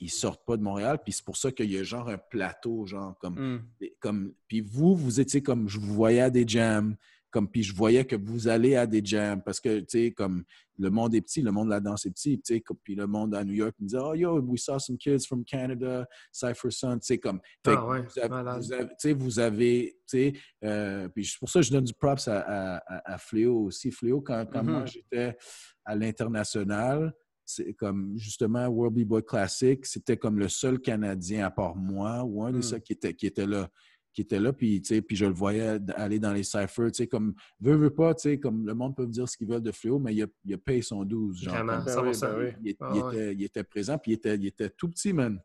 ils 0.00 0.10
sortent 0.10 0.44
pas 0.46 0.56
de 0.56 0.62
Montréal. 0.62 0.98
Puis 1.02 1.12
c'est 1.12 1.24
pour 1.24 1.36
ça 1.36 1.52
qu'il 1.52 1.70
y 1.70 1.78
a 1.78 1.82
genre 1.82 2.08
un 2.08 2.18
plateau, 2.18 2.86
genre 2.86 3.16
comme. 3.18 3.34
Hmm. 3.34 3.86
comme 4.00 4.32
puis 4.48 4.60
vous, 4.60 4.94
vous 4.94 5.20
étiez 5.20 5.42
comme. 5.42 5.68
Je 5.68 5.78
vous 5.78 5.94
voyais 5.94 6.20
à 6.20 6.30
des 6.30 6.46
jams. 6.46 6.96
Comme, 7.30 7.50
puis 7.50 7.62
je 7.62 7.74
voyais 7.74 8.04
que 8.04 8.16
vous 8.16 8.48
allez 8.48 8.76
à 8.76 8.86
des 8.86 9.04
jams 9.04 9.42
parce 9.42 9.60
que, 9.60 9.80
tu 9.80 9.86
sais, 9.88 10.10
comme 10.12 10.44
le 10.78 10.88
monde 10.90 11.14
est 11.14 11.20
petit, 11.20 11.42
le 11.42 11.50
monde 11.50 11.66
de 11.66 11.72
la 11.72 11.80
danse 11.80 12.06
est 12.06 12.10
petit, 12.10 12.40
tu 12.40 12.54
sais, 12.54 12.62
puis 12.82 12.94
le 12.94 13.06
monde 13.06 13.34
à 13.34 13.44
New 13.44 13.52
York 13.52 13.74
me 13.78 13.86
disait, 13.86 13.98
oh 14.00 14.14
yo, 14.14 14.40
we 14.40 14.58
saw 14.58 14.78
some 14.78 14.96
kids 14.96 15.26
from 15.26 15.44
Canada, 15.44 16.06
Cypher 16.32 16.70
Sun, 16.70 16.98
tu 17.00 17.06
sais, 17.06 17.18
comme. 17.18 17.40
Ah, 17.66 17.86
ouais, 17.86 18.02
vous, 18.02 18.72
avez, 18.72 19.12
vous 19.12 19.38
avez, 19.38 19.98
tu 20.08 20.18
sais, 20.18 20.32
euh, 20.64 21.08
puis 21.08 21.26
c'est 21.26 21.38
pour 21.38 21.50
ça 21.50 21.60
que 21.60 21.66
je 21.66 21.72
donne 21.72 21.84
du 21.84 21.92
props 21.92 22.26
à, 22.28 22.82
à, 22.86 23.18
Fléau 23.18 23.64
aussi. 23.64 23.90
Fléau, 23.90 24.22
quand, 24.22 24.46
quand 24.50 24.62
moi 24.62 24.84
mm-hmm. 24.84 24.92
j'étais 24.92 25.36
à 25.84 25.94
l'international, 25.94 27.12
c'est 27.46 27.72
comme 27.74 28.18
justement 28.18 28.66
World 28.66 28.94
B-Boy 28.98 29.22
Classic, 29.24 29.86
c'était 29.86 30.16
comme 30.16 30.38
le 30.38 30.48
seul 30.48 30.80
Canadien 30.80 31.46
à 31.46 31.50
part 31.50 31.76
moi 31.76 32.24
ou 32.24 32.42
un 32.42 32.50
de 32.52 32.58
hmm. 32.58 32.62
ceux 32.62 32.78
qui 32.80 32.92
était, 32.92 33.14
qui 33.14 33.26
était 33.26 33.46
là, 33.46 33.70
qui 34.12 34.22
était 34.22 34.40
là, 34.40 34.52
puis, 34.52 34.80
tu 34.80 34.94
sais, 34.94 35.02
puis 35.02 35.14
je 35.14 35.26
le 35.26 35.32
voyais 35.32 35.78
aller 35.94 36.18
dans 36.18 36.32
les 36.32 36.42
cyphers, 36.42 36.90
tu 36.90 36.94
sais, 36.94 37.06
comme, 37.06 37.34
veut, 37.60 37.76
veut 37.76 37.90
pas, 37.90 38.14
tu 38.14 38.22
sais, 38.22 38.40
comme 38.40 38.66
le 38.66 38.72
monde 38.74 38.96
peut 38.96 39.06
dire 39.06 39.28
ce 39.28 39.36
qu'ils 39.36 39.46
veulent 39.46 39.60
de 39.62 39.72
Fléau, 39.72 39.98
mais 39.98 40.14
il 40.14 40.22
a, 40.22 40.26
il 40.46 40.54
a 40.54 40.58
payé 40.58 40.80
son 40.80 41.04
12, 41.04 41.42
genre. 41.42 41.54
Vraiment, 41.54 41.84
comme- 41.84 41.94
Ben 41.94 42.02
oui, 42.02 42.14
100%. 42.14 42.38
oui. 42.38 42.52
il, 42.64 42.76
Ah 42.80 42.92
il 42.94 43.02
ouais. 43.02 43.14
était, 43.14 43.34
il 43.34 43.42
était 43.44 43.64
présent, 43.64 43.98
puis 43.98 44.12
il 44.12 44.14
était, 44.14 44.34
il 44.36 44.46
était 44.46 44.70
tout 44.70 44.88
petit, 44.88 45.12
man. 45.12 45.38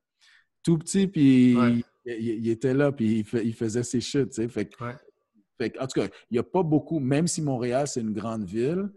Tout 0.64 0.78
petit, 0.78 1.06
puis 1.08 1.58
Ouais. 1.58 1.84
il, 2.06 2.14
il- 2.14 2.46
il 2.46 2.50
était 2.50 2.74
là, 2.74 2.94
puis 2.94 3.20
il, 3.20 3.26
fait- 3.26 3.46
il 3.46 3.54
faisait 3.54 3.84
ses 3.84 4.00
shit, 4.00 4.30
tu 4.30 4.36
sais. 4.36 4.48
Fait, 4.48 4.70
Ouais. 4.80 5.74
en 5.78 5.88
tout 5.88 6.00
cas, 6.00 6.08
il 6.30 6.34
n'y 6.36 6.40
a 6.40 6.44
pas 6.44 6.64
beaucoup, 6.64 7.00
même 7.00 7.28
si 7.28 7.42
Montréal, 7.42 7.88
c'est 7.90 8.00
une 8.02 8.14
grande 8.14 8.46
ville, 8.46 8.90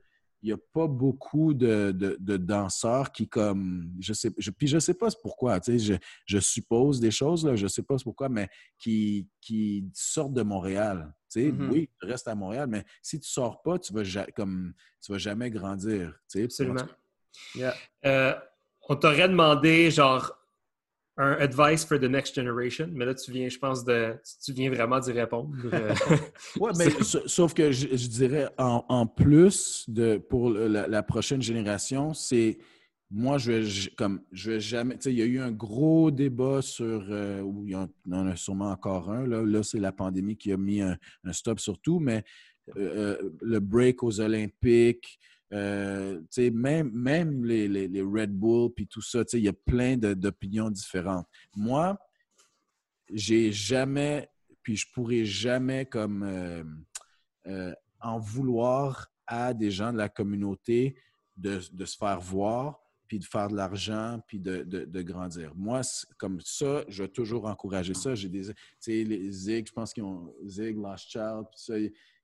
il 0.45 0.49
n'y 0.49 0.53
a 0.53 0.59
pas 0.75 0.87
beaucoup 0.87 1.55
de, 1.55 1.91
de- 1.93 2.19
de 2.21 2.37
danseurs 2.37 3.13
qui, 3.13 3.27
comme, 3.27 3.91
je 3.99 4.13
sais, 4.13 4.31
je, 4.37 4.51
puis 4.51 4.67
je 4.67 4.79
sais 4.79 4.93
pas 4.93 5.09
pourquoi, 5.23 5.59
tu 5.59 5.73
sais, 5.73 5.79
je, 5.79 5.95
je 6.27 6.39
suppose 6.39 7.01
des 7.01 7.11
choses, 7.11 7.47
là, 7.47 7.57
je 7.57 7.67
sais 7.67 7.83
pas 7.83 7.97
pourquoi, 8.05 8.29
mais 8.29 8.51
qui, 8.79 9.27
qui 9.41 9.87
sortent 9.95 10.35
de 10.35 10.43
Montréal. 10.43 11.15
Tu 11.33 11.41
sais, 11.45 11.51
Mhm. 11.53 11.71
oui, 11.71 11.89
tu 11.99 12.07
restes 12.07 12.29
à 12.29 12.35
Montréal, 12.35 12.67
mais 12.69 12.85
si 13.01 13.19
tu 13.19 13.27
sors 13.27 13.63
pas, 13.63 13.79
tu 13.79 13.95
vas, 13.95 14.05
ja- 14.05 14.27
comme, 14.37 14.75
tu 15.03 15.13
vas 15.13 15.19
jamais 15.19 15.51
grandir. 15.51 16.11
tu 16.31 16.39
sais. 16.41 16.45
Absolument. 16.45 16.87
Yeah. 17.55 17.75
Euh, 18.05 18.35
on 18.87 18.97
t'aurait 18.97 19.29
demandé, 19.31 19.91
genre, 19.91 20.31
un 21.17 21.33
advice 21.35 21.85
for 21.85 21.99
the 21.99 22.05
next 22.09 22.35
generation, 22.35 22.89
mais 22.93 23.05
là, 23.05 23.15
tu 23.15 23.31
viens, 23.31 23.49
je 23.49 23.59
pense, 23.59 23.85
de. 23.85 24.15
Tu 24.45 24.53
viens 24.53 24.71
vraiment 24.71 24.99
d'y 24.99 25.13
répondre. 25.13 25.55
Euh, 25.73 25.95
Oui, 26.61 26.71
mais 26.77 26.91
sa- 27.05 27.27
sauf 27.27 27.55
que 27.55 27.71
je, 27.71 27.89
je 27.97 28.09
dirais 28.09 28.49
en, 28.59 28.85
en 28.89 29.07
plus 29.07 29.85
de 29.89 30.19
pour 30.19 30.51
la, 30.51 30.89
la 30.89 31.03
prochaine 31.03 31.41
génération, 31.43 32.15
c'est 32.15 32.59
moi, 33.11 33.39
je 33.39 33.53
vais 33.53 33.91
comme 33.97 34.23
je 34.33 34.53
vais 34.53 34.61
jamais. 34.61 34.97
Tu 34.97 35.03
sais, 35.03 35.13
il 35.13 35.19
y 35.19 35.23
a 35.23 35.27
eu 35.27 35.39
un 35.39 35.53
gros 35.53 36.11
débat 36.11 36.63
sur 36.63 37.07
euh, 37.11 37.41
où 37.43 37.65
il 37.65 37.71
y 37.73 37.77
en 37.77 37.89
il 38.07 38.13
y 38.13 38.17
en 38.17 38.27
a 38.27 38.35
sûrement 38.35 38.71
encore 38.71 39.11
un. 39.11 39.27
Là, 39.27 39.43
là 39.43 39.63
c'est 39.63 39.79
la 39.79 39.93
pandémie 39.93 40.37
qui 40.37 40.51
a 40.53 40.57
mis 40.57 40.81
un, 40.81 40.97
un 41.25 41.33
stop 41.33 41.61
sur 41.61 41.79
tout, 41.81 42.01
mais 42.01 42.25
euh, 42.77 43.17
euh, 43.21 43.31
le 43.41 43.61
break 43.61 44.03
aux 44.03 44.21
Olympiques. 44.21 45.19
Euh, 45.53 46.21
même, 46.53 46.91
même 46.93 47.45
les, 47.45 47.69
les- 47.69 48.03
Red 48.03 48.33
Bull 48.33 48.73
puis 48.75 48.87
tout 48.87 49.03
ça, 49.03 49.23
il 49.35 49.41
y 49.41 49.49
a 49.49 49.53
plein 49.53 49.97
d'opinions 49.97 50.71
différentes. 50.71 51.27
Moi, 51.55 51.97
j'ai 53.13 53.53
jamais, 53.53 54.29
puis 54.63 54.77
je 54.77 54.87
pourrais 54.93 55.25
jamais 55.25 55.85
comme 55.87 56.23
euh, 56.23 56.65
euh, 57.47 57.75
en 58.01 58.19
vouloir 58.19 59.09
à 59.27 59.55
des 59.55 59.71
gens 59.71 59.93
de 59.93 59.99
la 59.99 60.09
communauté 60.09 60.97
de, 61.37 61.61
de 61.73 61.85
se 61.85 61.97
faire 61.97 62.21
voir, 62.21 62.81
puis 63.07 63.19
de 63.19 63.25
faire 63.25 63.49
de 63.49 63.57
l'argent, 63.57 64.21
puis 64.27 64.39
de, 64.39 64.63
de- 64.63 65.03
grandir. 65.03 65.55
Moi, 65.55 65.83
comme 66.17 66.41
ça, 66.41 66.85
je 66.89 67.03
vais 67.03 67.09
toujours 67.09 67.47
encourager 67.47 67.95
ça. 67.95 68.15
J'ai 68.15 68.29
des, 68.29 68.47
tu 68.47 68.55
sais, 68.81 69.31
Zig, 69.31 69.69
je 69.69 69.73
pense 69.73 69.93
qu'ils 69.93 70.05
ont 70.05 70.35
Zig, 70.47 70.77
Last 70.79 71.11
Child, 71.11 71.45
puis 71.51 71.61
ça, 71.61 71.75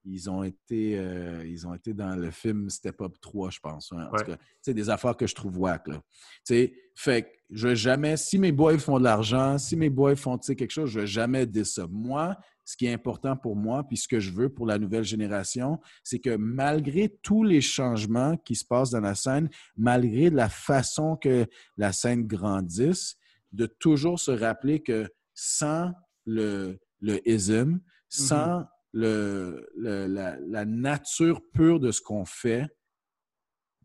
ils 0.05 0.31
ont 0.31 0.43
été, 0.43 0.99
euh, 0.99 1.45
ils 1.47 1.67
ont 1.67 1.75
été 1.75 1.93
dans 1.93 2.15
le 2.17 2.31
film 2.31 2.71
Step 2.71 3.01
Up 3.03 3.15
3, 3.21 3.51
je 3.51 3.59
pense. 3.61 3.93
hein. 3.93 4.09
En 4.11 4.13
Ouais. 4.13 4.25
tout 4.25 4.31
cas, 4.33 4.39
c'est 4.63 4.75
des 4.75 4.89
affaires 4.89 5.17
que 5.17 5.27
je 5.27 5.35
trouve 5.35 5.59
whack, 5.59 5.89
là. 5.89 6.01
Tu 6.47 6.55
sais, 6.55 6.73
fait 6.95 7.23
que 7.23 7.29
je 7.51 7.69
vais 7.69 7.77
jamais, 7.77 8.17
si 8.17 8.39
mes 8.39 8.53
boys 8.53 8.79
font 8.79 8.99
de 8.99 9.05
l'argent, 9.05 9.59
si 9.59 9.77
mes 9.77 9.91
boys 9.91 10.17
font 10.17 10.39
tu 10.39 10.47
sais, 10.47 10.57
quelque 10.57 10.71
chose, 10.71 10.91
je 10.91 11.01
vais 11.01 11.07
jamais 11.07 11.47
dire 11.47 11.67
ça. 11.67 11.87
Moi, 11.91 12.37
ce 12.65 12.77
qui 12.77 12.87
est 12.87 12.93
important 12.93 13.37
pour 13.37 13.57
moi, 13.57 13.83
puis 13.87 13.97
ce 13.97 14.07
que 14.07 14.21
je 14.21 14.31
veux 14.31 14.49
pour 14.49 14.65
la 14.67 14.79
nouvelle 14.79 15.03
génération, 15.05 15.81
c'est 16.05 16.21
que 16.21 16.37
malgré 16.37 17.09
tous 17.23 17.43
les 17.43 17.61
changements 17.61 18.37
qui 18.37 18.55
se 18.55 18.65
passent 18.65 18.91
dans 18.91 19.01
la 19.01 19.15
scène, 19.17 19.51
malgré 19.77 20.31
la 20.31 20.49
façon 20.49 21.17
que 21.17 21.47
la 21.77 21.93
scène 21.93 22.27
grandisse, 22.27 23.17
de 23.53 23.67
toujours 23.67 24.21
se 24.21 24.31
rappeler 24.31 24.81
que 24.81 25.09
sans 25.35 25.93
le, 26.25 26.79
le 27.01 27.21
ism, 27.29 27.81
sans 28.09 28.65
le, 28.93 29.69
le- 29.77 30.07
la, 30.07 30.37
la 30.41 30.65
nature 30.65 31.41
pure 31.53 31.79
de 31.81 31.93
ce 31.93 32.01
qu'on 32.01 32.25
fait, 32.25 32.67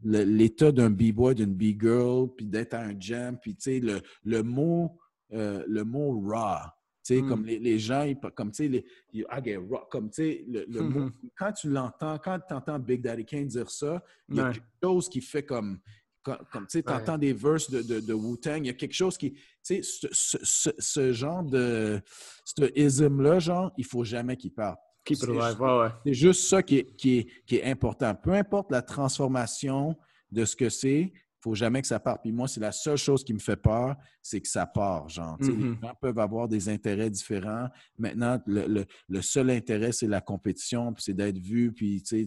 l'état 0.04 0.72
d'un 0.72 0.90
b-boy, 0.90 1.36
d'une 1.36 1.54
b-girl, 1.54 2.28
puis 2.36 2.46
d'être 2.46 2.74
à 2.74 2.82
un 2.82 3.00
jam, 3.00 3.38
puis 3.42 3.56
tu 3.56 3.62
sais, 3.62 3.80
le, 3.80 4.02
le 4.24 4.44
mot, 4.44 4.98
euh, 5.34 5.64
le 5.68 5.84
mot 5.84 6.22
raw. 6.28 6.58
Tu 7.04 7.16
sais, 7.16 7.22
Mm. 7.22 7.30
comme 7.30 7.46
les, 7.46 7.60
les 7.60 7.80
gens, 7.80 8.04
ils, 8.04 8.18
comme 8.36 8.52
tu 8.52 8.64
sais, 8.64 8.68
les, 8.68 8.86
ils- 9.14 9.26
I 9.32 9.42
get 9.44 9.58
raw, 9.58 9.86
comme 9.90 10.10
tu 10.10 10.16
sais, 10.24 10.46
le, 10.48 10.66
le 10.68 10.82
mot, 10.82 11.10
quand 11.38 11.54
tu 11.54 11.70
l'entends, 11.70 12.18
quand 12.18 12.40
tu 12.48 12.54
entends 12.54 12.80
Big 12.80 13.02
Daddy 13.02 13.26
Kane 13.26 13.48
dire 13.48 13.70
ça, 13.70 14.04
il 14.28 14.36
y 14.36 14.40
a 14.40 14.48
Ouais. 14.48 14.54
quelque 14.54 14.66
chose 14.84 15.10
qui 15.10 15.22
fait 15.22 15.46
comme, 15.46 15.80
comme, 16.24 16.38
comme, 16.52 16.64
tu 16.68 16.80
sais, 16.80 16.84
tu 16.84 16.92
entends 16.92 17.18
des 17.20 17.34
verses 17.34 17.70
de, 17.70 17.82
de, 17.84 18.00
de 18.00 18.14
Wu-Tang, 18.14 18.58
il 18.64 18.68
y 18.68 18.70
a 18.70 18.74
quelque 18.74 18.94
chose 18.96 19.18
qui, 19.18 19.34
tu 19.34 19.40
sais, 19.62 19.82
ce, 19.84 20.08
ce, 20.12 20.38
ce, 20.44 20.70
ce 20.80 21.14
genre 21.14 21.44
de, 21.44 22.02
ce 22.44 22.72
ism-là, 22.80 23.40
genre, 23.40 23.72
il 23.78 23.86
faut 23.86 24.04
jamais 24.04 24.36
qu'il 24.36 24.52
parte. 24.54 24.80
Keep 25.06 25.18
it 25.18 25.24
C'est 25.24 25.30
alive. 25.32 25.44
juste- 25.48 25.60
Ouais, 25.60 25.80
ouais. 25.80 25.90
c'est 26.06 26.14
juste 26.14 26.44
ça 26.50 26.64
qui 26.64 26.78
est, 26.80 26.96
qui, 26.98 27.18
est, 27.20 27.28
qui 27.46 27.56
est 27.58 27.64
important. 27.64 28.14
Peu 28.16 28.34
importe 28.34 28.72
la 28.72 28.82
transformation 28.82 29.96
de 30.32 30.46
ce 30.46 30.56
que 30.56 30.70
c'est, 30.70 31.02
il 31.02 31.12
faut 31.52 31.56
jamais 31.56 31.80
que 31.82 31.88
ça 31.88 32.00
parte. 32.00 32.24
Puis 32.24 32.32
moi, 32.32 32.48
c'est 32.48 32.60
la 32.60 32.72
seule 32.72 32.98
chose 32.98 33.24
qui 33.24 33.32
me 33.34 33.38
fait 33.40 33.56
peur, 33.56 33.96
c'est 34.24 34.42
que 34.42 34.48
ça 34.48 34.66
part. 34.66 35.08
Genre, 35.10 35.38
Mhm. 35.40 35.76
les 35.76 35.88
gens 35.88 35.94
peuvent 36.02 36.18
avoir 36.18 36.48
des 36.48 36.70
intérêts 36.70 37.12
différents. 37.12 37.68
Maintenant, 38.00 38.42
le, 38.48 38.66
le- 38.66 38.86
le 39.08 39.22
seul 39.22 39.52
intérêt, 39.52 39.92
c'est 39.92 40.08
la 40.08 40.22
compétition, 40.22 40.92
puis 40.92 41.04
c'est 41.04 41.14
d'être 41.14 41.38
vu, 41.38 41.72
puis 41.72 42.02
tu 42.02 42.26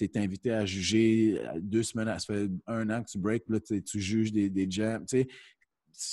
es 0.00 0.18
invité 0.18 0.50
à 0.50 0.66
juger 0.66 1.38
euh, 1.40 1.60
deux 1.60 1.84
semaines, 1.84 2.08
ça 2.18 2.34
fait 2.34 2.48
un 2.66 2.90
an 2.90 3.04
que 3.04 3.08
tu 3.10 3.18
breaks, 3.18 3.44
puis 3.44 3.54
là, 3.54 3.60
tu 3.80 4.00
juges 4.00 4.32
des, 4.32 4.50
des 4.50 4.68
jams. 4.68 5.04
Tu 5.06 5.18
sais, 5.20 5.28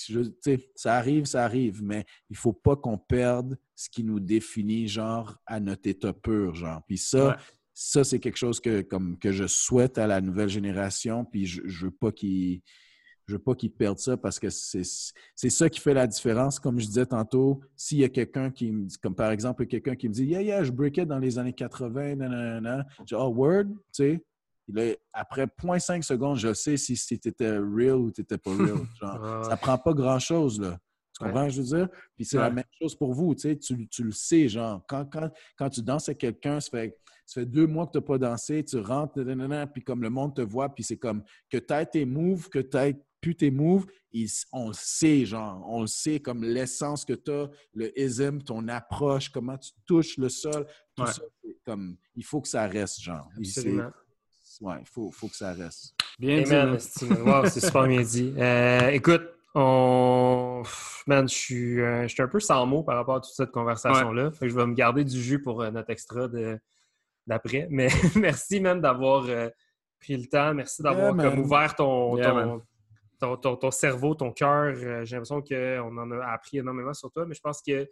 je- 0.08 0.58
ça 0.76 0.96
arrive, 0.96 1.26
ça 1.26 1.44
arrive, 1.44 1.84
mais 1.84 2.06
il 2.30 2.36
faut 2.38 2.54
pas 2.54 2.76
qu'on 2.76 2.98
perde 2.98 3.58
ce 3.76 3.90
qui 3.90 4.04
nous 4.04 4.20
définit, 4.20 4.88
genre, 4.88 5.38
à 5.46 5.60
notre 5.60 5.88
état 5.90 6.14
pur, 6.14 6.56
genre. 6.56 6.82
Puis 6.88 6.98
ça, 6.98 7.28
Ouais. 7.30 7.36
ça 7.74 8.04
c'est 8.04 8.20
quelque 8.20 8.38
chose 8.38 8.60
que, 8.60 8.82
comme, 8.82 9.18
que 9.20 9.32
je 9.32 9.48
souhaite 9.48 9.98
à 9.98 10.08
la 10.08 10.22
nouvelle 10.22 10.50
génération, 10.50 11.26
puis 11.26 11.46
je, 11.46 11.62
je 11.66 11.86
veux 11.86 11.92
pas 11.92 12.12
qu'ils 12.12 12.62
je 13.28 13.34
veux 13.34 13.40
pas 13.40 13.56
qu'ils 13.56 13.72
perdent 13.72 13.98
ça 13.98 14.18
parce 14.18 14.38
que 14.40 14.52
c'est 14.52 14.84
c'est 15.36 15.50
ça 15.50 15.68
qui 15.68 15.80
fait 15.80 15.96
la 15.96 16.06
différence. 16.06 16.60
Comme 16.60 16.80
je 16.80 16.86
disais 16.86 17.08
tantôt, 17.08 17.60
s'il 17.76 17.98
y 17.98 18.04
a 18.04 18.10
quelqu'un 18.10 18.52
qui 18.52 18.72
me 18.72 18.86
dit, 18.86 18.98
comme 19.00 19.16
par 19.16 19.32
exemple, 19.32 19.66
quelqu'un 19.66 19.96
qui 19.96 20.08
me 20.08 20.14
dit, 20.14 20.26
yeah, 20.26 20.44
yeah, 20.44 20.64
je 20.64 20.72
breakais 20.72 21.08
dans 21.08 21.18
les 21.18 21.40
années 21.40 21.52
80, 21.54 22.18
nanana, 22.18 22.86
je 23.00 23.06
dis, 23.06 23.16
oh, 23.16 23.30
word, 23.36 23.66
tu 23.66 23.74
sais. 23.94 24.24
Là, 24.68 24.94
après 25.14 25.46
0.5 25.46 26.02
secondes, 26.04 26.38
je 26.38 26.54
sais 26.54 26.78
si, 26.78 26.96
si 26.96 27.20
tu 27.20 27.28
étais 27.30 27.58
real 27.58 27.96
ou 27.96 28.12
tu 28.12 28.22
n'étais 28.22 28.38
pas 28.38 28.52
real. 28.52 28.78
Genre, 29.02 29.22
Ouais, 29.22 29.44
ça 29.50 29.58
prend 29.58 29.78
pas 29.78 29.94
grand-chose, 29.94 30.60
là. 30.60 30.80
Tu 31.18 31.24
Ouais. 31.24 31.30
comprends 31.32 31.50
ce 31.50 31.56
que 31.58 31.64
je 31.64 31.70
veux 31.76 31.78
dire? 31.78 31.90
Puis 32.16 32.26
c'est 32.26 32.38
la 32.38 32.50
même 32.50 32.66
chose 32.82 32.94
pour 32.96 33.14
vous, 33.14 33.34
tu 33.36 33.42
sais, 33.42 33.56
tu, 33.58 33.88
tu 33.88 34.04
le 34.04 34.12
sais, 34.12 34.50
genre, 34.50 34.84
quand, 34.86 35.06
quand, 35.06 35.30
quand 35.58 35.70
tu 35.70 35.82
danses 35.82 36.10
avec 36.10 36.18
quelqu'un, 36.18 36.60
ça 36.60 36.70
fait, 36.72 36.98
ça 37.26 37.40
fait 37.42 37.46
deux 37.46 37.68
mois 37.68 37.86
que 37.88 37.94
tu 37.94 37.98
n'as 38.00 38.02
pas 38.04 38.18
dansé, 38.18 38.66
tu 38.66 38.78
rentres, 38.80 39.18
nanana, 39.20 39.66
puis 39.66 39.82
comme 39.82 40.02
le 40.02 40.10
monde 40.10 40.36
te 40.36 40.42
voit, 40.42 40.68
puis 40.76 40.84
c'est 40.84 40.98
comme 40.98 41.24
que 41.50 41.58
tu 41.58 41.74
aies 41.74 41.86
tes 41.86 42.04
moves, 42.06 42.50
que 42.50 42.60
tu 42.60 42.76
aies 42.76 43.00
plus 43.22 43.34
tes 43.36 43.50
moves, 43.50 43.86
ils- 44.12 44.30
on 44.52 44.68
le 44.68 44.74
sait, 44.74 45.26
genre, 45.26 45.64
on 45.70 45.82
le 45.82 45.88
sait, 45.88 46.20
comme 46.20 46.44
l'essence 46.44 47.06
que 47.06 47.14
tu 47.14 47.32
as, 47.32 47.50
le 47.74 47.98
ism, 47.98 48.40
ton 48.42 48.68
approche, 48.68 49.30
comment 49.30 49.58
tu 49.58 49.72
touches 49.86 50.18
le 50.18 50.28
sol, 50.28 50.68
tout 50.96 51.04
Ouais. 51.04 51.12
ça, 51.14 51.22
comme, 51.66 51.96
il 52.16 52.26
faut 52.26 52.42
que 52.42 52.50
ça 52.50 52.68
reste, 52.68 53.00
genre. 53.02 53.30
Absolument. 53.38 53.90
Ouais, 54.62 54.76
il 54.82 54.88
faut, 54.88 55.12
faut 55.12 55.28
que 55.28 55.36
ça 55.36 55.54
reste. 55.54 55.94
Bien 56.20 56.42
dit. 56.42 56.52
Man. 56.52 56.78
Wow, 57.26 57.46
c'est 57.48 57.60
super 57.60 57.88
bien 57.88 58.02
dit. 58.02 58.34
Euh, 58.38 58.90
écoute, 58.90 59.24
on... 59.54 60.64
Man, 61.08 61.28
je 61.30 61.34
suis, 61.36 61.82
euh, 61.82 62.04
je 62.04 62.08
suis 62.14 62.22
un 62.24 62.28
peu 62.28 62.40
sans 62.40 62.66
mots 62.66 62.84
par 62.84 62.96
rapport 62.96 63.16
à 63.16 63.20
toute 63.22 63.34
cette 63.34 63.52
conversation-là. 63.52 64.32
Je 64.42 64.48
vais 64.56 64.66
me 64.66 64.74
garder 64.74 65.04
du 65.04 65.22
jus 65.22 65.42
pour 65.42 65.62
euh, 65.62 65.72
notre 65.72 65.90
extra 65.92 66.28
de- 66.28 66.60
d'après. 67.28 67.68
Mais 67.72 67.88
merci 68.16 68.60
même 68.60 68.82
d'avoir 68.82 69.24
pris 70.00 70.18
le 70.18 70.26
temps. 70.28 70.54
Merci 70.54 70.82
d'avoir 70.84 71.16
Yeah, 71.16 71.40
ouvert 71.40 71.76
ton, 71.76 72.18
Yeah, 72.18 72.32
ton, 72.32 72.62
ton, 73.20 73.38
ton- 73.38 73.56
ton 73.56 73.72
cerveau, 73.72 74.16
ton 74.16 74.32
cœur. 74.32 74.74
J'ai 75.06 75.16
l'impression 75.16 75.42
qu'on 75.42 75.98
en 75.98 76.12
a 76.12 76.26
appris 76.28 76.58
énormément 76.60 76.94
sur 76.94 77.12
toi, 77.12 77.26
mais 77.26 77.34
je 77.36 77.42
pense 77.42 77.62
que 77.62 77.88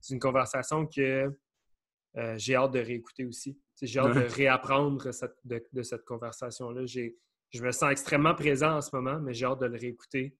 c'est 0.00 0.14
une 0.14 0.20
conversation 0.20 0.86
que 0.86 1.30
euh, 2.16 2.34
j'ai 2.38 2.54
hâte 2.56 2.72
de 2.72 2.80
réécouter 2.80 3.24
aussi. 3.24 3.58
J'ai 3.82 3.98
hâte 4.00 4.14
de 4.14 4.20
réapprendre 4.34 5.12
cette- 5.12 5.36
de, 5.44 5.62
de 5.72 5.82
cette 5.82 6.04
conversation-là. 6.04 6.86
Je 6.86 7.62
me 7.62 7.70
sens 7.72 7.90
extrêmement 7.90 8.34
présent 8.34 8.76
en 8.76 8.80
ce 8.80 8.94
moment, 8.94 9.18
mais 9.20 9.34
j'ai 9.34 9.46
hâte 9.46 9.60
de 9.60 9.66
le 9.66 9.78
réécouter 9.78 10.36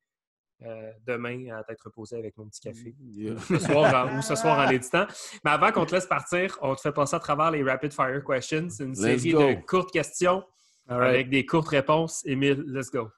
euh, 0.62 0.92
demain 1.04 1.48
à 1.56 1.64
tête 1.64 1.80
reposée 1.82 2.16
avec 2.16 2.36
mon 2.38 2.46
petit 2.48 2.60
café. 2.60 2.94
Yeah. 3.00 3.36
Ce 3.38 3.58
soir 3.58 4.06
en- 4.08 4.18
ou 4.18 4.22
ce 4.22 4.36
soir 4.36 4.56
en 4.58 4.64
l'éditant. 4.70 5.04
Mais 5.44 5.50
avant 5.50 5.72
qu'on 5.72 5.84
te 5.84 5.94
laisse 5.94 6.06
partir, 6.06 6.56
on 6.62 6.74
te 6.76 6.80
fait 6.80 6.92
passer 6.92 7.16
à 7.16 7.20
travers 7.20 7.50
les 7.50 7.62
Rapid 7.62 7.92
Fire 7.92 8.22
Questions. 8.24 8.70
C'est 8.70 8.84
une 8.84 8.90
Let's 8.92 9.00
série 9.22 9.32
go. 9.32 9.38
de 9.40 9.54
courtes 9.66 9.90
questions 9.92 10.44
right. 10.88 11.08
avec 11.08 11.28
des 11.28 11.44
courtes 11.44 11.68
réponses. 11.68 12.24
Émile, 12.24 12.62
let's 12.68 12.88
go. 12.90 13.10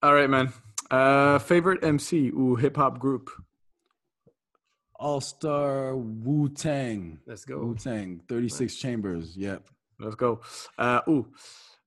All 0.00 0.14
right, 0.14 0.30
man. 0.30 0.46
Uh, 0.90 1.38
favorite 1.38 1.82
MC 1.84 2.32
ou 2.32 2.56
hip-hop 2.58 2.98
group? 2.98 3.30
All-Star 4.98 5.94
Wu-Tang. 5.96 7.18
Let's 7.26 7.44
go. 7.44 7.58
Wu-Tang, 7.60 8.20
36 8.28 8.76
Chambers, 8.76 9.36
yeah. 9.36 9.58
Let's 9.98 10.16
go. 10.16 10.40
Uh, 10.78 11.00
ou 11.06 11.26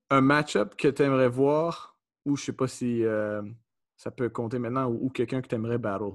un 0.09 0.21
match-up 0.21 0.75
que 0.75 0.87
tu 0.89 1.03
aimerais 1.03 1.29
voir 1.29 1.95
ou 2.25 2.35
je 2.35 2.45
sais 2.45 2.53
pas 2.53 2.67
si 2.67 3.03
euh, 3.03 3.41
ça 3.95 4.11
peut 4.11 4.29
compter 4.29 4.59
maintenant 4.59 4.87
ou, 4.89 5.05
ou 5.05 5.09
quelqu'un 5.09 5.41
que 5.41 5.47
tu 5.47 5.55
aimerais 5.55 5.77
battle? 5.77 6.13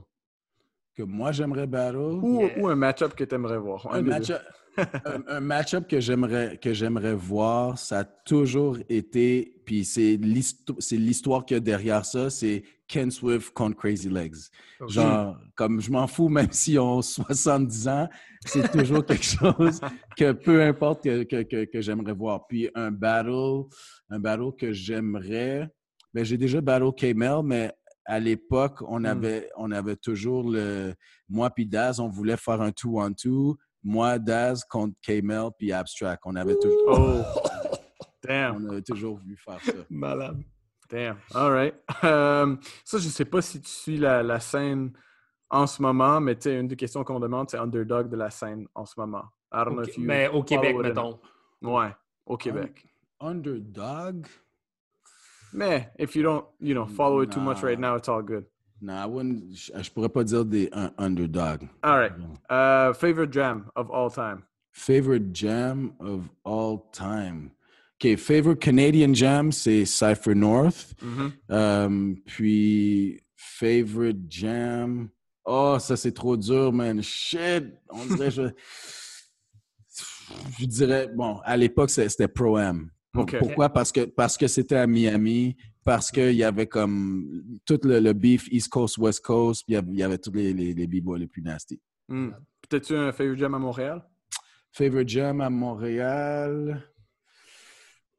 que 0.95 1.03
moi 1.03 1.31
j'aimerais 1.31 1.67
battle? 1.67 1.97
Ou, 2.23 2.41
Yeah. 2.41 2.59
ou 2.59 2.69
un 2.69 2.75
match-up 2.75 3.15
que 3.15 3.25
tu 3.25 3.35
aimerais 3.35 3.59
voir. 3.59 3.87
Un 3.93 4.03
deux. 4.03 4.09
match-up 4.11 4.41
un, 5.05 5.23
un 5.37 5.41
match-up 5.41 5.87
que 5.89 6.01
j'aimerais 6.01 6.59
que 6.59 6.73
j'aimerais 6.75 7.15
voir, 7.15 7.79
ça 7.79 8.01
a 8.01 8.05
toujours 8.05 8.79
été, 8.89 9.61
puis 9.65 9.85
c'est 9.85 10.17
l'histo- 10.17 10.77
c'est 10.79 10.97
l'histoire 10.97 11.45
qu'il 11.45 11.57
y 11.57 11.59
a 11.59 11.61
derrière 11.61 12.05
ça, 12.05 12.31
c'est 12.31 12.63
Ken 12.89 13.11
Swift 13.11 13.53
contre 13.53 13.77
Crazy 13.77 14.09
Legs. 14.09 14.37
Ok. 14.81 14.91
Genre, 14.91 15.37
comme 15.57 15.81
je 15.81 15.91
m'en 15.91 16.07
fous, 16.07 16.29
même 16.29 16.53
s'ils 16.53 16.79
ont 16.79 17.03
70 17.03 17.89
ans, 17.89 18.09
c'est 18.45 18.71
toujours 18.71 19.05
quelque 19.07 19.25
chose 19.25 19.81
que 20.17 20.33
peu 20.33 20.63
importe 20.63 21.03
que, 21.05 21.23
que, 21.25 21.43
que, 21.43 21.65
que 21.65 21.81
j'aimerais 21.81 22.13
voir. 22.13 22.47
Puis 22.47 22.69
un 22.75 22.91
battle, 22.93 23.65
un 24.11 24.19
battle 24.21 24.53
que 24.59 24.73
j'aimerais, 24.73 25.69
ben 26.15 26.25
j'ai 26.25 26.37
déjà 26.39 26.61
battle 26.61 26.93
K-Mel, 26.97 27.43
mais 27.45 27.73
à 28.09 28.21
l'époque, 28.21 28.83
on 28.87 29.01
Mm. 29.01 29.07
avait, 29.07 29.51
on 29.57 29.71
avait 29.73 29.97
toujours 29.97 30.49
le. 30.49 30.95
Moi 31.29 31.51
puis 31.51 31.67
Daz, 31.67 31.99
on 31.99 32.09
voulait 32.09 32.37
faire 32.37 32.61
un 32.61 32.71
two-on-two. 32.71 33.57
Moi, 33.89 34.19
Daz 34.19 34.65
contre 34.65 34.95
K-Mel 35.01 35.51
puis 35.57 35.73
Abstract. 35.73 36.23
On 36.27 36.35
avait, 36.35 36.57
toujours, 36.59 36.83
Oh! 36.89 37.77
Damn. 38.23 38.57
on 38.57 38.71
avait 38.71 38.83
toujours 38.83 39.17
voulu 39.19 39.37
faire 39.37 39.61
ça. 39.63 39.73
Malade. 39.89 40.43
Damn. 40.91 41.19
All 41.33 41.53
right. 41.53 41.75
Euh, 42.03 42.57
ça, 42.85 42.99
je 42.99 43.09
sais 43.09 43.25
pas 43.25 43.41
si 43.41 43.61
tu 43.61 43.71
suis 43.71 43.97
la, 43.97 44.25
la 44.25 44.41
scène 44.41 44.93
en 45.51 45.69
ce 45.69 45.81
moment, 45.81 46.21
mais 46.21 46.35
tu 46.35 46.43
sais, 46.43 46.59
une 46.59 46.67
des 46.67 46.75
questions 46.75 47.05
qu'on 47.05 47.21
demande, 47.21 47.49
c'est 47.49 47.59
underdog 47.59 48.09
de 48.09 48.17
la 48.17 48.29
scène 48.31 48.67
en 48.75 48.85
ce 48.85 48.95
moment. 48.99 49.23
I 49.53 49.59
don't 49.65 49.75
know 49.75 49.83
Ok, 49.83 49.89
if 49.91 49.97
you 49.99 50.05
Mais 50.05 50.27
au 50.29 50.43
Québec, 50.43 50.77
mettons. 50.79 51.21
Ouais, 51.63 51.95
au 52.27 52.37
Québec. 52.37 52.85
Underdog? 53.21 54.27
Mais 55.53 55.93
if 55.99 56.17
you 56.17 56.25
don't, 56.25 56.45
you 56.61 56.75
know, 56.75 56.87
follow 56.87 57.23
it 57.23 57.31
too 57.31 57.41
much 57.41 57.63
right 57.63 57.79
Nah. 57.79 57.91
now, 57.93 57.97
it's 57.97 58.09
all 58.09 58.23
good. 58.23 58.45
Non, 58.81 58.95
I 58.95 59.07
wouldn't- 59.07 59.83
je, 59.83 59.91
pourrais 59.91 60.09
pas 60.11 60.25
dire 60.25 60.45
des 60.45 60.69
un 60.73 60.93
underdog. 60.99 61.63
All 61.83 61.99
right. 61.99 62.13
Uh, 62.51 62.93
favorite 62.95 63.33
jam 63.33 63.71
of 63.75 63.91
all 63.91 64.11
time. 64.11 64.43
Favorite 64.73 65.33
jam 65.33 65.93
of 66.01 66.29
all 66.45 66.83
time. 66.93 67.51
OK, 67.99 68.17
favorite 68.19 68.61
Canadian 68.61 69.15
jam, 69.15 69.51
c'est 69.51 69.87
Cypher 69.87 70.35
North. 70.35 70.95
Mhm. 71.03 71.33
Euh, 71.51 72.15
puis, 72.27 73.23
favorite 73.35 74.31
jam. 74.31 75.09
Oh, 75.47 75.79
ça, 75.81 75.97
c'est 75.97 76.13
trop 76.13 76.37
dur, 76.37 76.73
man. 76.73 77.01
Shit! 77.03 77.65
On 77.89 78.05
dirait, 78.05 78.31
je. 78.31 78.43
Je 80.59 80.67
dirais, 80.67 81.09
bon, 81.15 81.41
à 81.45 81.57
l'époque, 81.57 81.89
c'était 81.91 82.29
Pro-Am. 82.29 82.91
Pourquoi? 83.13 83.71
Parce 83.71 83.93
que 83.93 84.05
parce 84.05 84.37
que 84.37 84.47
c'était 84.47 84.77
à 84.77 84.87
Miami, 84.87 85.57
parce 85.87 86.11
qu'il 86.11 86.33
y 86.33 86.43
avait 86.43 86.67
comme 86.67 87.45
tout 87.65 87.79
le, 87.85 88.01
le 88.01 88.13
beef 88.13 88.49
East 88.51 88.69
Coast, 88.69 88.99
West 88.99 89.25
Coast, 89.25 89.63
puis 89.65 89.77
il 89.77 89.95
y 89.95 90.03
avait, 90.03 90.19
tous 90.19 90.33
les, 90.33 90.53
les, 90.53 90.75
les 90.75 90.87
b-boys 90.89 91.17
les 91.17 91.29
plus 91.29 91.43
nasty. 91.43 91.81
Mm. 92.09 92.31
Puis 92.61 92.69
T'as-tu 92.69 92.97
un 92.97 93.13
favorite 93.13 93.39
jam 93.39 93.55
à 93.55 93.59
Montréal? 93.61 94.05
Favorite 94.73 95.09
jam 95.09 95.41
à 95.41 95.49
Montréal? 95.49 96.83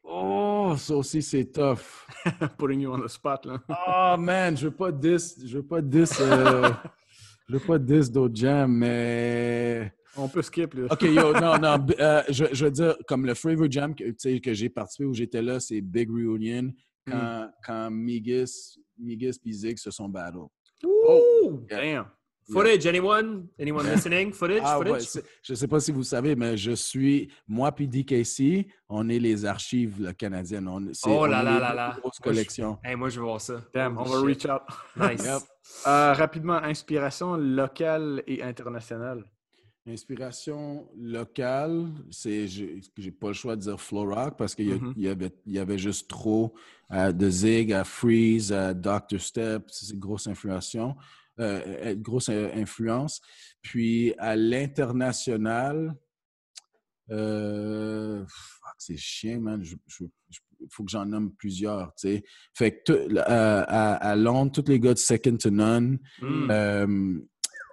Oh, 0.01 0.75
ça 0.77 0.95
aussi, 0.95 1.21
c'est 1.21 1.51
tough. 1.51 2.07
Putting 2.57 2.79
you 2.79 2.93
on 2.93 3.01
the 3.01 3.09
spot, 3.09 3.45
là. 3.45 3.61
Oh 3.67 4.15
man, 4.17 4.55
je 4.55 4.67
veux 4.69 4.73
pas 4.73 4.93
diss, 4.93 5.37
je 5.45 5.57
veux 5.57 5.67
pas 5.67 5.81
diss, 5.81 6.21
euh, 6.21 6.69
je 7.49 7.57
veux 7.57 7.59
pas 7.59 7.77
d'autres 7.77 8.33
jams, 8.33 8.71
mais 8.71 9.91
On 10.15 10.29
peut 10.29 10.41
skip, 10.41 10.73
là. 10.73 10.85
ok 10.89 11.01
yo, 11.01 11.33
non 11.33 11.57
non, 11.57 11.85
euh, 11.99 12.23
je, 12.29 12.45
je 12.53 12.63
veux 12.63 12.71
dire 12.71 12.95
comme 13.09 13.25
le 13.25 13.33
favorite 13.33 13.73
jam 13.73 13.93
que 13.93 14.09
tu 14.11 14.39
que 14.39 14.53
j'ai 14.53 14.69
participé 14.69 15.03
où 15.03 15.13
j'étais 15.13 15.41
là, 15.41 15.59
c'est 15.59 15.81
Big 15.81 16.09
Reunion 16.09 16.71
quand 17.09 17.49
quand 17.65 17.89
Migis, 17.91 18.79
Migis 18.97 19.39
puis 19.41 19.53
Zig 19.53 19.77
se 19.77 19.91
sont 19.91 20.09
battle. 20.09 20.45
Oh! 20.85 21.61
Damn. 21.69 22.05
Footage, 22.49 22.85
anyone? 22.87 23.49
Anyone 23.59 23.85
listening? 23.91 24.31
Footage? 24.33 24.61
Ah 24.63 24.79
ouais, 24.79 24.85
footage? 24.85 25.01
c'est- 25.03 25.25
je 25.43 25.53
sais 25.53 25.67
pas 25.67 25.81
si 25.81 25.91
vous 25.91 26.03
savez, 26.03 26.33
mais 26.33 26.55
je 26.55 26.71
suis 26.71 27.29
moi 27.45 27.73
puis 27.73 27.89
DKC, 27.89 28.67
on 28.87 29.09
est 29.09 29.19
les 29.19 29.43
archives 29.43 30.01
là, 30.01 30.13
canadiennes. 30.13 30.65
On, 30.69 30.93
c'est- 30.93 31.09
Oh 31.09 31.23
on 31.23 31.25
là 31.25 31.41
est 31.41 31.43
là 31.43 31.59
là 31.59 31.73
là. 31.73 31.97
grosses 31.99 32.19
Moi, 32.23 32.33
je-. 32.33 32.87
Hey, 32.87 32.95
moi, 32.95 33.09
je 33.09 33.19
veux 33.19 33.25
voir 33.25 33.41
ça. 33.41 33.61
Damn, 33.73 33.97
on 33.97 34.03
va 34.03 34.21
reach 34.21 34.45
out. 34.45 34.61
Nice. 34.95 35.23
Yep. 35.25 35.41
Euh, 35.87 36.13
rapidement, 36.13 36.53
inspiration 36.63 37.35
locale 37.35 38.23
et 38.25 38.41
internationale. 38.41 39.25
Inspiration 39.87 40.87
locale, 40.97 41.87
c'est 42.11 42.47
j'ai 42.47 43.11
pas 43.11 43.27
le 43.27 43.33
choix 43.33 43.55
de 43.55 43.61
dire 43.61 43.79
Flow 43.79 44.05
Rock 44.13 44.35
parce 44.37 44.53
qu'il 44.53 44.67
y, 44.67 44.73
Mhm. 44.73 44.93
y 44.97 45.07
avait, 45.07 45.31
y 45.45 45.59
avait 45.59 45.77
juste 45.77 46.09
trop 46.09 46.53
euh, 46.91 47.11
de 47.11 47.29
Zig 47.29 47.71
à 47.73 47.83
Freeze, 47.83 48.51
à 48.53 48.73
Dr. 48.73 49.19
Step, 49.19 49.63
c'est 49.69 49.93
une 49.93 49.99
grosse 49.99 50.27
influence, 50.27 50.75
euh, 50.75 50.89
euh, 51.39 51.95
grosse 51.95 52.29
influence. 52.29 53.21
Puis 53.61 54.13
à 54.17 54.35
l'international, 54.35 55.95
euh, 57.11 58.25
c'est 58.77 58.97
chiant, 58.97 59.39
man. 59.41 59.63
Il 59.63 60.67
faut 60.69 60.83
que 60.83 60.91
j'en 60.91 61.05
nomme 61.05 61.31
plusieurs, 61.33 61.93
tu 61.95 62.07
sais. 62.09 62.23
Fait 62.53 62.81
que 62.83 63.17
à 63.19 64.15
Londres, 64.15 64.51
tous 64.51 64.69
les 64.69 64.79
gars 64.79 64.93
de 64.93 64.99
Second 64.99 65.37
to 65.37 65.49
None, 65.49 65.99
Mm. 66.21 67.21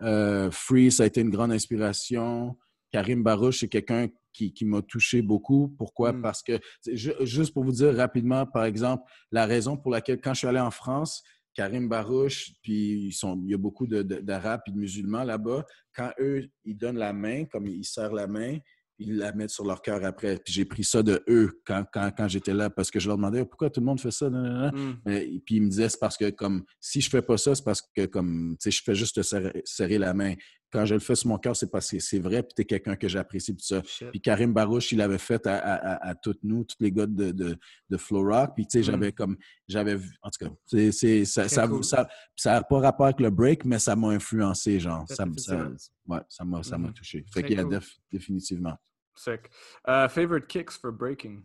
Euh, 0.02 0.50
Free, 0.50 0.90
ça 0.90 1.04
a 1.04 1.06
été 1.06 1.20
une 1.20 1.30
grande 1.30 1.52
inspiration. 1.52 2.56
Karim 2.90 3.22
Barouche, 3.22 3.60
c'est 3.60 3.68
quelqu'un 3.68 4.08
qui, 4.32 4.52
qui 4.52 4.64
m'a 4.64 4.82
touché 4.82 5.22
beaucoup. 5.22 5.74
Pourquoi? 5.78 6.12
Mm. 6.12 6.22
Parce 6.22 6.42
que, 6.42 6.58
juste 6.92 7.52
pour 7.52 7.64
vous 7.64 7.72
dire 7.72 7.94
rapidement, 7.94 8.46
par 8.46 8.64
exemple, 8.64 9.04
la 9.30 9.46
raison 9.46 9.76
pour 9.76 9.90
laquelle, 9.90 10.20
quand 10.20 10.34
je 10.34 10.38
suis 10.38 10.48
allé 10.48 10.60
en 10.60 10.70
France, 10.70 11.22
Karim 11.54 11.88
Barouche, 11.88 12.52
puis 12.62 13.06
ils 13.06 13.12
sont, 13.12 13.40
il 13.44 13.50
y 13.50 13.54
a 13.54 13.58
beaucoup 13.58 13.86
d'Arabes 13.86 14.62
et 14.66 14.72
de 14.72 14.76
musulmans 14.76 15.22
là-bas, 15.22 15.64
quand 15.94 16.10
eux, 16.18 16.48
ils 16.64 16.76
donnent 16.76 16.98
la 16.98 17.12
main, 17.12 17.44
comme 17.44 17.66
ils 17.66 17.84
serrent 17.84 18.12
la 18.12 18.26
main, 18.26 18.58
ils 19.06 19.16
la 19.16 19.32
mettent 19.32 19.50
sur 19.50 19.64
leur 19.64 19.80
cœur 19.82 20.04
après. 20.04 20.38
Puis 20.44 20.52
j'ai 20.52 20.64
pris 20.64 20.84
ça 20.84 21.02
de 21.02 21.22
eux 21.28 21.60
quand, 21.64 21.84
quand, 21.92 22.10
quand 22.16 22.28
j'étais 22.28 22.54
là, 22.54 22.70
parce 22.70 22.90
que 22.90 22.98
je 23.00 23.08
leur 23.08 23.16
demandais 23.16 23.44
pourquoi 23.44 23.70
tout 23.70 23.80
le 23.80 23.86
monde 23.86 24.00
fait 24.00 24.10
ça. 24.10 24.28
nan. 24.30 24.72
Mm. 25.04 25.10
Et 25.10 25.40
puis 25.44 25.56
il 25.56 25.62
me 25.62 25.68
disait 25.70 25.88
c'est 25.88 26.00
parce 26.00 26.16
que 26.16 26.30
comme 26.30 26.64
si 26.80 27.00
je 27.00 27.08
fais 27.10 27.22
pas 27.22 27.36
ça, 27.36 27.54
c'est 27.54 27.64
parce 27.64 27.82
que 27.82 28.06
comme 28.06 28.56
tu 28.60 28.70
sais, 28.70 28.76
je 28.76 28.82
fais 28.82 28.94
juste 28.94 29.16
te 29.16 29.22
serrer, 29.22 29.62
serrer 29.64 29.98
la 29.98 30.14
main. 30.14 30.34
Quand 30.72 30.84
je 30.86 30.94
le 30.94 31.00
fais 31.00 31.14
sur 31.14 31.28
mon 31.28 31.38
cœur, 31.38 31.54
c'est 31.54 31.70
parce 31.70 31.88
que 31.88 32.00
c'est 32.00 32.18
vrai, 32.18 32.42
puis 32.42 32.52
tu 32.56 32.62
es 32.62 32.64
quelqu'un 32.64 32.96
que 32.96 33.06
j'apprécie, 33.06 33.54
puis 33.54 33.64
ça. 33.64 33.80
Shit. 33.86 34.10
Puis 34.10 34.20
Karim 34.20 34.52
Barouche, 34.52 34.90
il 34.90 34.98
l'avait 34.98 35.18
fait 35.18 35.46
à, 35.46 35.54
à, 35.56 35.74
à, 35.74 36.08
à 36.10 36.14
toutes 36.16 36.42
nous, 36.42 36.64
tous 36.64 36.74
les 36.80 36.90
gars 36.90 37.06
de, 37.06 37.30
de, 37.30 37.56
de 37.90 37.96
Flow 37.96 38.24
Rock. 38.24 38.54
Puis 38.56 38.66
tu 38.66 38.70
sais, 38.72 38.78
Mm. 38.80 38.92
j'avais 38.92 39.12
comme, 39.12 39.36
j'avais 39.68 39.94
vu, 39.94 40.10
en 40.20 40.30
tout 40.30 40.44
cas, 40.44 40.52
c'est, 40.66 40.90
c'est, 40.90 41.24
ça, 41.26 41.48
ça, 41.48 41.68
cool. 41.68 41.84
ça, 41.84 42.08
ça 42.34 42.54
n'a 42.54 42.62
pas 42.64 42.80
rapport 42.80 43.06
avec 43.06 43.20
le 43.20 43.30
break, 43.30 43.64
mais 43.64 43.78
ça 43.78 43.94
m'a 43.94 44.08
influencé, 44.08 44.80
genre. 44.80 45.04
Ça, 45.08 45.24
Ça, 45.36 45.68
ouais, 46.08 46.18
ça 46.28 46.44
m'a, 46.44 46.60
ça 46.64 46.76
m'a 46.76 46.88
Mhm. 46.88 46.94
touché. 46.94 47.24
Fait 47.32 47.44
qu'il 47.44 47.56
y 47.56 47.60
a 47.60 47.62
cool. 47.62 47.74
def- 47.76 47.96
définitivement. 48.10 48.74
Sick. 49.16 49.50
Uh, 49.86 50.08
favorite 50.08 50.46
kicks 50.48 50.76
for 50.76 50.90
breaking? 50.92 51.44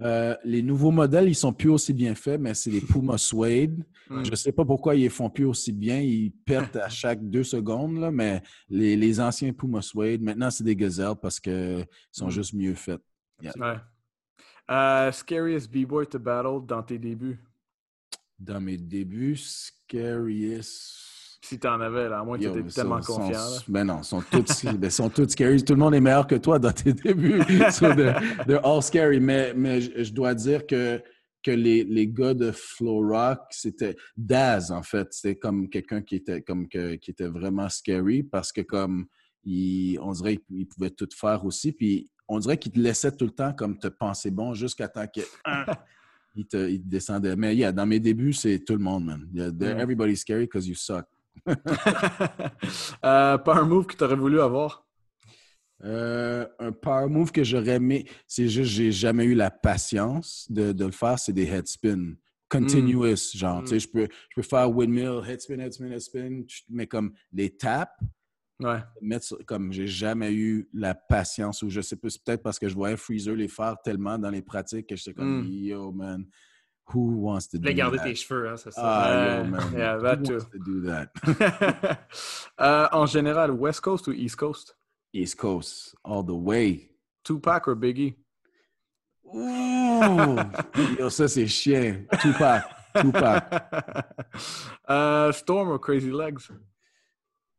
Euh, 0.00 0.34
les 0.44 0.62
nouveaux 0.62 0.90
modèles, 0.90 1.28
ils 1.28 1.34
sont 1.34 1.52
plus 1.52 1.68
aussi 1.68 1.92
bien 1.92 2.14
faits, 2.14 2.40
mais 2.40 2.54
c'est 2.54 2.70
les 2.70 2.80
Puma 2.80 3.18
Suede. 3.18 3.84
Mm. 4.08 4.24
Je 4.24 4.30
ne 4.30 4.36
sais 4.36 4.52
pas 4.52 4.64
pourquoi 4.64 4.94
ils 4.94 5.02
les 5.02 5.08
font 5.10 5.28
plus 5.30 5.44
aussi 5.44 5.70
bien. 5.70 6.00
Ils 6.00 6.32
perdent 6.44 6.76
à 6.78 6.88
chaque 6.88 7.20
deux 7.28 7.44
secondes, 7.44 7.98
là, 7.98 8.10
mais 8.10 8.42
les, 8.68 8.96
les 8.96 9.20
anciens 9.20 9.52
Puma 9.52 9.82
Suede, 9.82 10.22
maintenant, 10.22 10.50
c'est 10.50 10.64
des 10.64 10.74
gazelles 10.76 11.14
parce 11.20 11.38
qu'ils 11.38 11.86
sont 12.10 12.26
Mm. 12.28 12.30
juste 12.30 12.54
mieux 12.54 12.74
faits. 12.74 13.00
Yeah. 13.42 13.52
Ouais. 13.58 13.76
Uh, 14.68 15.12
scariest 15.12 15.70
b-boy 15.70 16.06
to 16.06 16.18
battle 16.18 16.64
dans 16.66 16.82
tes 16.82 16.98
débuts? 16.98 17.38
Dans 18.38 18.60
mes 18.60 18.78
débuts, 18.78 19.36
scariest. 19.36 21.11
Si 21.44 21.58
t'en 21.58 21.80
avais, 21.80 22.08
là, 22.08 22.20
à 22.20 22.24
moins 22.24 22.38
que 22.38 22.44
t'étais 22.46 22.68
tellement 22.70 23.02
sont- 23.02 23.16
confiant. 23.16 23.44
Ben 23.66 23.84
non, 23.84 23.98
ils 23.98 24.04
sont 24.04 24.22
tous, 24.30 24.64
ben, 24.64 24.88
sont 24.90 25.10
tous 25.10 25.28
scary. 25.28 25.62
Tout 25.64 25.72
le 25.74 25.80
monde 25.80 25.94
est 25.94 26.00
meilleur 26.00 26.26
que 26.26 26.36
toi 26.36 26.60
dans 26.60 26.70
tes 26.70 26.92
débuts. 26.92 27.40
they're 28.46 28.64
all 28.64 28.80
scary. 28.80 29.18
Mais, 29.18 29.52
mais 29.54 29.80
je, 29.80 30.04
je 30.04 30.12
dois 30.12 30.34
dire 30.34 30.64
que, 30.68 31.02
que 31.42 31.50
les, 31.50 31.82
les 31.82 32.06
gars 32.06 32.34
de 32.34 32.52
Flow 32.52 33.00
Rock, 33.08 33.40
c'était 33.50 33.96
Daz, 34.16 34.70
en 34.70 34.84
fait. 34.84 35.08
C'était 35.10 35.34
comme 35.34 35.68
quelqu'un 35.68 36.00
qui 36.00 36.14
était, 36.14 36.42
comme 36.42 36.68
que, 36.68 36.94
qui 36.94 37.10
était 37.10 37.26
vraiment 37.26 37.68
scary 37.68 38.22
parce 38.22 38.52
que 38.52 38.60
comme 38.60 39.06
il, 39.44 39.98
on 40.00 40.12
dirait 40.12 40.36
qu'il 40.36 40.68
pouvait 40.68 40.90
tout 40.90 41.08
faire 41.12 41.44
aussi. 41.44 41.72
Puis 41.72 42.08
on 42.28 42.38
dirait 42.38 42.56
qu'il 42.56 42.70
te 42.70 42.78
laissait 42.78 43.10
tout 43.16 43.24
le 43.26 43.32
temps 43.32 43.52
comme 43.52 43.78
te 43.78 43.88
penser 43.88 44.30
bon 44.30 44.54
jusqu'à 44.54 44.86
temps 44.86 45.06
que 45.12 45.22
il 46.36 46.46
te, 46.46 46.70
il 46.70 46.80
te 46.80 46.88
descendait. 46.88 47.34
Mais 47.34 47.56
yeah, 47.56 47.72
dans 47.72 47.84
mes 47.86 47.98
débuts, 47.98 48.32
c'est 48.32 48.60
tout 48.60 48.74
le 48.74 48.78
monde, 48.82 49.06
man. 49.06 49.28
Yeah, 49.34 49.48
everybody's 49.80 50.20
scary 50.20 50.44
because 50.44 50.68
you 50.68 50.76
suck. 50.76 51.06
Euh, 53.04 53.38
un 53.46 53.62
move 53.64 53.86
que 53.86 53.96
t'aurais 53.96 54.16
voulu 54.16 54.40
avoir? 54.40 54.86
Euh, 55.84 56.46
un 56.60 56.70
power 56.70 57.08
move 57.08 57.32
que 57.32 57.42
j'aurais 57.42 57.76
aimé, 57.76 58.06
c'est 58.28 58.48
juste 58.48 58.70
j'ai 58.70 58.92
jamais 58.92 59.24
eu 59.24 59.34
la 59.34 59.50
patience 59.50 60.46
de, 60.48 60.70
de 60.72 60.84
le 60.84 60.92
faire, 60.92 61.18
c'est 61.18 61.32
des 61.32 61.46
head 61.46 61.66
spin. 61.66 62.14
Continuous, 62.48 63.32
genre, 63.34 63.62
Mm. 63.62 63.64
tu 63.64 63.68
sais, 63.70 63.80
je 63.80 63.88
peux, 63.88 64.08
je 64.30 64.34
peux 64.36 64.42
faire 64.42 64.70
windmill, 64.70 65.22
head 65.26 65.40
spin, 65.40 65.58
head 65.58 65.72
spin, 65.72 65.90
head 65.90 66.00
spin, 66.00 66.42
mais 66.68 66.86
comme 66.86 67.12
les 67.32 67.50
taps, 67.50 67.90
Ouais. 68.60 68.78
mettre 69.00 69.24
sur- 69.24 69.44
comme 69.44 69.72
j'ai 69.72 69.88
jamais 69.88 70.32
eu 70.32 70.68
la 70.72 70.94
patience, 70.94 71.62
ou 71.62 71.70
je 71.70 71.80
sais 71.80 71.96
pas, 71.96 72.08
c'est 72.10 72.22
peut-être 72.22 72.42
parce 72.44 72.60
que 72.60 72.68
je 72.68 72.74
voyais 72.74 72.96
Freezer 72.96 73.34
les 73.34 73.48
faire 73.48 73.76
tellement 73.82 74.18
dans 74.18 74.30
les 74.30 74.42
pratiques 74.42 74.86
que 74.86 74.94
j'étais 74.94 75.14
comme, 75.14 75.40
Mm. 75.42 75.48
yo, 75.64 75.90
man, 75.90 76.24
Who 76.94 77.20
wants 77.22 77.46
to 77.48 77.58
do 77.58 77.72
garder 77.72 77.96
that? 77.96 78.04
tes 78.04 78.14
cheveux, 78.14 78.48
hein, 78.48 78.56
c'est 78.56 78.72
ça. 78.72 79.42
Who 79.44 79.50
wants 79.52 80.28
too. 80.28 80.40
to 80.40 80.58
do 80.58 80.80
that? 80.86 81.10
Euh, 82.60 82.86
en 82.92 83.06
général, 83.06 83.50
West 83.50 83.80
Coast 83.80 84.06
ou 84.08 84.12
East 84.12 84.36
Coast? 84.36 84.76
East 85.12 85.36
Coast, 85.36 85.96
all 86.04 86.22
the 86.22 86.30
way. 86.34 86.90
Tupac 87.24 87.66
ou 87.66 87.74
Biggie? 87.74 88.14
Ouh! 89.24 90.36
Yo, 90.98 91.08
ça, 91.10 91.28
c'est 91.28 91.46
chien. 91.46 92.04
Tupac. 92.20 92.64
Tupac. 92.94 93.44
Euh, 94.90 95.32
Storm 95.32 95.70
ou 95.70 95.78
Crazy 95.78 96.10
Legs? 96.10 96.50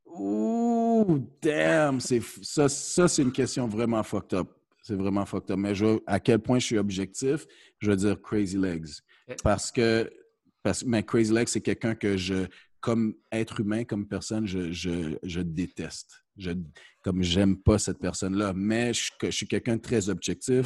Ouh, 0.05 1.27
damn! 1.41 1.99
Ça, 1.99 2.69
ça 2.69 3.07
c'est 3.07 3.22
une 3.22 3.31
question 3.31 3.68
vraiment 3.68 4.03
fucked 4.03 4.34
up. 4.34 4.47
C'est 4.84 4.95
vraiment 4.95 5.26
fucked 5.26 5.49
up. 5.51 5.57
Mais 5.57 5.73
je, 5.73 5.99
à 6.05 6.19
quel 6.19 6.39
point 6.39 6.60
je 6.60 6.65
suis 6.65 6.77
objectif, 6.77 7.47
je 7.80 7.89
veux 7.89 7.95
dire 7.97 8.22
Crazy 8.22 8.57
Legs. 8.57 9.01
Parce 9.43 9.71
que, 9.71 10.11
parce, 10.61 10.83
mais 10.83 11.03
Crazy 11.03 11.33
Legs, 11.33 11.47
c'est 11.47 11.61
quelqu'un 11.61 11.95
que 11.95 12.17
je, 12.17 12.47
comme 12.79 13.15
être 13.31 13.59
humain, 13.61 13.83
comme 13.83 14.07
personne, 14.07 14.45
je, 14.45 14.71
je, 14.71 15.17
je 15.23 15.41
déteste. 15.41 16.23
Je, 16.37 16.51
comme 17.01 17.21
j'aime 17.21 17.57
pas 17.57 17.77
cette 17.77 17.99
personne-là. 17.99 18.53
Mais 18.55 18.91
je, 18.93 19.29
suis 19.29 19.47
quelqu'un 19.47 19.77
de 19.77 19.81
très 19.81 20.09
objectif. 20.09 20.65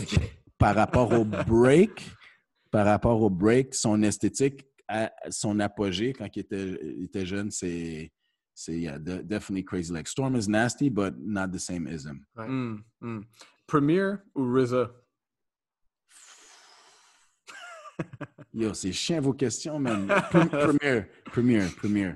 Par 0.58 0.76
rapport 0.76 1.12
au 1.12 1.24
break, 1.24 1.92
par 2.72 2.86
rapport 2.86 3.22
au 3.22 3.30
break, 3.30 3.76
son 3.76 4.02
esthétique, 4.02 4.66
à- 4.88 5.12
son 5.30 5.60
apogée 5.60 6.14
quand 6.14 6.28
il 6.36 6.40
était, 6.40 6.80
il 6.82 7.04
était 7.06 7.26
jeune, 7.26 7.52
c'est. 7.52 8.12
C'est 8.60 8.80
yeah, 8.80 8.98
de- 8.98 9.22
definitely 9.22 9.64
crazy. 9.64 9.94
Like 9.94 10.08
Storm 10.08 10.36
is 10.36 10.48
nasty, 10.50 10.90
but 10.90 11.14
not 11.20 11.50
the 11.50 11.60
same 11.60 11.86
ism. 11.88 12.26
Hmm, 12.36 12.78
hmm. 13.00 13.22
Premier 13.68 14.16
ou 14.34 14.52
RZA? 14.52 14.90
Yo, 18.60 18.74
c'est 18.74 18.92
chiant 18.92 19.22
vos 19.22 19.34
questions, 19.34 19.78
man. 19.78 20.08
Pre- 20.08 20.50
Premier, 20.50 21.06
premier, 21.26 21.62
premier. 21.78 22.14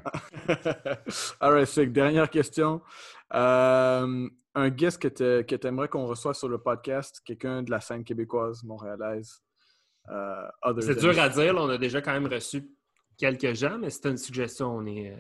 All 1.40 1.54
right, 1.54 1.68
sick. 1.68 1.92
Dernière 1.92 2.28
question. 2.32 2.82
Euh, 3.34 4.28
un 4.56 4.70
guest 4.70 5.00
que 5.00 5.08
tu 5.08 5.68
aimerais 5.68 5.88
qu'on 5.88 6.08
reçoive 6.08 6.34
sur 6.34 6.50
le 6.50 6.58
podcast, 6.58 7.22
quelqu'un 7.24 7.62
de 7.62 7.70
la 7.70 7.80
scène 7.80 8.04
québécoise, 8.04 8.64
montréalaise. 8.64 9.40
euh, 10.10 10.48
C'est 10.80 10.98
dur 11.00 11.18
à 11.20 11.30
dire. 11.30 11.54
là, 11.54 11.62
on 11.62 11.70
a 11.70 11.78
déjà 11.78 12.02
quand 12.02 12.12
même 12.14 12.26
reçu 12.26 12.64
quelques 13.18 13.54
gens, 13.54 13.78
mais 13.78 13.92
c'est 13.92 14.08
une 14.08 14.18
suggestion. 14.18 14.78
On 14.78 14.86
est, 14.88 15.12
euh, 15.12 15.18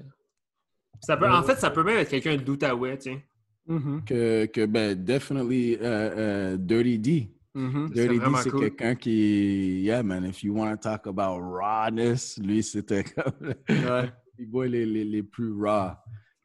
ça 1.01 1.17
peut, 1.17 1.29
en 1.29 1.43
fait, 1.43 1.57
ça 1.59 1.69
peut 1.69 1.83
même 1.83 1.97
être 1.99 2.09
quelqu'un 2.09 2.35
d'Outaouais, 2.35 2.97
tiens. 2.97 3.21
Mhm, 3.67 4.03
Que, 4.05 4.45
que 4.47 4.65
ben, 4.65 4.95
definitely 4.95 5.73
uh, 5.75 6.53
uh, 6.55 6.57
Dirty 6.57 6.97
D. 6.97 7.31
mhm. 7.53 7.87
C'est 7.93 8.07
Dirty 8.07 8.19
D, 8.19 8.25
c'est 8.43 8.49
cool. 8.49 8.59
quelqu'un 8.61 8.95
qui, 8.95 9.81
yeah, 9.81 10.03
man, 10.03 10.25
if 10.25 10.43
you 10.43 10.53
want 10.55 10.71
to 10.71 10.77
talk 10.77 11.07
about 11.07 11.39
rawness, 11.41 12.37
lui, 12.37 12.63
c'était 12.63 13.03
comme 13.03 13.53
Ouais. 13.69 14.11
les 14.37 14.45
boys 14.45 14.67
les, 14.67 14.85
les, 14.85 15.03
les 15.05 15.23
plus 15.23 15.53
raw. 15.53 15.91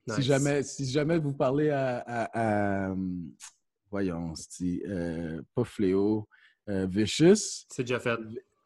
Si, 0.09 0.23
jamais, 0.23 0.63
si 0.63 0.87
jamais 0.89 1.19
vous 1.19 1.33
parlez 1.33 1.71
à, 1.71 1.99
à, 2.07 2.87
à, 2.87 2.91
hum, 2.93 3.33
voyons, 3.91 4.33
c'est, 4.37 4.81
euh, 4.87 5.43
pas 5.55 5.65
Fléau, 5.65 6.29
euh, 6.69 6.87
Vicious, 6.87 7.65
C'est 7.71 7.83
déjà 7.83 7.99
fait. 7.99 8.19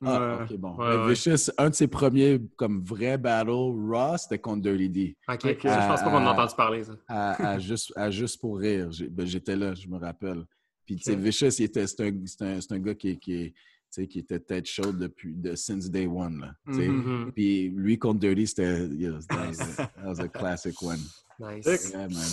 Ah, 0.02 0.38
Ouais. 0.38 0.44
ok, 0.50 0.56
bon. 0.58 0.76
Ouais. 0.76 1.08
Vicious, 1.10 1.50
un 1.58 1.68
de 1.70 1.74
ses 1.74 1.86
premiers 1.86 2.40
comme 2.56 2.82
vrai 2.82 3.18
battle 3.18 3.50
raw, 3.90 4.16
c'était 4.16 4.38
contre 4.38 4.62
Dirty 4.62 4.88
D. 4.88 5.16
OK. 5.28 5.34
Ok. 5.44 5.58
Je 5.62 5.68
pense 5.68 6.00
pas 6.02 6.10
qu'on 6.10 6.16
en 6.16 6.26
a 6.26 6.32
entendu 6.32 6.54
parler, 6.56 6.84
ça. 6.84 6.92
À, 7.06 7.50
à 7.52 7.58
juste, 7.58 7.92
à 7.96 8.10
juste 8.10 8.40
pour 8.40 8.58
rire. 8.58 8.90
J'ai- 8.90 9.08
ben, 9.08 9.26
J'étais 9.26 9.56
là, 9.56 9.74
je 9.74 9.86
me 9.88 9.98
rappelle. 9.98 10.44
Puis, 10.86 10.96
tu 10.96 11.02
sais, 11.04 11.12
Ok. 11.14 11.18
Vicious, 11.20 11.48
il 11.58 11.64
était- 11.64 11.86
c'est 11.86 12.00
un, 12.06 12.12
c'est 12.26 12.42
un, 12.42 12.60
c'est 12.60 12.72
un 12.72 12.78
gars 12.78 12.94
qui, 12.94 13.18
qui, 13.18 13.32
est- 13.34 13.50
tu 13.50 13.54
sais, 13.90 14.06
qui 14.06 14.18
était 14.20 14.38
tête 14.40 14.66
chaude 14.66 14.98
depuis, 14.98 15.34
de, 15.34 15.54
since 15.54 15.90
day 15.90 16.06
one. 16.06 16.40
Là. 16.40 16.54
Mhm. 16.66 16.86
Mhm. 17.24 17.32
Puis 17.32 17.68
lui 17.74 17.98
contre 17.98 18.20
Dirty, 18.20 18.46
c'était, 18.46 18.86
yeah, 18.88 19.18
that, 19.28 19.48
was 19.48 19.60
a, 19.60 19.66
that 19.76 19.90
was 20.06 20.20
a 20.20 20.28
classic 20.28 20.80
one. 20.82 21.00
Nice. 21.38 21.90
Yeah, 21.90 22.08
man. 22.08 22.26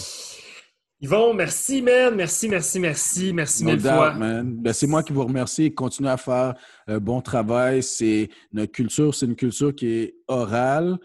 Yvon, 1.00 1.34
merci, 1.36 1.82
man. 1.84 2.16
Merci, 2.16 2.50
merci, 2.50 2.80
merci. 2.80 3.32
Merci 3.32 3.64
No 3.64 3.72
mille 3.72 3.82
doubt, 3.84 3.94
fois. 3.94 4.14
man. 4.16 4.56
Ben, 4.62 4.74
c'est 4.74 4.88
moi 4.88 5.04
qui 5.04 5.14
vous 5.14 5.24
remercie. 5.26 5.72
Continuez 5.72 6.10
à 6.10 6.18
faire 6.18 6.56
un 6.88 6.98
bon 7.00 7.22
travail. 7.22 7.84
C'est 7.84 8.30
notre 8.52 8.72
culture, 8.72 9.14
c'est 9.14 9.28
une 9.28 9.36
culture 9.36 9.76
qui 9.76 9.88
est 9.88 10.16
orale. 10.28 10.98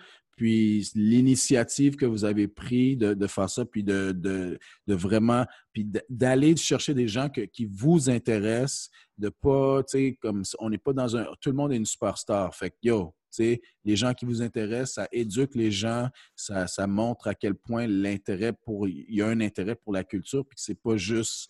Puis 0.43 0.90
l'initiative 0.97 1.94
que 1.94 2.05
vous 2.05 2.24
avez 2.24 2.48
prise 2.48 2.98
de, 2.98 3.27
faire 3.28 3.48
ça, 3.48 3.64
puis 3.64 3.85
de, 3.85 4.10
de, 4.10 4.59
vraiment, 4.89 5.47
puis 5.73 5.86
d'aller 6.09 6.56
chercher 6.56 6.94
des 6.94 7.06
gens 7.06 7.28
que- 7.28 7.43
qui 7.43 7.64
vous 7.64 8.10
intéressent, 8.10 8.90
de 9.19 9.28
pas, 9.28 9.85
tu 9.85 9.98
sais, 9.98 10.19
comme 10.20 10.43
on 10.59 10.69
n'est 10.69 10.78
pas 10.78 10.93
dans 10.93 11.16
un. 11.16 11.27
Tout 11.40 11.51
le 11.51 11.55
monde 11.55 11.73
est 11.73 11.77
une 11.77 11.86
superstar. 11.86 12.52
Fait 12.56 12.70
que, 12.70 12.77
yo, 12.82 13.14
tu 13.31 13.44
sais, 13.44 13.62
les 13.85 13.94
gens 13.94 14.14
qui 14.14 14.24
vous 14.24 14.43
intéressent, 14.43 14.94
ça 14.94 15.09
éduque 15.12 15.55
les 15.55 15.70
gens, 15.70 16.09
ça, 16.35 16.66
ça 16.66 16.89
montre 16.89 17.28
à 17.28 17.36
quel 17.36 17.55
point 17.55 17.86
l'intérêt 17.86 18.52
pour. 18.52 18.89
Il 18.89 19.14
y 19.14 19.23
a 19.23 19.28
un 19.28 19.40
intérêt 19.40 19.77
pour 19.77 19.93
la 19.93 20.02
culture, 20.02 20.44
puis 20.44 20.56
que 20.56 20.60
c'est 20.60 20.74
pas 20.74 20.97
juste 20.97 21.48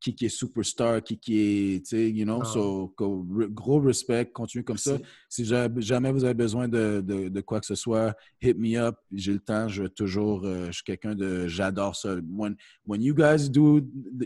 qui, 0.00 0.14
qui 0.14 0.26
est 0.26 0.28
superstar, 0.28 1.02
qui, 1.02 1.18
qui 1.18 1.38
est, 1.76 1.80
tu 1.80 1.96
sais, 1.96 2.10
you 2.10 2.24
know, 2.24 2.40
Ah. 2.42 2.44
so, 2.44 2.94
re- 2.98 3.48
gros 3.48 3.80
respect, 3.80 4.26
continuez 4.32 4.64
comme 4.64 4.76
ça. 4.78 4.96
Si 5.28 5.44
ja- 5.44 5.68
jamais 5.78 6.12
vous 6.12 6.24
avez 6.24 6.34
besoin 6.34 6.68
de, 6.68 7.00
de, 7.04 7.28
de 7.28 7.40
quoi 7.40 7.60
que 7.60 7.66
ce 7.66 7.74
soit, 7.74 8.14
hit 8.40 8.56
me 8.58 8.76
up. 8.78 8.96
J'ai 9.12 9.32
le 9.32 9.38
temps, 9.40 9.68
je 9.68 9.84
toujours, 9.84 10.42
euh, 10.44 10.66
je 10.66 10.72
suis 10.72 10.84
quelqu'un 10.84 11.14
de, 11.14 11.46
j'adore 11.48 11.96
ça. 11.96 12.16
When, 12.30 12.56
when 12.86 13.02
you 13.02 13.14
guys 13.14 13.48
do 13.50 13.80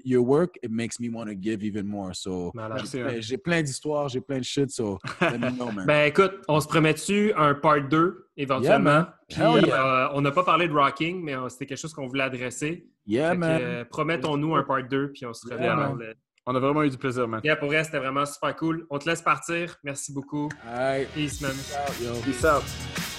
your 0.04 0.24
work, 0.26 0.56
it 0.62 0.70
makes 0.70 0.98
me 1.00 1.08
want 1.08 1.26
to 1.26 1.34
give 1.34 1.62
even 1.64 1.86
more. 1.86 2.14
So, 2.14 2.52
j'ai 2.84 3.02
plein- 3.02 3.20
j'ai 3.20 3.38
plein 3.38 3.62
d'histoires, 3.62 4.08
j'ai 4.08 4.20
plein 4.20 4.38
de 4.38 4.44
shit, 4.44 4.70
so 4.70 4.98
let 5.20 5.38
me 5.38 5.50
know, 5.56 5.72
man. 5.72 5.86
Ben 5.86 6.06
écoute, 6.08 6.32
on 6.48 6.60
se 6.60 6.66
promet-tu 6.68 7.32
un 7.34 7.54
part 7.54 7.88
2 7.88 8.26
éventuellement? 8.36 8.90
Yeah. 9.28 9.52
Puis, 9.58 9.66
yeah. 9.68 10.06
euh, 10.06 10.08
on 10.14 10.20
n'a 10.20 10.30
pas 10.30 10.44
parlé 10.44 10.68
de 10.68 10.72
rocking, 10.72 11.22
mais 11.22 11.34
euh, 11.36 11.48
c'était 11.48 11.66
quelque 11.66 11.78
chose 11.78 11.92
qu'on 11.94 12.06
voulait 12.06 12.24
adresser. 12.24 12.86
yeah, 13.06 13.30
Fait 13.30 13.34
que, 13.36 13.40
man. 13.40 13.60
euh, 13.62 13.84
promettons-nous 13.84 14.54
un 14.56 14.62
part 14.62 14.82
2, 14.88 15.12
puis 15.12 15.26
on 15.26 15.32
se 15.34 15.46
Yeah, 15.48 15.56
revient. 15.56 15.68
man. 15.76 15.88
dans 15.90 15.94
le- 15.96 16.14
On 16.46 16.54
a 16.56 16.58
vraiment 16.58 16.82
eu 16.82 16.90
du 16.90 16.98
plaisir, 16.98 17.28
man. 17.28 17.40
Yeah, 17.44 17.56
pour 17.56 17.68
vrai, 17.68 17.84
c'était 17.84 17.98
vraiment 17.98 18.26
super 18.26 18.56
cool. 18.56 18.84
On 18.90 18.98
te 18.98 19.08
laisse 19.08 19.22
partir. 19.22 19.76
Merci 19.84 20.12
beaucoup. 20.12 20.48
All 20.68 20.76
right. 20.76 21.08
Peace, 21.14 21.40
man. 21.40 21.52
Out, 21.52 21.94
yo. 22.04 22.14
Peace 22.24 22.44
out. 22.44 23.11